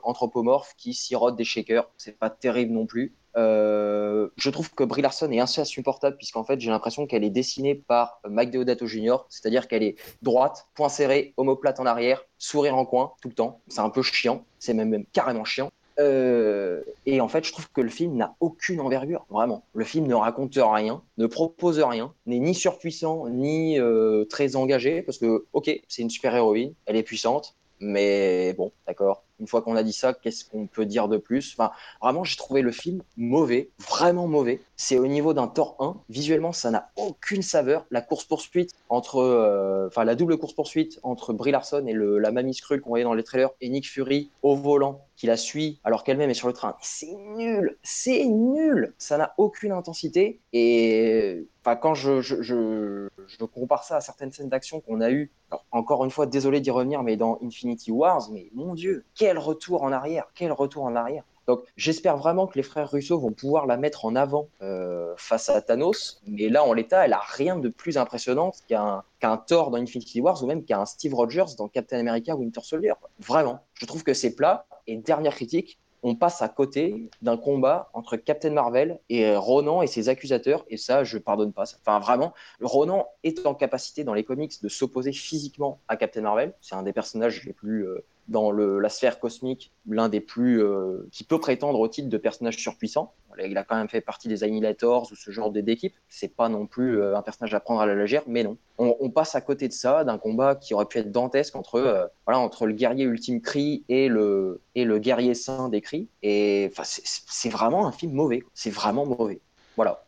anthropomorphes, 0.04 0.76
qui 0.78 0.94
sirotent 0.94 1.36
des 1.36 1.44
shakers. 1.44 1.90
C'est 1.98 2.20
pas 2.20 2.30
terrible 2.30 2.74
non 2.74 2.86
plus. 2.86 3.16
Euh, 3.38 4.30
je 4.38 4.50
trouve 4.50 4.74
que 4.74 4.84
Brie 4.84 5.02
Larson 5.02 5.32
est 5.32 5.40
assez 5.40 5.62
insupportable 5.62 6.18
puisqu'en 6.18 6.44
fait 6.44 6.60
j'ai 6.60 6.72
l'impression 6.72 7.06
qu'elle 7.06 7.24
est 7.24 7.30
dessinée 7.30 7.76
par 7.76 8.20
Mike 8.28 8.52
Deodato 8.52 8.88
Jr. 8.88 9.18
C'est-à-dire 9.30 9.68
qu'elle 9.68 9.84
est 9.84 9.96
droite, 10.22 10.68
point 10.74 10.90
serré, 10.90 11.34
homoplate 11.38 11.80
en 11.80 11.86
arrière, 11.86 12.26
sourire 12.38 12.76
en 12.76 12.86
coin 12.86 13.14
tout 13.22 13.30
le 13.30 13.36
temps. 13.36 13.62
C'est 13.68 13.82
un 13.82 13.90
peu 13.90 14.02
chiant, 14.02 14.46
c'est 14.58 14.74
même 14.74 15.06
carrément 15.14 15.46
chiant. 15.46 15.70
Euh, 16.00 16.82
et 17.06 17.20
en 17.22 17.28
fait, 17.28 17.44
je 17.46 17.52
trouve 17.52 17.70
que 17.72 17.82
le 17.82 17.90
film 17.90 18.16
n'a 18.16 18.36
aucune 18.40 18.80
envergure, 18.80 19.26
vraiment. 19.30 19.66
Le 19.74 19.84
film 19.84 20.08
ne 20.08 20.16
raconte 20.16 20.56
rien, 20.56 21.04
ne 21.18 21.28
propose 21.28 21.80
rien, 21.80 22.14
n'est 22.26 22.40
ni 22.40 22.56
surpuissant, 22.56 23.28
ni 23.30 23.80
euh, 23.80 24.26
très 24.26 24.56
engagé, 24.56 25.02
parce 25.02 25.18
que, 25.18 25.46
ok, 25.54 25.70
c'est 25.88 26.02
une 26.02 26.10
super-héroïne, 26.10 26.74
elle 26.86 26.96
est 26.96 27.04
puissante, 27.04 27.56
mais 27.80 28.54
bon, 28.54 28.72
d'accord. 28.88 29.24
Une 29.40 29.48
fois 29.48 29.62
qu'on 29.62 29.76
a 29.76 29.84
dit 29.84 29.94
ça, 29.94 30.14
qu'est-ce 30.14 30.46
qu'on 30.46 30.68
peut 30.68 30.86
dire 30.86 31.08
de 31.08 31.18
plus? 31.18 31.56
Enfin, 31.58 31.72
vraiment, 32.02 32.24
j'ai 32.24 32.36
trouvé 32.36 32.62
le 32.62 32.72
film 32.72 33.02
mauvais, 33.18 33.70
vraiment 33.90 34.28
mauvais. 34.28 34.62
C'est 34.76 34.98
au 34.98 35.08
niveau 35.08 35.34
d'un 35.34 35.48
Thor 35.48 35.76
1. 35.80 35.98
Visuellement, 36.10 36.52
ça 36.52 36.72
n'a 36.72 36.90
aucune 36.96 37.42
saveur. 37.42 37.86
La 37.92 38.02
course-poursuite 38.02 38.72
entre, 38.90 39.18
euh, 39.18 39.88
enfin, 39.88 40.04
la 40.04 40.16
double 40.16 40.38
course-poursuite 40.38 41.00
entre 41.04 41.34
Brie 41.34 41.52
Larson 41.52 41.86
et 41.88 41.94
la 41.94 42.32
mamie 42.32 42.54
Skrull 42.54 42.82
qu'on 42.82 42.90
voyait 42.90 43.04
dans 43.04 43.14
les 43.14 43.24
trailers 43.24 43.50
et 43.62 43.70
Nick 43.70 43.88
Fury 43.88 44.30
au 44.42 44.56
volant 44.56 45.02
qui 45.20 45.28
la 45.28 45.36
suit 45.36 45.80
alors 45.84 46.06
qu'elle-même 46.06 46.30
est 46.30 46.34
sur 46.34 46.48
le 46.48 46.54
train. 46.54 46.76
C'est 46.82 47.14
nul, 47.36 47.78
c'est 47.84 48.24
nul. 48.24 48.94
Ça 48.98 49.18
n'a 49.18 49.34
aucune 49.38 49.74
intensité 49.74 50.40
et 50.54 51.46
enfin 51.62 51.76
quand 51.76 51.94
je, 51.94 53.10
compare 53.54 53.84
ça 53.84 53.98
à 53.98 54.02
certaines 54.02 54.32
scènes 54.32 54.48
d'action 54.48 54.80
qu'on 54.80 55.02
a 55.02 55.12
eues, 55.12 55.30
encore 55.72 56.06
une 56.06 56.12
fois 56.12 56.26
désolé 56.26 56.62
d'y 56.62 56.72
revenir, 56.72 57.04
mais 57.04 57.18
dans 57.18 57.38
Infinity 57.44 57.92
Wars, 57.92 58.30
mais 58.32 58.50
mon 58.54 58.74
dieu, 58.74 59.04
quel 59.14 59.29
retour 59.38 59.84
en 59.84 59.92
arrière, 59.92 60.26
quel 60.34 60.52
retour 60.52 60.84
en 60.84 60.96
arrière. 60.96 61.24
Donc 61.48 61.62
j'espère 61.78 62.16
vraiment 62.16 62.46
que 62.46 62.56
les 62.58 62.64
frères 62.64 62.92
Russo 62.92 63.18
vont 63.18 63.32
pouvoir 63.32 63.66
la 63.66 63.76
mettre 63.76 64.06
en 64.06 64.16
avant 64.16 64.50
euh, 64.62 65.16
face 65.18 65.50
à 65.50 65.62
Thanos. 65.64 66.22
Mais 66.28 66.48
là, 66.48 66.64
en 66.64 66.74
l'état, 66.74 67.06
elle 67.06 67.14
a 67.14 67.22
rien 67.22 67.58
de 67.58 67.70
plus 67.70 67.98
impressionnant 67.98 68.52
qu'un 68.68 69.04
qu'un 69.20 69.38
Thor 69.38 69.72
dans 69.72 69.80
Infinity 69.80 70.22
Wars 70.22 70.44
ou 70.44 70.46
même 70.46 70.64
qu'un 70.64 70.86
Steve 70.86 71.16
Rogers 71.16 71.56
dans 71.58 71.68
Captain 71.68 72.00
America 72.00 72.36
Winter 72.36 72.62
Soldier. 72.62 72.94
Vraiment, 73.20 73.64
je 73.74 73.88
trouve 73.88 74.04
que 74.04 74.14
c'est 74.14 74.36
plat. 74.36 74.68
Et 74.86 74.96
dernière 74.98 75.34
critique, 75.34 75.80
on 76.04 76.16
passe 76.16 76.42
à 76.42 76.50
côté 76.50 77.10
d'un 77.22 77.38
combat 77.38 77.90
entre 77.94 78.16
Captain 78.18 78.52
Marvel 78.52 79.00
et 79.10 79.36
Ronan 79.36 79.82
et 79.82 79.88
ses 79.88 80.10
accusateurs, 80.10 80.66
et 80.70 80.78
ça, 80.78 81.04
je 81.04 81.18
pardonne 81.18 81.54
pas. 81.54 81.64
Enfin, 81.82 82.00
vraiment, 82.00 82.34
Ronan 82.62 83.08
est 83.24 83.46
en 83.46 83.54
capacité 83.54 84.04
dans 84.04 84.14
les 84.14 84.24
comics 84.24 84.62
de 84.62 84.70
s'opposer 84.70 85.12
physiquement 85.12 85.80
à 85.88 85.98
Captain 85.98 86.22
Marvel. 86.22 86.54
C'est 86.62 86.76
un 86.76 86.84
des 86.84 86.94
personnages 86.94 87.44
les 87.46 87.54
plus 87.54 87.86
euh, 87.86 88.04
dans 88.28 88.52
le, 88.52 88.80
la 88.80 88.90
sphère 88.90 89.20
cosmique, 89.20 89.72
l'un 89.88 90.08
des 90.10 90.22
plus 90.22 90.62
euh, 90.62 91.08
qui 91.12 91.24
peut 91.24 91.40
prétendre 91.40 91.80
au 91.80 91.88
titre 91.88 92.10
de 92.10 92.18
personnage 92.18 92.58
surpuissant. 92.58 93.14
Il 93.46 93.58
a 93.58 93.64
quand 93.64 93.76
même 93.76 93.90
fait 93.90 94.02
partie 94.02 94.28
des 94.28 94.44
Annihilators 94.44 95.10
ou 95.12 95.16
ce 95.16 95.32
genre 95.32 95.52
d'équipe. 95.52 95.94
C'est 96.08 96.36
pas 96.36 96.50
non 96.50 96.66
plus 96.66 97.00
euh, 97.00 97.18
un 97.18 97.22
personnage 97.22 97.54
à 97.54 97.60
prendre 97.60 97.82
à 97.82 97.86
la 97.86 97.96
légère, 97.96 98.24
mais 98.28 98.44
non. 98.44 98.58
On, 98.78 98.96
on 99.00 99.10
passe 99.10 99.36
à 99.36 99.42
côté 99.42 99.68
de 99.68 99.74
ça, 99.74 100.04
d'un 100.04 100.18
combat 100.18 100.56
qui 100.56 100.74
aurait 100.74 100.86
pu 100.86 101.00
être 101.00 101.12
dantesque 101.12 101.56
entre 101.56 101.76
euh, 101.76 102.06
voilà 102.26 102.40
entre 102.40 102.66
le 102.66 102.74
guerrier 102.74 103.06
ultime 103.06 103.42
Kree 103.42 103.84
et 103.90 104.08
le 104.08 104.62
et 104.76 104.86
le 104.86 105.00
guerrier 105.00 105.34
saint 105.34 105.70
des 105.70 105.82
Kree. 105.82 106.08
Et 106.24 106.70
enfin, 106.72 106.84
c'est 106.86 107.50
vraiment 107.50 107.88
un 107.88 107.92
film 107.92 108.14
mauvais. 108.14 108.44
C'est 108.54 108.72
vraiment 108.72 109.06
mauvais. 109.06 109.40
Voilà. 109.76 110.04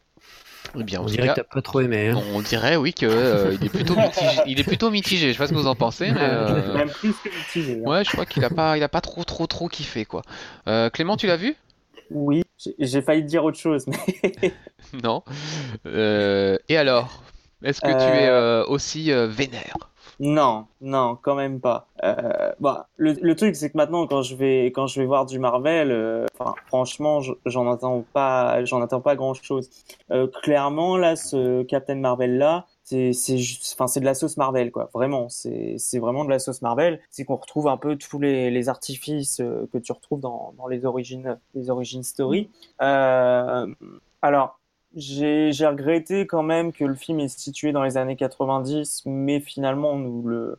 Eh 0.79 0.83
bien, 0.83 1.01
on 1.01 1.05
dirait 1.05 1.27
que 1.29 1.33
t'as 1.33 1.43
pas 1.43 1.61
trop 1.61 1.81
aimé. 1.81 2.09
Hein. 2.09 2.21
On 2.33 2.41
dirait, 2.41 2.77
oui, 2.77 2.93
qu'il 2.93 3.09
euh, 3.09 3.51
est 3.51 3.69
plutôt 3.69 3.95
mitigé. 3.95 4.41
Il 4.45 4.59
est 4.59 4.63
plutôt 4.63 4.89
mitigé. 4.89 5.27
Je 5.27 5.33
sais 5.33 5.37
pas 5.37 5.47
ce 5.47 5.51
que 5.51 5.57
vous 5.57 5.67
en 5.67 5.75
pensez, 5.75 6.11
mais 6.11 6.21
euh... 6.21 6.73
même 6.73 6.89
plus 6.89 7.11
que 7.13 7.27
mitigé. 7.27 7.81
Hein. 7.83 7.89
Ouais, 7.89 8.03
je 8.05 8.11
crois 8.11 8.25
qu'il 8.25 8.45
a 8.45 8.49
pas, 8.49 8.77
il 8.77 8.83
a 8.83 8.87
pas 8.87 9.01
trop, 9.01 9.25
trop, 9.25 9.47
trop 9.47 9.67
kiffé, 9.67 10.05
quoi. 10.05 10.21
Euh, 10.67 10.89
Clément, 10.89 11.17
tu 11.17 11.27
l'as 11.27 11.35
vu? 11.35 11.55
Oui, 12.09 12.43
j'ai 12.79 13.01
failli 13.01 13.23
dire 13.23 13.43
autre 13.43 13.57
chose, 13.57 13.85
mais. 13.87 14.53
non. 15.03 15.23
Euh, 15.85 16.57
et 16.69 16.77
alors, 16.77 17.23
est-ce 17.63 17.81
que 17.81 17.87
tu 17.87 17.93
es 17.93 18.69
aussi 18.69 19.11
vénère? 19.11 19.91
Non, 20.23 20.67
non, 20.81 21.17
quand 21.19 21.33
même 21.33 21.59
pas. 21.59 21.87
Euh, 22.03 22.51
bah, 22.59 22.89
le, 22.97 23.13
le, 23.13 23.35
truc, 23.35 23.55
c'est 23.55 23.71
que 23.71 23.77
maintenant, 23.77 24.05
quand 24.05 24.21
je 24.21 24.35
vais, 24.35 24.65
quand 24.67 24.85
je 24.85 25.01
vais 25.01 25.07
voir 25.07 25.25
du 25.25 25.39
Marvel, 25.39 25.89
euh, 25.89 26.27
franchement, 26.67 27.21
j'en 27.47 27.71
attends 27.71 28.05
pas, 28.13 28.63
j'en 28.63 28.83
attends 28.83 29.01
pas 29.01 29.15
grand 29.15 29.33
chose. 29.33 29.67
Euh, 30.11 30.27
clairement, 30.43 30.95
là, 30.95 31.15
ce 31.15 31.63
Captain 31.63 31.95
Marvel 31.95 32.37
là, 32.37 32.67
c'est, 32.83 33.13
c'est, 33.13 33.37
enfin, 33.73 33.87
c'est 33.87 33.99
de 33.99 34.05
la 34.05 34.13
sauce 34.15 34.37
Marvel, 34.37 34.71
quoi. 34.71 34.89
Vraiment, 34.93 35.29
c'est, 35.29 35.75
c'est 35.77 35.99
vraiment 35.99 36.25
de 36.25 36.29
la 36.29 36.39
sauce 36.39 36.61
Marvel. 36.61 36.99
C'est 37.09 37.25
qu'on 37.25 37.35
retrouve 37.35 37.67
un 37.67 37.77
peu 37.77 37.95
tous 37.95 38.19
les, 38.19 38.51
les 38.51 38.69
artifices 38.69 39.39
euh, 39.39 39.67
que 39.71 39.77
tu 39.77 39.91
retrouves 39.91 40.19
dans, 40.19 40.53
dans 40.57 40.67
les 40.67 40.85
origines, 40.85 41.39
les 41.55 41.69
origines 41.69 42.03
story. 42.03 42.49
Euh, 42.81 43.67
alors, 44.21 44.60
j'ai 44.95 45.51
regretté 45.65 46.27
quand 46.27 46.43
même 46.43 46.73
que 46.73 46.83
le 46.83 46.95
film 46.95 47.19
est 47.19 47.27
situé 47.27 47.71
dans 47.71 47.83
les 47.83 47.97
années 47.97 48.15
90, 48.15 49.03
mais 49.05 49.39
finalement 49.39 49.91
on 49.91 49.97
nous 49.97 50.27
le, 50.27 50.57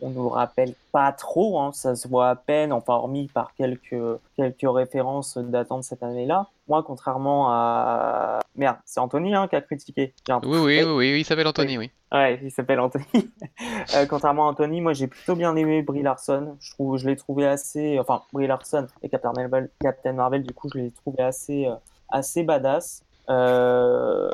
on 0.00 0.10
nous 0.10 0.22
le 0.22 0.28
rappelle 0.28 0.74
pas 0.92 1.12
trop. 1.12 1.60
Hein, 1.60 1.72
ça 1.72 1.94
se 1.94 2.08
voit 2.08 2.30
à 2.30 2.36
peine, 2.36 2.72
enfin 2.72 2.94
hormis 2.94 3.28
par 3.28 3.54
quelques 3.54 4.18
quelques 4.36 4.64
références 4.64 5.36
datant 5.36 5.78
de 5.78 5.82
cette 5.82 6.02
année-là. 6.02 6.46
Moi, 6.68 6.82
contrairement 6.82 7.52
à 7.52 8.40
merde, 8.56 8.76
c'est 8.84 8.98
Anthony 8.98 9.34
hein, 9.34 9.46
qui 9.46 9.56
a 9.56 9.60
critiqué. 9.60 10.12
Oui, 10.28 10.58
oui, 10.58 10.82
oui, 10.82 11.12
oui, 11.12 11.20
il 11.20 11.24
s'appelle 11.24 11.46
Anthony, 11.46 11.78
oui. 11.78 11.90
Ouais, 12.12 12.40
il 12.42 12.50
s'appelle 12.50 12.80
Anthony. 12.80 13.04
euh, 13.94 14.06
contrairement 14.06 14.48
à 14.48 14.50
Anthony, 14.50 14.80
moi 14.80 14.92
j'ai 14.92 15.06
plutôt 15.06 15.36
bien 15.36 15.54
aimé 15.54 15.82
Brie 15.82 16.02
Larson. 16.02 16.56
Je 16.60 16.70
trouve, 16.70 16.96
je 16.98 17.06
l'ai 17.06 17.16
trouvé 17.16 17.46
assez, 17.46 17.98
enfin 17.98 18.22
Brie 18.32 18.46
Larson 18.46 18.86
et 19.02 19.08
Captain 19.08 19.32
Marvel, 19.32 19.70
Captain 19.80 20.12
Marvel, 20.14 20.42
du 20.42 20.54
coup, 20.54 20.68
je 20.72 20.78
l'ai 20.78 20.90
trouvé 20.90 21.22
assez, 21.22 21.66
euh, 21.66 21.74
assez 22.08 22.42
badass. 22.42 23.02
Euh, 23.28 24.30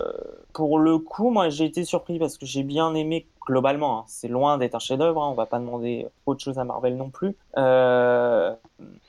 pour 0.53 0.79
le 0.79 0.99
coup, 0.99 1.31
moi 1.31 1.49
j'ai 1.49 1.65
été 1.65 1.85
surpris 1.85 2.19
parce 2.19 2.37
que 2.37 2.47
j'ai 2.47 2.63
bien 2.63 2.95
aimé 2.95 3.27
globalement. 3.47 4.01
Hein, 4.01 4.05
c'est 4.07 4.29
loin 4.29 4.59
d'être 4.59 4.75
un 4.75 4.79
chef-d'œuvre, 4.79 5.23
hein, 5.23 5.29
on 5.31 5.35
va 5.35 5.47
pas 5.47 5.59
demander 5.59 6.07
autre 6.27 6.43
chose 6.43 6.59
à 6.59 6.65
Marvel 6.65 6.97
non 6.97 7.11
plus. 7.11 7.35
Euh, 7.57 8.55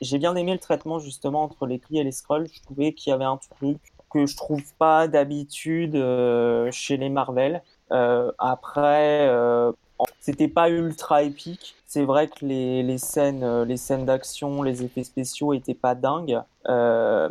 j'ai 0.01 0.17
bien 0.17 0.35
aimé 0.35 0.53
le 0.53 0.59
traitement 0.59 0.99
justement 0.99 1.43
entre 1.43 1.65
les 1.65 1.79
cris 1.79 1.99
et 1.99 2.03
les 2.03 2.11
scrolls. 2.11 2.47
Je 2.51 2.61
trouvais 2.61 2.93
qu'il 2.93 3.11
y 3.11 3.13
avait 3.13 3.25
un 3.25 3.37
truc 3.37 3.77
que 4.09 4.25
je 4.25 4.37
trouve 4.37 4.63
pas 4.77 5.07
d'habitude 5.07 5.95
euh, 5.95 6.69
chez 6.71 6.97
les 6.97 7.09
Marvel. 7.09 7.63
Euh, 7.91 8.31
après, 8.37 9.27
euh, 9.27 9.71
c'était 10.19 10.47
pas 10.47 10.69
ultra 10.69 11.23
épique. 11.23 11.75
C'est 11.87 12.03
vrai 12.03 12.27
que 12.27 12.45
les, 12.45 12.83
les 12.83 12.97
scènes, 12.97 13.63
les 13.63 13.77
scènes 13.77 14.05
d'action, 14.05 14.61
les 14.63 14.83
effets 14.83 15.03
spéciaux 15.03 15.53
étaient 15.53 15.73
pas 15.73 15.95
dingues. 15.95 16.41
Euh, 16.67 17.29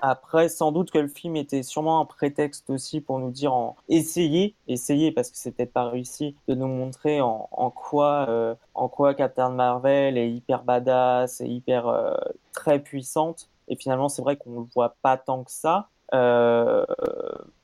Après, 0.00 0.48
sans 0.48 0.72
doute 0.72 0.90
que 0.90 0.98
le 0.98 1.08
film 1.08 1.36
était 1.36 1.62
sûrement 1.62 2.00
un 2.00 2.04
prétexte 2.04 2.70
aussi 2.70 3.00
pour 3.00 3.18
nous 3.18 3.30
dire 3.30 3.54
en 3.54 3.76
essayer, 3.88 4.54
essayer 4.68 5.12
parce 5.12 5.30
que 5.30 5.38
c'est 5.38 5.52
peut-être 5.52 5.72
pas 5.72 5.88
réussi, 5.88 6.36
de 6.48 6.54
nous 6.54 6.66
montrer 6.68 7.20
en, 7.20 7.48
en 7.50 7.70
quoi, 7.70 8.26
euh, 8.28 8.54
en 8.74 8.88
quoi 8.88 9.14
Captain 9.14 9.50
Marvel 9.50 10.18
est 10.18 10.30
hyper 10.30 10.64
badass 10.64 11.40
et 11.40 11.46
hyper 11.46 11.88
euh, 11.88 12.14
très 12.52 12.78
puissante. 12.78 13.48
Et 13.68 13.76
finalement, 13.76 14.08
c'est 14.08 14.22
vrai 14.22 14.36
qu'on 14.36 14.60
le 14.60 14.66
voit 14.74 14.96
pas 15.02 15.16
tant 15.16 15.42
que 15.44 15.50
ça. 15.50 15.88
Euh, 16.14 16.84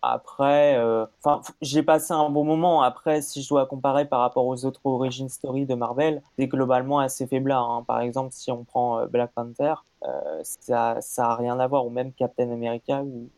après, 0.03 0.77
euh, 0.77 1.07
enfin, 1.23 1.43
j'ai 1.61 1.83
passé 1.83 2.13
un 2.13 2.29
bon 2.29 2.45
moment. 2.45 2.83
Après, 2.83 3.23
si 3.23 3.43
je 3.43 3.49
dois 3.49 3.67
comparer 3.67 4.05
par 4.05 4.21
rapport 4.21 4.47
aux 4.47 4.65
autres 4.65 4.81
origin 4.85 5.29
story 5.29 5.67
de 5.67 5.75
Marvel, 5.75 6.23
c'est 6.39 6.49
globalement 6.49 6.99
assez 6.99 7.27
faiblard. 7.27 7.71
Hein. 7.71 7.85
Par 7.87 8.01
exemple, 8.01 8.31
si 8.33 8.51
on 8.51 8.65
prend 8.65 8.99
euh, 8.99 9.07
Black 9.07 9.33
Panther, 9.33 9.75
euh, 10.05 10.41
ça, 10.43 11.01
ça 11.01 11.31
a 11.31 11.37
rien 11.37 11.59
à 11.61 11.67
voir, 11.69 11.87
ou 11.87 11.91
même 11.91 12.13
Captain 12.13 12.51
America, 12.51 13.03
où 13.05 13.29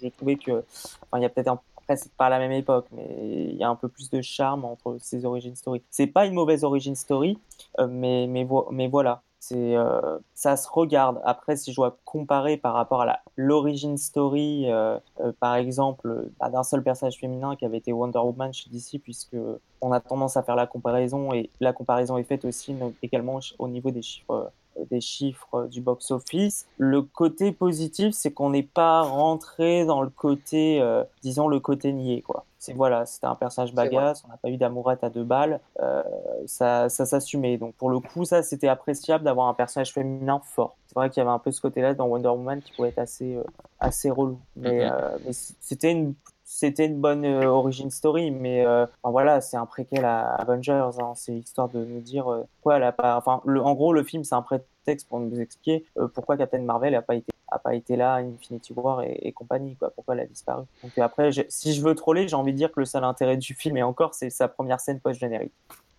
j'ai 0.00 0.10
trouvé 0.12 0.36
que, 0.36 0.64
enfin, 1.02 1.18
il 1.18 1.22
y 1.22 1.24
a 1.24 1.28
peut-être 1.28 1.48
un 1.48 1.60
c'est 1.96 2.12
pas 2.12 2.28
la 2.28 2.38
même 2.38 2.52
époque, 2.52 2.86
mais 2.92 3.06
il 3.50 3.56
y 3.56 3.64
a 3.64 3.68
un 3.68 3.76
peu 3.76 3.88
plus 3.88 4.10
de 4.10 4.20
charme 4.20 4.64
entre 4.64 4.96
ces 5.00 5.24
origin 5.24 5.54
story. 5.56 5.82
C'est 5.90 6.06
pas 6.06 6.26
une 6.26 6.34
mauvaise 6.34 6.64
origin 6.64 6.94
story, 6.94 7.38
euh, 7.78 7.86
mais, 7.88 8.26
mais, 8.28 8.46
mais 8.70 8.88
voilà. 8.88 9.22
C'est, 9.40 9.74
euh, 9.74 10.18
ça 10.34 10.56
se 10.56 10.68
regarde. 10.70 11.20
Après, 11.24 11.56
si 11.56 11.72
je 11.72 11.76
dois 11.76 11.98
comparer 12.04 12.58
par 12.58 12.74
rapport 12.74 13.02
à 13.02 13.20
l'origin 13.36 13.96
story, 13.96 14.70
euh, 14.70 14.98
euh, 15.20 15.32
par 15.40 15.56
exemple, 15.56 16.28
bah, 16.38 16.50
d'un 16.50 16.62
seul 16.62 16.82
personnage 16.82 17.18
féminin 17.18 17.56
qui 17.56 17.64
avait 17.64 17.78
été 17.78 17.92
Wonder 17.92 18.18
Woman 18.18 18.52
chez 18.52 18.68
DC, 18.70 19.00
puisque 19.02 19.36
on 19.80 19.92
a 19.92 20.00
tendance 20.00 20.36
à 20.36 20.42
faire 20.42 20.56
la 20.56 20.66
comparaison 20.66 21.32
et 21.32 21.50
la 21.60 21.72
comparaison 21.72 22.18
est 22.18 22.24
faite 22.24 22.44
aussi 22.44 22.76
également 23.02 23.40
au 23.58 23.66
niveau 23.66 23.90
des 23.90 24.02
chiffres 24.02 24.52
des 24.90 25.00
chiffres 25.00 25.66
du 25.66 25.80
box-office. 25.80 26.66
Le 26.78 27.02
côté 27.02 27.52
positif, 27.52 28.14
c'est 28.14 28.32
qu'on 28.32 28.50
n'est 28.50 28.62
pas 28.62 29.02
rentré 29.02 29.84
dans 29.84 30.02
le 30.02 30.10
côté, 30.10 30.80
euh, 30.80 31.04
disons, 31.22 31.48
le 31.48 31.60
côté 31.60 31.92
nié, 31.92 32.22
quoi. 32.22 32.44
C'est 32.60 32.74
voilà, 32.74 33.06
c'était 33.06 33.26
un 33.26 33.34
personnage 33.34 33.74
bagasse, 33.74 34.22
on 34.24 34.28
n'a 34.28 34.36
pas 34.36 34.50
eu 34.50 34.58
d'amourette 34.58 35.02
à 35.02 35.08
deux 35.08 35.24
balles, 35.24 35.60
euh, 35.80 36.02
ça, 36.46 36.90
ça 36.90 37.06
s'assumait. 37.06 37.56
Donc 37.56 37.74
pour 37.74 37.90
le 37.90 38.00
coup, 38.00 38.24
ça 38.26 38.42
c'était 38.42 38.68
appréciable 38.68 39.24
d'avoir 39.24 39.48
un 39.48 39.54
personnage 39.54 39.92
féminin 39.92 40.40
fort. 40.44 40.76
C'est 40.86 40.94
vrai 40.94 41.08
qu'il 41.08 41.22
y 41.22 41.22
avait 41.22 41.34
un 41.34 41.38
peu 41.38 41.50
ce 41.50 41.60
côté-là 41.60 41.94
dans 41.94 42.06
Wonder 42.06 42.28
Woman 42.28 42.60
qui 42.60 42.72
pouvait 42.72 42.90
être 42.90 42.98
assez, 42.98 43.34
euh, 43.36 43.44
assez 43.80 44.10
relou. 44.10 44.38
Mais, 44.56 44.84
mm-hmm. 44.86 45.18
mais 45.24 45.32
c'était 45.32 45.90
une 45.90 46.14
c'était 46.52 46.86
une 46.86 47.00
bonne 47.00 47.24
euh, 47.24 47.46
origin 47.46 47.92
story, 47.92 48.32
mais 48.32 48.66
euh, 48.66 48.84
enfin, 49.02 49.12
voilà, 49.12 49.40
c'est 49.40 49.56
un 49.56 49.66
préquel 49.66 50.04
à 50.04 50.34
Avengers. 50.34 50.90
Hein, 50.98 51.12
c'est 51.14 51.32
histoire 51.32 51.68
de 51.68 51.84
nous 51.84 52.00
dire 52.00 52.30
euh, 52.30 52.42
quoi 52.60 52.76
elle 52.76 52.82
a 52.82 52.90
pas. 52.90 53.16
Enfin, 53.16 53.40
le, 53.44 53.62
en 53.62 53.72
gros, 53.74 53.92
le 53.92 54.02
film 54.02 54.24
c'est 54.24 54.34
un 54.34 54.42
prétexte 54.42 55.08
pour 55.08 55.20
nous 55.20 55.38
expliquer 55.38 55.86
euh, 55.96 56.08
pourquoi 56.12 56.36
Captain 56.36 56.60
Marvel 56.62 56.96
a 56.96 57.02
pas 57.02 57.14
été 57.14 57.30
a 57.50 57.58
pas 57.58 57.74
été 57.74 57.96
là, 57.96 58.14
Infinity 58.16 58.72
War 58.74 59.02
et, 59.02 59.18
et 59.22 59.32
compagnie, 59.32 59.76
quoi. 59.76 59.90
Pourquoi 59.90 60.14
elle 60.14 60.20
a 60.20 60.26
disparu. 60.26 60.64
Donc 60.82 60.96
après, 60.98 61.30
si 61.48 61.74
je 61.74 61.82
veux 61.82 61.94
troller, 61.94 62.28
j'ai 62.28 62.36
envie 62.36 62.52
de 62.52 62.56
dire 62.56 62.70
que 62.72 62.80
le 62.80 62.86
seul 62.86 63.04
intérêt 63.04 63.36
du 63.36 63.54
film, 63.54 63.76
et 63.76 63.82
encore, 63.82 64.14
c'est 64.14 64.30
sa 64.30 64.48
première 64.48 64.80
scène 64.80 65.00
post-générique. 65.00 65.52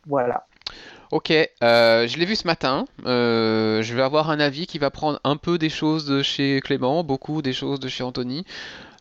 Voilà. 0.07 0.45
Ok, 1.11 1.31
euh, 1.31 2.07
je 2.07 2.17
l'ai 2.17 2.25
vu 2.25 2.35
ce 2.35 2.47
matin. 2.47 2.85
Euh, 3.05 3.81
je 3.81 3.93
vais 3.93 4.01
avoir 4.01 4.29
un 4.29 4.39
avis 4.39 4.65
qui 4.65 4.79
va 4.79 4.89
prendre 4.89 5.19
un 5.23 5.35
peu 5.35 5.57
des 5.57 5.69
choses 5.69 6.05
de 6.05 6.21
chez 6.23 6.61
Clément, 6.61 7.03
beaucoup 7.03 7.41
des 7.41 7.53
choses 7.53 7.79
de 7.79 7.89
chez 7.89 8.03
Anthony. 8.03 8.45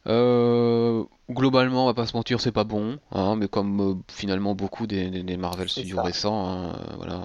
Euh, 0.06 1.04
globalement, 1.30 1.84
on 1.84 1.86
va 1.86 1.94
pas 1.94 2.06
se 2.06 2.16
mentir, 2.16 2.40
c'est 2.40 2.52
pas 2.52 2.64
bon, 2.64 2.98
hein, 3.12 3.36
mais 3.36 3.48
comme 3.48 3.80
euh, 3.80 3.94
finalement 4.08 4.54
beaucoup 4.54 4.86
des, 4.86 5.10
des, 5.10 5.22
des 5.22 5.36
Marvel 5.36 5.68
Studios 5.68 6.02
récents, 6.02 6.48
hein, 6.48 6.72
voilà, 6.96 7.24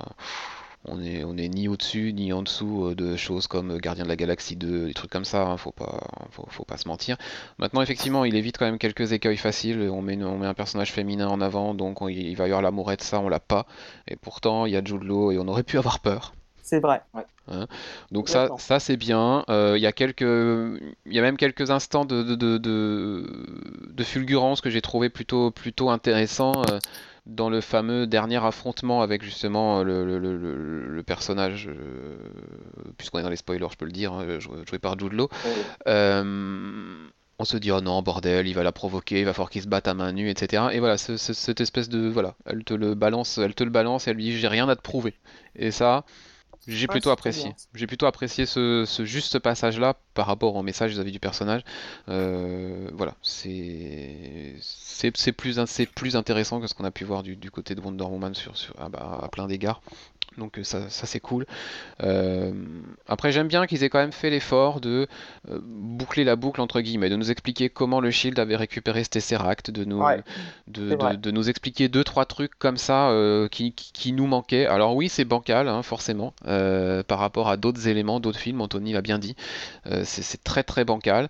on 0.88 1.38
est, 1.38 1.50
ni 1.50 1.68
au-dessus 1.68 2.14
ni 2.14 2.34
en 2.34 2.42
dessous 2.42 2.88
euh, 2.88 2.96
de 2.96 3.16
choses 3.16 3.48
comme 3.48 3.78
Gardien 3.78 4.04
de 4.04 4.10
la 4.10 4.16
Galaxie 4.16 4.56
2, 4.56 4.88
des 4.88 4.94
trucs 4.94 5.12
comme 5.12 5.26
ça, 5.26 5.44
hein, 5.44 5.58
faut 5.58 5.72
pas, 5.72 6.00
faut, 6.32 6.66
pas 6.66 6.78
se 6.78 6.88
mentir. 6.88 7.18
Maintenant, 7.58 7.82
effectivement, 7.82 8.26
il 8.26 8.36
évite 8.36 8.58
quand 8.58 8.66
même 8.66 8.78
quelques 8.78 9.12
écueils 9.12 9.38
faciles. 9.38 9.90
On 9.92 10.02
met, 10.02 10.22
on 10.24 10.38
met 10.38 10.48
un 10.48 10.54
personnage 10.54 10.92
féminin 10.92 11.28
en 11.28 11.42
avant, 11.42 11.74
donc 11.74 12.02
on, 12.02 12.08
il 12.08 12.36
va 12.36 12.46
y 12.46 12.48
avoir 12.48 12.62
l'amourette, 12.62 13.04
ça, 13.04 13.20
on 13.20 13.30
l'a 13.30 13.40
pas. 13.40 13.66
Et 14.08 14.16
pourtant, 14.16 14.66
il 14.66 14.74
y 14.74 14.78
a 14.78 14.84
Jude 14.84 15.04
Law 15.04 15.32
et 15.32 15.38
on 15.38 15.48
aurait 15.48 15.64
pu 15.64 15.78
avoir 15.78 16.00
peur. 16.00 16.34
C'est 16.66 16.80
vrai. 16.80 17.02
Ouais. 17.14 17.22
Hein 17.52 17.68
Donc 18.12 18.28
ça, 18.28 18.50
ça 18.58 18.80
c'est 18.80 18.98
bien. 18.98 19.46
Euh, 19.50 19.76
il 19.78 19.82
y 19.82 19.86
a 19.86 19.92
quelques, 19.92 20.22
il 20.22 21.14
y 21.14 21.20
a 21.20 21.22
même 21.22 21.38
quelques 21.38 21.70
instants 21.70 22.06
de, 22.06 22.24
de, 22.24 22.58
de, 22.58 22.58
de 23.88 24.04
fulgurance 24.04 24.62
que 24.62 24.72
j'ai 24.72 24.82
trouvé 24.82 25.10
plutôt, 25.10 25.52
plutôt 25.52 25.92
intéressant 25.92 26.54
euh, 26.72 26.80
dans 27.28 27.52
le 27.52 27.62
fameux 27.62 28.08
dernier 28.08 28.44
affrontement 28.44 29.04
avec 29.04 29.22
justement 29.24 29.84
le, 29.84 30.04
le, 30.06 30.18
le, 30.18 30.88
le 30.88 31.04
personnage, 31.04 31.68
euh, 31.70 32.18
puisqu'on 32.98 33.20
est 33.20 33.24
dans 33.24 33.30
les 33.30 33.36
spoilers, 33.36 33.68
je 33.72 33.78
peux 33.78 33.86
le 33.86 33.92
dire, 33.92 34.14
hein, 34.14 34.26
joué 34.40 34.80
par 34.80 34.98
Jude 34.98 35.14
Law. 35.14 35.30
on 37.38 37.44
se 37.46 37.58
dit 37.58 37.72
oh 37.72 37.82
non 37.82 38.02
bordel, 38.02 38.48
il 38.48 38.54
va 38.56 38.64
la 38.64 38.72
provoquer, 38.72 39.20
il 39.20 39.26
va 39.26 39.34
falloir 39.34 39.50
qu'il 39.52 39.62
se 39.62 39.68
batte 39.68 39.88
à 39.88 39.94
main 39.94 40.12
nue, 40.14 40.30
etc. 40.32 40.64
Et 40.72 40.80
voilà, 40.80 40.98
ce, 40.98 41.18
ce, 41.18 41.34
cette 41.34 41.62
espèce 41.62 41.90
de 41.90 42.08
voilà, 42.08 42.36
elle 42.46 42.64
te 42.64 42.74
le 42.74 42.96
balance, 42.96 43.38
elle 43.38 43.54
te 43.54 43.64
le 43.64 43.70
balance 43.70 44.08
et 44.08 44.12
elle 44.12 44.18
lui 44.18 44.24
dit 44.24 44.38
j'ai 44.38 44.48
rien 44.48 44.68
à 44.68 44.76
te 44.76 44.82
prouver. 44.82 45.14
Et 45.56 45.70
ça. 45.72 46.06
J'ai 46.68 46.88
plutôt, 46.88 47.12
apprécié. 47.12 47.54
J'ai 47.74 47.88
plutôt 47.88 48.06
apprécié 48.06 48.46
ce, 48.46 48.86
ce 48.86 49.06
juste 49.06 49.40
passage-là 49.40 49.96
par 50.14 50.26
rapport 50.26 50.56
au 50.56 50.64
message 50.64 50.92
vis-à-vis 50.92 51.12
du 51.12 51.20
personnage. 51.20 51.62
Euh, 52.10 52.90
voilà, 52.94 53.14
c'est 53.22 54.56
c'est 54.62 55.32
plus, 55.32 55.60
plus 55.96 56.16
intéressant 56.16 56.60
que 56.60 56.68
ce 56.68 56.74
qu'on 56.74 56.86
a 56.86 56.92
pu 56.92 57.04
voir 57.04 57.22
du, 57.22 57.36
du, 57.36 57.52
côté 57.52 57.76
de 57.76 57.82
Wonder 57.82 58.06
Woman 58.06 58.34
sur, 58.34 58.58
sur, 58.58 58.80
à, 58.80 58.90
bah, 58.90 59.20
à 59.22 59.28
plein 59.28 59.48
d'égards. 59.48 59.82
Donc 60.38 60.60
ça, 60.64 60.90
ça 60.90 61.06
c'est 61.06 61.20
cool. 61.20 61.46
Euh, 62.04 62.52
après 63.08 63.32
j'aime 63.32 63.48
bien 63.48 63.68
qu'ils 63.68 63.84
aient 63.84 63.90
quand 63.90 64.00
même 64.00 64.12
fait 64.12 64.30
l'effort 64.30 64.82
de 64.82 65.08
euh, 65.50 65.60
boucler 65.64 66.24
la 66.24 66.36
boucle 66.36 66.62
entre 66.62 66.82
guillemets, 66.82 67.10
de 67.10 67.16
nous 67.16 67.32
expliquer 67.32 67.70
comment 67.70 68.00
le 68.00 68.12
Shield 68.12 68.38
avait 68.40 68.56
récupéré 68.56 69.04
ce 69.04 69.10
Tesseract, 69.10 69.72
de 69.72 69.86
nous, 69.86 70.02
ouais, 70.02 70.22
de, 70.68 70.96
de, 70.96 71.16
de, 71.16 71.32
nous 71.32 71.50
expliquer 71.50 71.88
deux 71.88 72.04
trois 72.04 72.26
trucs 72.26 72.56
comme 72.58 72.78
ça 72.78 73.10
euh, 73.10 73.48
qui, 73.48 73.74
nous 74.12 74.28
manquaient. 74.28 74.66
Alors 74.66 74.96
oui 74.96 75.10
c'est 75.10 75.26
bancal 75.26 75.68
hein, 75.68 75.82
forcément 75.84 76.34
euh, 76.48 77.04
par 77.04 77.20
rapport 77.20 77.50
à 77.50 77.58
d'autres 77.58 77.88
éléments, 77.88 78.20
d'autres 78.20 78.40
films. 78.40 78.62
Anthony 78.62 78.94
l'a 78.94 79.02
bien 79.02 79.20
dit, 79.20 79.36
euh, 79.88 80.04
c'est 80.06 80.44
très 80.44 80.64
très 80.64 80.86
bancal. 80.86 81.30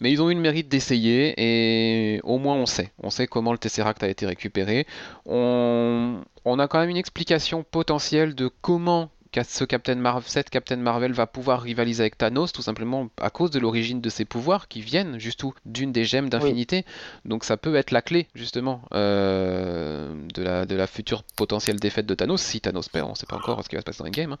Mais 0.00 0.10
ils 0.10 0.20
ont 0.20 0.30
eu 0.30 0.34
le 0.34 0.40
mérite 0.40 0.68
d'essayer 0.68 1.34
et 1.36 2.20
au 2.22 2.38
moins 2.38 2.56
on 2.56 2.66
sait. 2.66 2.90
On 3.02 3.10
sait 3.10 3.26
comment 3.26 3.52
le 3.52 3.58
Tesseract 3.58 4.02
a 4.02 4.08
été 4.08 4.26
récupéré. 4.26 4.86
On, 5.26 6.22
a 6.58 6.68
quand 6.68 6.78
même 6.78 6.90
une 6.90 6.96
explication 6.96 7.64
potentielle 7.64 8.34
de 8.34 8.50
comment 8.60 9.10
ce 9.42 9.64
Captain 9.64 9.96
Marvel, 9.96 10.22
cette 10.26 10.50
Captain 10.50 10.76
Marvel 10.76 11.12
va 11.12 11.26
pouvoir 11.26 11.62
rivaliser 11.62 12.02
avec 12.02 12.16
Thanos 12.16 12.52
tout 12.52 12.62
simplement 12.62 13.08
à 13.20 13.30
cause 13.30 13.50
de 13.50 13.58
l'origine 13.58 14.00
de 14.00 14.08
ses 14.08 14.24
pouvoirs 14.24 14.68
qui 14.68 14.80
viennent 14.80 15.18
juste 15.18 15.44
d'une 15.64 15.92
des 15.92 16.04
gemmes 16.04 16.28
d'infinité. 16.28 16.84
Oui. 16.86 17.30
Donc 17.30 17.44
ça 17.44 17.56
peut 17.56 17.74
être 17.74 17.90
la 17.90 18.02
clé 18.02 18.28
justement 18.34 18.82
euh, 18.92 20.14
de, 20.34 20.42
la, 20.42 20.66
de 20.66 20.76
la 20.76 20.86
future 20.86 21.24
potentielle 21.36 21.80
défaite 21.80 22.06
de 22.06 22.14
Thanos 22.14 22.40
si 22.40 22.60
Thanos 22.60 22.88
perd. 22.88 23.06
On 23.08 23.10
ne 23.10 23.16
sait 23.16 23.26
pas 23.26 23.36
encore 23.36 23.62
ce 23.64 23.68
qui 23.68 23.74
va 23.74 23.80
se 23.80 23.84
passer 23.84 23.98
dans 23.98 24.04
les 24.04 24.10
games, 24.10 24.32
hein. 24.32 24.38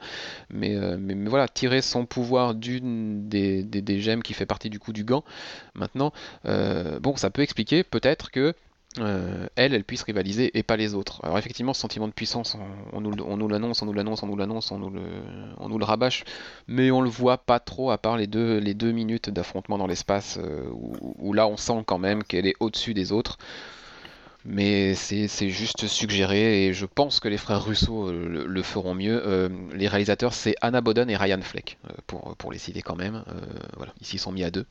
mais, 0.50 0.76
euh, 0.76 0.96
mais, 0.98 1.14
mais, 1.14 1.28
voilà, 1.28 1.48
tirer 1.48 1.82
son 1.82 2.06
pouvoir 2.06 2.54
d'une 2.54 3.28
des, 3.28 3.62
des, 3.62 3.82
des, 3.82 4.00
gemmes 4.00 4.22
qui 4.22 4.34
fait 4.34 4.46
partie 4.46 4.70
du 4.70 4.78
coup 4.78 4.92
du 4.92 5.04
gant. 5.04 5.24
Maintenant, 5.74 6.12
euh, 6.46 7.00
bon, 7.00 7.16
ça 7.16 7.30
peut 7.30 7.42
expliquer 7.42 7.82
peut-être 7.82 8.30
que 8.30 8.54
euh, 9.00 9.46
elle, 9.56 9.74
elle 9.74 9.82
puisse 9.82 10.02
rivaliser 10.02 10.56
et 10.56 10.62
pas 10.62 10.76
les 10.76 10.94
autres. 10.94 11.20
Alors 11.24 11.36
effectivement, 11.38 11.74
ce 11.74 11.80
sentiment 11.80 12.06
de 12.06 12.12
puissance, 12.12 12.56
on, 12.92 13.04
on 13.04 13.36
nous 13.36 13.48
l'annonce, 13.48 13.82
on 13.82 13.86
nous 13.86 13.92
l'annonce, 13.92 14.22
on 14.22 14.26
nous 14.26 14.36
l'annonce, 14.36 14.70
on, 14.70 14.78
nous 14.78 15.78
le, 15.78 15.84
rabâche, 15.84 16.24
mais 16.68 16.90
on 16.92 17.00
le 17.00 17.10
voit 17.10 17.38
pas 17.38 17.58
trop 17.58 17.90
à 17.90 17.98
part 17.98 18.16
les 18.16 18.26
deux, 18.26 18.92
minutes 18.92 19.30
d'affrontement 19.30 19.78
dans 19.78 19.88
l'espace 19.88 20.38
euh, 20.40 20.68
où, 20.70 21.32
là 21.32 21.48
on 21.48 21.56
sent 21.56 21.82
quand 21.86 21.98
même 21.98 22.22
qu'elle 22.22 22.46
est 22.46 22.54
au-dessus 22.60 22.94
des 22.94 23.10
autres. 23.10 23.38
Mais 24.46 24.94
c'est 24.94 25.48
juste 25.48 25.86
suggéré 25.86 26.66
et 26.66 26.74
je 26.74 26.84
pense 26.84 27.18
que 27.18 27.28
les 27.28 27.38
frères 27.38 27.64
Russo 27.64 28.08
euh, 28.10 28.44
le, 28.46 28.62
feront 28.62 28.94
mieux. 28.94 29.50
Les 29.74 29.88
réalisateurs, 29.88 30.34
c'est 30.34 30.54
Anna 30.60 30.82
Boden 30.82 31.08
et 31.10 31.16
Ryan 31.16 31.40
Fleck, 31.40 31.78
pour, 32.06 32.36
pour 32.36 32.52
les 32.52 32.58
citer 32.58 32.82
quand 32.82 32.96
même. 32.96 33.24
voilà, 33.76 33.92
ici 34.00 34.16
ils 34.16 34.20
sont 34.20 34.32
mis 34.32 34.44
à 34.44 34.50
deux 34.50 34.66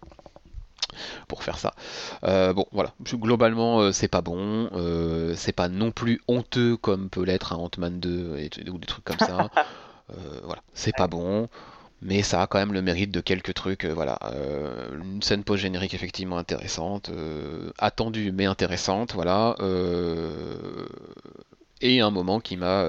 pour 1.27 1.43
faire 1.43 1.57
ça. 1.57 1.73
Euh, 2.23 2.53
bon, 2.53 2.65
voilà. 2.71 2.93
Globalement, 3.13 3.79
euh, 3.81 3.91
c'est 3.91 4.07
pas 4.07 4.21
bon. 4.21 4.69
Euh, 4.73 5.33
c'est 5.35 5.51
pas 5.51 5.69
non 5.69 5.91
plus 5.91 6.21
honteux 6.27 6.77
comme 6.77 7.09
peut 7.09 7.23
l'être 7.23 7.53
un 7.53 7.57
Ant-Man 7.57 7.99
2 7.99 8.37
et, 8.37 8.69
ou 8.69 8.77
des 8.77 8.87
trucs 8.87 9.05
comme 9.05 9.19
ça. 9.19 9.49
voilà, 10.43 10.61
c'est 10.73 10.95
pas 10.95 11.07
bon. 11.07 11.49
Mais 12.01 12.21
ça 12.21 12.41
a 12.41 12.47
quand 12.47 12.59
même 12.59 12.73
le 12.73 12.81
mérite 12.81 13.11
de 13.11 13.21
quelques 13.21 13.53
trucs. 13.53 13.85
voilà, 13.85 14.19
une 14.91 15.21
scène 15.21 15.43
post-générique 15.43 15.93
effectivement 15.93 16.37
intéressante, 16.37 17.09
attendue 17.77 18.33
mais 18.33 18.45
intéressante. 18.45 19.13
Voilà 19.13 19.55
et 21.85 21.99
un 21.99 22.11
moment 22.11 22.39
qui 22.39 22.55
m'a, 22.55 22.87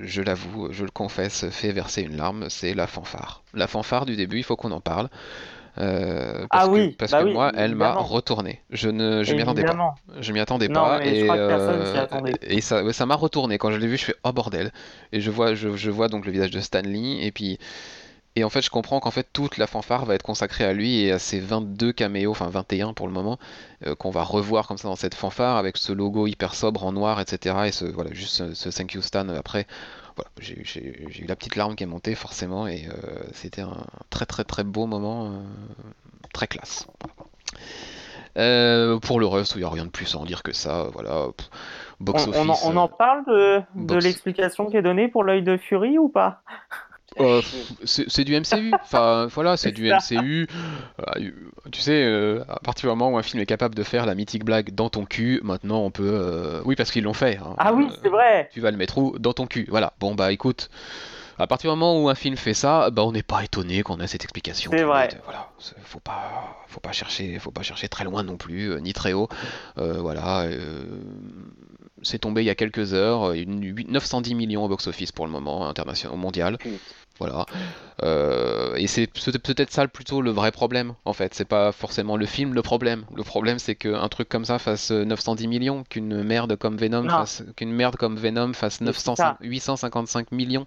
je 0.00 0.20
l'avoue, 0.20 0.68
je 0.70 0.84
le 0.84 0.90
confesse, 0.90 1.48
fait 1.48 1.72
verser 1.72 2.02
une 2.02 2.16
larme, 2.16 2.50
c'est 2.50 2.74
la 2.74 2.86
fanfare. 2.86 3.42
La 3.54 3.66
fanfare 3.66 4.04
du 4.04 4.16
début, 4.16 4.36
il 4.38 4.44
faut 4.44 4.56
qu'on 4.56 4.72
en 4.72 4.80
parle. 4.80 5.08
Euh, 5.78 6.46
parce 6.50 6.66
ah 6.66 6.68
oui, 6.68 6.92
que, 6.92 6.96
parce 6.96 7.10
bah 7.10 7.20
que 7.20 7.24
oui, 7.24 7.32
moi, 7.32 7.50
elle 7.56 7.74
m'a 7.74 7.94
retourné. 7.94 8.62
Je 8.70 8.88
ne, 8.88 9.24
je 9.24 9.34
m'y 9.34 9.42
attendais 9.42 9.64
pas. 9.64 9.94
Je 10.20 10.32
m'y 10.32 10.40
attendais 10.40 10.68
non, 10.68 10.80
pas. 10.80 11.04
et, 11.04 11.28
euh, 11.28 11.96
et 12.42 12.60
ça, 12.60 12.92
ça 12.92 13.06
m'a 13.06 13.16
retourné 13.16 13.58
quand 13.58 13.72
je 13.72 13.78
l'ai 13.78 13.88
vu. 13.88 13.96
Je 13.96 14.04
fais 14.04 14.14
oh 14.22 14.32
bordel. 14.32 14.72
Et 15.12 15.20
je 15.20 15.30
vois, 15.30 15.54
je, 15.54 15.76
je 15.76 15.90
vois 15.90 16.08
donc 16.08 16.26
le 16.26 16.32
visage 16.32 16.50
de 16.52 16.60
Stanley 16.60 17.24
et 17.26 17.32
puis 17.32 17.58
Et 18.36 18.42
en 18.42 18.50
fait, 18.50 18.62
je 18.62 18.70
comprends 18.70 18.98
qu'en 18.98 19.12
fait 19.12 19.28
toute 19.32 19.58
la 19.58 19.66
fanfare 19.68 20.04
va 20.06 20.14
être 20.14 20.22
consacrée 20.24 20.64
à 20.64 20.72
lui 20.72 21.02
et 21.02 21.12
à 21.12 21.18
ses 21.20 21.38
22 21.38 21.92
caméos, 21.92 22.32
enfin 22.32 22.48
21 22.48 22.92
pour 22.92 23.06
le 23.06 23.12
moment, 23.12 23.38
euh, 23.86 23.94
qu'on 23.94 24.10
va 24.10 24.24
revoir 24.24 24.66
comme 24.66 24.76
ça 24.78 24.88
dans 24.88 24.96
cette 24.96 25.14
fanfare 25.14 25.56
avec 25.56 25.76
ce 25.76 25.92
logo 25.92 26.26
hyper 26.26 26.54
sobre 26.54 26.84
en 26.84 26.92
noir, 26.92 27.20
etc. 27.20 27.56
Et 27.66 27.72
ce 27.72 27.84
voilà, 27.84 28.12
juste 28.12 28.34
ce, 28.34 28.54
ce 28.54 28.68
thank 28.70 28.94
you 28.94 29.02
Stan 29.02 29.28
après. 29.28 29.66
Voilà, 30.16 30.30
j'ai 30.38 31.20
eu 31.20 31.24
la 31.26 31.34
petite 31.36 31.56
larme 31.56 31.74
qui 31.74 31.82
est 31.82 31.88
montée 31.88 32.14
forcément 32.14 32.66
et 32.66 32.86
euh, 32.88 33.24
c'était 33.32 33.62
un 33.62 33.84
très 34.10 34.26
très 34.26 34.44
très 34.44 34.62
beau 34.62 34.86
moment, 34.86 35.26
euh, 35.26 35.42
très 36.32 36.46
classe. 36.46 36.86
Euh, 38.36 38.98
pour 38.98 39.20
le 39.20 39.26
reste, 39.26 39.54
il 39.54 39.58
n'y 39.58 39.64
a 39.64 39.68
rien 39.68 39.84
de 39.84 39.90
plus 39.90 40.14
à 40.14 40.18
en 40.18 40.24
dire 40.24 40.42
que 40.42 40.52
ça. 40.52 40.88
Voilà, 40.92 41.28
box 42.00 42.26
On, 42.26 42.30
office. 42.30 42.40
on 42.40 42.48
en, 42.48 42.74
on 42.74 42.76
en 42.76 42.88
parle 42.88 43.24
de, 43.26 43.62
de 43.76 43.94
l'explication 43.96 44.66
qui 44.66 44.76
est 44.76 44.82
donnée 44.82 45.08
pour 45.08 45.24
l'œil 45.24 45.42
de 45.42 45.56
Fury 45.56 45.98
ou 45.98 46.08
pas? 46.08 46.42
Euh, 47.20 47.42
c'est 47.84 48.24
du 48.24 48.34
MCU. 48.38 48.72
Enfin, 48.82 49.26
voilà, 49.32 49.56
c'est 49.56 49.72
du 49.72 49.90
MCU. 49.90 50.46
Euh, 51.00 51.30
tu 51.70 51.80
sais, 51.80 52.04
euh, 52.04 52.42
à 52.48 52.58
partir 52.60 52.88
du 52.90 52.96
moment 52.96 53.10
où 53.10 53.18
un 53.18 53.22
film 53.22 53.42
est 53.42 53.46
capable 53.46 53.74
de 53.74 53.82
faire 53.82 54.06
la 54.06 54.14
mythique 54.14 54.44
blague 54.44 54.74
dans 54.74 54.88
ton 54.90 55.04
cul, 55.04 55.40
maintenant 55.42 55.80
on 55.82 55.90
peut. 55.90 56.60
Oui, 56.64 56.74
parce 56.76 56.90
qu'ils 56.90 57.04
l'ont 57.04 57.12
fait. 57.14 57.36
hein. 57.38 57.54
Ah 57.58 57.72
oui, 57.72 57.86
c'est 58.02 58.08
vrai. 58.08 58.48
Tu 58.52 58.60
vas 58.60 58.70
le 58.70 58.76
mettre 58.76 58.98
où? 58.98 59.18
Dans 59.18 59.32
ton 59.32 59.46
cul. 59.46 59.66
Voilà. 59.70 59.92
Bon, 60.00 60.14
bah 60.14 60.32
écoute. 60.32 60.70
À 61.36 61.48
partir 61.48 61.72
du 61.72 61.76
moment 61.76 62.00
où 62.00 62.08
un 62.08 62.14
film 62.14 62.36
fait 62.36 62.54
ça, 62.54 62.90
bah 62.90 63.02
on 63.02 63.10
n'est 63.10 63.24
pas 63.24 63.42
étonné 63.42 63.82
qu'on 63.82 63.98
ait 63.98 64.06
cette 64.06 64.22
explication. 64.22 64.70
C'est 64.72 64.84
vrai. 64.84 65.08
Voilà, 65.24 65.48
faut 65.82 65.98
pas, 65.98 66.62
faut 66.68 66.78
pas 66.78 66.92
chercher, 66.92 67.40
faut 67.40 67.50
pas 67.50 67.62
chercher 67.62 67.88
très 67.88 68.04
loin 68.04 68.22
non 68.22 68.36
plus, 68.36 68.80
ni 68.80 68.92
très 68.92 69.14
haut. 69.14 69.28
Voilà, 69.76 70.46
c'est 72.02 72.18
tombé 72.20 72.42
il 72.42 72.44
y 72.44 72.50
a 72.50 72.54
quelques 72.54 72.94
heures, 72.94 73.32
une, 73.32 73.64
8 73.64 73.90
910 73.90 74.34
millions 74.36 74.64
au 74.64 74.68
box-office 74.68 75.10
pour 75.10 75.26
le 75.26 75.32
moment, 75.32 75.66
international, 75.68 76.16
mondial. 76.16 76.56
Voilà. 77.20 77.46
Euh, 78.02 78.74
et 78.74 78.88
c'est 78.88 79.06
peut- 79.06 79.38
peut-être 79.38 79.70
ça 79.72 79.86
plutôt 79.86 80.20
le 80.20 80.32
vrai 80.32 80.50
problème, 80.50 80.94
en 81.04 81.12
fait. 81.12 81.32
C'est 81.32 81.44
pas 81.44 81.70
forcément 81.70 82.16
le 82.16 82.26
film 82.26 82.52
le 82.52 82.60
problème. 82.62 83.04
Le 83.14 83.22
problème, 83.22 83.58
c'est 83.60 83.76
qu'un 83.76 84.08
truc 84.08 84.28
comme 84.28 84.44
ça 84.44 84.58
fasse 84.58 84.90
euh, 84.90 85.04
910 85.04 85.46
millions, 85.46 85.84
qu'une 85.88 86.22
merde 86.24 86.56
comme 86.56 86.76
Venom 86.76 87.02
Non. 87.02 87.08
fasse, 87.10 87.44
qu'une 87.56 87.70
merde 87.72 87.94
comme 87.96 88.16
Venom 88.16 88.52
fasse 88.52 88.80
Mais 88.80 88.86
900, 88.86 89.14
c'est 89.16 89.22
ça. 89.22 89.36
855 89.42 90.32
millions. 90.32 90.66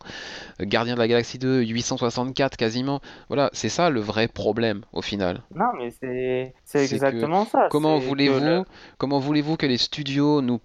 Euh, 0.61 0.65
Gardien 0.65 0.93
de 0.95 0.99
la 0.99 1.07
Galaxie 1.09 1.37
2, 1.37 1.61
864 1.63 2.55
quasiment. 2.55 3.01
Voilà, 3.27 3.49
c'est 3.51 3.69
ça 3.69 3.89
le 3.89 3.99
vrai 3.99 4.29
problème, 4.29 4.85
au 4.93 5.01
final. 5.01 5.41
Non, 5.53 5.65
mais 5.77 5.91
c'est 5.91 6.53
exactement 6.75 7.45
ça. 7.45 7.67
Comment 7.69 7.99
voulez-vous, 7.99 8.39
le- 8.39 8.63
comment 8.97 9.19
voulez-vous 9.19 9.57
que 9.57 9.65
les 9.65 9.77
studios 9.77 10.41
nous 10.41 10.61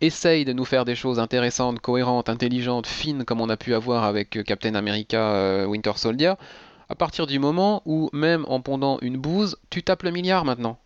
essayent 0.00 0.44
de 0.44 0.52
nous 0.52 0.64
faire 0.64 0.84
des 0.84 0.94
choses 0.96 1.18
intéressantes, 1.20 1.80
cohérentes, 1.80 2.28
intelligentes, 2.28 2.86
fines, 2.86 3.24
comme 3.24 3.40
on 3.40 3.48
a 3.48 3.56
pu 3.56 3.72
avoir 3.74 4.04
avec 4.04 4.36
euh, 4.36 4.42
Captain 4.42 4.74
America 4.74 4.95
euh, 5.14 5.66
Winter 5.66 5.92
Soldier, 5.96 6.34
à 6.88 6.94
partir 6.94 7.26
du 7.26 7.38
moment 7.38 7.82
où, 7.84 8.08
même 8.12 8.44
en 8.48 8.60
pondant 8.60 8.98
une 9.02 9.16
bouse, 9.16 9.56
tu 9.70 9.82
tapes 9.82 10.02
le 10.02 10.10
milliard 10.10 10.44
maintenant 10.44 10.78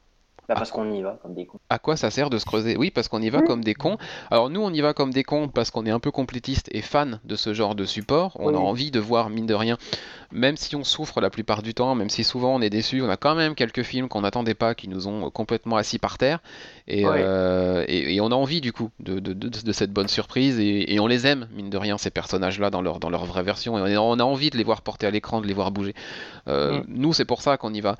Bah, 0.54 0.56
parce 0.58 0.72
qu'on 0.72 0.92
y 0.92 1.00
va 1.00 1.16
comme 1.22 1.34
des 1.34 1.46
cons. 1.46 1.58
à 1.68 1.78
quoi 1.78 1.96
ça 1.96 2.10
sert 2.10 2.28
de 2.28 2.36
se 2.38 2.44
creuser? 2.44 2.76
Oui, 2.76 2.90
parce 2.90 3.06
qu'on 3.08 3.22
y 3.22 3.30
va 3.30 3.40
comme 3.40 3.62
des 3.62 3.74
cons. 3.74 3.98
Alors 4.32 4.50
nous, 4.50 4.60
on 4.60 4.72
y 4.72 4.80
va 4.80 4.94
comme 4.94 5.12
des 5.12 5.22
cons 5.22 5.48
parce 5.48 5.70
qu'on 5.70 5.86
est 5.86 5.90
un 5.90 6.00
peu 6.00 6.10
complétiste 6.10 6.68
et 6.72 6.82
fan 6.82 7.20
de 7.24 7.36
ce 7.36 7.54
genre 7.54 7.74
de 7.76 7.84
support. 7.84 8.36
On 8.40 8.52
a 8.54 8.58
envie 8.58 8.90
de 8.90 8.98
voir, 8.98 9.30
mine 9.30 9.46
de 9.46 9.54
rien, 9.54 9.78
même 10.32 10.56
si 10.56 10.74
on 10.74 10.82
souffre 10.84 11.20
la 11.20 11.30
plupart 11.30 11.62
du 11.62 11.72
temps, 11.72 11.94
même 11.94 12.10
si 12.10 12.24
souvent 12.24 12.54
on 12.56 12.60
est 12.60 12.70
déçu, 12.70 13.00
on 13.00 13.08
a 13.08 13.16
quand 13.16 13.34
même 13.36 13.54
quelques 13.54 13.84
films 13.84 14.08
qu'on 14.08 14.22
n'attendait 14.22 14.54
pas, 14.54 14.74
qui 14.74 14.88
nous 14.88 15.06
ont 15.06 15.30
complètement 15.30 15.76
assis 15.76 15.98
par 16.00 16.18
terre. 16.18 16.40
Et, 16.88 17.06
Ouais. 17.06 17.22
euh, 17.24 17.84
et, 17.86 18.16
et 18.16 18.20
on 18.20 18.26
a 18.32 18.34
envie 18.34 18.60
du 18.60 18.72
coup 18.72 18.90
de, 18.98 19.20
de, 19.20 19.32
de- 19.32 19.48
de 19.48 19.72
cette 19.72 19.92
bonne 19.92 20.08
surprise 20.08 20.58
et, 20.58 20.92
et 20.92 20.98
on 20.98 21.06
les 21.06 21.26
aime, 21.28 21.46
mine 21.54 21.70
de 21.70 21.78
rien, 21.78 21.96
ces 21.96 22.10
personnages-là 22.10 22.70
dans 22.70 22.82
leur, 22.82 22.98
dans 22.98 23.10
leur 23.10 23.24
vraie 23.24 23.44
version. 23.44 23.86
Et 23.86 23.96
on 23.96 24.18
a 24.18 24.24
envie 24.24 24.50
de 24.50 24.56
les 24.58 24.64
voir 24.64 24.82
porter 24.82 25.06
à 25.06 25.10
l'écran, 25.12 25.40
de 25.40 25.46
les 25.46 25.54
voir 25.54 25.70
bouger. 25.70 25.94
Euh, 26.48 26.80
Mm. 26.80 26.84
Nous, 26.88 27.12
c'est 27.12 27.24
pour 27.24 27.42
ça 27.42 27.56
qu'on 27.56 27.72
y 27.74 27.80
va. 27.80 27.96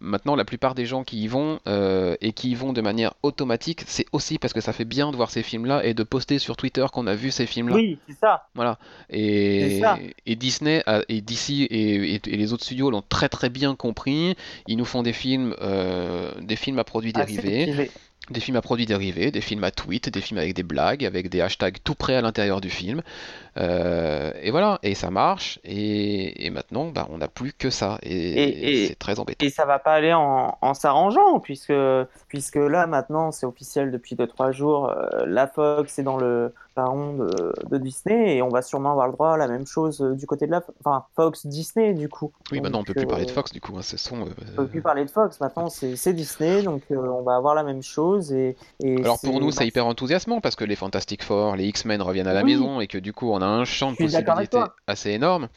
Maintenant, 0.00 0.36
la 0.36 0.44
plupart 0.46 0.74
des 0.74 0.86
gens 0.86 1.04
qui 1.04 1.22
y 1.22 1.28
vont 1.28 1.60
euh, 1.68 2.16
et 2.22 2.32
qui 2.32 2.50
y 2.50 2.54
vont 2.54 2.72
de 2.72 2.80
manière 2.80 3.12
automatique, 3.22 3.82
c'est 3.86 4.06
aussi 4.12 4.38
parce 4.38 4.52
que 4.54 4.60
ça 4.62 4.72
fait 4.72 4.86
bien 4.86 5.10
de 5.10 5.16
voir 5.16 5.30
ces 5.30 5.42
films-là 5.42 5.84
et 5.84 5.92
de 5.92 6.02
poster 6.02 6.38
sur 6.38 6.56
Twitter 6.56 6.86
qu'on 6.92 7.06
a 7.06 7.14
vu 7.14 7.30
ces 7.30 7.44
films-là. 7.46 7.74
Oui, 7.74 7.98
c'est 8.08 8.16
ça. 8.18 8.46
C'est 9.10 9.16
Et, 9.18 9.80
ça. 9.80 9.98
et 10.26 10.34
Disney 10.36 10.82
a- 10.86 11.02
et 11.08 11.20
DC 11.20 11.50
et, 11.50 12.14
et- 12.14 12.20
et 12.26 12.36
les 12.36 12.52
autres 12.54 12.64
studios 12.64 12.90
l'ont 12.90 13.02
très 13.06 13.28
très 13.28 13.50
bien 13.50 13.74
compris. 13.76 14.34
Ils 14.66 14.76
nous 14.78 14.86
font 14.86 15.02
des 15.02 15.12
films, 15.12 15.54
euh, 15.60 16.32
des 16.40 16.56
films 16.56 16.78
à 16.78 16.84
produits 16.84 17.12
dérivés. 17.12 17.90
Des 18.30 18.40
films 18.40 18.56
à 18.56 18.62
produits 18.62 18.86
dérivés, 18.86 19.30
des 19.30 19.40
films 19.40 19.64
à 19.64 19.70
tweets, 19.70 20.08
des 20.08 20.20
films 20.20 20.38
avec 20.38 20.54
des 20.54 20.62
blagues, 20.62 21.04
avec 21.04 21.28
des 21.28 21.40
hashtags 21.40 21.78
tout 21.82 21.94
près 21.94 22.14
à 22.14 22.20
l'intérieur 22.22 22.60
du 22.60 22.70
film. 22.70 23.02
Euh, 23.58 24.32
et 24.40 24.50
voilà, 24.50 24.78
et 24.82 24.94
ça 24.94 25.10
marche. 25.10 25.58
Et, 25.64 26.46
et 26.46 26.50
maintenant, 26.50 26.86
bah, 26.86 27.08
on 27.10 27.18
n'a 27.18 27.28
plus 27.28 27.52
que 27.52 27.68
ça. 27.68 27.98
Et, 28.02 28.12
Et- 28.14 28.82
et- 28.84 28.86
c'est 28.86 28.94
très 28.98 29.18
embêtant. 29.18 29.44
Et 29.44 29.50
ça 29.50 29.66
va 29.66 29.78
pas 29.78 29.92
aller 29.94 30.12
en, 30.12 30.56
en 30.60 30.74
s'arrangeant, 30.74 31.40
puisque, 31.40 31.72
puisque 32.28 32.56
là, 32.56 32.86
maintenant, 32.86 33.32
c'est 33.32 33.44
officiel 33.46 33.90
depuis 33.90 34.14
2-3 34.14 34.52
jours, 34.52 34.90
euh, 34.90 35.26
la 35.26 35.46
Fox 35.48 35.98
est 35.98 36.02
dans 36.04 36.16
le 36.16 36.54
baron 36.74 37.14
de, 37.14 37.52
de 37.70 37.78
Disney, 37.78 38.36
et 38.36 38.42
on 38.42 38.48
va 38.48 38.62
sûrement 38.62 38.90
avoir 38.92 39.06
le 39.08 39.12
droit 39.12 39.32
à 39.32 39.36
la 39.36 39.48
même 39.48 39.66
chose 39.66 40.00
euh, 40.02 40.14
du 40.14 40.26
côté 40.26 40.46
de 40.46 40.50
la 40.52 40.62
enfin, 40.84 41.04
Fox 41.16 41.46
Disney, 41.46 41.94
du 41.94 42.08
coup. 42.08 42.32
Oui, 42.50 42.60
maintenant 42.60 42.78
on 42.78 42.80
Donc, 42.80 42.86
peut 42.88 42.94
plus 42.94 43.06
parler 43.06 43.24
de 43.26 43.30
euh, 43.30 43.34
Fox 43.34 43.52
du 43.52 43.60
coup. 43.60 43.74
hein, 43.76 43.82
ce 43.82 43.96
sont, 43.96 44.22
euh, 44.22 44.30
On 44.52 44.56
peut 44.56 44.68
plus 44.68 44.82
parler 44.82 45.04
de 45.04 45.10
Fox, 45.10 45.40
maintenant 45.40 45.68
c'est 45.68 45.96
c'est 45.96 46.12
Disney, 46.12 46.62
donc 46.62 46.82
euh, 46.90 46.96
on 46.96 47.22
va 47.22 47.36
avoir 47.36 47.54
la 47.54 47.62
même 47.62 47.82
chose. 47.82 48.32
Et, 48.32 48.56
et 48.80 48.96
Alors 49.04 49.18
pour 49.20 49.40
nous, 49.40 49.50
c'est 49.50 49.60
bah, 49.60 49.64
hyper 49.66 49.86
enthousiasmant 49.86 50.40
parce 50.40 50.56
que 50.56 50.64
les 50.64 50.76
Fantastic 50.76 51.22
Four, 51.22 51.56
les 51.56 51.66
X-Men 51.66 52.02
reviennent 52.02 52.26
à 52.26 52.32
la 52.34 52.42
Oui. 52.42 52.52
maison 52.52 52.80
et 52.80 52.86
que 52.86 52.98
du 52.98 53.12
coup, 53.12 53.30
on 53.30 53.40
a 53.42 53.46
un 53.46 53.64
champ 53.64 53.92
de 53.92 53.96
possibilités 53.96 54.58
assez 54.86 55.10
énorme. 55.10 55.48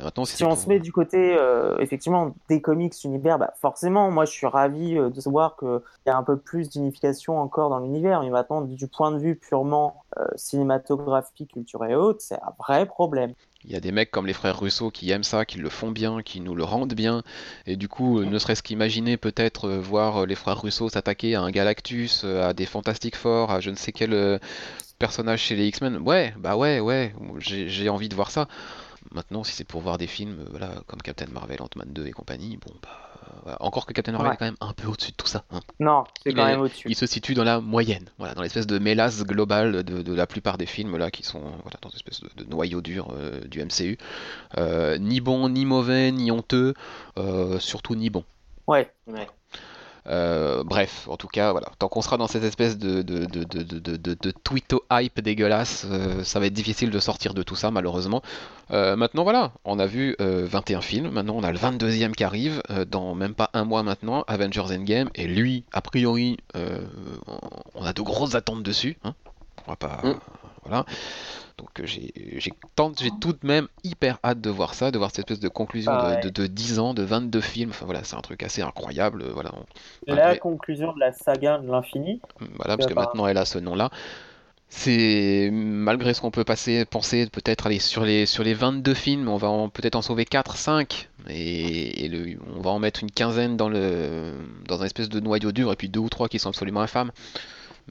Maintenant, 0.00 0.24
Si 0.24 0.42
on 0.42 0.56
se 0.56 0.68
met 0.68 0.80
du 0.80 0.90
côté, 0.90 1.36
euh, 1.38 1.78
effectivement, 1.78 2.34
des 2.48 2.60
comics 2.60 2.94
univers, 3.04 3.38
bah 3.38 3.52
forcément, 3.60 4.10
moi 4.10 4.24
je 4.24 4.32
suis 4.32 4.46
ravi 4.46 4.98
euh, 4.98 5.08
de 5.08 5.20
savoir 5.20 5.56
qu'il 5.56 5.80
y 6.06 6.10
a 6.10 6.16
un 6.16 6.24
peu 6.24 6.36
plus 6.36 6.68
d'unification 6.68 7.38
encore 7.38 7.70
dans 7.70 7.78
l'univers. 7.78 8.20
Mais 8.22 8.30
maintenant, 8.30 8.62
du 8.62 8.88
point 8.88 9.12
de 9.12 9.18
vue 9.18 9.36
purement 9.36 10.02
euh, 10.18 10.24
cinématographique, 10.34 11.52
culturel 11.52 11.92
et 11.92 11.94
autres, 11.94 12.20
c'est 12.22 12.34
un 12.34 12.52
vrai 12.58 12.86
problème. 12.86 13.34
Il 13.64 13.70
y 13.70 13.76
a 13.76 13.80
des 13.80 13.92
mecs 13.92 14.10
comme 14.10 14.26
les 14.26 14.32
frères 14.32 14.58
Russo 14.58 14.90
qui 14.90 15.10
aiment 15.10 15.22
ça, 15.22 15.44
qui 15.44 15.58
le 15.58 15.70
font 15.70 15.90
bien, 15.90 16.22
qui 16.22 16.40
nous 16.40 16.54
le 16.54 16.64
rendent 16.64 16.92
bien. 16.92 17.22
Et 17.66 17.76
du 17.76 17.88
coup, 17.88 18.22
ne 18.22 18.38
serait-ce 18.38 18.62
qu'imaginer 18.62 19.16
peut-être 19.16 19.70
voir 19.70 20.26
les 20.26 20.34
frères 20.34 20.60
Russo 20.60 20.90
s'attaquer 20.90 21.34
à 21.34 21.40
un 21.40 21.50
Galactus, 21.50 22.24
à 22.24 22.52
des 22.52 22.66
Fantastic 22.66 23.16
Four, 23.16 23.50
à 23.50 23.60
je 23.60 23.70
ne 23.70 23.76
sais 23.76 23.92
quel 23.92 24.38
personnage 24.98 25.40
chez 25.40 25.56
les 25.56 25.66
X-Men. 25.68 25.96
Ouais, 25.98 26.34
bah 26.36 26.56
ouais, 26.56 26.80
ouais, 26.80 27.14
j'ai 27.38 27.88
envie 27.88 28.10
de 28.10 28.14
voir 28.14 28.30
ça. 28.30 28.48
Maintenant, 29.12 29.44
si 29.44 29.52
c'est 29.52 29.64
pour 29.64 29.80
voir 29.80 29.98
des 29.98 30.06
films 30.06 30.40
euh, 30.40 30.46
voilà, 30.50 30.70
comme 30.86 31.00
Captain 31.02 31.26
Marvel, 31.32 31.60
Ant-Man 31.62 31.88
2 31.92 32.06
et 32.06 32.10
compagnie, 32.12 32.56
bon, 32.56 32.72
bah. 32.82 32.88
voilà. 33.42 33.62
Encore 33.62 33.86
que 33.86 33.92
Captain 33.92 34.12
Marvel 34.12 34.28
Ouais. 34.28 34.34
est 34.34 34.38
quand 34.38 34.44
même 34.46 34.56
un 34.60 34.72
peu 34.72 34.88
au-dessus 34.88 35.12
de 35.12 35.16
tout 35.16 35.26
ça. 35.26 35.44
hein. 35.52 35.60
Non, 35.80 36.04
c'est 36.22 36.30
Il 36.30 36.36
quand 36.36 36.46
est- 36.46 36.50
même 36.52 36.60
au-dessus. 36.60 36.88
Il 36.90 36.96
se 36.96 37.06
situe 37.06 37.34
dans 37.34 37.44
la 37.44 37.60
moyenne, 37.60 38.08
voilà, 38.18 38.34
dans 38.34 38.42
l'espèce 38.42 38.66
de 38.66 38.78
mélasse 38.78 39.22
globale 39.24 39.82
de, 39.84 40.02
de 40.02 40.14
la 40.14 40.26
plupart 40.26 40.58
des 40.58 40.66
films 40.66 40.96
là 40.96 41.10
qui 41.10 41.22
sont 41.22 41.40
voilà, 41.62 41.78
dans 41.82 41.90
une 41.90 41.96
espèce 41.96 42.20
de, 42.20 42.30
de 42.42 42.48
noyau 42.50 42.80
dur 42.80 43.08
euh, 43.12 43.40
du 43.44 43.62
MCU. 43.64 43.98
Euh, 44.58 44.98
ni 44.98 45.20
bon, 45.20 45.48
ni 45.48 45.64
mauvais, 45.66 46.10
ni 46.12 46.30
honteux, 46.30 46.74
euh, 47.18 47.58
surtout 47.58 47.94
ni 47.94 48.10
bon. 48.10 48.24
Ouais. 48.66 48.90
Ouais. 49.06 49.28
Euh, 50.06 50.62
bref, 50.64 51.06
en 51.08 51.16
tout 51.16 51.28
cas, 51.28 51.52
voilà. 51.52 51.68
Tant 51.78 51.88
qu'on 51.88 52.02
sera 52.02 52.16
dans 52.18 52.26
cette 52.26 52.44
espèce 52.44 52.76
de, 52.76 53.02
de, 53.02 53.24
de, 53.24 53.42
de, 53.44 53.96
de, 53.98 54.30
twitto 54.30 54.84
hype 54.92 55.20
dégueulasse, 55.20 55.86
euh, 55.90 56.22
ça 56.24 56.40
va 56.40 56.46
être 56.46 56.52
difficile 56.52 56.90
de 56.90 56.98
sortir 56.98 57.32
de 57.32 57.42
tout 57.42 57.56
ça, 57.56 57.70
malheureusement. 57.70 58.22
Euh, 58.70 58.96
maintenant, 58.96 59.22
voilà, 59.24 59.52
on 59.64 59.78
a 59.78 59.86
vu 59.86 60.14
euh, 60.20 60.46
21 60.46 60.82
films. 60.82 61.10
Maintenant, 61.10 61.34
on 61.36 61.42
a 61.42 61.50
le 61.52 61.58
22e 61.58 62.12
qui 62.12 62.24
arrive, 62.24 62.62
dans 62.90 63.14
même 63.14 63.34
pas 63.34 63.48
un 63.54 63.64
mois 63.64 63.82
maintenant, 63.82 64.24
Avengers 64.28 64.74
Endgame. 64.74 65.08
Et 65.14 65.26
lui, 65.26 65.64
a 65.72 65.80
priori, 65.80 66.36
on- 66.54 67.40
on 67.74 67.84
a 67.84 67.92
de 67.92 68.02
grosses 68.02 68.34
attentes 68.34 68.62
dessus. 68.62 68.98
Hein. 69.04 69.14
On 69.66 69.72
va 69.72 69.76
pas. 69.76 70.00
Mm. 70.02 70.14
Voilà. 70.66 70.84
Donc 71.58 71.80
euh, 71.80 71.86
j'ai 71.86 72.12
j'ai 72.38 72.52
tout 73.20 73.32
de 73.32 73.38
même 73.46 73.68
hyper 73.84 74.18
hâte 74.24 74.40
de 74.40 74.50
voir 74.50 74.74
ça, 74.74 74.90
de 74.90 74.98
voir 74.98 75.10
cette 75.10 75.20
espèce 75.20 75.40
de 75.40 75.48
conclusion 75.48 75.96
de, 75.96 76.14
de, 76.16 76.28
de 76.28 76.46
10 76.46 76.78
ans, 76.80 76.94
de 76.94 77.02
22 77.02 77.40
films. 77.40 77.70
Enfin 77.70 77.84
voilà, 77.86 78.02
c'est 78.04 78.16
un 78.16 78.20
truc 78.20 78.42
assez 78.42 78.62
incroyable. 78.62 79.22
euh, 79.22 79.30
Voilà, 79.32 79.52
on- 79.54 79.64
La 80.14 80.36
conclusion 80.36 80.92
de 80.92 81.00
la 81.00 81.12
saga 81.12 81.58
de 81.58 81.70
l'infini. 81.70 82.20
voilà, 82.56 82.76
parce 82.76 82.86
que 82.86 82.94
maintenant 82.94 83.26
elle 83.26 83.38
a 83.38 83.44
ce 83.44 83.58
nom-là. 83.58 83.90
C'est 84.68 85.50
malgré 85.52 86.14
ce 86.14 86.20
qu'on 86.20 86.32
peut 86.32 86.42
passer, 86.42 86.84
penser 86.84 87.28
peut-être 87.30 87.66
aller 87.66 87.78
sur 87.78 88.04
les 88.04 88.26
sur 88.26 88.42
les 88.42 88.54
22 88.54 88.94
films, 88.94 89.28
on 89.28 89.36
va 89.36 89.68
peut-être 89.72 89.94
en 89.94 90.02
sauver 90.02 90.24
4, 90.24 90.56
5 90.56 91.08
et, 91.28 92.04
et 92.04 92.08
le- 92.08 92.38
on 92.56 92.60
va 92.60 92.70
en 92.70 92.80
mettre 92.80 93.02
une 93.04 93.10
quinzaine 93.10 93.56
dans 93.56 93.68
le 93.68 94.32
dans 94.66 94.82
un 94.82 94.86
espèce 94.86 95.08
de 95.08 95.20
noyau 95.20 95.52
dur 95.52 95.72
et 95.72 95.76
puis 95.76 95.88
deux 95.88 96.00
ou 96.00 96.08
trois 96.08 96.28
qui 96.28 96.40
sont 96.40 96.48
absolument 96.48 96.80
infâmes. 96.80 97.12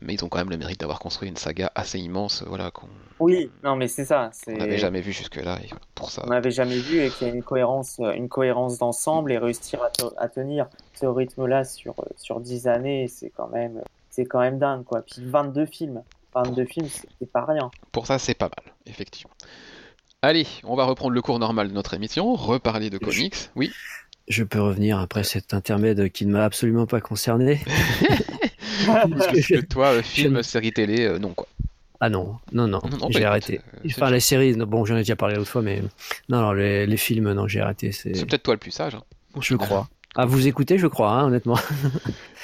Mais 0.02 0.14
ils 0.16 0.26
ont 0.26 0.30
quand 0.30 0.40
même 0.40 0.50
le 0.50 0.58
mérite 0.58 0.80
d'avoir 0.80 1.00
construit 1.00 1.30
une 1.30 1.38
saga 1.38 1.72
assez 1.76 2.00
immense, 2.00 2.44
voilà 2.48 2.72
qu'on 2.72 2.88
Oui, 3.20 3.50
non, 3.64 3.76
mais 3.76 3.88
c'est 3.88 4.06
ça. 4.06 4.30
c'est- 4.34 4.54
on 4.54 4.58
n'avait 4.58 4.78
jamais 4.80 5.02
vu 5.02 5.12
jusque-là 5.12 5.60
et 5.64 5.70
pour 5.96 6.10
ça. 6.12 6.24
on 6.26 6.30
n'avait 6.30 6.52
jamais 6.52 6.78
vu 6.80 7.00
et 7.00 7.10
qu'il 7.10 7.28
y 7.28 7.32
a 7.32 7.34
une 7.34 7.44
cohérence, 7.44 8.00
euh, 8.00 8.12
une 8.14 8.28
cohérence 8.30 8.80
d'ensemble 8.80 9.32
et 9.32 9.38
réussir 9.38 9.82
à, 9.84 9.90
te- 9.90 10.04
à 10.18 10.28
tenir 10.30 10.68
ce 10.96 11.06
rythme-là 11.06 11.64
sur, 11.64 11.94
euh, 12.00 12.06
sur 12.18 12.40
10 12.40 12.68
années, 12.68 13.08
c'est 13.08 13.30
quand 13.30 13.48
même, 13.50 13.82
c'est 14.10 14.26
quand 14.26 14.40
même 14.40 14.58
dingue, 14.60 14.84
quoi. 14.84 15.02
Puis 15.04 15.22
22 15.26 15.66
films, 15.68 16.02
22 16.36 16.66
films, 16.66 16.88
c'est 17.20 17.32
pas 17.32 17.46
rien. 17.46 17.70
Pour 17.92 18.08
ça, 18.08 18.18
c'est 18.20 18.34
pas 18.34 18.46
mal, 18.50 18.74
effectivement. 18.88 19.34
Allez, 20.22 20.48
on 20.64 20.76
va 20.76 20.86
reprendre 20.86 21.12
le 21.12 21.22
cours 21.22 21.38
normal 21.38 21.68
de 21.70 21.74
notre 21.74 21.94
émission, 21.94 22.34
reparler 22.34 22.90
de 22.90 22.98
comics. 22.98 23.36
Oui. 23.56 23.72
Je 24.30 24.44
peux 24.46 24.62
revenir 24.62 25.00
après 25.00 25.24
cet 25.26 25.54
intermède 25.54 26.10
qui 26.12 26.26
ne 26.26 26.32
m'a 26.32 26.46
absolument 26.46 26.86
pas 26.88 27.02
concerné. 27.02 27.60
Parce 28.86 29.28
que 29.48 29.62
toi, 29.62 29.88
euh, 29.94 30.02
film, 30.04 30.42
série 30.44 30.72
télé, 30.74 31.06
euh, 31.06 31.20
non 31.20 31.34
quoi. 31.34 31.48
Ah 32.00 32.10
non, 32.10 32.38
non, 32.52 32.68
non, 32.68 32.82
Non, 33.00 33.08
j'ai 33.12 33.24
arrêté. 33.24 33.62
euh, 33.76 33.88
Enfin, 33.88 34.10
les 34.12 34.20
séries, 34.20 34.58
non, 34.58 34.66
bon, 34.66 34.84
j'en 34.84 34.96
ai 34.96 35.00
déjà 35.00 35.16
parlé 35.16 35.36
l'autre 35.36 35.50
fois, 35.50 35.62
mais 35.62 35.82
non, 36.28 36.42
non, 36.42 36.52
les, 36.52 36.86
les 36.86 36.98
films, 36.98 37.32
non, 37.32 37.48
j'ai 37.48 37.62
arrêté. 37.62 37.92
C'est, 37.94 38.12
peut-être 38.26 38.44
toi 38.44 38.56
le 38.56 38.60
plus 38.60 38.72
sage. 38.72 38.96
hein. 38.96 39.04
je 39.40 39.56
crois. 39.56 39.88
À 40.16 40.26
vous 40.28 40.46
écouter, 40.48 40.78
je 40.78 40.88
crois, 40.88 41.12
hein, 41.12 41.26
honnêtement. 41.28 41.58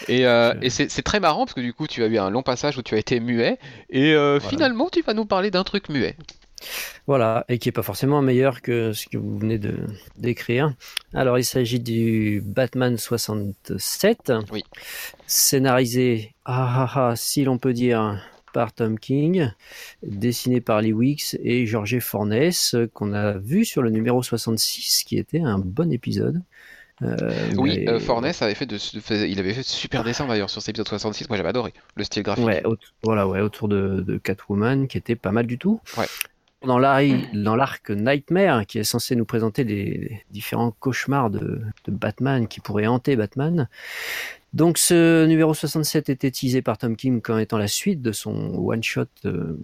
Et, 0.07 0.25
euh, 0.25 0.53
Je- 0.53 0.59
et 0.65 0.69
c'est 0.69 0.89
c'est 0.89 1.01
très 1.01 1.19
marrant 1.19 1.45
parce 1.45 1.53
que 1.55 1.61
du 1.61 1.73
coup, 1.73 1.87
tu 1.87 2.01
as 2.03 2.07
eu 2.07 2.17
un 2.17 2.29
long 2.29 2.41
passage 2.41 2.77
où 2.77 2.81
tu 2.83 2.95
as 2.95 2.99
été 2.99 3.19
muet. 3.19 3.57
Et 3.89 4.13
euh, 4.13 4.37
Voilà. 4.39 4.49
finalement, 4.49 4.87
tu 4.89 5.01
vas 5.01 5.13
nous 5.13 5.25
parler 5.25 5.51
d'un 5.51 5.63
truc 5.65 5.89
muet. 5.89 6.15
Voilà, 7.07 7.45
et 7.49 7.57
qui 7.57 7.69
est 7.69 7.73
pas 7.73 7.81
forcément 7.83 8.21
meilleur 8.21 8.61
que 8.61 8.93
ce 8.93 9.07
que 9.07 9.17
vous 9.17 9.37
venez 9.37 9.57
de 9.57 9.75
d'écrire. 10.17 10.73
Alors, 11.13 11.37
il 11.39 11.43
s'agit 11.45 11.79
du 11.79 12.41
Batman 12.45 12.97
67, 12.97 14.31
Oui. 14.51 14.63
scénarisé, 15.27 16.33
ah 16.45 16.85
ah 16.95 17.09
ah, 17.11 17.15
si 17.15 17.43
l'on 17.43 17.57
peut 17.57 17.73
dire, 17.73 18.21
par 18.53 18.73
Tom 18.73 18.97
King, 18.99 19.51
dessiné 20.03 20.59
par 20.61 20.81
Lee 20.81 20.93
Weeks 20.93 21.37
et 21.43 21.65
Georges 21.65 21.99
Fornes, 21.99 22.49
qu'on 22.93 23.13
a 23.13 23.33
vu 23.37 23.63
sur 23.65 23.81
le 23.81 23.89
numéro 23.89 24.23
66, 24.23 25.03
qui 25.05 25.17
était 25.17 25.39
un 25.41 25.59
bon 25.59 25.91
épisode. 25.91 26.41
Euh, 27.01 27.15
Oui, 27.57 27.77
mais- 27.85 27.89
euh, 27.89 27.99
Fornes 27.99 28.25
avait 28.41 28.55
fait 28.55 28.65
de, 28.65 28.77
il 29.25 29.39
avait 29.39 29.53
fait 29.53 29.61
de 29.61 29.65
super 29.65 30.03
dessins 30.03 30.27
d'ailleurs 30.27 30.49
sur 30.49 30.61
cet 30.61 30.69
épisode 30.69 30.87
66. 30.89 31.29
Moi, 31.29 31.37
j'avais 31.37 31.47
adoré 31.49 31.73
le 31.95 32.03
style 32.03 32.23
graphique. 32.23 32.43
Ouais, 32.45 32.61
aut- 32.65 32.75
voilà, 33.03 33.25
ouais, 33.27 33.39
autour 33.39 33.69
de, 33.69 34.01
de 34.05 34.17
Catwoman, 34.17 34.87
qui 34.87 34.97
était 34.97 35.15
pas 35.15 35.31
mal 35.31 35.47
du 35.47 35.57
tout. 35.57 35.79
Ouais. 35.97 36.07
Dans 36.61 36.77
l'arc, 36.77 37.89
Nightmare, 37.89 38.65
qui 38.65 38.79
est 38.79 38.83
censé 38.83 39.15
nous 39.15 39.25
présenter 39.25 39.63
les 39.63 40.23
différents 40.31 40.71
cauchemars 40.79 41.29
de, 41.29 41.61
de 41.85 41.91
Batman 41.91 42.47
qui 42.47 42.59
pourraient 42.59 42.87
hanter 42.87 43.15
Batman. 43.15 43.69
Donc, 44.53 44.77
ce 44.77 45.25
numéro 45.25 45.53
67 45.53 46.09
était 46.09 46.31
teasé 46.31 46.61
par 46.61 46.77
Tom 46.77 46.95
King 46.97 47.21
comme 47.21 47.39
étant 47.39 47.57
la 47.57 47.67
suite 47.67 48.01
de 48.01 48.11
son 48.11 48.33
one-shot 48.57 49.05
euh, 49.25 49.57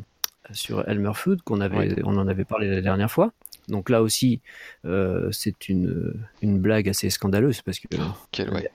sur 0.53 0.87
Elmer 0.87 1.11
Fudd, 1.15 1.41
qu'on 1.41 1.59
avait, 1.59 1.75
Ouais. 1.95 2.01
on 2.05 2.17
en 2.17 2.27
avait 2.27 2.45
parlé 2.45 2.69
la 2.69 2.81
dernière 2.81 3.11
fois. 3.11 3.33
Donc 3.67 3.89
là 3.89 4.03
aussi, 4.03 4.41
euh, 4.85 5.29
c'est 5.31 5.69
une, 5.69 6.13
une 6.43 6.59
blague 6.59 6.87
assez 6.87 7.09
scandaleuse 7.09 7.61
parce 7.63 7.79
que 7.79 7.87
Quel, 8.31 8.51
ouais. 8.51 8.69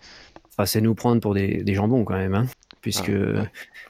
enfin, 0.51 0.67
c'est 0.67 0.81
nous 0.81 0.97
prendre 0.97 1.21
pour 1.21 1.33
des, 1.33 1.63
des 1.63 1.75
jambons 1.75 2.03
quand 2.05 2.17
même, 2.19 2.35
hein, 2.35 2.47
puisque 2.81 3.11
Ah. 3.11 3.47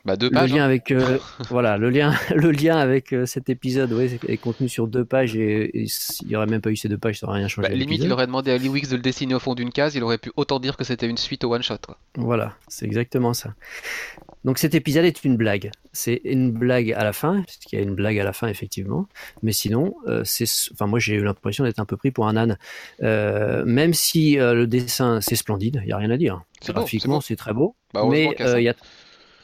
Bah, 0.07 0.17
deux 0.17 0.31
le 0.31 0.47
lien 0.47 0.63
hein. 0.63 0.65
avec 0.65 0.91
euh, 0.93 1.19
voilà 1.51 1.77
le 1.77 1.91
lien 1.91 2.15
le 2.35 2.51
lien 2.53 2.79
avec 2.79 3.13
euh, 3.13 3.27
cet 3.27 3.51
épisode 3.51 3.93
ouais, 3.93 4.19
est 4.27 4.39
contenu 4.39 4.67
sur 4.67 4.87
deux 4.87 5.05
pages 5.05 5.37
et, 5.37 5.83
et 5.83 5.87
s'il 5.89 6.29
n'y 6.29 6.37
aurait 6.37 6.47
même 6.47 6.63
pas 6.63 6.71
eu 6.71 6.77
ces 6.77 6.89
deux 6.89 6.97
pages 6.97 7.21
ça 7.21 7.27
n'aurait 7.27 7.41
rien 7.41 7.49
changé 7.49 7.69
Bah, 7.69 7.75
à 7.75 7.77
limite, 7.77 8.03
il 8.03 8.11
aurait 8.11 8.27
demandé 8.27 8.51
à 8.51 8.57
Lee 8.57 8.71
Weeks 8.71 8.89
de 8.89 8.97
le 8.97 9.03
dessiner 9.03 9.35
au 9.35 9.39
fond 9.39 9.55
d'une 9.55 9.73
case. 9.73 9.95
Il 9.95 10.03
aurait 10.03 10.19
pu 10.19 10.33
autant 10.37 10.59
dire 10.59 10.77
que 10.79 10.85
c'était 10.85 11.07
une 11.07 11.19
suite 11.19 11.45
au 11.45 11.55
one 11.55 11.63
shot. 11.63 11.77
Quoi. 11.85 11.99
voilà 12.17 12.55
c'est 12.69 12.87
exactement 12.87 13.35
ça 13.35 13.55
donc 14.45 14.59
cet 14.59 14.75
épisode 14.75 15.05
est 15.05 15.25
une 15.25 15.37
blague. 15.37 15.71
C'est 15.93 16.21
une 16.25 16.51
blague 16.53 16.93
à 16.93 17.05
la 17.05 17.13
fin 17.13 17.43
parce 17.43 17.57
qu'il 17.59 17.79
y 17.79 17.83
a 17.83 17.85
une 17.85 17.95
blague 17.95 18.19
à 18.19 18.25
la 18.25 18.33
fin 18.33 18.49
effectivement. 18.49 19.07
Mais 19.43 19.53
sinon 19.53 19.95
euh, 20.07 20.23
c'est 20.25 20.45
enfin 20.73 20.87
moi 20.87 20.99
j'ai 20.99 21.15
eu 21.15 21.23
l'impression 21.25 21.65
d'être 21.65 21.79
un 21.81 21.85
peu 21.85 21.97
pris 21.97 22.11
pour 22.11 22.27
un 22.29 22.37
âne. 22.37 22.57
Euh, 23.03 23.65
même 23.65 23.93
si 23.95 24.39
euh, 24.39 24.55
le 24.55 24.67
dessin 24.67 25.21
c'est 25.21 25.37
splendide 25.37 25.81
il 25.85 25.89
y 25.89 25.93
a 25.93 25.97
rien 25.97 26.11
à 26.11 26.17
dire. 26.17 26.43
Graphiquement 26.67 27.21
c'est 27.21 27.37
très 27.37 27.53
beau. 27.53 27.75
Bah, 27.93 28.05
mais 28.09 28.35
il 28.39 28.63
y 28.63 28.69
a 28.69 28.75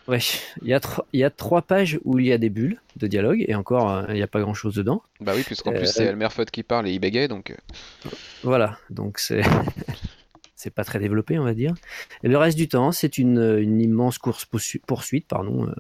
Ouais, 0.09 0.21
il 0.63 0.69
y, 0.69 0.73
a 0.73 0.79
tro- 0.79 1.03
il 1.13 1.19
y 1.19 1.25
a 1.25 1.31
trois 1.31 1.63
pages 1.63 1.99
où 2.05 2.21
il 2.21 2.27
y 2.27 2.33
a 2.33 2.39
des 2.39 2.49
bulles 2.49 2.81
de 2.95 3.09
dialogue 3.09 3.45
et 3.49 3.57
encore 3.57 4.05
il 4.11 4.15
n'y 4.15 4.23
a 4.23 4.29
pas 4.29 4.39
grand 4.39 4.55
chose 4.55 4.77
dedans. 4.77 5.03
Bah 5.21 5.33
oui, 5.35 5.43
puisqu'en 5.43 5.73
Euh, 5.73 5.79
plus 5.79 5.89
c'est 5.93 6.05
Elmer 6.05 6.29
Fudd 6.31 6.49
qui 6.53 6.63
parle 6.63 6.87
et 6.87 6.93
il 6.93 7.01
bégaye, 7.01 7.27
donc 7.27 7.53
Voilà, 8.45 8.79
donc 8.89 9.19
c'est 9.19 9.41
c'est 10.67 10.75
pas 10.75 10.83
très 10.83 10.99
développé, 10.99 11.39
on 11.39 11.45
va 11.45 11.55
dire. 11.55 11.75
Et 12.25 12.29
le 12.29 12.37
reste 12.37 12.57
du 12.59 12.67
temps, 12.67 12.91
c'est 12.91 13.19
une, 13.19 13.39
une 13.61 13.81
immense 13.81 14.19
course 14.19 14.45
poursu- 14.45 14.81
poursuite, 14.85 15.29
pardon, 15.29 15.69
euh, 15.69 15.75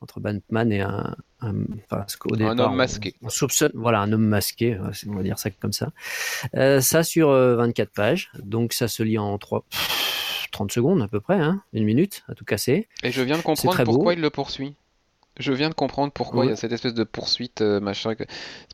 entre 0.00 0.18
Batman 0.18 0.72
et 0.72 0.80
un, 0.80 1.14
un, 1.40 1.54
enfin, 1.88 2.04
ce 2.08 2.16
qu'au 2.16 2.34
Un 2.34 2.38
départ, 2.38 2.66
homme 2.66 2.72
on- 2.72 2.76
masqué. 2.76 3.14
On, 3.22 3.28
soupçonne, 3.28 3.70
voilà, 3.74 4.00
un 4.00 4.12
homme 4.12 4.26
masqué, 4.26 4.76
c'est- 4.92 5.06
on 5.08 5.14
va 5.14 5.22
dire 5.22 5.38
ça 5.38 5.50
comme 5.50 5.72
ça. 5.72 5.92
Euh, 6.56 6.80
ça 6.80 7.04
sur 7.04 7.28
euh, 7.30 7.54
24 7.54 7.90
pages, 7.90 8.32
donc 8.42 8.72
ça 8.72 8.88
se 8.88 9.04
lit 9.04 9.18
en 9.18 9.38
3, 9.38 9.64
30 10.50 10.72
secondes 10.72 11.00
à 11.00 11.06
peu 11.06 11.20
près, 11.20 11.38
hein, 11.40 11.62
une 11.72 11.84
minute 11.84 12.24
à 12.28 12.34
tout 12.34 12.44
casser. 12.44 12.88
Et 13.04 13.12
je 13.12 13.22
viens 13.22 13.36
de 13.36 13.42
comprendre 13.42 13.76
beau. 13.84 13.92
pourquoi 13.92 14.14
il 14.14 14.20
le 14.20 14.30
poursuit. 14.30 14.74
Je 15.38 15.52
viens 15.52 15.68
de 15.68 15.74
comprendre 15.74 16.12
pourquoi 16.12 16.44
il 16.44 16.48
y 16.50 16.52
a 16.52 16.56
cette 16.56 16.72
espèce 16.72 16.94
de 16.94 17.04
poursuite 17.04 17.60
euh, 17.60 17.78
machin. 17.80 18.14
C'est 18.18 18.26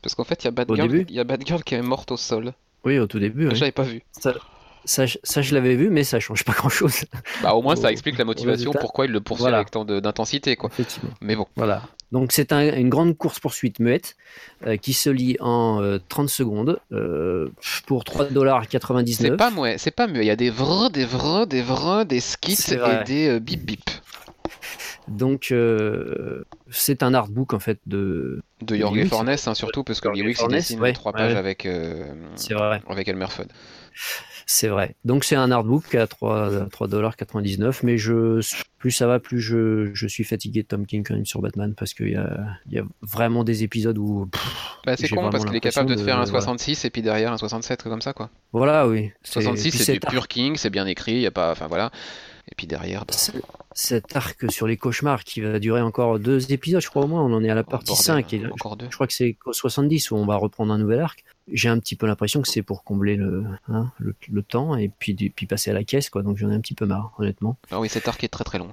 parce 0.03 0.15
qu'en 0.15 0.23
fait, 0.23 0.43
il 0.43 0.45
y 0.45 0.47
a 0.47 0.51
Batgirl, 0.51 0.87
début 0.89 1.05
il 1.09 1.15
y 1.15 1.19
a 1.19 1.23
Batgirl 1.23 1.63
qui 1.63 1.75
est 1.75 1.81
morte 1.83 2.11
au 2.11 2.17
sol. 2.17 2.53
Oui, 2.83 2.97
au 2.97 3.05
tout 3.05 3.19
début. 3.19 3.47
oui. 3.47 3.55
J'avais 3.55 3.71
pas 3.71 3.83
vu. 3.83 4.01
Ça, 4.11 4.33
ça, 4.85 5.05
je- 5.05 5.17
ça, 5.23 5.41
je 5.41 5.53
l'avais 5.53 5.75
vu, 5.75 5.89
mais 5.89 6.03
ça 6.03 6.19
change 6.19 6.43
pas 6.43 6.53
grand 6.53 6.69
chose. 6.69 7.05
Bah 7.43 7.53
au 7.53 7.61
moins 7.61 7.75
ça 7.75 7.91
explique 7.91 8.17
la 8.17 8.25
motivation 8.25 8.71
pourquoi 8.71 9.05
il 9.05 9.11
le 9.11 9.21
poursuit 9.21 9.43
voilà. 9.43 9.57
avec 9.57 9.71
tant 9.71 9.85
d'intensité 9.85 10.55
quoi. 10.55 10.69
Effectivement. 10.71 11.09
Mais 11.21 11.35
bon, 11.35 11.45
Voilà. 11.55 11.83
Donc 12.11 12.33
c'est 12.33 12.51
un- 12.51 12.75
une 12.75 12.89
grande 12.89 13.17
course-poursuite 13.17 13.79
muette 13.79 14.17
euh, 14.67 14.75
qui 14.75 14.91
se 14.91 15.09
lit 15.09 15.37
en 15.39 15.81
euh, 15.81 15.97
30 16.09 16.29
secondes 16.29 16.79
euh, 16.91 17.49
pour 17.87 18.03
3,99$. 18.03 19.13
c'est 19.13 19.37
pas 19.37 19.49
muet, 19.49 19.77
c'est 19.77 19.91
pas 19.91 20.07
muet. 20.07 20.23
Il 20.23 20.27
y 20.27 20.29
a 20.31 20.35
des 20.35 20.49
vrais, 20.49 20.89
des 20.89 21.05
vrais, 21.05 21.45
des 21.45 21.61
vrais, 21.61 22.03
des 22.05 22.19
skits 22.19 22.57
et 22.73 23.03
des 23.05 23.27
euh, 23.29 23.39
bip 23.39 23.63
bip 23.65 23.89
Donc 25.07 25.51
euh, 25.51 26.43
c'est 26.69 27.01
un 27.03 27.13
artbook 27.13 27.53
en 27.53 27.59
fait 27.59 27.79
de. 27.85 28.41
de 28.61 28.75
Jorge. 28.75 29.07
Fornes 29.07 29.29
hein, 29.29 29.53
surtout 29.55 29.83
parce 29.83 30.01
que 30.01 30.09
Weeks 30.09 30.39
il 30.41 30.47
dessine 30.49 30.79
ouais, 30.81 30.93
trois 30.93 31.13
ouais, 31.13 31.17
pages 31.19 31.35
avec 31.35 31.65
euh, 31.65 32.13
avec 32.89 33.07
Elmer 33.07 33.27
Fudd. 33.27 33.47
C'est 34.53 34.67
vrai. 34.67 34.95
Donc 35.05 35.23
c'est 35.23 35.37
un 35.37 35.49
artbook 35.49 35.95
à 35.95 36.07
3 36.07 36.65
3,99$, 36.67 37.79
mais 37.83 37.97
je 37.97 38.41
plus 38.79 38.91
ça 38.91 39.07
va, 39.07 39.17
plus 39.21 39.39
je, 39.39 39.91
je 39.93 40.07
suis 40.07 40.25
fatigué 40.25 40.63
de 40.63 40.67
Tom 40.67 40.85
King 40.85 41.05
quand 41.07 41.13
même 41.13 41.25
sur 41.25 41.41
Batman 41.41 41.73
parce 41.73 41.93
qu'il 41.93 42.09
y 42.09 42.15
a, 42.17 42.37
y 42.69 42.77
a 42.77 42.83
vraiment 43.01 43.45
des 43.45 43.63
épisodes 43.63 43.97
où. 43.97 44.27
Bah 44.85 44.97
c'est 44.97 45.07
con 45.07 45.29
parce 45.29 45.45
qu'il 45.45 45.55
est 45.55 45.61
capable 45.61 45.89
de 45.89 45.95
te 45.95 46.01
faire 46.01 46.17
un 46.17 46.25
de- 46.25 46.29
voilà. 46.29 46.41
66 46.41 46.83
et 46.83 46.89
puis 46.89 47.01
derrière 47.01 47.31
un 47.31 47.37
67 47.37 47.83
comme 47.83 48.01
ça 48.01 48.11
quoi. 48.11 48.29
voilà, 48.51 48.89
oui. 48.89 49.11
C'est- 49.23 49.41
66 49.41 49.69
puis 49.69 49.79
c'est 49.79 49.93
du 49.93 49.99
pur 50.01 50.27
King, 50.27 50.57
c'est 50.57 50.69
bien 50.69 50.85
écrit, 50.85 51.13
il 51.13 51.21
y 51.21 51.27
a 51.27 51.31
pas, 51.31 51.51
enfin 51.53 51.67
voilà. 51.67 51.89
Et 52.51 52.55
puis 52.55 52.67
derrière, 52.67 53.05
bah, 53.05 53.13
Cet 53.73 54.15
arc 54.15 54.51
sur 54.51 54.67
les 54.67 54.77
cauchemars 54.77 55.23
qui 55.23 55.41
va 55.41 55.59
durer 55.59 55.81
encore 55.81 56.19
deux 56.19 56.51
épisodes, 56.51 56.81
je 56.81 56.89
crois 56.89 57.03
au 57.03 57.07
moins, 57.07 57.23
on 57.23 57.33
en 57.33 57.43
est 57.43 57.49
à 57.49 57.55
la 57.55 57.63
partie 57.63 57.87
bordel, 57.87 58.05
5. 58.05 58.33
Et 58.33 58.45
encore 58.47 58.75
deux. 58.75 58.87
je 58.89 58.95
crois 58.95 59.07
que 59.07 59.13
c'est 59.13 59.37
au 59.45 59.53
70 59.53 60.11
où 60.11 60.15
on 60.15 60.25
va 60.25 60.35
reprendre 60.35 60.73
un 60.73 60.77
nouvel 60.77 60.99
arc. 60.99 61.23
J'ai 61.51 61.69
un 61.69 61.79
petit 61.79 61.95
peu 61.95 62.05
l'impression 62.05 62.41
que 62.41 62.47
c'est 62.49 62.61
pour 62.63 62.83
combler 62.83 63.15
le, 63.15 63.45
hein, 63.67 63.91
le, 63.97 64.15
le 64.29 64.43
temps 64.43 64.75
et 64.75 64.89
puis, 64.89 65.13
puis 65.13 65.45
passer 65.45 65.71
à 65.71 65.73
la 65.73 65.83
caisse, 65.83 66.09
quoi. 66.09 66.21
Donc 66.21 66.37
j'en 66.37 66.51
ai 66.51 66.55
un 66.55 66.61
petit 66.61 66.75
peu 66.75 66.85
marre, 66.85 67.13
honnêtement. 67.17 67.57
Ah 67.71 67.79
oui, 67.79 67.89
cet 67.89 68.07
arc 68.07 68.23
est 68.23 68.29
très 68.29 68.43
très 68.43 68.57
long. 68.57 68.69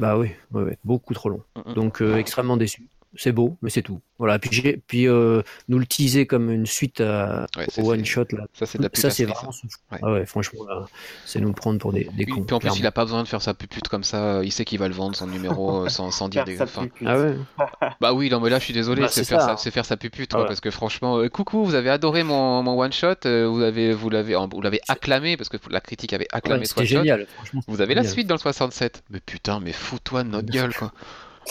Bah 0.00 0.16
oui, 0.16 0.30
ouais, 0.52 0.62
ouais, 0.62 0.78
beaucoup 0.84 1.14
trop 1.14 1.28
long. 1.28 1.42
Mm, 1.56 1.70
mm. 1.70 1.74
Donc 1.74 2.02
euh, 2.02 2.16
extrêmement 2.16 2.56
déçu. 2.56 2.88
C'est 3.16 3.32
beau, 3.32 3.56
mais 3.60 3.70
c'est 3.70 3.82
tout. 3.82 4.00
Voilà. 4.18 4.38
Puis, 4.38 5.08
euh, 5.08 5.42
nous 5.68 5.78
le 5.80 5.86
teaser 5.86 6.26
comme 6.26 6.48
une 6.50 6.66
suite 6.66 7.00
à- 7.00 7.46
Ouais, 7.56 7.64
ça, 7.68 7.80
au 7.82 7.84
c'est- 7.86 7.90
one 7.90 8.04
shot 8.04 8.26
là. 8.32 8.44
Ça 8.52 8.66
c'est 8.66 8.78
de 8.78 8.84
la 8.84 8.90
Ça 8.92 9.10
c'est 9.10 9.26
ça. 9.26 9.32
vraiment. 9.32 9.50
Ouais. 9.90 9.98
Ah 10.02 10.12
ouais, 10.12 10.26
franchement, 10.26 10.64
là, 10.68 10.86
c'est 11.26 11.40
nous 11.40 11.52
prendre 11.52 11.80
pour 11.80 11.92
des, 11.92 12.04
des 12.04 12.24
Oui, 12.24 12.26
cons. 12.26 12.42
puis 12.44 12.54
en 12.54 12.58
plus, 12.60 12.78
il 12.78 12.86
a 12.86 12.92
pas 12.92 13.04
besoin 13.04 13.22
de 13.24 13.28
faire 13.28 13.42
sa 13.42 13.52
pupute 13.54 13.88
comme 13.88 14.04
ça. 14.04 14.42
Il 14.44 14.52
sait 14.52 14.64
qu'il 14.64 14.78
va 14.78 14.86
le 14.86 14.94
vendre 14.94 15.16
son 15.16 15.26
numéro 15.26 15.86
euh, 15.86 15.88
sans, 15.88 16.10
sans 16.12 16.28
dire 16.28 16.44
des. 16.44 16.62
enfin. 16.62 16.86
Ah 17.04 17.18
ouais. 17.18 17.34
Bah 18.00 18.12
oui, 18.12 18.30
non, 18.30 18.38
mais 18.40 18.48
là, 18.50 18.58
je 18.60 18.64
suis 18.64 18.74
désolé, 18.74 19.02
Bah, 19.02 19.08
c'est 19.10 19.24
faire, 19.24 19.40
hein. 19.48 19.56
c'est 19.56 19.70
faire 19.72 19.84
sa 19.84 19.96
pupute, 19.96 20.30
Ah 20.32 20.36
quoi, 20.36 20.40
ouais. 20.42 20.46
parce 20.48 20.60
que 20.60 20.70
franchement, 20.70 21.18
euh, 21.18 21.28
coucou, 21.28 21.64
vous 21.64 21.74
avez 21.74 21.90
adoré 21.90 22.22
mon, 22.22 22.62
mon 22.62 22.78
one 22.80 22.92
shot, 22.92 23.14
euh, 23.26 23.48
vous 23.48 23.62
avez, 23.62 23.92
vous 23.92 24.08
l'avez, 24.10 24.34
vous 24.36 24.60
l'avez 24.62 24.80
acclamé 24.88 25.36
parce 25.36 25.48
que 25.48 25.56
la 25.68 25.80
critique 25.80 26.12
avait 26.12 26.28
acclamé 26.30 26.60
Ouais, 26.60 26.64
ce 26.66 26.70
C'était 26.74 26.80
one 26.82 26.86
shot. 26.86 26.96
génial, 26.98 27.26
franchement. 27.34 27.60
Vous 27.66 27.80
avez 27.80 27.94
la 27.94 28.04
suite 28.04 28.26
dans 28.28 28.34
le 28.36 28.40
67. 28.40 29.02
Mais 29.10 29.20
putain, 29.20 29.58
mais 29.60 29.72
fous-toi 29.72 30.22
de 30.22 30.28
notre 30.28 30.48
gueule, 30.52 30.74
quoi. 30.74 30.92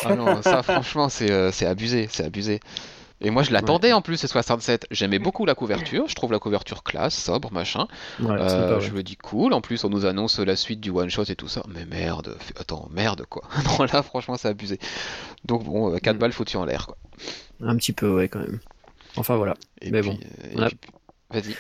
Ah 0.06 0.16
non, 0.16 0.41
ça, 0.41 0.64
franchement, 0.64 1.10
c'est 1.10 1.32
euh, 1.32 1.52
c'est 1.52 1.66
abusé, 1.66 2.07
c'est 2.11 2.24
abusé. 2.24 2.60
Et 3.22 3.32
moi, 3.32 3.44
je 3.44 3.52
l'attendais 3.52 3.91
en 3.91 4.02
plus, 4.02 4.16
ce 4.16 4.28
67. 4.28 4.88
J'aimais 4.91 5.20
beaucoup 5.20 5.45
la 5.45 5.53
couverture, 5.53 6.07
je 6.07 6.16
trouve 6.16 6.32
la 6.32 6.40
couverture 6.40 6.84
classe, 6.84 7.14
sobre, 7.22 7.52
machin. 7.52 7.86
Ouais, 8.22 8.32
Euh, 8.32 8.48
sympa, 8.48 8.76
ouais. 8.76 8.82
Je 8.82 8.91
me 8.91 9.03
dis 9.03 9.18
cool, 9.18 9.52
en 9.52 9.60
plus, 9.60 9.84
on 9.84 9.90
nous 9.90 10.06
annonce 10.06 10.40
la 10.40 10.56
suite 10.56 10.80
du 10.80 10.90
one 10.90 11.10
shot 11.10 11.24
et 11.28 11.36
tout 11.36 11.49
ça. 11.49 11.61
Mais 11.68 11.86
merde, 11.86 12.38
attends, 12.57 12.88
merde, 12.94 13.26
quoi. 13.30 13.44
non, 13.78 13.86
là, 13.91 14.03
franchement, 14.03 14.38
c'est 14.38 14.48
abusé. 14.48 14.80
Donc, 15.44 15.66
bon, 15.66 15.98
4 15.98 16.16
Mm. 16.16 16.20
balles 16.20 16.32
foutues 16.32 16.56
en 16.57 16.64
l'air, 16.64 16.86
quoi. 16.88 16.98
Un 17.61 17.76
petit 17.76 17.91
peu, 17.91 18.10
ouais, 18.10 18.30
quand 18.30 18.40
même. 18.40 18.60
Enfin 19.18 19.36
voilà. 19.36 19.56
Et 19.82 19.91
Mais 19.91 19.99
puis, 19.99 20.11
bon, 20.11 20.18
euh, 20.45 20.48
on 20.56 20.61
et 20.61 20.66
a- 20.66 20.70
puis- 20.70 20.78
Vas-y. 21.32 21.56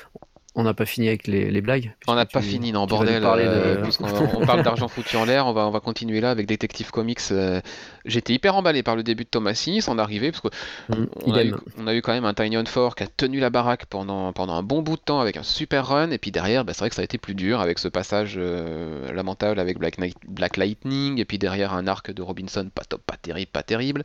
On 0.55 0.63
n'a 0.63 0.73
pas 0.73 0.85
fini 0.85 1.07
avec 1.07 1.27
les, 1.27 1.51
les 1.51 1.61
blagues 1.61 1.93
On 2.07 2.15
n'a 2.15 2.25
pas 2.25 2.41
fini, 2.41 2.71
non, 2.71 2.87
bordel. 2.87 3.21
de- 3.21 3.27
euh, 3.27 3.81
puisqu'on 3.83 4.07
on 4.35 4.45
parle 4.47 4.63
d'argent 4.63 4.87
foutu 4.87 5.15
en 5.15 5.23
l'air, 5.23 5.45
on 5.45 5.53
va, 5.53 5.67
on 5.67 5.69
va 5.71 5.79
continuer 5.79 6.21
là 6.21 6.31
avec 6.31 6.47
Detective 6.47 6.89
Comics. 6.89 7.19
euh, 7.31 7.61
J'étais 8.09 8.33
hyper 8.33 8.55
emballé 8.55 8.83
par 8.83 8.95
le 8.95 9.03
début 9.03 9.23
de 9.23 9.29
Thomasis, 9.29 9.85
son 9.85 9.97
arrivée, 9.97 10.31
parce 10.31 10.41
que 10.41 10.49
Mm, 10.89 11.05
on 11.25 11.33
a, 11.33 11.43
eu, 11.43 11.47
idem. 11.47 11.59
on 11.77 11.87
a 11.87 11.93
eu 11.93 12.01
quand 12.01 12.13
même 12.13 12.25
un 12.25 12.33
Tiny 12.33 12.57
Fort 12.65 12.95
qui 12.95 13.03
a 13.03 13.07
tenu 13.07 13.39
la 13.39 13.49
baraque 13.49 13.85
pendant, 13.85 14.33
pendant 14.33 14.53
un 14.53 14.63
bon 14.63 14.81
bout 14.81 14.95
de 14.95 15.01
temps 15.01 15.19
avec 15.19 15.37
un 15.37 15.43
super 15.43 15.87
run, 15.87 16.11
et 16.11 16.17
puis 16.17 16.31
derrière, 16.31 16.65
bah, 16.65 16.73
c'est 16.73 16.79
vrai 16.79 16.89
que 16.89 16.95
ça 16.95 17.01
a 17.01 17.05
été 17.05 17.17
plus 17.17 17.35
dur 17.35 17.61
avec 17.61 17.79
ce 17.79 17.87
passage 17.87 18.35
euh, 18.37 19.11
lamentable 19.13 19.59
avec 19.59 19.77
Black, 19.77 20.57
Lightning, 20.57 21.19
et 21.19 21.25
puis 21.25 21.37
derrière 21.37 21.73
un 21.73 21.87
arc 21.87 22.11
de 22.11 22.21
Robinson 22.21 22.69
pas 22.73 22.83
top, 22.83 23.01
pas 23.05 23.17
terrible, 23.17 23.51
pas 23.51 23.63
terrible. 23.63 24.03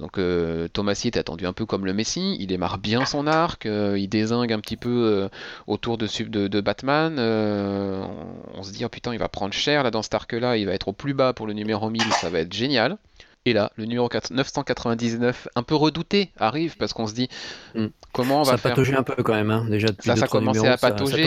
Donc 0.00 0.18
euh, 0.18 0.68
Thomasy 0.68 1.08
était 1.08 1.18
attendu 1.18 1.46
un 1.46 1.52
peu 1.52 1.66
comme 1.66 1.86
le 1.86 1.92
Messi, 1.92 2.36
il 2.38 2.46
démarre 2.46 2.78
bien 2.78 3.04
son 3.04 3.26
arc, 3.26 3.66
euh, 3.66 3.98
il 3.98 4.08
désingue 4.08 4.52
un 4.52 4.60
petit 4.60 4.76
peu 4.76 4.90
euh, 4.90 5.28
autour 5.66 5.98
de, 5.98 6.06
de, 6.28 6.48
de 6.48 6.60
Batman. 6.60 7.18
on, 7.18 8.58
on 8.58 8.62
se 8.62 8.72
dit, 8.72 8.84
oh 8.84 8.88
putain, 8.88 9.12
il 9.12 9.18
va 9.18 9.28
prendre 9.28 9.54
cher 9.54 9.82
là 9.82 9.90
dans 9.90 10.02
cet 10.02 10.14
arc-là, 10.14 10.56
il 10.56 10.66
va 10.66 10.72
être 10.72 10.88
au 10.88 10.92
plus 10.92 11.14
bas 11.14 11.32
pour 11.32 11.46
le 11.46 11.52
numéro 11.52 11.88
1000, 11.90 12.02
ça 12.12 12.30
va 12.30 12.40
être 12.40 12.52
génial. 12.52 12.96
Et 13.44 13.52
là, 13.52 13.72
le 13.74 13.86
numéro 13.86 14.08
4 14.08 14.30
999, 14.32 15.48
un 15.56 15.62
peu 15.64 15.74
redouté, 15.74 16.30
arrive 16.38 16.76
parce 16.76 16.92
qu'on 16.92 17.08
se 17.08 17.12
dit, 17.14 17.28
Mm. 17.74 17.86
comment 18.12 18.42
on 18.42 18.44
Ça 18.44 18.50
va 18.50 18.54
a 18.54 18.58
faire 18.58 18.70
pataugeait 18.70 18.94
un 18.96 19.02
peu 19.02 19.20
quand 19.22 19.34
même, 19.34 19.50
hein, 19.50 19.66
déjà 19.68 19.88
depuis 19.88 20.08
ça, 20.10 20.14
ça 20.14 20.28
commençait 20.28 20.58
numéros, 20.60 20.74
à 20.74 20.76
ça- 20.78 20.88
ça 20.88 20.90
patauger. 20.92 21.24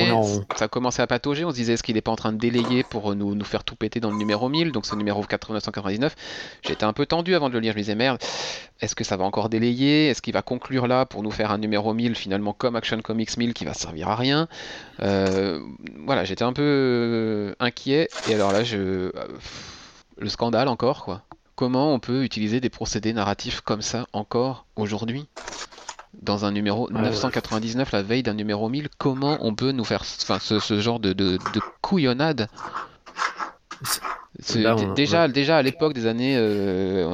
Ça 0.56 0.68
commençait 0.70 1.02
à 1.02 1.08
patauger. 1.08 1.44
On 1.44 1.50
se 1.50 1.56
disait, 1.56 1.74
est-ce 1.74 1.84
qu'il 1.84 1.96
n'est 1.96 2.02
pas 2.02 2.12
en 2.12 2.16
train 2.16 2.32
de 2.32 2.38
délayer 2.38 2.84
pour 2.84 3.14
nous, 3.16 3.36
nous 3.36 3.44
faire 3.44 3.66
tout 3.66 3.76
péter 3.76 4.00
dans 4.00 4.12
le 4.12 4.18
numéro 4.18 4.48
1000, 4.48 4.72
donc 4.72 4.86
ce 4.86 4.96
numéro 4.96 5.20
999 5.30 6.16
J'étais 6.66 6.86
un 6.86 6.94
peu 6.94 7.06
tendu 7.06 7.36
avant 7.36 7.50
de 7.50 7.54
le 7.56 7.60
lire. 7.60 7.74
Je 7.74 7.78
me 7.80 7.82
disais, 7.82 7.96
merde, 7.96 8.22
est-ce 8.80 8.96
que 8.96 9.04
ça 9.04 9.18
va 9.18 9.26
encore 9.26 9.50
délayer? 9.50 10.08
Est-ce 10.08 10.22
qu'il 10.22 10.34
va 10.34 10.42
conclure 10.42 10.88
là 10.88 11.06
pour 11.06 11.22
nous 11.22 11.32
faire 11.32 11.52
un 11.52 11.58
numéro 11.58 11.94
1000 11.94 12.16
finalement 12.16 12.54
comme 12.54 12.78
Action 12.78 13.00
Comics 13.02 13.36
1000 13.36 13.54
qui 13.54 13.66
va 13.66 13.74
servir 13.74 14.08
à 14.08 14.16
rien? 14.16 14.48
Euh, 15.02 15.60
Voilà, 16.06 16.24
j'étais 16.24 16.44
un 16.44 16.54
peu 16.54 16.62
euh, 16.64 17.56
inquiet. 17.60 18.08
Et 18.30 18.36
alors 18.36 18.54
là, 18.54 18.64
je. 18.64 18.78
euh, 18.78 19.12
Le 20.18 20.30
scandale 20.30 20.70
encore, 20.70 21.04
quoi. 21.04 21.24
Comment 21.56 21.94
on 21.94 22.00
peut 22.00 22.24
utiliser 22.24 22.60
des 22.60 22.70
procédés 22.70 23.14
narratifs 23.14 23.62
comme 23.62 23.82
ça 23.82 24.08
encore 24.14 24.66
aujourd'hui 24.76 25.28
dans 26.22 26.44
un 26.46 26.52
numéro 26.52 26.90
Ouais, 26.90 26.96
ouais. 26.96 27.04
999, 27.04 27.92
la 27.92 28.02
veille 28.02 28.24
d'un 28.24 28.34
numéro 28.34 28.68
1000, 28.70 28.90
comment 28.98 29.38
on 29.42 29.54
peut 29.56 29.72
nous 29.72 29.84
faire 29.86 30.02
enfin, 30.02 30.40
ce, 30.40 30.60
ce 30.60 30.80
genre 30.82 31.00
de, 31.00 31.14
de, 31.14 31.38
de 31.38 31.62
couillonnade? 31.82 32.48
Là, 34.56 34.76
on- 34.76 34.94
déjà, 34.94 35.28
déjà 35.30 35.58
à 35.58 35.62
l'époque 35.62 35.94
des 35.94 36.08
années 36.08 36.36
euh, 36.38 37.08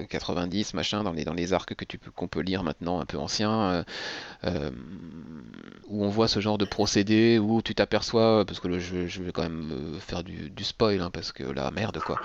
euh, 0.00 0.04
90, 0.04 0.74
machin, 0.74 1.02
dans 1.02 1.12
les, 1.12 1.24
dans 1.24 1.32
les 1.32 1.52
arcs 1.54 1.74
que 1.74 1.84
tu 1.86 1.96
peux, 1.98 2.10
qu'on 2.10 2.28
peut 2.28 2.40
lire 2.40 2.62
maintenant, 2.62 3.00
un 3.00 3.06
peu 3.06 3.16
anciens, 3.18 3.50
euh, 3.62 3.84
euh, 4.44 4.70
où 5.88 6.04
on 6.04 6.08
voit 6.10 6.28
ce 6.28 6.40
genre 6.40 6.58
de 6.58 6.66
procédé, 6.66 7.38
où 7.38 7.62
tu 7.62 7.74
t'aperçois, 7.74 8.44
parce 8.46 8.60
que 8.60 8.68
le- 8.68 8.78
je, 8.78 9.06
je 9.06 9.22
vais 9.22 9.32
quand 9.32 9.42
même 9.42 9.70
euh, 9.72 9.98
faire 10.00 10.22
du, 10.22 10.50
du 10.50 10.64
spoil, 10.64 11.00
hein, 11.00 11.10
parce 11.10 11.32
que 11.32 11.44
là, 11.44 11.70
merde 11.70 11.98
quoi, 12.04 12.20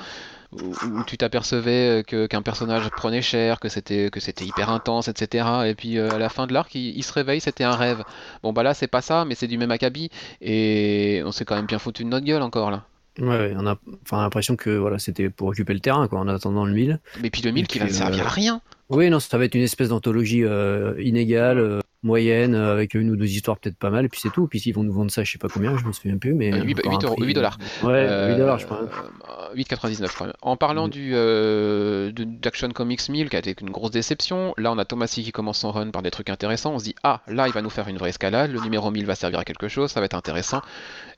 où, 0.53 0.73
où 0.85 1.03
tu 1.05 1.17
t'apercevais 1.17 2.03
que, 2.05 2.27
qu'un 2.27 2.41
personnage 2.41 2.89
prenait 2.89 3.21
cher, 3.21 3.59
que 3.59 3.69
c'était, 3.69 4.09
que 4.09 4.19
c'était 4.19 4.45
hyper 4.45 4.69
intense, 4.69 5.07
etc. 5.07 5.47
Et 5.65 5.75
puis 5.75 5.97
euh, 5.97 6.11
à 6.11 6.17
la 6.17 6.29
fin 6.29 6.47
de 6.47 6.53
l'arc, 6.53 6.73
il, 6.75 6.97
il 6.97 7.03
se 7.03 7.13
réveille, 7.13 7.41
c'était 7.41 7.63
un 7.63 7.75
rêve. 7.75 8.03
Bon 8.43 8.53
bah 8.53 8.63
là, 8.63 8.73
c'est 8.73 8.87
pas 8.87 9.01
ça, 9.01 9.25
mais 9.25 9.35
c'est 9.35 9.47
du 9.47 9.57
même 9.57 9.71
acabit, 9.71 10.09
et 10.41 11.21
on 11.25 11.31
s'est 11.31 11.45
quand 11.45 11.55
même 11.55 11.65
bien 11.67 11.79
foutu 11.79 12.03
de 12.03 12.09
notre 12.09 12.25
gueule 12.25 12.41
encore 12.41 12.71
là. 12.71 12.85
Ouais, 13.19 13.27
ouais, 13.27 13.53
on 13.57 13.67
a 13.67 13.77
enfin, 14.03 14.21
l'impression 14.21 14.55
que 14.55 14.69
voilà, 14.69 14.97
c'était 14.97 15.29
pour 15.29 15.49
occuper 15.49 15.73
le 15.73 15.81
terrain 15.81 16.07
quoi, 16.07 16.19
en 16.19 16.27
attendant 16.27 16.65
le 16.65 16.71
1000. 16.71 16.99
Mais 17.21 17.29
puis 17.29 17.41
le 17.41 17.51
1000 17.51 17.63
Et 17.63 17.67
qui 17.67 17.79
va 17.79 17.85
ne 17.85 17.91
servir 17.91 18.23
euh, 18.23 18.27
à 18.27 18.29
rien. 18.29 18.61
Oui, 18.89 19.09
non, 19.09 19.19
ça 19.19 19.37
va 19.37 19.45
être 19.45 19.55
une 19.55 19.63
espèce 19.63 19.89
d'anthologie 19.89 20.43
euh, 20.43 20.93
inégale, 21.01 21.59
euh, 21.59 21.79
moyenne, 22.03 22.55
euh, 22.55 22.71
avec 22.71 22.93
une 22.95 23.09
ou 23.11 23.15
deux 23.15 23.25
histoires 23.29 23.57
peut-être 23.57 23.77
pas 23.77 23.89
mal, 23.89 24.05
et 24.05 24.09
puis 24.09 24.19
c'est 24.21 24.31
tout. 24.31 24.47
Puis 24.47 24.59
ils 24.65 24.71
vont 24.73 24.83
nous 24.83 24.93
vendre 24.93 25.11
ça, 25.11 25.23
je 25.23 25.31
sais 25.31 25.37
pas 25.37 25.47
combien, 25.49 25.77
je 25.77 25.85
me 25.85 25.91
souviens 25.91 26.17
plus, 26.17 26.33
mais. 26.33 26.53
Euh, 26.53 26.63
huit- 26.63 26.79
encore 26.79 26.91
huit 26.91 27.03
un 27.03 27.07
euros- 27.07 27.15
prix- 27.15 27.25
huit 27.27 27.33
dollars. 27.33 27.57
Ouais, 27.83 27.91
Euh, 27.93 28.29
8 28.33 28.37
dollars, 28.37 28.59
je 28.59 28.65
crois. 28.65 28.81
euh, 28.81 29.55
8,99 29.55 30.15
quand 30.17 30.25
même. 30.25 30.33
En 30.41 30.55
parlant 30.55 30.87
Mm. 30.87 30.91
du 30.91 31.11
euh, 31.13 32.11
d'Action 32.13 32.69
Comics 32.69 33.07
1000 33.09 33.29
qui 33.29 33.35
a 33.35 33.39
été 33.39 33.55
une 33.61 33.69
grosse 33.69 33.91
déception, 33.91 34.53
là 34.57 34.71
on 34.71 34.77
a 34.77 34.85
Thomasy 34.85 35.23
qui 35.23 35.31
commence 35.31 35.59
son 35.59 35.71
run 35.71 35.89
par 35.91 36.01
des 36.01 36.11
trucs 36.11 36.29
intéressants. 36.29 36.73
On 36.73 36.79
se 36.79 36.85
dit 36.85 36.95
ah 37.03 37.21
là 37.27 37.47
il 37.47 37.53
va 37.53 37.61
nous 37.61 37.69
faire 37.69 37.87
une 37.87 37.97
vraie 37.97 38.09
escalade, 38.09 38.51
le 38.51 38.59
numéro 38.61 38.89
1000 38.91 39.05
va 39.05 39.15
servir 39.15 39.39
à 39.39 39.43
quelque 39.43 39.67
chose, 39.67 39.91
ça 39.91 39.99
va 39.99 40.05
être 40.05 40.15
intéressant. 40.15 40.61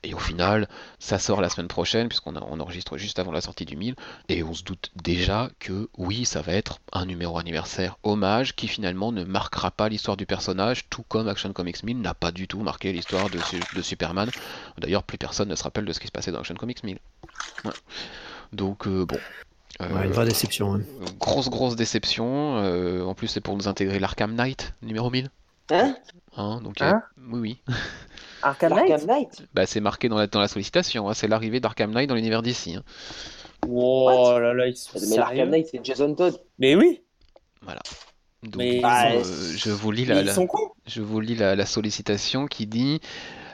Et 0.04 0.14
au 0.14 0.18
final 0.20 0.68
ça 1.00 1.20
sort 1.20 1.42
la 1.42 1.50
semaine 1.50 1.68
prochaine 1.68 2.08
puisqu'on 2.10 2.36
on 2.36 2.60
enregistre 2.60 2.98
juste 2.98 3.20
avant 3.20 3.32
la 3.32 3.42
sortie 3.42 3.66
du 3.66 3.76
1000 3.78 3.96
et 4.30 4.44
on 4.44 4.54
se 4.54 4.64
doute 4.64 4.92
déjà 5.04 5.50
que 5.60 5.88
oui 5.98 6.26
ça 6.26 6.42
va 6.42 6.54
être 6.54 6.80
un 6.92 7.06
numéro 7.06 7.38
anniversaire 7.38 7.98
hommage 8.04 8.56
qui 8.56 8.68
finalement 8.68 9.12
ne 9.12 9.24
marquera 9.24 9.70
pas 9.72 9.90
l'histoire 9.90 10.18
du 10.18 10.26
personnage 10.26 10.73
tout 10.90 11.04
comme 11.08 11.28
Action 11.28 11.52
Comics 11.54 11.84
1000 11.84 12.02
n'a 12.02 12.14
pas 12.14 12.32
du 12.32 12.48
tout 12.48 12.60
marqué 12.60 12.92
l'histoire 12.94 13.30
de, 13.30 13.38
Su- 13.40 13.60
de 13.76 13.82
Superman. 13.82 14.30
D'ailleurs 14.78 15.04
plus 15.04 15.18
personne 15.18 15.50
ne 15.50 15.56
se 15.56 15.64
rappelle 15.64 15.86
de 15.86 15.94
ce 15.94 16.00
qui 16.00 16.08
se 16.08 16.12
passait 16.12 16.32
dans 16.32 16.40
Action 16.40 16.56
Comics 16.56 16.84
1000. 16.84 16.98
Ouais. 17.66 17.72
Donc 18.52 18.88
euh, 18.88 19.06
bon. 19.06 19.18
Euh, 19.82 19.90
Ouais, 19.90 20.06
une 20.06 20.12
vraie 20.12 20.26
déception. 20.26 20.76
hein. 20.76 20.82
Grosse 21.20 21.50
grosse 21.50 21.76
déception. 21.76 22.58
euh, 22.58 23.04
en 23.04 23.16
plus 23.16 23.28
c'est 23.28 23.42
pour 23.42 23.56
nous 23.58 23.68
intégrer 23.68 24.00
l'Arkham 24.00 24.34
Knight 24.36 24.74
numéro 24.82 25.10
1000. 25.10 25.30
Hein 25.72 25.96
Hein, 26.36 26.62
donc 26.64 26.82
Hein 26.82 27.02
euh, 27.18 27.22
oui 27.32 27.40
oui. 27.40 27.58
Arkham 28.44 28.74
Knight 28.74 28.92
Arkham 28.92 29.08
Knight 29.08 29.44
Bah 29.54 29.66
c'est 29.66 29.80
marqué 29.80 30.10
dans 30.10 30.18
la, 30.18 30.28
dans 30.28 30.40
la 30.42 30.48
sollicitation. 30.48 31.08
hein, 31.10 31.14
c'est 31.14 31.28
l'arrivée 31.28 31.60
d'Arkham 31.60 31.92
Knight 31.92 32.10
dans 32.10 32.16
l'univers 32.16 32.42
d'ici. 32.42 32.76
hein. 32.76 32.84
Oh 33.68 34.38
là 34.40 34.54
là, 34.54 34.68
ils 34.68 34.76
sont 34.76 35.00
Mais 35.10 35.16
l'Arkham 35.16 35.50
Knight, 35.50 35.68
c'est 35.72 35.84
Jason 35.86 36.14
Todd. 36.16 36.38
Mais 36.60 36.76
oui, 36.76 37.02
Donc 38.44 38.56
Mais 38.58 38.80
euh, 39.18 39.24
je 39.58 39.72
vous 39.72 39.92
lis 39.92 40.06
la, 40.06 40.24
je 40.86 41.02
vous 41.02 41.20
lis 41.20 41.36
la, 41.36 41.56
la 41.56 41.66
sollicitation 41.66 42.46
qui 42.48 42.68
dit 42.68 43.00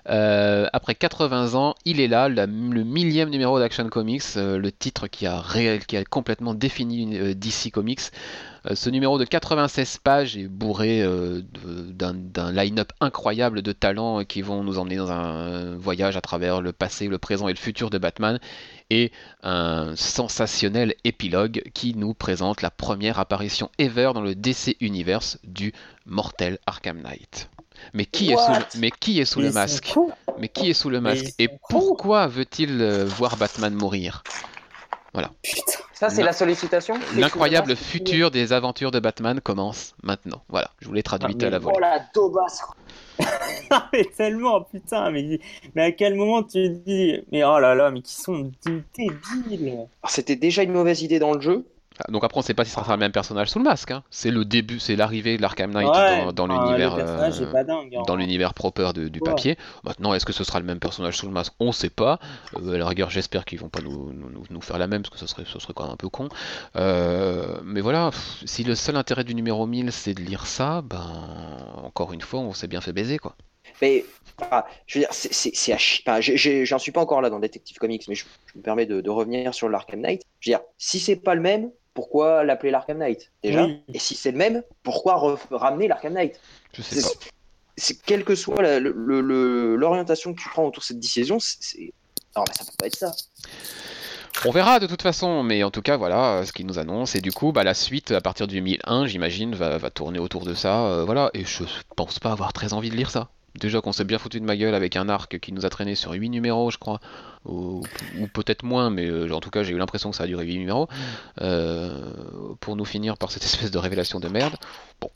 euh, 0.09 0.67
après 0.73 0.95
80 0.95 1.53
ans, 1.53 1.75
il 1.85 1.99
est 1.99 2.07
là, 2.07 2.29
la- 2.29 2.47
le 2.47 2.83
millième 2.83 3.29
numéro 3.29 3.59
d'Action 3.59 3.87
Comics, 3.89 4.23
euh, 4.37 4.57
le 4.57 4.71
titre 4.71 5.07
qui 5.07 5.27
a, 5.27 5.39
réel, 5.39 5.85
qui 5.85 5.97
a 5.97 6.03
complètement 6.05 6.55
défini 6.55 7.17
euh, 7.17 7.33
DC 7.35 7.69
Comics. 7.71 7.99
Ce 8.73 8.89
numéro 8.89 9.17
de 9.17 9.23
96 9.23 9.99
pages 10.03 10.35
est 10.35 10.47
bourré 10.49 11.01
d'un 11.63 12.51
line-up 12.51 12.91
incroyable 12.99 13.61
de 13.61 13.71
talents 13.71 14.23
qui 14.25 14.41
vont 14.41 14.63
nous 14.65 14.77
emmener 14.79 14.97
dans 14.97 15.11
un 15.11 15.77
voyage 15.77 16.17
à 16.17 16.21
travers 16.21 16.59
le 16.61 16.73
passé, 16.73 17.07
le 17.07 17.17
présent 17.17 17.47
et 17.47 17.53
le 17.53 17.57
futur 17.57 17.89
de 17.89 17.97
Batman, 17.97 18.37
et 18.89 19.11
un 19.43 19.95
sensationnel 19.95 20.95
épilogue 21.03 21.61
qui 21.73 21.95
nous 21.95 22.13
présente 22.13 22.61
la 22.61 22.71
première 22.71 23.19
apparition 23.19 23.69
ever 23.77 24.11
dans 24.13 24.21
le 24.21 24.35
DC 24.35 24.75
Universe 24.79 25.37
du 25.43 25.73
mortel 26.05 26.57
Arkham 26.65 27.01
Knight. 27.01 27.49
Mais 27.93 28.05
qui, 28.05 28.31
est 28.31 28.37
sous, 28.37 28.51
le, 28.51 28.79
mais 28.79 28.91
qui 28.91 29.19
est 29.19 29.25
sous 29.25 29.39
Mais 29.39 29.45
le 29.45 29.49
ils 29.49 29.53
sont 29.53 29.59
masque? 29.59 29.95
Mais 30.39 30.49
qui 30.49 30.69
est 30.69 30.73
sous 30.73 30.89
le 30.89 30.99
masque? 30.99 31.33
Et 31.39 31.49
pourquoi 31.69 32.27
veut-il 32.27 32.81
euh, 32.81 33.05
voir 33.05 33.37
Batman 33.37 33.73
mourir? 33.73 34.23
Putain. 35.13 35.79
Ça, 35.93 36.09
c'est 36.09 36.23
la 36.23 36.31
sollicitation 36.33 36.95
L'incroyable 37.17 37.75
futur 37.75 38.31
des 38.31 38.53
aventures 38.53 38.91
de 38.91 38.99
Batman 38.99 39.41
commence 39.41 39.93
maintenant. 40.01 40.43
Voilà, 40.47 40.71
je 40.79 40.87
vous 40.87 40.93
l'ai 40.93 41.03
traduit 41.03 41.35
Ah, 41.41 41.45
à 41.45 41.49
la 41.49 41.59
mais- 41.59 41.63
volée. 41.65 41.75
Oh 41.77 41.81
la 41.81 41.99
daubasse 42.13 42.61
Ah, 43.69 43.89
mais 43.93 44.05
tellement, 44.15 44.61
putain, 44.61 45.11
mais, 45.11 45.39
mais 45.75 45.81
à 45.83 45.91
quel 45.91 46.15
moment 46.15 46.43
tu 46.43 46.69
dis, 46.69 47.19
mais 47.31 47.43
oh 47.43 47.59
là 47.59 47.75
là, 47.75 47.91
mais 47.91 48.01
qui 48.01 48.13
sont 48.15 48.49
des 48.65 48.81
débiles. 48.97 49.69
Alors, 49.73 49.87
C'était 50.07 50.37
déjà 50.37 50.63
une 50.63 50.71
mauvaise 50.71 51.01
idée 51.01 51.19
dans 51.19 51.33
le 51.33 51.41
jeu. 51.41 51.65
Ah, 52.01 52.11
Donc 52.11 52.23
après, 52.23 52.37
on 52.37 52.41
ne 52.41 52.45
sait 52.45 52.53
pas 52.53 52.63
si 52.65 52.71
ça 52.71 52.81
sera 52.81 52.93
le 52.93 52.99
même 52.99 53.11
personnage 53.11 53.49
sous 53.49 53.59
le 53.59 53.65
masque. 53.65 53.91
hein. 53.91 54.03
C'est 54.09 54.31
le 54.31 54.45
début, 54.45 54.79
c'est 54.79 54.95
l'arrivée 54.95 55.35
de 55.37 55.41
l'Arkham 55.41 55.71
Knight 55.71 55.87
Ouais, 55.89 56.25
dans, 56.33 56.47
dans 56.47 56.55
enfin, 56.55 56.65
l'univers. 56.65 56.95
Euh, 56.97 57.29
hein. 57.29 58.03
dans 58.07 58.15
l'univers 58.15 58.53
proper 58.53 58.91
de- 58.93 59.07
du 59.09 59.19
Ouais. 59.19 59.29
papier. 59.29 59.57
Maintenant, 59.83 60.13
est-ce 60.13 60.25
que 60.25 60.31
ce 60.33 60.43
sera 60.43 60.59
le 60.59 60.65
même 60.65 60.79
personnage 60.79 61.17
sous 61.17 61.25
le 61.25 61.33
masque? 61.33 61.53
On 61.59 61.71
sait 61.71 61.89
pas. 61.89 62.19
Euh, 62.55 62.75
à 62.75 62.77
la 62.77 62.87
rigueur, 62.87 63.09
j'espère 63.09 63.43
qu'ils 63.45 63.59
vont 63.59 63.69
pas 63.69 63.81
nous, 63.81 64.13
nous- 64.13 64.29
nous- 64.29 64.43
nous 64.49 64.61
faire 64.61 64.77
la 64.77 64.87
même, 64.87 65.01
parce 65.01 65.13
que 65.13 65.19
ce 65.19 65.27
serait, 65.27 65.43
ce 65.45 65.59
serait 65.59 65.73
quand 65.73 65.83
même 65.83 65.93
un 65.93 65.97
peu 65.97 66.09
con. 66.09 66.29
Euh, 66.77 67.59
mais 67.63 67.81
voilà, 67.81 68.11
si 68.45 68.63
le 68.63 68.75
seul 68.75 68.95
intérêt 68.95 69.23
du 69.23 69.35
numéro 69.35 69.65
1000, 69.67 69.91
c'est 69.91 70.13
de 70.13 70.21
lire 70.21 70.45
ça, 70.45 70.81
ben, 70.81 71.05
encore 71.83 72.13
une 72.13 72.21
fois, 72.21 72.39
on 72.39 72.53
s'est 72.53 72.67
bien 72.67 72.81
fait 72.81 72.93
baiser, 72.93 73.17
quoi. 73.17 73.35
Mais 73.81 74.05
ah, 74.51 74.65
je 74.87 74.99
veux 74.99 75.05
dire, 75.05 75.13
c'est- 75.13 75.71
à 75.71 75.75
enfin, 75.75 76.21
J'en 76.21 76.79
suis 76.79 76.91
pas 76.91 77.01
encore 77.01 77.21
là 77.21 77.29
dans 77.29 77.39
Detective 77.39 77.77
Comics, 77.77 78.05
mais 78.07 78.15
je, 78.15 78.25
je 78.53 78.57
me 78.57 78.63
permets 78.63 78.85
de, 78.85 79.01
de 79.01 79.09
revenir 79.09 79.53
sur 79.53 79.69
l'Arkham 79.69 80.01
Knight. 80.01 80.23
Je 80.39 80.49
veux 80.51 80.57
dire, 80.57 80.63
si 80.77 80.99
c'est 80.99 81.15
pas 81.17 81.35
le 81.35 81.41
même, 81.41 81.69
pourquoi 81.99 82.45
l'appeler 82.45 82.71
l'Arkham 82.71 82.97
Knight 82.99 83.29
déjà 83.43 83.65
Oui. 83.65 83.81
Et 83.93 83.99
si 83.99 84.15
c'est 84.15 84.31
le 84.31 84.37
même, 84.37 84.63
pourquoi 84.83 85.37
ramener 85.51 85.89
l'Arkham 85.89 86.13
Knight? 86.13 86.39
Je 86.73 86.81
sais 86.81 87.01
pas. 87.01 87.07
C'est- 87.75 88.01
quelle 88.05 88.23
que 88.23 88.35
soit 88.35 88.61
l'orientation 88.79 90.33
que 90.33 90.39
tu 90.41 90.47
prends 90.49 90.63
autour 90.65 90.81
de 90.81 90.85
cette 90.85 90.99
décision, 90.99 91.39
c'est- 91.39 91.77
mais 92.37 92.43
ça 92.57 92.63
peut 92.63 92.71
pas 92.77 92.87
être 92.87 92.95
ça. 92.95 93.11
On 94.45 94.51
verra 94.51 94.79
de 94.79 94.87
toute 94.87 95.01
façon, 95.01 95.43
mais 95.43 95.63
en 95.63 95.71
tout 95.71 95.81
cas, 95.81 95.97
voilà 95.97 96.35
euh, 96.35 96.45
ce 96.45 96.53
qu'ils 96.53 96.65
nous 96.65 96.79
annoncent. 96.79 97.17
Et 97.17 97.21
du 97.21 97.33
coup, 97.33 97.51
bah, 97.51 97.63
la 97.65 97.73
suite, 97.73 98.11
à 98.11 98.21
partir 98.21 98.47
du 98.47 98.61
1001, 98.61 99.05
j'imagine, 99.05 99.53
va, 99.55 99.77
va 99.77 99.89
tourner 99.89 100.19
autour 100.19 100.45
de 100.45 100.53
ça. 100.53 100.85
euh, 100.85 101.03
voilà, 101.03 101.29
et 101.33 101.43
je 101.43 101.63
pense 101.97 102.19
pas 102.19 102.31
avoir 102.31 102.53
très 102.53 102.71
envie 102.71 102.89
de 102.89 102.95
lire 102.95 103.11
ça. 103.11 103.29
Déjà 103.59 103.81
qu'on 103.81 103.91
s'est 103.91 104.03
bien 104.05 104.17
foutu 104.17 104.39
de 104.39 104.45
ma 104.45 104.55
gueule 104.57 104.73
avec 104.73 104.95
un 104.95 105.09
arc 105.09 105.37
qui 105.39 105.51
nous 105.53 105.65
a 105.65 105.69
traîné 105.69 105.95
sur 105.95 106.11
8 106.11 106.29
numéros, 106.29 106.71
je 106.71 106.77
crois. 106.77 106.99
Ou, 107.45 107.83
ou 108.19 108.27
peut-être 108.27 108.63
moins, 108.63 108.89
mais 108.89 109.05
euh, 109.07 109.31
en 109.31 109.39
tout 109.39 109.49
cas, 109.49 109.63
j'ai 109.63 109.73
eu 109.73 109.77
l'impression 109.77 110.11
que 110.11 110.15
ça 110.17 110.23
a 110.23 110.27
duré 110.27 110.45
8 110.45 110.57
numéros. 110.59 110.87
euh, 111.41 111.91
pour 112.59 112.75
nous 112.75 112.85
finir 112.85 113.17
par 113.17 113.31
cette 113.31 113.43
espèce 113.49 113.71
de 113.71 113.77
révélation 113.77 114.19
de 114.19 114.27
merde. 114.29 114.55
Bon, 115.01 115.09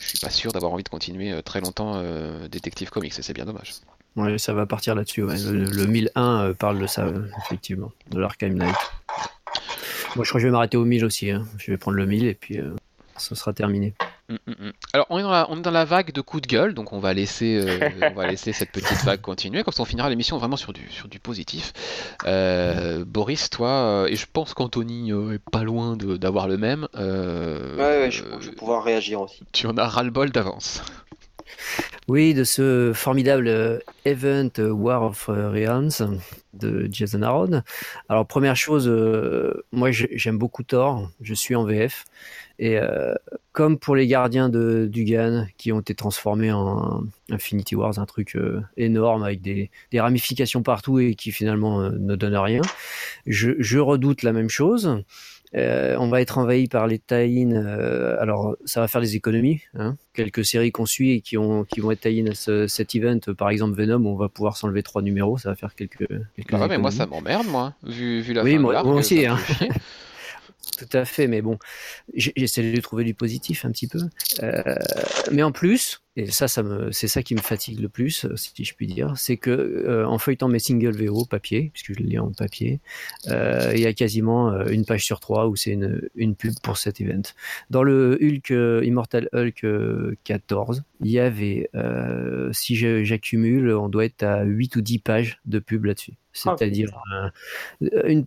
je 0.00 0.06
suis 0.06 0.18
pas 0.18 0.30
sûr 0.30 0.52
d'avoir 0.52 0.72
envie 0.72 0.84
de 0.84 0.88
continuer 0.88 1.32
euh, 1.32 1.42
très 1.42 1.60
longtemps 1.60 1.92
euh, 1.96 2.48
Detective 2.48 2.90
Comics, 2.90 3.18
et 3.18 3.22
c'est 3.22 3.32
bien 3.34 3.44
dommage. 3.44 3.74
Ouais, 4.16 4.36
ça 4.38 4.52
va 4.52 4.66
partir 4.66 4.94
là-dessus. 4.94 5.22
Ouais. 5.22 5.36
Le, 5.38 5.64
le 5.64 5.86
1001 5.86 6.40
euh, 6.44 6.54
parle 6.54 6.78
de 6.78 6.86
ça, 6.86 7.06
effectivement, 7.46 7.92
de 8.10 8.20
l'Arkham 8.20 8.52
Knight. 8.54 8.76
Moi, 10.16 10.24
je 10.24 10.28
crois 10.28 10.38
que 10.38 10.42
je 10.42 10.46
vais 10.48 10.52
m'arrêter 10.52 10.76
au 10.76 10.84
1000 10.84 11.04
aussi. 11.04 11.30
hein. 11.30 11.46
Je 11.58 11.70
vais 11.70 11.78
prendre 11.78 11.96
le 11.96 12.04
1000 12.06 12.26
et 12.26 12.34
puis 12.34 12.58
ce 13.16 13.34
sera 13.34 13.52
terminé. 13.54 13.94
Mm, 14.32 14.50
mm, 14.50 14.66
mm. 14.68 14.72
Alors, 14.94 15.06
on 15.10 15.18
est, 15.18 15.22
dans 15.22 15.30
la, 15.30 15.46
on 15.50 15.58
est 15.58 15.62
dans 15.62 15.70
la 15.70 15.84
vague 15.84 16.12
de 16.12 16.20
coups 16.20 16.42
de 16.42 16.46
gueule, 16.48 16.74
donc 16.74 16.92
on 16.92 16.98
va 16.98 17.12
laisser, 17.12 17.60
euh, 17.60 17.90
on 18.10 18.14
va 18.14 18.26
laisser 18.26 18.52
cette 18.52 18.70
petite 18.70 19.04
vague 19.04 19.20
continuer, 19.30 19.62
comme 19.62 19.72
ça 19.74 19.82
on 19.82 19.86
finira 19.86 20.08
l'émission 20.08 20.38
vraiment 20.38 20.56
sur 20.56 20.72
du, 20.72 20.88
sur 20.90 21.08
du 21.08 21.18
positif. 21.18 21.72
Euh, 22.24 23.04
Boris, 23.04 23.50
toi, 23.50 23.68
euh, 23.70 24.06
et 24.06 24.16
je 24.16 24.26
pense 24.32 24.54
qu'Anthony 24.54 25.10
est 25.10 25.50
pas 25.50 25.64
loin 25.64 25.96
d'avoir 25.96 26.48
le 26.48 26.56
même, 26.56 26.88
euh, 26.96 27.76
Ouais, 27.76 28.04
ouais, 28.04 28.10
je, 28.10 28.24
je 28.40 28.50
vais 28.50 28.56
pouvoir 28.56 28.84
réagir 28.84 29.20
aussi. 29.20 29.40
tu 29.52 29.66
en 29.66 29.76
as 29.76 29.86
ras-le-bol 29.88 30.30
d'avance. 30.30 30.82
Oui, 32.08 32.34
de 32.34 32.42
ce 32.44 32.92
formidable 32.94 33.80
event 34.04 34.50
War 34.58 35.02
of 35.04 35.26
Realms 35.28 36.18
de 36.54 36.88
Jason 36.90 37.22
Aaron. 37.22 37.62
Alors, 38.08 38.26
première 38.26 38.56
chose, 38.56 38.88
euh, 38.88 39.64
moi 39.70 39.90
j'ai- 39.92 40.10
j'aime 40.18 40.38
beaucoup 40.38 40.62
Thor, 40.64 41.08
je 41.20 41.34
suis 41.34 41.54
en 41.54 41.64
VF. 41.64 42.04
Et 42.58 42.78
euh, 42.78 43.14
comme 43.52 43.78
pour 43.78 43.96
les 43.96 44.06
gardiens 44.06 44.48
de 44.48 44.88
Dugan 44.90 45.46
qui 45.58 45.72
ont 45.72 45.80
été 45.80 45.94
transformés 45.94 46.52
en 46.52 47.02
Infinity 47.30 47.74
Wars, 47.74 47.98
un 47.98 48.06
truc 48.06 48.36
euh, 48.36 48.60
énorme 48.76 49.22
avec 49.24 49.40
des, 49.42 49.70
des 49.90 50.00
ramifications 50.00 50.62
partout 50.62 50.98
et 50.98 51.14
qui 51.14 51.32
finalement 51.32 51.80
euh, 51.80 51.90
ne 51.98 52.14
donne 52.16 52.36
rien, 52.36 52.60
je, 53.26 53.52
je 53.58 53.78
redoute 53.78 54.22
la 54.22 54.32
même 54.32 54.48
chose. 54.48 55.02
On 55.54 56.08
va 56.08 56.22
être 56.22 56.38
envahi 56.38 56.66
par 56.66 56.86
les 56.86 56.98
tie 56.98 57.46
alors, 58.18 58.56
ça 58.64 58.80
va 58.80 58.88
faire 58.88 59.02
des 59.02 59.16
économies. 59.16 59.60
Hein. 59.74 59.96
Quelques 60.14 60.46
séries 60.46 60.72
qu'on 60.72 60.86
suit 60.86 61.12
et 61.12 61.20
qui, 61.20 61.36
ont, 61.36 61.64
qui 61.64 61.80
vont 61.80 61.90
être 61.90 62.00
tie 62.00 62.24
à 62.26 62.34
ce, 62.34 62.66
cet 62.66 62.94
event, 62.94 63.18
par 63.36 63.50
exemple 63.50 63.74
Venom, 63.76 64.06
on 64.06 64.14
va 64.16 64.30
pouvoir 64.30 64.56
s'enlever 64.56 64.82
trois 64.82 65.02
numéros. 65.02 65.36
Ça 65.36 65.50
va 65.50 65.54
faire 65.54 65.74
quelques. 65.74 66.08
quelques 66.36 66.50
Bah 66.52 66.60
ouais, 66.60 66.68
mais 66.68 66.78
moi 66.78 66.90
ça 66.90 67.04
m'emmerde, 67.06 67.46
moi, 67.48 67.74
vu, 67.82 68.22
vu 68.22 68.32
la 68.32 68.44
Oui, 68.44 68.54
fin 68.54 68.58
moi- 68.60 68.82
aussi, 68.86 69.26
hein. 69.26 69.36
Tout 70.78 70.96
à 70.96 71.04
fait, 71.04 71.26
mais 71.26 71.42
bon, 71.42 71.58
j'essaie 72.14 72.72
de 72.72 72.80
trouver 72.80 73.04
du 73.04 73.14
positif 73.14 73.64
un 73.64 73.72
petit 73.72 73.88
peu. 73.88 74.00
Euh, 74.42 74.74
mais 75.30 75.42
en 75.42 75.52
plus, 75.52 76.01
et 76.16 76.30
ça, 76.30 76.46
ça 76.46 76.62
me, 76.62 76.92
c'est 76.92 77.08
ça 77.08 77.22
qui 77.22 77.34
me 77.34 77.40
fatigue 77.40 77.80
le 77.80 77.88
plus, 77.88 78.26
euh, 78.26 78.36
si 78.36 78.52
je 78.64 78.74
puis 78.74 78.86
dire, 78.86 79.14
c'est 79.16 79.38
que 79.38 79.50
euh, 79.50 80.06
en 80.06 80.18
feuilletant 80.18 80.48
mes 80.48 80.58
singles 80.58 80.94
VO 80.94 81.24
papier, 81.24 81.70
puisque 81.72 81.94
je 81.94 82.02
le 82.02 82.08
lis 82.08 82.18
en 82.18 82.32
papier, 82.32 82.80
euh, 83.28 83.72
il 83.74 83.80
y 83.80 83.86
a 83.86 83.94
quasiment 83.94 84.50
euh, 84.50 84.66
une 84.66 84.84
page 84.84 85.04
sur 85.04 85.20
trois 85.20 85.48
où 85.48 85.56
c'est 85.56 85.70
une, 85.70 86.02
une 86.14 86.34
pub 86.34 86.52
pour 86.62 86.76
cet 86.76 87.00
event. 87.00 87.22
Dans 87.70 87.82
le 87.82 88.18
Hulk 88.20 88.50
euh, 88.50 88.84
Immortal 88.84 89.30
Hulk 89.32 89.64
euh, 89.64 90.14
14, 90.24 90.82
il 91.00 91.10
y 91.10 91.18
avait, 91.18 91.70
euh, 91.74 92.52
si 92.52 92.76
j'accumule, 92.76 93.72
on 93.72 93.88
doit 93.88 94.04
être 94.04 94.22
à 94.22 94.44
8 94.44 94.76
ou 94.76 94.82
10 94.82 94.98
pages 94.98 95.40
de 95.46 95.58
pub 95.60 95.86
là-dessus. 95.86 96.12
Ah, 96.46 96.56
C'est-à-dire 96.56 96.88
euh, 97.82 98.08
une, 98.08 98.26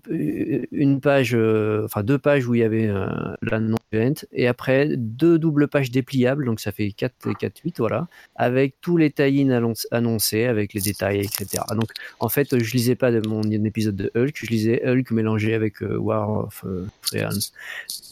une 0.71 1.01
page, 1.01 1.33
euh, 1.33 1.85
enfin 1.85 2.03
deux 2.03 2.19
pages 2.19 2.45
où 2.47 2.53
il 2.53 2.59
y 2.59 2.63
avait 2.63 2.87
euh, 2.87 3.07
l'annonce 3.41 3.79
event, 3.91 4.13
et 4.31 4.47
après 4.47 4.95
deux 4.95 5.39
doubles 5.39 5.67
pages 5.67 5.89
dépliables, 5.89 6.45
donc 6.45 6.59
ça 6.59 6.71
fait 6.71 6.91
4 6.91 7.31
et 7.31 7.33
4, 7.33 7.61
8, 7.63 7.74
voilà, 7.79 8.07
avec 8.35 8.75
tous 8.81 8.97
les 8.97 9.09
annonc- 9.09 9.85
annoncés, 9.91 10.45
avec 10.45 10.73
les 10.73 10.81
détails, 10.81 11.19
etc. 11.19 11.63
Donc 11.71 11.91
en 12.19 12.29
fait, 12.29 12.57
je 12.57 12.73
lisais 12.73 12.95
pas 12.95 13.11
de 13.11 13.25
mon 13.27 13.41
épisode 13.43 13.95
de 13.95 14.11
Hulk, 14.15 14.35
je 14.35 14.45
lisais 14.47 14.81
Hulk 14.85 15.11
mélangé 15.11 15.53
avec 15.53 15.81
euh, 15.81 15.97
War 15.97 16.29
of 16.29 16.63
euh. 16.65 17.29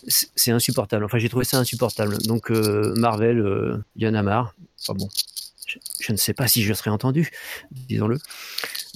C'est 0.07 0.52
insupportable, 0.52 1.06
enfin 1.06 1.18
j'ai 1.18 1.30
trouvé 1.30 1.45
ça 1.45 1.57
insupportable. 1.57 2.18
Donc 2.23 2.52
euh, 2.52 2.94
Marvel, 2.95 3.40
euh, 3.40 3.77
il 3.95 4.03
y 4.03 4.07
en 4.07 4.14
a 4.14 4.23
marre. 4.23 4.56
Enfin 4.81 4.94
bon, 4.98 5.07
je, 5.99 6.11
ne 6.11 6.18
sais 6.18 6.34
pas 6.34 6.48
si 6.48 6.61
je 6.64 6.73
serai 6.73 6.90
entendu, 6.90 7.31
disons-le. 7.72 8.18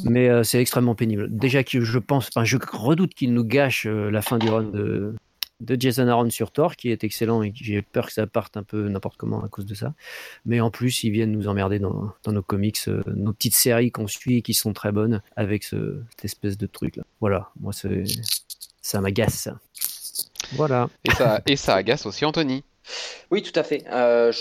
Mais 0.03 0.30
euh, 0.30 0.44
c'est 0.44 0.60
extrêmement 0.60 0.95
pénible. 0.95 1.27
Déjà 1.30 1.64
que 1.64 1.81
je 1.81 1.99
pense, 1.99 2.27
enfin, 2.27 2.44
je 2.44 2.57
redoute 2.72 3.14
qu'il 3.14 3.34
nous 3.34 3.44
gâche 3.44 3.85
euh, 3.88 4.10
la 4.11 4.22
fin 4.22 4.38
du 4.38 4.49
run 4.49 4.64
de, 4.64 5.15
de 5.59 5.79
Jason 5.79 6.07
Aaron 6.07 6.29
sur 6.29 6.51
Thor, 6.51 6.75
qui 6.75 6.91
est 6.91 7.03
excellent 7.03 7.41
et 7.43 7.51
j'ai 7.55 7.81
peur 7.81 8.07
que 8.07 8.13
ça 8.13 8.27
parte 8.27 8.57
un 8.57 8.63
peu 8.63 8.88
n'importe 8.89 9.17
comment 9.17 9.43
à 9.43 9.47
cause 9.47 9.65
de 9.65 9.73
ça. 9.73 9.93
Mais 10.45 10.59
en 10.61 10.69
plus, 10.69 11.03
ils 11.03 11.11
viennent 11.11 11.31
nous 11.31 11.47
emmerder 11.47 11.79
dans, 11.79 12.13
nos 12.27 12.43
comics, 12.43 12.79
euh, 12.88 13.03
nos 13.07 13.34
petites 13.34 13.55
séries 13.55 13.91
qu'on 13.91 14.07
suit 14.07 14.38
et 14.38 14.41
qui 14.41 14.53
sont 14.53 14.73
très 14.73 14.91
bonnes 14.91 15.21
avec 15.35 15.63
ce, 15.63 16.01
cette 16.11 16.25
espèce 16.25 16.57
de 16.57 16.67
truc 16.67 16.95
là. 16.97 17.03
Voilà, 17.19 17.49
moi 17.59 17.73
ça 18.81 19.01
m'agace. 19.01 19.49
Voilà. 20.53 20.89
Et 21.03 21.11
ça, 21.11 21.41
et 21.45 21.55
ça 21.55 21.75
agace 21.75 22.05
aussi 22.05 22.25
Anthony. 22.25 22.63
Oui, 23.30 23.41
tout 23.41 23.57
à 23.59 23.64
fait. 23.64 23.84
Euh, 23.91 24.31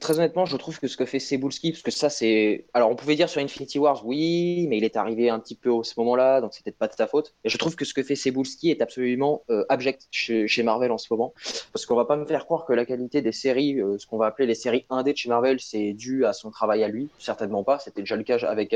très 0.00 0.18
honnêtement, 0.18 0.46
je 0.46 0.56
trouve 0.56 0.78
que 0.78 0.88
ce 0.88 0.96
que 0.96 1.04
fait 1.04 1.18
Cebulski, 1.18 1.72
parce 1.72 1.82
que 1.82 1.90
ça, 1.90 2.08
c'est. 2.08 2.64
Alors, 2.72 2.90
on 2.90 2.96
pouvait 2.96 3.16
dire 3.16 3.28
sur 3.28 3.40
Infinity 3.40 3.78
Wars, 3.78 4.06
oui, 4.06 4.66
mais 4.68 4.78
il 4.78 4.84
est 4.84 4.96
arrivé 4.96 5.28
un 5.28 5.38
petit 5.38 5.54
peu 5.54 5.70
à 5.78 5.84
ce 5.84 5.94
moment-là, 5.98 6.40
donc 6.40 6.54
c'est 6.54 6.64
peut-être 6.64 6.78
pas 6.78 6.88
de 6.88 6.94
sa 6.94 7.06
faute. 7.06 7.34
Et 7.44 7.48
je 7.48 7.58
trouve 7.58 7.76
que 7.76 7.84
ce 7.84 7.92
que 7.92 8.02
fait 8.02 8.16
Cebulski 8.16 8.70
est 8.70 8.80
absolument 8.80 9.42
euh, 9.50 9.64
abject 9.68 10.06
chez, 10.10 10.62
Marvel 10.62 10.90
en 10.92 10.98
ce 10.98 11.08
moment. 11.10 11.34
Parce 11.72 11.86
qu'on 11.86 11.96
va 11.96 12.04
pas 12.04 12.16
me 12.16 12.24
faire 12.24 12.44
croire 12.44 12.64
que 12.64 12.72
la 12.72 12.84
qualité 12.84 13.22
des 13.22 13.32
séries, 13.32 13.80
euh, 13.80 13.98
ce 13.98 14.06
qu'on 14.06 14.18
va 14.18 14.26
appeler 14.26 14.46
les 14.46 14.54
séries 14.54 14.86
indées 14.90 15.12
de 15.12 15.18
chez 15.18 15.28
Marvel, 15.28 15.60
c'est 15.60 15.92
dû 15.92 16.24
à 16.24 16.32
son 16.32 16.50
travail 16.50 16.82
à 16.82 16.88
lui. 16.88 17.08
Certainement 17.18 17.64
pas. 17.64 17.78
C'était 17.78 18.02
déjà 18.02 18.16
le 18.16 18.22
cas 18.22 18.38
avec 18.46 18.74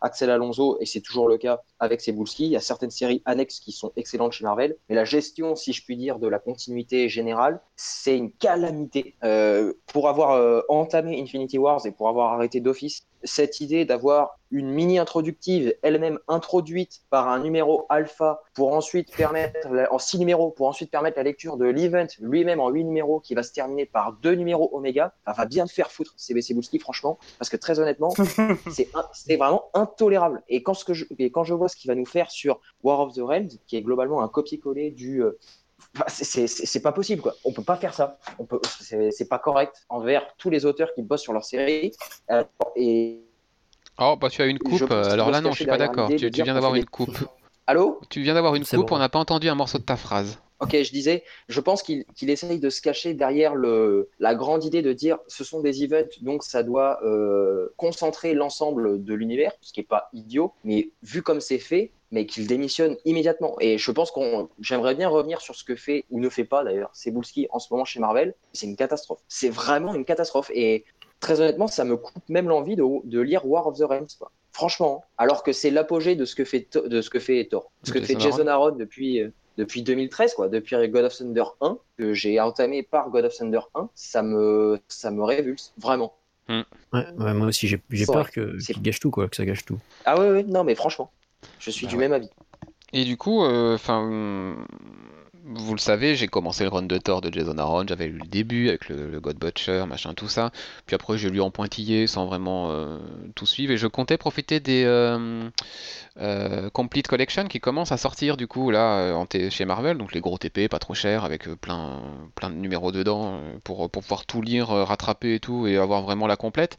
Axel 0.00 0.30
Alonso 0.30 0.78
et 0.80 0.86
c'est 0.86 1.00
toujours 1.00 1.28
le 1.28 1.38
cas 1.38 1.62
avec 1.78 2.00
Cebulski. 2.00 2.46
Il 2.46 2.52
y 2.52 2.56
a 2.56 2.60
certaines 2.60 2.90
séries 2.90 3.22
annexes 3.24 3.60
qui 3.60 3.72
sont 3.72 3.92
excellentes 3.96 4.32
chez 4.32 4.44
Marvel, 4.44 4.76
mais 4.88 4.94
la 4.94 5.04
gestion, 5.04 5.56
si 5.56 5.72
je 5.72 5.84
puis 5.84 5.96
dire, 5.96 6.18
de 6.18 6.28
la 6.28 6.38
continuité 6.38 7.08
générale, 7.08 7.60
c'est 7.76 8.16
une 8.16 8.30
calamité. 8.60 9.14
Euh, 9.24 9.72
pour 9.86 10.08
avoir 10.08 10.32
euh, 10.32 10.62
entamé 10.68 11.20
Infinity 11.20 11.58
Wars 11.58 11.84
et 11.86 11.92
pour 11.92 12.08
avoir 12.08 12.32
arrêté 12.34 12.60
d'office, 12.60 13.06
cette 13.24 13.60
idée 13.60 13.84
d'avoir 13.84 14.38
une 14.50 14.70
mini 14.70 14.98
introductive 14.98 15.74
elle-même 15.82 16.18
introduite 16.26 17.02
par 17.10 17.28
un 17.28 17.38
numéro 17.38 17.86
alpha 17.88 18.42
pour 18.54 18.72
ensuite 18.72 19.14
permettre, 19.14 19.68
en 19.90 19.98
six 19.98 20.18
numéros, 20.18 20.50
pour 20.50 20.66
ensuite 20.66 20.90
permettre 20.90 21.18
la 21.18 21.22
lecture 21.22 21.56
de 21.56 21.66
l'event 21.66 22.06
lui-même 22.20 22.60
en 22.60 22.70
huit 22.70 22.84
numéros 22.84 23.20
qui 23.20 23.34
va 23.34 23.42
se 23.42 23.52
terminer 23.52 23.86
par 23.86 24.14
deux 24.14 24.34
numéros 24.34 24.70
oméga, 24.72 25.12
enfin, 25.26 25.42
va 25.42 25.46
bien 25.46 25.66
te 25.66 25.72
faire 25.72 25.92
foutre 25.92 26.14
CBC 26.16 26.54
Bouski, 26.54 26.78
franchement, 26.78 27.18
parce 27.38 27.50
que 27.50 27.56
très 27.56 27.78
honnêtement, 27.78 28.12
c'est 28.70 29.36
vraiment 29.36 29.64
intolérable. 29.74 30.42
Et 30.48 30.62
quand, 30.62 30.74
ce 30.74 30.84
que 30.84 30.94
je, 30.94 31.04
et 31.18 31.30
quand 31.30 31.44
je 31.44 31.54
vois 31.54 31.68
ce 31.68 31.76
qu'il 31.76 31.88
va 31.88 31.94
nous 31.94 32.06
faire 32.06 32.30
sur 32.30 32.60
War 32.82 33.00
of 33.00 33.14
the 33.14 33.20
Realms, 33.20 33.50
qui 33.66 33.76
est 33.76 33.82
globalement 33.82 34.22
un 34.22 34.28
copier-coller 34.28 34.90
du. 34.90 35.22
Enfin, 35.96 36.04
c'est- 36.08 36.82
pas 36.82 36.92
possible, 36.92 37.22
quoi. 37.22 37.34
On 37.44 37.52
peut 37.52 37.62
pas 37.62 37.76
faire 37.76 37.94
ça. 37.94 38.18
On 38.38 38.44
peut, 38.44 38.60
c'est 38.78 39.28
pas 39.28 39.38
correct 39.38 39.84
envers 39.88 40.34
tous 40.36 40.50
les 40.50 40.64
auteurs 40.64 40.92
qui 40.94 41.02
bossent 41.02 41.22
sur 41.22 41.32
leur 41.32 41.44
série. 41.44 41.92
Euh, 42.30 42.44
et 42.76 43.20
Oh, 44.02 44.16
bah 44.18 44.30
tu 44.30 44.40
as 44.40 44.46
une 44.46 44.58
coupe, 44.58 44.90
alors 44.90 45.30
là 45.30 45.42
non, 45.42 45.50
je 45.50 45.56
suis 45.56 45.66
pas 45.66 45.76
d'accord. 45.76 46.08
Tu, 46.08 46.30
viens 46.30 46.54
d'avoir 46.54 46.74
une 46.74 46.86
coupe. 46.86 47.18
allô? 47.66 48.00
Tu 48.08 48.22
viens 48.22 48.34
d'avoir 48.34 48.54
une 48.54 48.64
coupe, 48.64 48.88
bon. 48.88 48.96
on 48.96 48.98
n'a 48.98 49.10
pas 49.10 49.18
entendu 49.18 49.48
un 49.48 49.54
morceau 49.54 49.78
de 49.78 49.82
ta 49.82 49.96
phrase. 49.96 50.38
Ok, 50.60 50.72
je 50.72 50.90
disais, 50.90 51.24
je 51.48 51.60
pense 51.60 51.82
qu'il 51.82 52.04
qu'il 52.14 52.28
essaye 52.28 52.60
de 52.60 52.68
se 52.68 52.82
cacher 52.82 53.14
derrière 53.14 53.54
le, 53.54 54.10
la 54.18 54.34
grande 54.34 54.64
idée 54.64 54.82
de 54.82 54.92
dire 54.92 55.18
ce 55.26 55.42
sont 55.42 55.60
des 55.60 55.82
events, 55.82 56.10
donc 56.20 56.44
ça 56.44 56.62
doit 56.62 57.02
euh, 57.02 57.68
concentrer 57.76 58.34
l'ensemble 58.34 59.02
de 59.02 59.14
l'univers, 59.14 59.52
ce 59.62 59.72
qui 59.72 59.80
n'est 59.80 59.86
pas 59.86 60.10
idiot, 60.12 60.52
mais 60.64 60.90
vu 61.02 61.22
comme 61.22 61.40
c'est 61.40 61.58
fait, 61.58 61.92
mais 62.10 62.26
qu'il 62.26 62.46
démissionne 62.46 62.96
immédiatement. 63.04 63.56
Et 63.60 63.78
je 63.78 63.90
pense 63.90 64.10
qu'on, 64.10 64.48
j'aimerais 64.60 64.94
bien 64.94 65.08
revenir 65.08 65.40
sur 65.40 65.54
ce 65.54 65.64
que 65.64 65.76
fait 65.76 66.04
ou 66.10 66.20
ne 66.20 66.28
fait 66.28 66.44
pas 66.44 66.64
d'ailleurs 66.64 66.90
Cebulski 66.92 67.46
en 67.50 67.58
ce 67.58 67.72
moment 67.72 67.84
chez 67.84 68.00
Marvel. 68.00 68.34
C'est 68.52 68.66
une 68.66 68.76
catastrophe. 68.76 69.20
C'est 69.28 69.50
vraiment 69.50 69.94
une 69.94 70.04
catastrophe. 70.04 70.50
Et 70.54 70.84
très 71.20 71.40
honnêtement, 71.40 71.66
ça 71.68 71.84
me 71.84 71.96
coupe 71.96 72.28
même 72.28 72.48
l'envie 72.48 72.76
de, 72.76 72.84
de 73.04 73.20
lire 73.20 73.46
War 73.46 73.66
of 73.66 73.78
the 73.78 73.82
Realms. 73.82 74.08
Quoi. 74.18 74.32
Franchement, 74.52 75.04
alors 75.18 75.42
que 75.42 75.52
c'est 75.52 75.70
l'apogée 75.70 76.16
de 76.16 76.24
ce 76.24 76.34
que 76.34 76.44
fait 76.44 76.66
de 76.76 77.00
ce 77.00 77.10
que 77.10 77.20
fait 77.20 77.46
Thor, 77.50 77.70
ce 77.84 77.92
que 77.92 78.00
Jason 78.00 78.14
fait 78.14 78.20
Jason 78.20 78.46
Aaron 78.46 78.72
depuis. 78.72 79.22
euh, 79.22 79.30
depuis 79.58 79.82
2013, 79.82 80.34
quoi, 80.34 80.48
depuis 80.48 80.74
God 80.88 81.04
of 81.04 81.18
Thunder 81.18 81.42
1, 81.60 81.76
que 81.98 82.14
j'ai 82.14 82.40
entamé 82.40 82.82
par 82.82 83.10
God 83.10 83.26
of 83.26 83.36
Thunder 83.36 83.60
1, 83.74 83.90
ça 83.94 84.22
me, 84.22 84.78
ça 84.88 85.10
me 85.10 85.22
révulse, 85.22 85.74
vraiment. 85.76 86.14
Ouais, 86.48 86.64
ouais, 86.92 87.34
moi 87.34 87.48
aussi 87.48 87.68
j'ai 87.68 88.06
peur 88.06 88.30
que 88.30 88.56
qu'il 88.64 88.80
gâche 88.80 89.00
tout 89.00 89.10
quoi, 89.10 89.28
que 89.28 89.36
ça 89.36 89.44
gâche 89.44 89.64
tout. 89.66 89.78
Ah 90.06 90.18
ouais, 90.18 90.30
ouais, 90.30 90.42
non, 90.44 90.64
mais 90.64 90.74
franchement, 90.74 91.10
je 91.58 91.70
suis 91.70 91.86
Bah 91.86 91.92
du 91.92 91.96
ouais. 91.96 92.00
même 92.00 92.12
avis. 92.12 92.30
Et 92.92 93.04
du 93.04 93.16
coup, 93.16 93.44
euh, 93.44 93.74
enfin, 93.74 94.56
vous 95.44 95.72
le 95.74 95.80
savez, 95.80 96.16
j'ai 96.16 96.28
commencé 96.28 96.64
le 96.64 96.70
run 96.70 96.82
de 96.82 96.98
Thor 96.98 97.20
de 97.20 97.32
Jason 97.32 97.56
Aaron, 97.58 97.84
j'avais 97.88 98.06
lu 98.06 98.18
le 98.18 98.26
début 98.28 98.68
avec 98.68 98.88
le, 98.88 99.08
le 99.10 99.20
God 99.20 99.38
Butcher, 99.38 99.84
machin, 99.88 100.14
tout 100.14 100.28
ça. 100.28 100.50
Puis 100.86 100.94
après, 100.94 101.18
j'ai 101.18 101.30
lu 101.30 101.40
en 101.40 101.50
pointillé 101.50 102.06
sans 102.06 102.26
vraiment 102.26 102.70
euh, 102.70 102.98
tout 103.34 103.46
suivre. 103.46 103.72
Et 103.72 103.76
je 103.76 103.86
comptais 103.86 104.16
profiter 104.16 104.60
des 104.60 104.84
euh, 104.84 105.48
euh, 106.20 106.70
Complete 106.70 107.08
Collection 107.08 107.46
qui 107.46 107.60
commencent 107.60 107.92
à 107.92 107.96
sortir 107.96 108.36
du 108.36 108.46
coup 108.46 108.70
là 108.70 109.14
en 109.14 109.26
chez 109.50 109.64
Marvel, 109.64 109.96
donc 109.98 110.12
les 110.12 110.20
gros 110.20 110.38
TP, 110.38 110.68
pas 110.68 110.78
trop 110.78 110.94
chers, 110.94 111.24
avec 111.24 111.48
plein, 111.60 112.00
plein 112.34 112.50
de 112.50 112.56
numéros 112.56 112.92
dedans 112.92 113.40
pour, 113.64 113.90
pour 113.90 114.02
pouvoir 114.02 114.26
tout 114.26 114.42
lire, 114.42 114.68
rattraper 114.68 115.34
et 115.34 115.40
tout, 115.40 115.66
et 115.66 115.76
avoir 115.76 116.02
vraiment 116.02 116.26
la 116.26 116.36
complète. 116.36 116.76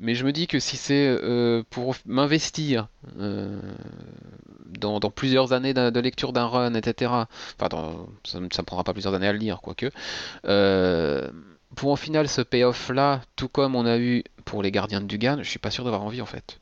Mais 0.00 0.14
je 0.14 0.24
me 0.24 0.32
dis 0.32 0.46
que 0.46 0.58
si 0.60 0.76
c'est 0.76 1.06
euh, 1.08 1.62
pour 1.70 1.94
m'investir 2.06 2.88
euh, 3.18 3.60
dans, 4.66 5.00
dans 5.00 5.10
plusieurs 5.10 5.52
années 5.52 5.74
de, 5.74 5.90
de 5.90 6.00
lecture 6.00 6.32
d'un 6.32 6.46
run, 6.46 6.74
etc. 6.74 7.26
Enfin, 7.58 7.68
dans- 7.68 8.08
ça 8.24 8.38
ne 8.38 8.44
me 8.44 8.62
prendra 8.64 8.84
pas 8.84 8.92
plusieurs 8.92 9.14
années 9.14 9.26
à 9.28 9.32
le 9.32 9.38
lire, 9.38 9.60
quoique. 9.60 9.90
Euh, 10.46 11.28
pour 11.74 11.90
au 11.90 11.96
final 11.96 12.28
ce 12.28 12.40
payoff-là, 12.40 13.20
tout 13.36 13.48
comme 13.48 13.74
on 13.74 13.86
a 13.86 13.98
eu 13.98 14.24
pour 14.44 14.62
les 14.62 14.70
Gardiens 14.70 15.00
de 15.00 15.06
Dugan, 15.06 15.38
je 15.42 15.48
suis 15.50 15.58
pas 15.58 15.70
sûr 15.70 15.84
d'avoir 15.84 16.02
envie 16.02 16.22
en 16.22 16.26
fait. 16.26 16.60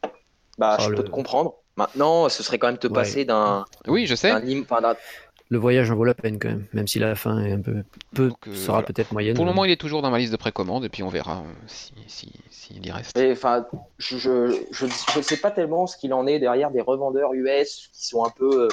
Bah, 0.59 0.77
Oh, 0.79 0.83
je 0.85 0.91
le- 0.91 0.97
peux 0.97 1.05
te 1.05 1.11
comprendre. 1.11 1.55
Maintenant, 1.77 2.31
ce 2.31 2.43
serait 2.43 2.59
quand 2.59 2.69
même 2.69 2.79
te 2.79 2.87
Ouais. 2.87 2.95
passer 2.95 3.25
d'un. 3.27 3.67
Oui, 3.87 4.07
je 4.07 4.15
sais. 4.15 4.31
d'un- 4.31 4.41
Le 5.49 5.59
voyage 5.59 5.91
en 5.93 5.95
vaut 5.95 6.05
la 6.05 6.15
peine 6.15 6.41
quand 6.41 6.49
même, 6.49 6.67
même 6.73 6.89
si 6.89 6.99
la 6.99 7.15
fin 7.15 7.41
est 7.45 7.53
un 7.53 7.61
peu, 7.61 7.85
peu 8.15 8.29
Donc, 8.31 8.49
euh, 8.49 8.55
sera 8.55 8.79
voilà. 8.79 8.87
peut-être 8.89 9.13
moyenne. 9.13 9.37
Pour 9.37 9.45
le 9.45 9.53
moment, 9.53 9.65
il 9.65 9.71
est 9.71 9.81
toujours 9.81 10.03
dans 10.03 10.11
ma 10.11 10.19
liste 10.19 10.33
de 10.33 10.37
précommande 10.37 10.85
et 10.85 10.89
puis 10.89 11.05
on 11.05 11.09
verra 11.09 11.39
euh, 11.39 11.53
si, 11.69 11.93
si, 12.09 12.33
s'il 12.51 12.85
y 12.85 12.91
reste. 12.91 13.17
Enfin, 13.17 13.65
je 13.99 14.19
je, 14.19 14.65
je 14.73 14.87
je 14.87 15.19
ne 15.19 15.23
sais 15.23 15.37
pas 15.37 15.53
tellement 15.53 15.87
ce 15.87 15.97
qu'il 15.97 16.13
en 16.15 16.27
est 16.27 16.41
derrière 16.41 16.73
des 16.73 16.81
revendeurs 16.81 17.33
US 17.35 17.91
qui 17.93 18.07
sont 18.09 18.25
un 18.25 18.31
peu 18.31 18.65
euh, 18.65 18.69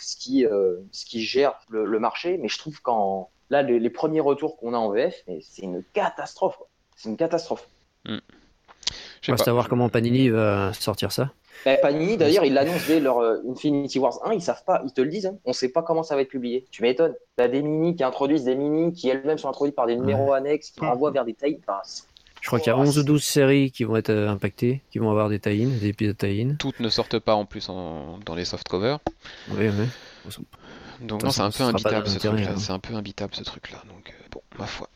ce 0.00 0.16
qui 0.16 0.46
euh, 0.46 0.76
ce 0.90 1.04
qui 1.04 1.22
gère 1.22 1.52
le, 1.68 1.84
le 1.84 1.98
marché, 2.00 2.38
mais 2.38 2.48
je 2.48 2.58
trouve 2.58 2.80
qu'en 2.80 3.28
là 3.50 3.60
les, 3.62 3.78
les 3.78 3.90
premiers 3.90 4.20
retours 4.20 4.56
qu'on 4.56 4.72
a 4.72 4.78
en 4.78 4.90
VF, 4.90 5.22
c'est 5.42 5.62
une 5.62 5.82
catastrophe. 5.92 6.58
C'est 6.96 7.10
une 7.10 7.18
catastrophe. 7.18 7.68
Je 8.06 8.12
sais 9.22 9.32
Reste 9.32 9.44
pas. 9.44 9.50
à 9.50 9.54
voir 9.54 9.68
comment 9.68 9.88
Panini 9.90 10.30
va 10.30 10.72
sortir 10.72 11.12
ça. 11.12 11.30
Bah, 11.64 11.76
Panini, 11.78 12.16
d'ailleurs, 12.16 12.44
ils 12.44 12.54
l'annoncent 12.54 12.86
dès 12.86 13.00
leur 13.00 13.18
euh, 13.18 13.38
Infinity 13.50 13.98
Wars 13.98 14.18
1, 14.24 14.34
ils 14.34 14.40
savent 14.42 14.62
pas, 14.64 14.82
ils 14.84 14.92
te 14.92 15.00
le 15.00 15.08
disent, 15.08 15.26
hein, 15.26 15.36
on 15.44 15.52
sait 15.52 15.68
pas 15.70 15.82
comment 15.82 16.02
ça 16.02 16.14
va 16.14 16.20
être 16.22 16.28
publié. 16.28 16.64
Tu 16.70 16.82
m'étonnes. 16.82 17.14
T'as 17.36 17.48
des 17.48 17.62
mini 17.62 17.96
qui 17.96 18.04
introduisent 18.04 18.44
des 18.44 18.54
mini 18.54 18.92
qui 18.92 19.08
elles-mêmes 19.08 19.38
sont 19.38 19.48
introduites 19.48 19.74
par 19.74 19.86
des 19.86 19.96
numéros 19.96 20.32
annexes 20.32 20.70
qui 20.70 20.80
renvoient 20.80 21.10
vers 21.10 21.24
des 21.24 21.34
tailles. 21.34 21.58
Enfin, 21.66 21.80
Je 22.40 22.46
crois 22.48 22.60
qu'il 22.60 22.68
y 22.68 22.70
a 22.70 22.76
Oh, 22.76 22.82
11 22.82 22.98
ou 22.98 23.00
c'est- 23.00 23.06
12 23.06 23.24
séries 23.24 23.70
qui 23.72 23.82
vont 23.84 23.96
être 23.96 24.10
euh, 24.10 24.28
impactées, 24.28 24.82
qui 24.92 24.98
vont 25.00 25.10
avoir 25.10 25.28
des 25.28 25.40
tie 25.40 25.66
des 25.66 25.88
épisodes 25.88 26.16
tie 26.16 26.46
Toutes 26.58 26.78
ne 26.78 26.88
sortent 26.88 27.18
pas 27.18 27.34
en 27.34 27.44
plus 27.44 27.68
en- 27.68 28.18
dans 28.24 28.34
les 28.36 28.44
soft 28.44 28.68
covers. 28.68 28.98
Oui, 29.50 29.66
oui. 29.68 29.86
Donc 31.00 31.22
non, 31.24 31.30
c'est 31.30 31.42
un 31.42 31.50
ce 31.50 31.58
peu 31.58 31.64
imbitable 31.64 32.06
ce 32.08 32.18
truc-là. 32.18 32.50
hein. 32.52 32.58
C'est 32.58 32.72
un 32.72 32.78
peu 32.78 32.94
imbitable 32.94 33.34
ce 33.34 33.42
truc-là. 33.42 33.82
Donc 33.88 34.08
euh, 34.10 34.22
bon, 34.30 34.40
ma 34.58 34.66
foi. 34.66 34.88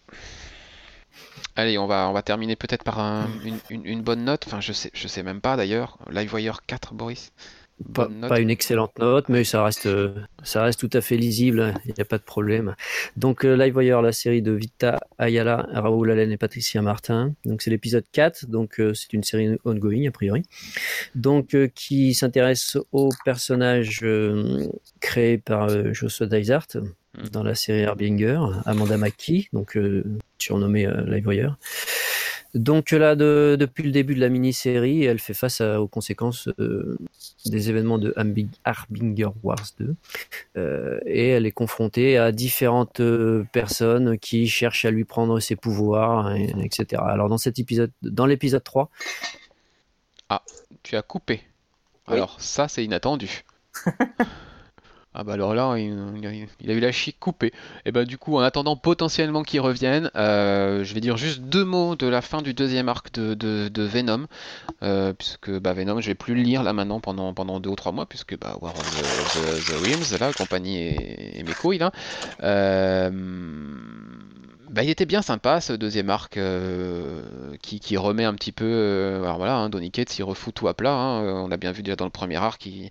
Allez, 1.56 1.78
on 1.78 1.86
va, 1.86 2.08
on 2.08 2.12
va 2.12 2.22
terminer 2.22 2.56
peut-être 2.56 2.84
par 2.84 2.98
un- 3.00 3.28
une, 3.44 3.58
une- 3.70 3.84
une 3.86 4.02
bonne 4.02 4.24
note. 4.24 4.44
Enfin, 4.46 4.60
je 4.60 4.72
sais, 4.72 4.90
je 4.94 5.08
sais 5.08 5.22
même 5.22 5.40
pas 5.40 5.56
d'ailleurs. 5.56 5.98
Livewire 6.10 6.60
4, 6.66 6.94
Boris. 6.94 7.32
Pas, 7.94 8.08
pas 8.28 8.40
une 8.40 8.50
excellente 8.50 8.98
note, 8.98 9.30
mais 9.30 9.42
ça 9.42 9.64
reste, 9.64 9.88
ça 10.42 10.62
reste 10.64 10.78
tout 10.80 10.90
à 10.92 11.00
fait 11.00 11.16
lisible, 11.16 11.72
il 11.86 11.94
n'y 11.96 12.02
a 12.02 12.04
pas 12.04 12.18
de 12.18 12.22
problème. 12.22 12.74
Donc, 13.16 13.42
euh, 13.46 13.56
Livewire, 13.56 14.02
la 14.02 14.12
série 14.12 14.42
de 14.42 14.52
Vita 14.52 15.00
Ayala, 15.16 15.66
Raoul 15.72 16.10
Allen 16.10 16.30
et 16.30 16.36
Patricia 16.36 16.82
Martin. 16.82 17.32
Donc, 17.46 17.62
c'est 17.62 17.70
l'épisode 17.70 18.04
4, 18.12 18.44
donc 18.48 18.80
euh, 18.80 18.92
c'est 18.92 19.14
une 19.14 19.22
série 19.22 19.56
ongoing, 19.64 20.06
a 20.06 20.10
priori. 20.10 20.42
Donc, 21.14 21.54
euh, 21.54 21.68
qui 21.74 22.12
s'intéresse 22.12 22.76
aux 22.92 23.08
personnages 23.24 24.04
créés 25.00 25.38
par 25.38 25.70
Joshua 25.94 26.26
Dysart 26.26 26.66
dans 27.32 27.42
la 27.42 27.54
série 27.54 27.80
Herbinger, 27.80 28.40
Amanda 28.66 28.96
McKee, 28.96 29.48
donc 29.52 29.76
euh, 29.76 30.04
surnommée 30.38 30.86
euh, 30.86 31.02
Livewire. 31.06 31.56
Donc 32.54 32.90
là, 32.90 33.14
de- 33.14 33.56
depuis 33.58 33.84
le 33.84 33.92
début 33.92 34.16
de 34.16 34.20
la 34.20 34.28
mini-série, 34.28 35.04
elle 35.04 35.20
fait 35.20 35.34
face 35.34 35.60
à- 35.60 35.80
aux 35.80 35.86
conséquences 35.86 36.48
euh, 36.58 36.98
des 37.46 37.70
événements 37.70 37.98
de 37.98 38.12
Harbi- 38.16 38.48
Harbinger 38.64 39.28
Wars 39.44 39.66
2. 39.78 39.94
Euh, 40.56 40.98
et 41.06 41.28
elle 41.28 41.46
est 41.46 41.52
confrontée 41.52 42.18
à 42.18 42.32
différentes 42.32 42.98
euh, 42.98 43.44
personnes 43.52 44.18
qui 44.18 44.48
cherchent 44.48 44.84
à 44.84 44.90
lui 44.90 45.04
prendre 45.04 45.38
ses 45.38 45.54
pouvoirs, 45.54 46.34
et- 46.34 46.52
etc. 46.64 47.00
Alors 47.06 47.28
dans 47.28 47.38
cet 47.38 47.60
épisode, 47.60 47.92
dans 48.02 48.26
l'épisode 48.26 48.64
3, 48.64 48.90
Tu 50.82 50.96
as 50.96 51.02
coupé. 51.02 51.42
Oui. 52.08 52.14
Alors 52.14 52.40
ça, 52.40 52.66
c'est 52.66 52.84
inattendu. 52.84 53.42
Ah 55.12 55.24
bah 55.24 55.32
alors 55.32 55.54
là, 55.54 55.76
il, 55.76 55.90
a, 56.70 56.72
eu 56.72 56.78
la 56.78 56.92
chic 56.92 57.18
coupée. 57.18 57.52
Et 57.84 57.90
bah 57.90 58.04
du 58.04 58.16
coup, 58.16 58.36
en 58.36 58.40
attendant 58.40 58.76
potentiellement 58.76 59.42
qu'il 59.42 59.60
revienne, 59.60 60.08
euh, 60.14 60.84
je 60.84 60.94
vais 60.94 61.00
dire 61.00 61.16
juste 61.16 61.40
deux 61.40 61.64
mots 61.64 61.96
de 61.96 62.06
la 62.06 62.22
fin 62.22 62.42
du 62.42 62.54
deuxième 62.54 62.88
arc 62.88 63.12
de, 63.12 63.34
de- 63.34 63.82
Venom, 63.82 64.26
euh, 64.84 65.12
puisque 65.12 65.50
bah, 65.50 65.72
Venom, 65.72 66.00
je 66.00 66.06
vais 66.06 66.14
plus 66.14 66.34
le 66.36 66.42
lire 66.42 66.62
là 66.62 66.72
maintenant 66.72 67.00
pendant, 67.00 67.34
pendant 67.34 67.58
deux 67.58 67.70
ou 67.70 67.74
trois 67.76 67.90
mois, 67.90 68.06
puisque 68.06 68.38
bah, 68.38 68.56
War 68.60 68.78
of 68.78 68.90
the, 68.90 69.26
the- 69.28 69.64
the 69.64 69.72
Realms, 69.72 70.16
là, 70.20 70.32
compagnie 70.32 70.76
et, 70.78 71.40
et 71.40 71.42
mes 71.42 71.54
couilles. 71.56 71.80
Euh, 72.44 73.10
bah, 74.70 74.84
il 74.84 74.90
était 74.90 75.06
bien 75.06 75.22
sympa 75.22 75.60
ce 75.60 75.72
deuxième 75.72 76.10
arc 76.10 76.36
euh, 76.36 77.56
qui, 77.62 77.80
qui 77.80 77.96
remet 77.96 78.24
un 78.24 78.34
petit 78.34 78.52
peu. 78.52 79.18
alors 79.24 79.38
voilà, 79.38 79.56
hein, 79.56 79.68
Donny 79.68 79.90
Cates 79.90 80.16
il 80.18 80.22
refout 80.22 80.54
tout 80.54 80.68
à 80.68 80.74
plat. 80.74 80.92
hein, 80.92 81.22
on 81.22 81.48
l'a 81.48 81.56
bien 81.56 81.72
vu 81.72 81.82
déjà 81.82 81.96
dans 81.96 82.04
le 82.04 82.10
premier 82.12 82.36
arc. 82.36 82.64
Il, 82.66 82.88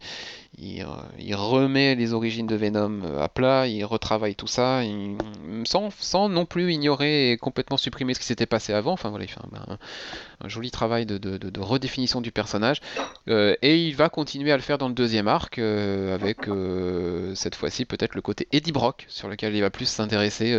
il, 0.58 0.82
euh, 0.82 0.88
il 1.20 1.36
remet 1.36 1.96
les 1.96 2.14
origines 2.14 2.48
de 2.48 2.56
Venom 2.56 3.02
euh, 3.04 3.22
à 3.22 3.30
plat, 3.30 3.68
il 3.68 3.84
retravaille 3.86 4.36
tout 4.36 4.48
ça, 4.48 4.84
il- 4.84 5.16
sans, 5.66 6.30
non 6.30 6.46
plus 6.46 6.74
ignorer 6.74 7.32
et 7.32 7.38
complètement 7.38 7.78
supprimer 7.78 8.14
ce 8.14 8.20
qui 8.20 8.26
s'était 8.26 8.46
passé 8.46 8.74
avant. 8.74 8.94
Enfin 8.94 9.10
voilà, 9.10 9.26
il 9.26 9.30
fait 9.30 9.40
un, 10.42 10.48
joli 10.48 10.72
travail 10.72 11.06
de, 11.06 11.60
redéfinition 11.60 12.22
du 12.22 12.32
personnage. 12.32 12.82
Euh, 13.28 13.56
et 13.62 13.86
il 13.86 13.96
va 13.96 14.10
continuer 14.10 14.52
à 14.52 14.58
le 14.58 14.64
faire 14.64 14.78
dans 14.78 14.88
le 14.88 14.94
deuxième 14.94 15.28
arc, 15.28 15.60
avec 15.60 16.40
cette 17.36 17.56
fois-ci 17.56 17.86
peut-être 17.86 18.16
le 18.16 18.22
côté 18.22 18.48
Eddie 18.52 18.72
Brock, 18.72 19.06
sur 19.08 19.28
lequel 19.28 19.56
il 19.56 19.62
va 19.62 19.70
plus 19.70 19.88
s'intéresser, 19.88 20.58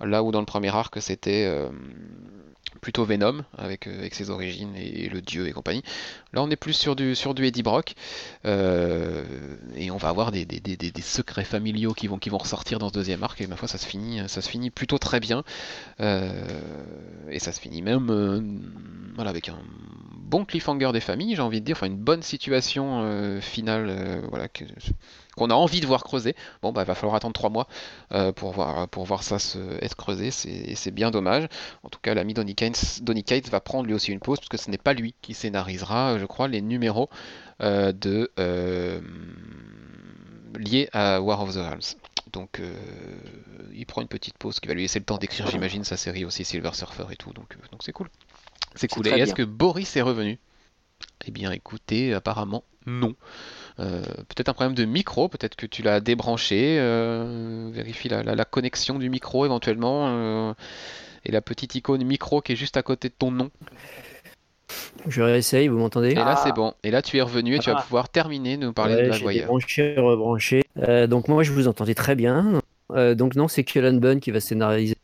là 0.00 0.22
où 0.22 0.32
dans 0.32 0.40
le 0.40 0.46
premier 0.46 0.74
arc 0.74 1.00
c'était 1.00 1.50
plutôt 2.80 3.04
Venom, 3.04 3.44
avec, 3.56 3.86
euh, 3.86 4.08
ses 4.12 4.30
origines 4.30 4.74
et, 4.76 5.08
le 5.08 5.20
dieu 5.20 5.48
et 5.48 5.52
compagnie. 5.52 5.82
Là 6.32 6.42
on 6.42 6.50
est 6.50 6.56
plus 6.56 6.74
sur 6.74 6.96
du, 6.96 7.14
Eddie 7.44 7.62
Brock, 7.62 7.94
euh, 8.44 9.24
et 9.76 9.90
on 9.90 9.96
va 9.96 10.08
avoir 10.08 10.30
des, 10.32 10.46
secrets 11.02 11.44
familiaux 11.44 11.94
qui 11.94 12.06
vont, 12.06 12.18
ressortir 12.38 12.78
dans 12.78 12.88
ce 12.88 12.94
deuxième 12.94 13.22
arc, 13.22 13.40
et 13.40 13.46
ma 13.46 13.56
foi 13.56 13.68
ça 13.68 13.78
se 13.78 13.86
finit, 13.86 14.20
finit 14.42 14.70
plutôt 14.70 14.98
très 14.98 15.20
bien. 15.20 15.44
Euh, 16.00 16.32
et 17.30 17.38
ça 17.38 17.52
se 17.52 17.60
finit 17.60 17.82
même 17.82 18.10
euh, 18.10 18.40
avec 19.18 19.48
un 19.48 19.58
bon 20.30 20.44
cliffhanger 20.44 20.92
des 20.92 21.00
familles, 21.00 21.34
j'ai 21.34 21.42
envie 21.42 21.60
de 21.60 21.66
dire, 21.66 21.76
enfin 21.76 21.86
une 21.86 21.96
bonne 21.96 22.22
situation 22.22 23.02
euh, 23.02 23.40
finale 23.40 23.86
euh, 23.88 24.22
voilà, 24.28 24.48
qu'on 25.36 25.50
a 25.50 25.54
envie 25.54 25.80
de 25.80 25.86
voir 25.86 26.02
creuser. 26.04 26.34
Bon, 26.62 26.72
bah, 26.72 26.82
il 26.82 26.86
va 26.86 26.94
falloir 26.94 27.14
attendre 27.14 27.34
trois 27.34 27.50
mois 27.50 27.68
euh, 28.12 28.32
pour, 28.32 28.52
voir, 28.52 28.88
pour 28.88 29.04
voir 29.04 29.22
ça 29.22 29.38
se, 29.38 29.58
être 29.84 29.96
creusé, 29.96 30.30
c'est- 30.30 30.48
et 30.50 30.74
c'est 30.74 30.90
bien 30.90 31.10
dommage. 31.10 31.46
En 31.82 31.88
tout 31.88 32.00
cas, 32.02 32.14
l'ami 32.14 32.34
Donny 32.34 32.54
Cates, 32.54 33.00
Donny 33.02 33.22
Cates 33.24 33.48
va 33.48 33.60
prendre 33.60 33.86
lui 33.86 33.94
aussi 33.94 34.12
une 34.12 34.20
pause, 34.20 34.38
parce 34.38 34.48
que 34.48 34.56
ce 34.56 34.70
n'est 34.70 34.78
pas 34.78 34.92
lui 34.92 35.14
qui 35.22 35.34
scénarisera, 35.34 36.18
je 36.18 36.26
crois, 36.26 36.48
les 36.48 36.60
numéros 36.62 37.08
euh, 37.62 37.92
de, 37.92 38.30
euh, 38.38 39.00
liés 40.58 40.88
à 40.92 41.20
War 41.20 41.40
of 41.42 41.54
the 41.54 41.58
Realms. 41.58 41.96
Donc, 42.32 42.60
euh, 42.60 42.72
il 43.74 43.86
prend 43.86 44.02
une 44.02 44.08
petite 44.08 44.38
pause 44.38 44.60
qui 44.60 44.68
va 44.68 44.74
lui 44.74 44.82
laisser 44.82 44.98
le 44.98 45.04
temps 45.04 45.18
d'écrire, 45.18 45.46
j'imagine, 45.48 45.84
sa 45.84 45.96
série 45.96 46.24
aussi 46.24 46.44
Silver 46.44 46.70
Surfer 46.74 47.04
et 47.10 47.16
tout. 47.16 47.32
Donc, 47.32 47.54
euh, 47.54 47.66
donc 47.72 47.82
c'est 47.82 47.92
cool. 47.92 48.08
C'est 48.76 48.88
cool. 48.88 49.06
Et 49.08 49.10
est-ce 49.10 49.34
que 49.34 49.42
Boris 49.42 49.96
est 49.96 50.02
revenu? 50.02 50.38
Eh 51.24 51.30
bien, 51.30 51.50
écoutez, 51.50 52.14
apparemment, 52.14 52.62
non. 52.86 53.14
Euh, 53.80 54.02
peut-être 54.28 54.48
un 54.48 54.52
problème 54.52 54.74
de 54.74 54.84
micro, 54.84 55.28
peut-être 55.28 55.56
que 55.56 55.66
tu 55.66 55.82
l'as 55.82 56.00
débranché. 56.00 56.76
euh, 56.78 57.70
vérifie 57.72 58.08
la, 58.08 58.22
la- 58.22 58.34
la 58.34 58.44
connexion 58.44 58.98
du 58.98 59.08
micro 59.10 59.44
éventuellement. 59.46 60.08
euh, 60.08 60.52
et 61.24 61.32
la 61.32 61.40
petite 61.42 61.74
icône 61.74 62.02
micro 62.04 62.40
qui 62.40 62.52
est 62.52 62.56
juste 62.56 62.76
à 62.76 62.82
côté 62.82 63.08
de 63.08 63.14
ton 63.18 63.30
nom. 63.30 63.50
je 65.08 65.20
réessaye, 65.22 65.68
vous 65.68 65.78
m'entendez? 65.78 66.10
Et 66.10 66.14
là, 66.14 66.34
Ah. 66.36 66.42
c'est 66.44 66.52
bon. 66.54 66.74
Et 66.84 66.90
là, 66.90 67.02
tu 67.02 67.16
es 67.16 67.20
revenu 67.22 67.56
et 67.56 67.58
tu 67.58 67.70
vas 67.70 67.78
Ah. 67.78 67.82
pouvoir 67.82 68.08
terminer 68.08 68.56
de 68.56 68.66
nous 68.66 68.72
parler 68.72 68.94
Ouais, 68.94 69.02
de 69.04 69.08
la 69.08 69.16
j'ai 69.16 69.22
voyeur. 69.22 69.42
débranché, 69.44 69.94
rebranché. 69.98 70.62
Euh, 70.78 71.06
donc 71.06 71.26
moi, 71.28 71.42
je 71.42 71.52
vous 71.52 71.66
entendais 71.68 71.94
très 71.94 72.14
bien. 72.14 72.60
Euh, 72.92 73.14
donc 73.14 73.34
non, 73.34 73.48
c'est 73.48 73.64
Cullen 73.64 73.98
Bunn 73.98 74.20
qui 74.20 74.30
va 74.30 74.40
scénariser 74.40 74.94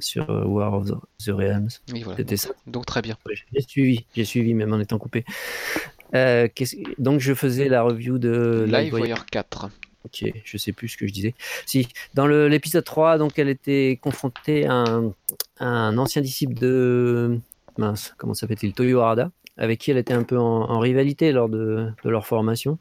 sur 0.00 0.30
euh, 0.30 0.44
War 0.44 0.72
of 0.74 0.86
the, 0.86 1.28
Realms. 1.28 1.68
Voilà. 1.88 2.16
C'était 2.16 2.36
ça. 2.38 2.50
Donc 2.66 2.86
très 2.86 3.02
bien. 3.02 3.16
Ouais, 3.26 3.34
J'ai 3.52 3.60
suivi, 3.62 4.06
j'ai 4.16 4.24
suivi 4.24 4.54
même 4.54 4.72
en 4.72 4.80
étant 4.80 4.98
coupé. 4.98 5.24
Euh, 6.14 6.48
donc 6.98 7.20
je 7.20 7.34
faisais 7.34 7.68
la 7.68 7.82
review 7.82 8.18
de 8.18 8.64
Live. 8.66 8.92
Wire 9.02 9.26
4. 9.26 9.68
Ok, 10.04 10.24
je 10.44 10.56
sais 10.58 10.72
plus 10.72 10.88
ce 10.88 10.96
que 10.96 11.06
je 11.06 11.12
disais. 11.12 11.34
Si, 11.64 11.88
dans 12.14 12.26
l'épisode 12.26 12.82
3, 12.84 13.18
donc 13.18 13.38
elle 13.38 13.48
était 13.48 13.98
confrontée 14.02 14.66
à 14.66 14.72
un, 14.74 15.12
à 15.60 15.66
un 15.66 15.96
ancien 15.96 16.22
disciple 16.22 16.54
de 16.54 17.38
mince, 17.78 18.12
comment 18.18 18.34
s'appelle-t-il, 18.34 18.72
Toyo 18.72 18.98
Harada, 19.00 19.30
avec 19.56 19.78
qui 19.78 19.92
elle 19.92 19.98
était 19.98 20.12
un 20.12 20.24
peu 20.24 20.38
en, 20.38 20.42
en 20.70 20.78
rivalité 20.80 21.30
lors 21.30 21.48
de, 21.48 21.86
de 22.04 22.10
leur 22.10 22.26
formation 22.26 22.78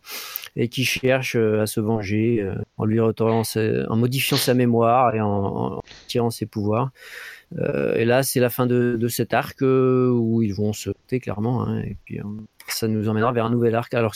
et 0.56 0.68
qui 0.68 0.84
cherche 0.84 1.36
euh, 1.36 1.62
à 1.62 1.68
se 1.68 1.80
venger 1.80 2.42
euh, 2.42 2.56
en 2.78 2.86
lui 2.86 3.00
retirant 3.00 3.44
sa- 3.44 3.88
en 3.90 3.96
modifiant 3.96 4.38
sa 4.38 4.54
mémoire 4.56 5.14
et 5.14 5.22
en, 5.22 5.28
en 5.78 5.82
tirant 6.08 6.32
ses 6.32 6.48
pouvoirs. 6.48 6.90
Euh, 7.60 7.96
et 7.96 8.06
là, 8.06 8.24
c'est 8.24 8.40
la 8.40 8.50
fin 8.50 8.66
de, 8.66 8.98
de 9.00 9.08
cet 9.08 9.34
arc 9.34 9.62
euh, 9.62 10.10
où 10.10 10.42
ils 10.42 10.54
vont 10.54 10.74
se 10.74 10.90
quitter 10.92 11.20
clairement. 11.20 11.66
hein, 11.68 11.80
et 11.82 11.98
puis, 12.06 12.20
euh, 12.20 12.24
ça 12.68 12.88
nous 12.88 13.10
emmènera 13.10 13.32
vers 13.34 13.46
un 13.46 13.50
nouvel 13.50 13.76
arc. 13.76 13.94
Alors, 13.94 14.14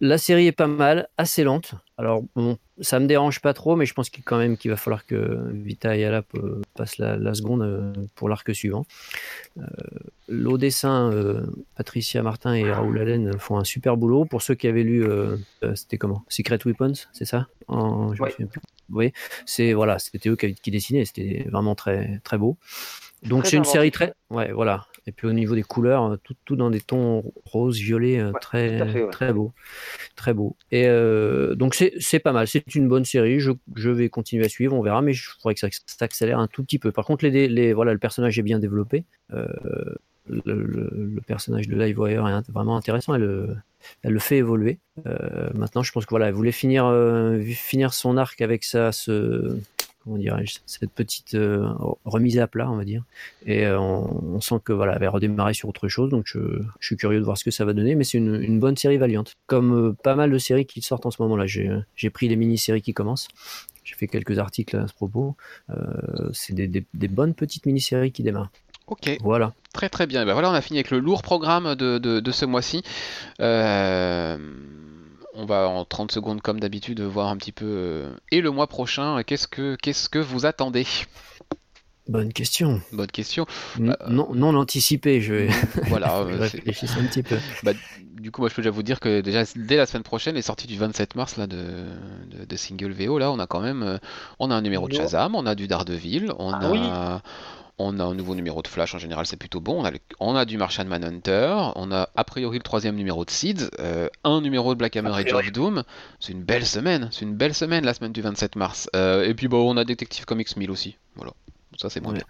la 0.00 0.18
série 0.18 0.46
est 0.46 0.52
pas 0.52 0.66
mal, 0.66 1.08
assez 1.18 1.44
lente. 1.44 1.74
Alors, 1.98 2.22
bon, 2.34 2.56
ça 2.80 2.98
me 2.98 3.06
dérange 3.06 3.40
pas 3.40 3.52
trop, 3.52 3.76
mais 3.76 3.84
je 3.84 3.92
pense 3.92 4.08
qu'il 4.08 4.24
quand 4.24 4.38
même 4.38 4.56
qu'il 4.56 4.70
va 4.70 4.78
falloir 4.78 5.04
que 5.04 5.38
Vita 5.52 5.90
Ayala 5.90 6.22
euh, 6.36 6.62
passe 6.74 6.96
la, 6.96 7.16
la 7.16 7.34
seconde 7.34 7.62
euh, 7.62 7.92
pour 8.14 8.28
l'arc 8.30 8.54
suivant. 8.54 8.86
Euh, 9.58 9.64
L'au 10.28 10.56
dessin, 10.58 11.12
euh, 11.12 11.42
Patricia 11.76 12.22
Martin 12.22 12.54
et 12.54 12.72
Raoul 12.72 12.98
Allen 13.00 13.36
font 13.38 13.58
un 13.58 13.64
super 13.64 13.96
boulot. 13.96 14.24
Pour 14.24 14.42
ceux 14.42 14.54
qui 14.54 14.68
avaient 14.68 14.84
lu, 14.84 15.04
euh, 15.04 15.36
c'était 15.74 15.98
comment? 15.98 16.24
Secret 16.28 16.58
Weapons, 16.64 16.94
c'est 17.12 17.24
ça? 17.24 17.48
En- 17.68 18.14
je 18.14 18.20
me 18.20 18.24
Ouais. 18.24 18.30
souviens 18.30 18.46
plus. 18.46 18.60
Oui, 18.92 19.12
c'est 19.44 19.72
voilà, 19.72 19.98
c'était 19.98 20.28
eux 20.30 20.36
qui, 20.36 20.54
qui 20.54 20.70
dessinaient, 20.70 21.04
c'était 21.04 21.46
vraiment 21.50 21.74
très 21.74 22.20
très 22.24 22.38
beau. 22.38 22.56
Donc 23.22 23.46
c'est 23.46 23.56
une 23.56 23.64
série 23.64 23.90
très, 23.90 24.14
ouais, 24.30 24.50
voilà, 24.52 24.86
Et 25.06 25.12
puis 25.12 25.26
au 25.26 25.32
niveau 25.32 25.54
des 25.54 25.62
couleurs, 25.62 26.18
tout, 26.22 26.34
tout 26.44 26.56
dans 26.56 26.70
des 26.70 26.80
tons 26.80 27.32
rose, 27.44 27.78
violet, 27.78 28.22
très, 28.40 28.78
fait, 28.78 29.08
très 29.10 29.32
beau. 29.32 29.52
Très 30.16 30.34
beau. 30.34 30.56
Et 30.70 30.86
donc 31.56 31.74
c'est 31.74 32.18
pas 32.18 32.32
mal. 32.32 32.46
C'est 32.46 32.74
une 32.74 32.88
bonne 32.88 33.04
série. 33.04 33.40
Je, 33.40 33.52
je, 33.76 33.90
vais 33.90 34.08
continuer 34.08 34.44
à 34.44 34.48
suivre, 34.48 34.76
on 34.76 34.82
verra, 34.82 35.02
mais 35.02 35.12
je 35.12 35.30
crois 35.38 35.54
que 35.54 35.60
ça 35.60 35.68
s'accélère 35.86 36.38
un 36.38 36.46
tout 36.46 36.64
petit 36.64 36.78
peu. 36.78 36.92
Par 36.92 37.04
contre, 37.04 37.24
les, 37.24 37.48
les, 37.48 37.72
voilà, 37.72 37.92
le 37.92 37.98
personnage 37.98 38.38
est 38.38 38.42
bien 38.42 38.58
développé. 38.58 39.04
Le, 39.28 41.20
personnage 41.26 41.66
de 41.66 41.76
Livewire 41.76 42.26
est 42.28 42.50
vraiment 42.52 42.76
intéressant. 42.76 43.14
Elle, 43.14 43.56
elle 44.02 44.12
le 44.12 44.18
fait 44.18 44.36
évoluer. 44.36 44.78
maintenant, 45.54 45.82
je 45.82 45.92
pense 45.92 46.04
que 46.04 46.10
voilà, 46.10 46.28
elle 46.28 46.34
voulait 46.34 46.52
finir, 46.52 46.92
finir 47.54 47.94
son 47.94 48.16
arc 48.16 48.40
avec 48.40 48.64
ça, 48.64 48.92
ce, 48.92 49.58
comment 50.02 50.16
dirais-je, 50.16 50.58
cette 50.66 50.92
petite 50.92 51.34
euh, 51.34 51.68
remise 52.04 52.38
à 52.38 52.46
plat, 52.46 52.70
on 52.70 52.76
va 52.76 52.84
dire. 52.84 53.04
Et 53.44 53.66
euh, 53.66 53.78
on, 53.78 54.40
sent 54.40 54.56
que 54.64 54.72
voilà, 54.72 54.94
elle 54.94 55.02
va 55.02 55.10
redémarrer 55.10 55.54
sur 55.54 55.68
autre 55.68 55.88
chose, 55.88 56.10
donc 56.10 56.24
je, 56.26 56.38
suis 56.80 56.96
curieux 56.96 57.18
de 57.18 57.24
voir 57.24 57.36
ce 57.36 57.44
que 57.44 57.50
ça 57.50 57.64
va 57.64 57.72
donner, 57.72 57.94
mais 57.94 58.04
c'est 58.04 58.18
une, 58.18 58.58
bonne 58.58 58.76
série 58.76 58.96
valiante. 58.96 59.34
Comme 59.46 59.72
euh, 59.72 59.96
pas 60.02 60.14
mal 60.14 60.30
de 60.30 60.38
séries 60.38 60.66
qui 60.66 60.80
sortent 60.80 61.06
en 61.06 61.10
ce 61.10 61.20
moment-là, 61.22 61.46
j'ai 61.46 62.10
pris 62.10 62.28
les 62.28 62.36
mini-séries 62.36 62.82
qui 62.82 62.94
commencent. 62.94 63.28
J'ai 63.84 63.94
fait 63.94 64.08
quelques 64.08 64.38
articles 64.38 64.76
à 64.76 64.86
ce 64.86 64.94
propos. 64.94 65.36
c'est 66.32 66.54
des, 66.54 67.08
bonnes 67.08 67.34
petites 67.34 67.66
mini-séries 67.66 68.12
qui 68.12 68.22
démarrent. 68.22 68.50
Ok. 68.86 69.18
Voilà. 69.20 69.52
Très 69.72 69.88
très 69.88 70.06
bien. 70.06 70.24
Ben 70.24 70.32
voilà, 70.32 70.50
on 70.50 70.54
a 70.54 70.60
fini 70.60 70.78
avec 70.78 70.90
le 70.90 70.98
lourd 70.98 71.22
programme 71.22 71.74
de, 71.76 71.98
de 71.98 72.30
ce 72.30 72.44
mois-ci. 72.44 72.82
Euh 73.40 74.36
on 75.34 75.44
va 75.44 75.68
en 75.68 75.84
30 75.84 76.12
secondes 76.12 76.40
comme 76.40 76.60
d'habitude 76.60 77.00
voir 77.00 77.28
un 77.28 77.36
petit 77.36 77.52
peu. 77.52 77.66
Euh, 77.66 78.10
et 78.30 78.40
le 78.40 78.50
mois 78.50 78.66
prochain, 78.66 79.22
qu'est-ce 79.22 79.48
que, 79.48 79.76
qu'est-ce 79.76 80.08
que 80.08 80.18
vous 80.18 80.46
attendez? 80.46 80.86
Bonne 82.08 82.32
question. 82.32 82.80
Bonne 82.92 83.10
question. 83.10 83.46
Euh, 83.78 83.94
non, 84.08 84.34
non 84.34 84.56
anticipé, 84.56 85.20
je 85.20 85.34
vais. 85.34 85.48
Voilà. 85.88 86.10
Euh, 86.20 86.48
réfléchir 86.66 86.98
un 86.98 87.04
petit 87.04 87.22
peu. 87.22 87.36
Bah, 87.62 87.72
du 88.12 88.30
coup, 88.30 88.42
moi, 88.42 88.50
je 88.50 88.54
peux 88.54 88.62
déjà 88.62 88.70
vous 88.70 88.82
dire 88.82 89.00
que 89.00 89.20
déjà 89.20 89.44
dès 89.54 89.76
la 89.76 89.86
semaine 89.86 90.02
prochaine, 90.02 90.34
les 90.34 90.42
sorties 90.42 90.66
du 90.66 90.76
27 90.76 91.14
mars 91.14 91.36
là 91.36 91.46
de, 91.46 91.86
de, 92.46 92.56
single 92.56 92.92
VO, 92.92 93.18
là, 93.18 93.30
on 93.30 93.38
a 93.38 93.46
quand 93.46 93.60
même, 93.60 93.98
on 94.38 94.50
a 94.50 94.54
un 94.54 94.60
numéro 94.60 94.88
de 94.88 94.94
Shazam, 94.94 95.34
on 95.34 95.46
a 95.46 95.54
du 95.54 95.68
Daredevil, 95.68 96.32
on 96.38 96.52
ah 96.52 96.60
a. 96.62 97.22
On 97.82 97.98
a 97.98 98.04
un 98.04 98.14
nouveau 98.14 98.34
numéro 98.34 98.60
de 98.60 98.68
Flash, 98.68 98.94
en 98.94 98.98
général 98.98 99.24
c'est 99.24 99.38
plutôt 99.38 99.60
bon. 99.60 99.80
On 99.80 99.86
a, 99.86 99.90
on 100.20 100.36
a 100.36 100.44
du 100.44 100.58
Martian 100.58 100.84
Manhunter, 100.84 101.56
on 101.76 101.90
a 101.92 102.10
a 102.14 102.24
priori 102.24 102.58
le 102.58 102.62
troisième 102.62 102.94
numéro 102.94 103.24
de 103.24 103.30
Seeds, 103.30 103.70
euh, 103.78 104.10
un 104.22 104.42
numéro 104.42 104.74
de 104.74 104.78
Black 104.78 104.96
Hammer 104.96 105.12
et 105.26 105.32
of 105.32 105.50
Doom. 105.50 105.82
C'est 106.18 106.32
une 106.32 106.42
belle 106.42 106.66
semaine, 106.66 107.08
c'est 107.10 107.24
une 107.24 107.34
belle 107.34 107.54
semaine 107.54 107.86
la 107.86 107.94
semaine 107.94 108.12
du 108.12 108.20
27 108.20 108.56
mars. 108.56 108.90
Euh, 108.94 109.24
et 109.24 109.32
puis 109.32 109.48
bon, 109.48 109.66
on 109.66 109.78
a 109.78 109.84
Detective 109.84 110.26
Comics 110.26 110.54
1000 110.54 110.70
aussi. 110.70 110.98
Voilà, 111.16 111.32
ça 111.78 111.88
c'est 111.88 112.00
moins 112.00 112.12
bien. 112.12 112.24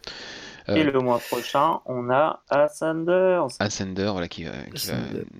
Euh, 0.68 0.76
et 0.76 0.84
le 0.84 1.00
mois 1.00 1.18
prochain, 1.18 1.80
on 1.84 2.10
a 2.10 2.42
Ascender. 2.48 3.42
Ascender, 3.58 4.10
voilà, 4.12 4.28
qui, 4.28 4.44
qui 4.72 4.86
va 4.86 4.94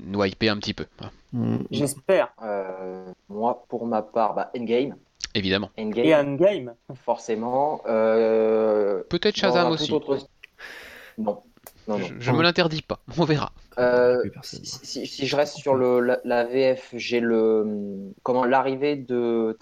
nous 0.07 0.24
hyper 0.24 0.55
un 0.55 0.57
petit 0.57 0.74
peu. 0.74 0.87
Mm. 1.32 1.59
J'espère. 1.70 2.32
moi, 3.28 3.65
pour 3.69 3.87
ma 3.87 4.03
part, 4.03 4.35
bah, 4.35 4.51
Endgame. 4.59 4.97
Évidemment. 5.35 5.70
Endgame. 5.78 6.05
Et 6.05 6.15
Endgame. 6.15 6.74
Forcément. 7.05 7.82
Euh, 7.86 9.02
Peut-être 9.09 9.36
Shazam 9.36 9.70
aussi. 9.70 9.93
Non. 11.19 11.43
Non, 11.89 11.98
non. 11.98 12.07
Je, 12.19 12.31
ne 12.31 12.36
me 12.36 12.43
l'interdis 12.43 12.82
pas, 12.82 13.01
on 13.19 13.24
verra. 13.24 13.52
Euh, 13.78 14.23
si, 14.43 15.27
je 15.27 15.36
reste 15.36 15.57
sur 15.57 15.74
le, 15.74 16.19
la, 16.24 16.44
VF, 16.44 16.90
j'ai 16.94 17.20
le 17.20 18.12
comment 18.23 18.44
l'arrivée 18.44 18.97
de 18.97 19.57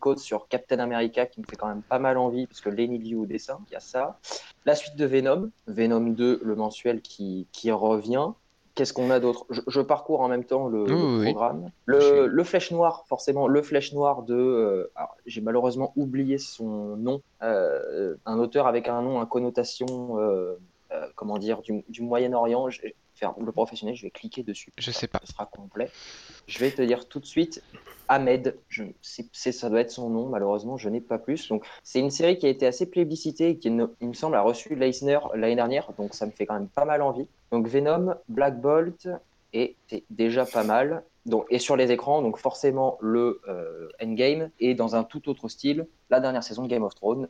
Code 0.00 0.18
sur 0.18 0.48
Captain 0.48 0.78
America 0.78 1.26
qui 1.26 1.40
me 1.40 1.46
fait 1.46 1.56
quand 1.56 1.68
même 1.68 1.82
pas 1.82 1.98
mal 1.98 2.18
envie 2.18 2.46
parce 2.46 2.60
que 2.60 2.68
Lenny 2.68 2.98
Liu 2.98 3.16
au 3.16 3.26
dessin, 3.26 3.60
il 3.68 3.72
y 3.72 3.76
a 3.76 3.80
ça. 3.80 4.18
La 4.66 4.74
suite 4.74 4.96
de 4.96 5.06
Venom, 5.06 5.50
Venom 5.66 6.00
2, 6.00 6.40
le 6.42 6.54
mensuel 6.54 7.00
qui, 7.00 7.46
qui 7.52 7.70
revient. 7.70 8.28
Qu'est-ce 8.74 8.92
qu'on 8.92 9.10
a 9.10 9.18
d'autre? 9.20 9.46
Je, 9.66 9.80
parcours 9.80 10.20
en 10.20 10.28
même 10.28 10.44
temps 10.44 10.68
le, 10.68 10.84
programme. 11.32 11.70
Le, 11.86 12.44
Flèche 12.44 12.70
Noire, 12.70 13.04
forcément, 13.08 13.48
le 13.48 13.62
Flèche 13.62 13.92
Noire 13.92 14.22
de. 14.22 14.34
Euh, 14.34 14.86
j'ai 15.26 15.40
malheureusement 15.40 15.92
oublié 15.96 16.38
son 16.38 16.96
nom. 16.96 17.20
Euh, 17.42 18.14
un 18.26 18.38
auteur 18.38 18.66
avec 18.66 18.88
un 18.88 19.02
nom, 19.02 19.20
à 19.20 19.26
connotation, 19.26 20.18
euh, 20.20 20.56
comment 21.16 21.38
dire, 21.38 21.62
du, 21.62 22.02
Moyen-Orient. 22.02 22.68
Faire 23.20 23.34
le 23.38 23.52
professionnel, 23.52 23.94
je 23.94 24.02
vais 24.02 24.10
cliquer 24.10 24.42
dessus. 24.42 24.72
Je 24.78 24.90
sais 24.90 25.06
pas. 25.06 25.20
Ce 25.24 25.32
sera 25.32 25.44
complet. 25.44 25.90
Je 26.46 26.58
vais 26.58 26.70
te 26.70 26.80
dire 26.80 27.06
tout 27.06 27.20
de 27.20 27.26
suite. 27.26 27.62
Ahmed, 28.08 28.56
je, 28.68 28.84
ça 29.02 29.68
doit 29.68 29.80
être 29.80 29.90
son 29.90 30.08
nom, 30.08 30.26
malheureusement, 30.26 30.78
je 30.78 30.88
n'ai 30.88 31.02
pas 31.02 31.18
plus. 31.18 31.46
Donc, 31.48 31.66
c'est 31.84 32.00
une 32.00 32.10
série 32.10 32.38
qui 32.38 32.46
a 32.46 32.48
été 32.48 32.66
assez 32.66 32.86
plébiscitée 32.86 33.50
et 33.50 33.58
qui, 33.58 33.68
il 33.68 34.08
me 34.08 34.14
semble, 34.14 34.36
a 34.36 34.40
reçu 34.40 34.74
l'Eisner 34.74 35.18
l'année 35.34 35.54
dernière, 35.54 35.92
donc 35.98 36.14
ça 36.14 36.24
me 36.24 36.30
fait 36.30 36.46
quand 36.46 36.54
même 36.54 36.68
pas 36.68 36.86
mal 36.86 37.02
envie. 37.02 37.28
Donc 37.52 37.68
Venom, 37.68 38.14
Black 38.28 38.60
Bolt, 38.60 39.08
et 39.52 39.76
c'est 39.88 40.04
déjà 40.10 40.46
pas 40.46 40.64
mal. 40.64 41.04
Donc, 41.26 41.46
et 41.50 41.58
sur 41.58 41.76
les 41.76 41.92
écrans, 41.92 42.22
donc 42.22 42.38
forcément 42.38 42.96
le 43.00 43.40
euh, 43.48 43.88
Endgame, 44.02 44.50
et 44.58 44.74
dans 44.74 44.96
un 44.96 45.04
tout 45.04 45.28
autre 45.28 45.48
style, 45.48 45.86
la 46.08 46.20
dernière 46.20 46.42
saison 46.42 46.62
de 46.62 46.68
Game 46.68 46.82
of 46.82 46.94
Thrones. 46.94 47.28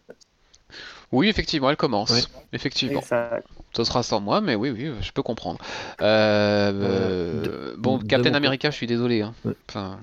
Oui, 1.13 1.29
effectivement, 1.29 1.71
elle 1.71 1.77
commence. 1.77 2.31
Effectivement. 2.53 3.01
Ça. 3.03 3.41
sera 3.73 4.03
sans 4.03 4.21
moi, 4.21 4.41
mais 4.41 4.55
oui, 4.55 4.71
oui, 4.71 4.93
je 5.01 5.13
peux 5.13 5.23
comprendre. 5.23 5.59
Euh, 6.01 6.73
euh, 6.73 7.75
bon, 7.77 7.99
Captain 7.99 8.35
America, 8.35 8.71
je 8.71 8.77
suis 8.77 8.87
désolé. 8.87 9.23
Hein. 9.23 9.35
Enfin, 9.69 9.99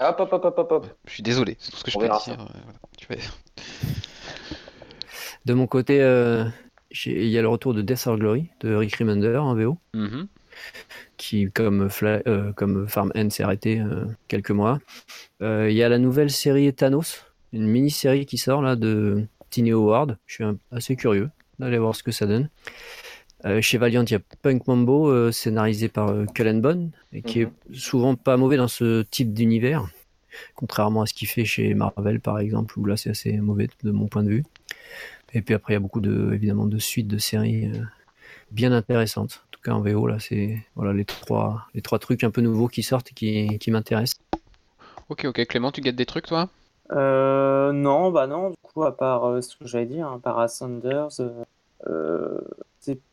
hop, 0.00 0.20
hop, 0.20 0.32
hop, 0.32 0.44
hop, 0.58 0.72
hop. 0.72 0.86
Je 1.06 1.12
suis 1.12 1.22
désolé, 1.22 1.56
c'est 1.58 1.70
tout 1.70 1.78
ce 1.78 1.84
que 1.84 1.90
je 1.90 1.98
peux 1.98 2.06
dire. 2.06 2.36
De 5.44 5.54
mon 5.54 5.66
côté, 5.66 5.96
il 7.06 7.28
y 7.28 7.38
a 7.38 7.42
le 7.42 7.48
retour 7.48 7.74
de 7.74 7.82
Death 7.82 8.06
or 8.06 8.16
Glory 8.16 8.48
de 8.60 8.74
Rick 8.74 8.96
Remender 8.96 9.36
en 9.36 9.54
VO. 9.54 9.78
Mhm. 9.94 10.28
Qui, 11.16 11.50
comme, 11.50 11.88
euh, 12.02 12.52
comme 12.52 12.88
Farm 12.88 13.12
End, 13.14 13.30
s'est 13.30 13.42
arrêté 13.42 13.80
euh, 13.80 14.04
quelques 14.28 14.50
mois. 14.50 14.80
Euh, 15.40 15.70
il 15.70 15.76
y 15.76 15.82
a 15.82 15.88
la 15.88 15.98
nouvelle 15.98 16.30
série 16.30 16.72
Thanos, 16.74 17.24
une 17.52 17.66
mini-série 17.66 18.26
qui 18.26 18.38
sort 18.38 18.60
là 18.60 18.76
de 18.76 19.26
Tiny 19.52 19.70
Howard. 19.70 20.18
Je 20.26 20.34
suis 20.34 20.44
assez 20.72 20.96
curieux 20.96 21.30
d'aller 21.60 21.78
voir 21.78 21.94
ce 21.94 22.02
que 22.02 22.10
ça 22.10 22.26
donne. 22.26 22.48
chez 23.60 23.78
Valiant, 23.78 24.04
il 24.04 24.10
y 24.10 24.16
a 24.16 24.20
Punk 24.42 24.66
Mambo, 24.66 25.30
scénarisé 25.30 25.88
par 25.88 26.12
Cullen 26.34 26.60
Bunn, 26.60 26.90
et 27.12 27.22
qui 27.22 27.42
est 27.42 27.46
mhm. 27.46 27.74
souvent 27.74 28.14
pas 28.16 28.36
mauvais 28.36 28.56
dans 28.56 28.68
ce 28.68 29.02
type 29.02 29.32
d'univers, 29.32 29.86
contrairement 30.56 31.02
à 31.02 31.06
ce 31.06 31.14
qu'il 31.14 31.28
fait 31.28 31.44
chez 31.44 31.74
Marvel 31.74 32.18
par 32.20 32.40
exemple, 32.40 32.76
où 32.80 32.84
là 32.84 32.96
c'est 32.96 33.10
assez 33.10 33.36
mauvais 33.36 33.68
de 33.84 33.90
mon 33.92 34.08
point 34.08 34.24
de 34.24 34.30
vue. 34.30 34.44
Et 35.34 35.42
puis 35.42 35.54
après, 35.54 35.72
il 35.72 35.76
y 35.76 35.78
a 35.78 35.80
beaucoup 35.80 36.00
de, 36.00 36.32
évidemment, 36.32 36.66
de 36.66 36.78
suites 36.78 37.08
de 37.08 37.18
séries 37.18 37.66
euh, 37.66 37.82
bien 38.50 38.72
intéressantes. 38.72 39.44
En 39.46 39.50
tout 39.50 39.60
cas, 39.62 39.72
en 39.72 39.80
VO, 39.80 40.06
là, 40.06 40.18
c'est 40.20 40.62
voilà, 40.74 40.92
les, 40.92 41.04
trois, 41.04 41.68
les 41.74 41.82
trois 41.82 41.98
trucs 41.98 42.22
un 42.24 42.30
peu 42.30 42.40
nouveaux 42.42 42.68
qui 42.68 42.82
sortent 42.82 43.10
et 43.10 43.14
qui, 43.14 43.58
qui 43.58 43.70
m'intéressent. 43.70 44.20
Ok, 45.08 45.24
ok. 45.24 45.46
Clément, 45.46 45.72
tu 45.72 45.80
gâtes 45.80 45.96
des 45.96 46.06
trucs, 46.06 46.26
toi? 46.26 46.50
Euh, 46.90 47.72
Non, 47.72 48.10
bah 48.10 48.26
non. 48.26 48.50
Du 48.50 48.56
coup, 48.62 48.82
à 48.84 48.96
part 48.96 49.24
euh, 49.24 49.40
ce 49.40 49.56
que 49.56 49.66
j'avais 49.66 49.86
dit, 49.86 50.00
hein, 50.00 50.20
par 50.22 50.38
Ascenders, 50.38 51.20
euh, 51.88 52.40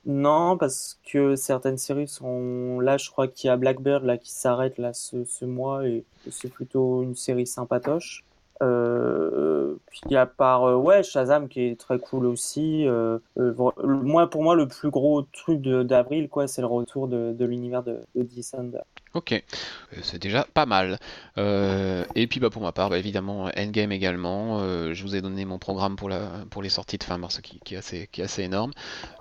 non, 0.06 0.58
parce 0.58 1.00
que 1.06 1.36
certaines 1.36 1.78
séries 1.78 2.08
sont 2.08 2.80
là, 2.80 2.98
je 2.98 3.10
crois 3.10 3.28
qu'il 3.28 3.48
y 3.48 3.52
a 3.52 3.58
Blackbird 3.58 4.04
là 4.04 4.18
qui 4.18 4.32
s'arrête 4.32 4.78
là 4.78 4.94
ce, 4.94 5.46
mois 5.46 5.88
et 5.88 6.04
c'est 6.32 6.52
plutôt 6.52 7.04
une 7.04 7.16
série 7.16 7.48
sympatoche. 7.48 8.24
Euh, 8.62 9.76
puis 9.88 10.02
il 10.08 10.12
y 10.12 10.18
a 10.18 10.26
par 10.26 10.66
euh, 10.66 10.76
ouais 10.76 11.02
Shazam 11.02 11.48
qui 11.48 11.62
est 11.62 11.80
très 11.80 11.98
cool 11.98 12.26
aussi. 12.26 12.86
Euh, 12.88 13.20
moi 13.38 14.30
pour 14.30 14.44
moi 14.44 14.56
le 14.56 14.68
plus 14.68 14.90
gros 14.90 15.22
truc 15.22 15.62
d'avril 15.62 16.28
quoi 16.28 16.46
c'est 16.48 16.60
le 16.60 16.68
retour 16.68 17.08
de, 17.08 17.46
l'univers 17.46 17.84
de, 17.84 18.00
de 18.16 18.24
Descender. 18.24 18.82
Ok, 19.16 19.32
euh, 19.32 19.98
c'est 20.04 20.22
déjà 20.22 20.46
pas 20.54 20.68
mal. 20.68 21.00
Euh, 21.40 22.06
et 22.14 22.28
puis 22.28 22.40
bah, 22.40 22.52
pour 22.52 22.62
ma 22.62 22.72
part, 22.72 22.92
bah, 22.92 23.00
évidemment, 23.00 23.50
Endgame 23.58 23.92
également. 23.92 24.60
Euh, 24.60 24.94
je 24.94 25.02
vous 25.02 25.16
ai 25.16 25.22
donné 25.22 25.46
mon 25.46 25.58
programme 25.58 25.96
pour, 25.96 26.10
la, 26.10 26.30
pour 26.52 26.62
les 26.62 26.70
sorties 26.70 27.00
de 27.00 27.04
fin 27.04 27.18
mars 27.18 27.42
qui, 27.42 27.60
qui 27.60 27.74
est, 27.74 27.78
assez, 27.78 28.08
qui 28.12 28.22
est 28.22 28.26
assez 28.26 28.44
énorme. 28.44 28.72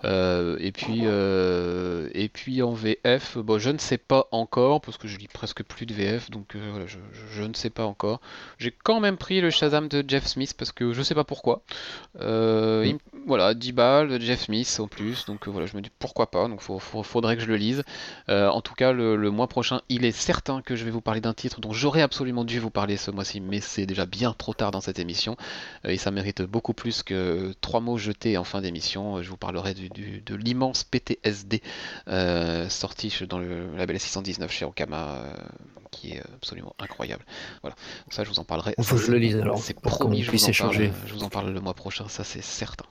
et, 0.04 0.72
puis, 0.72 1.04
et 1.04 2.28
puis 2.28 2.62
en 2.62 2.72
VF, 2.72 3.38
bon, 3.38 3.58
je 3.58 3.70
ne 3.70 3.78
sais 3.78 3.96
pas 3.96 4.26
encore, 4.30 4.82
parce 4.82 4.98
que 4.98 5.08
je 5.08 5.16
lis 5.16 5.28
presque 5.28 5.62
plus 5.62 5.86
de 5.86 5.94
VF, 5.94 6.30
donc 6.30 6.54
voilà, 6.54 6.86
je, 6.86 6.98
je, 7.32 7.42
ne 7.42 7.54
sais 7.54 7.70
pas 7.70 7.86
encore. 7.86 8.20
J'ai 8.58 8.72
quand 8.72 9.00
même 9.00 9.16
pris 9.16 9.40
le 9.40 9.48
Shazam 9.48 9.88
de 9.88 10.04
Jeff 10.06 10.26
Smith, 10.26 10.54
parce 10.58 10.70
que 10.70 10.92
je 10.92 11.02
sais 11.02 11.14
pas 11.14 11.24
pourquoi. 11.24 11.62
voilà, 12.14 13.54
10 13.54 13.72
balles 13.72 14.08
de 14.08 14.20
Jeff 14.20 14.42
Smith 14.42 14.76
en 14.80 14.86
plus, 14.86 15.24
donc 15.24 15.48
voilà, 15.48 15.66
je 15.66 15.76
me 15.76 15.80
dis 15.80 15.90
pourquoi 15.98 16.30
pas, 16.30 16.46
donc 16.46 16.60
il 16.68 17.04
faudrait 17.04 17.36
que 17.36 17.42
je 17.42 17.48
le 17.48 17.56
lise. 17.56 17.84
en 18.28 18.60
tout 18.60 18.74
cas, 18.74 18.92
le 18.92 19.30
mois 19.30 19.46
prochain, 19.46 19.77
il 19.88 20.04
est 20.04 20.12
certain 20.12 20.62
que 20.62 20.76
je 20.76 20.84
vais 20.84 20.90
vous 20.90 21.00
parler 21.00 21.20
d'un 21.20 21.34
titre 21.34 21.60
dont 21.60 21.72
j'aurais 21.72 22.02
absolument 22.02 22.44
dû 22.44 22.58
vous 22.58 22.70
parler 22.70 22.96
ce 22.96 23.10
mois-ci, 23.10 23.40
mais 23.40 23.60
c'est 23.60 23.86
déjà 23.86 24.06
bien 24.06 24.32
trop 24.32 24.54
tard 24.54 24.70
dans 24.70 24.80
cette 24.80 24.98
émission, 24.98 25.36
euh, 25.84 25.90
et 25.90 25.96
ça 25.96 26.10
mérite 26.10 26.42
beaucoup 26.42 26.72
plus 26.72 27.02
que 27.02 27.54
trois 27.60 27.80
mots 27.80 27.98
jetés 27.98 28.36
en 28.36 28.44
fin 28.44 28.60
d'émission. 28.60 29.22
Je 29.22 29.28
vous 29.28 29.36
parlerai 29.36 29.74
de 29.74 30.34
l'immense 30.34 30.84
PTSD 30.84 31.62
euh, 32.08 32.68
sorti 32.68 33.12
dans 33.28 33.38
le 33.38 33.76
label 33.76 33.98
619 33.98 34.50
chez 34.50 34.64
Okama, 34.64 35.16
euh, 35.16 35.34
qui 35.90 36.12
est 36.12 36.22
absolument 36.34 36.74
incroyable. 36.78 37.24
Voilà, 37.62 37.76
ça 38.10 38.24
je 38.24 38.28
vous 38.28 38.38
en 38.38 38.44
parlerai. 38.44 38.74
Il 38.78 38.84
faut 38.84 38.96
que 38.96 39.02
je 39.02 39.10
le 39.10 39.18
lise 39.18 39.36
alors. 39.36 39.58
C'est 39.58 39.74
promis, 39.74 40.22
je 40.22 40.30
vous, 40.30 40.44
en 40.44 40.52
parle, 40.52 40.90
je 41.06 41.14
vous 41.14 41.24
en 41.24 41.28
parle 41.28 41.50
le 41.52 41.60
mois 41.60 41.74
prochain, 41.74 42.08
ça 42.08 42.24
c'est 42.24 42.42
certain. 42.42 42.86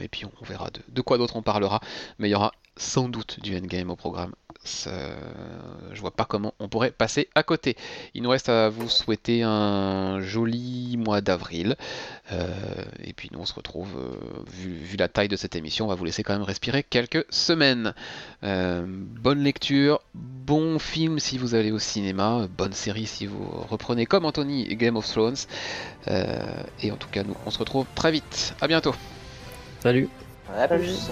et 0.00 0.08
puis 0.08 0.24
on, 0.24 0.44
verra 0.44 0.68
de, 0.88 1.00
quoi 1.00 1.18
d'autre 1.18 1.36
on 1.36 1.42
parlera. 1.42 1.80
Mais 2.18 2.28
il 2.28 2.32
y 2.32 2.34
aura 2.34 2.52
sans 2.76 3.08
doute 3.08 3.40
du 3.40 3.56
endgame 3.56 3.90
au 3.90 3.96
programme. 3.96 4.32
Je 4.64 6.00
vois 6.00 6.10
pas 6.10 6.24
comment 6.24 6.54
on 6.58 6.68
pourrait 6.68 6.90
passer 6.90 7.28
à 7.34 7.42
côté. 7.42 7.76
Il 8.14 8.22
nous 8.22 8.30
reste 8.30 8.48
à 8.48 8.68
vous 8.68 8.88
souhaiter 8.88 9.42
un 9.42 10.20
joli 10.20 10.96
mois 10.96 11.20
d'avril. 11.20 11.76
Euh, 12.32 12.46
et 13.02 13.12
puis 13.12 13.28
nous 13.32 13.40
on 13.40 13.46
se 13.46 13.54
retrouve, 13.54 13.90
euh, 13.96 14.42
vu, 14.50 14.96
la 14.96 15.08
taille 15.08 15.28
de 15.28 15.36
cette 15.36 15.56
émission, 15.56 15.86
on 15.86 15.88
va 15.88 15.94
vous 15.94 16.04
laisser 16.04 16.22
quand 16.22 16.32
même 16.32 16.42
respirer 16.42 16.82
quelques 16.82 17.24
semaines. 17.30 17.94
Euh, 18.42 18.84
bonne 18.86 19.42
lecture, 19.42 20.00
bon 20.14 20.78
film 20.78 21.18
si 21.18 21.38
vous 21.38 21.54
allez 21.54 21.72
au 21.72 21.78
cinéma, 21.78 22.46
bonne 22.56 22.72
série 22.72 23.06
si 23.06 23.26
vous 23.26 23.44
reprenez 23.68 24.06
comme 24.06 24.24
Anthony 24.24 24.74
Game 24.76 24.96
of 24.96 25.06
Thrones. 25.06 25.36
et 26.06 26.90
en 26.90 26.96
tout 26.96 27.08
cas 27.08 27.22
nous 27.24 27.36
on 27.46 27.50
se 27.50 27.58
retrouve 27.58 27.86
très 27.94 28.12
vite. 28.12 28.54
À 28.60 28.68
bientôt. 28.68 28.94
Salut. 29.80 30.08
À 30.56 30.68
plus. 30.68 31.10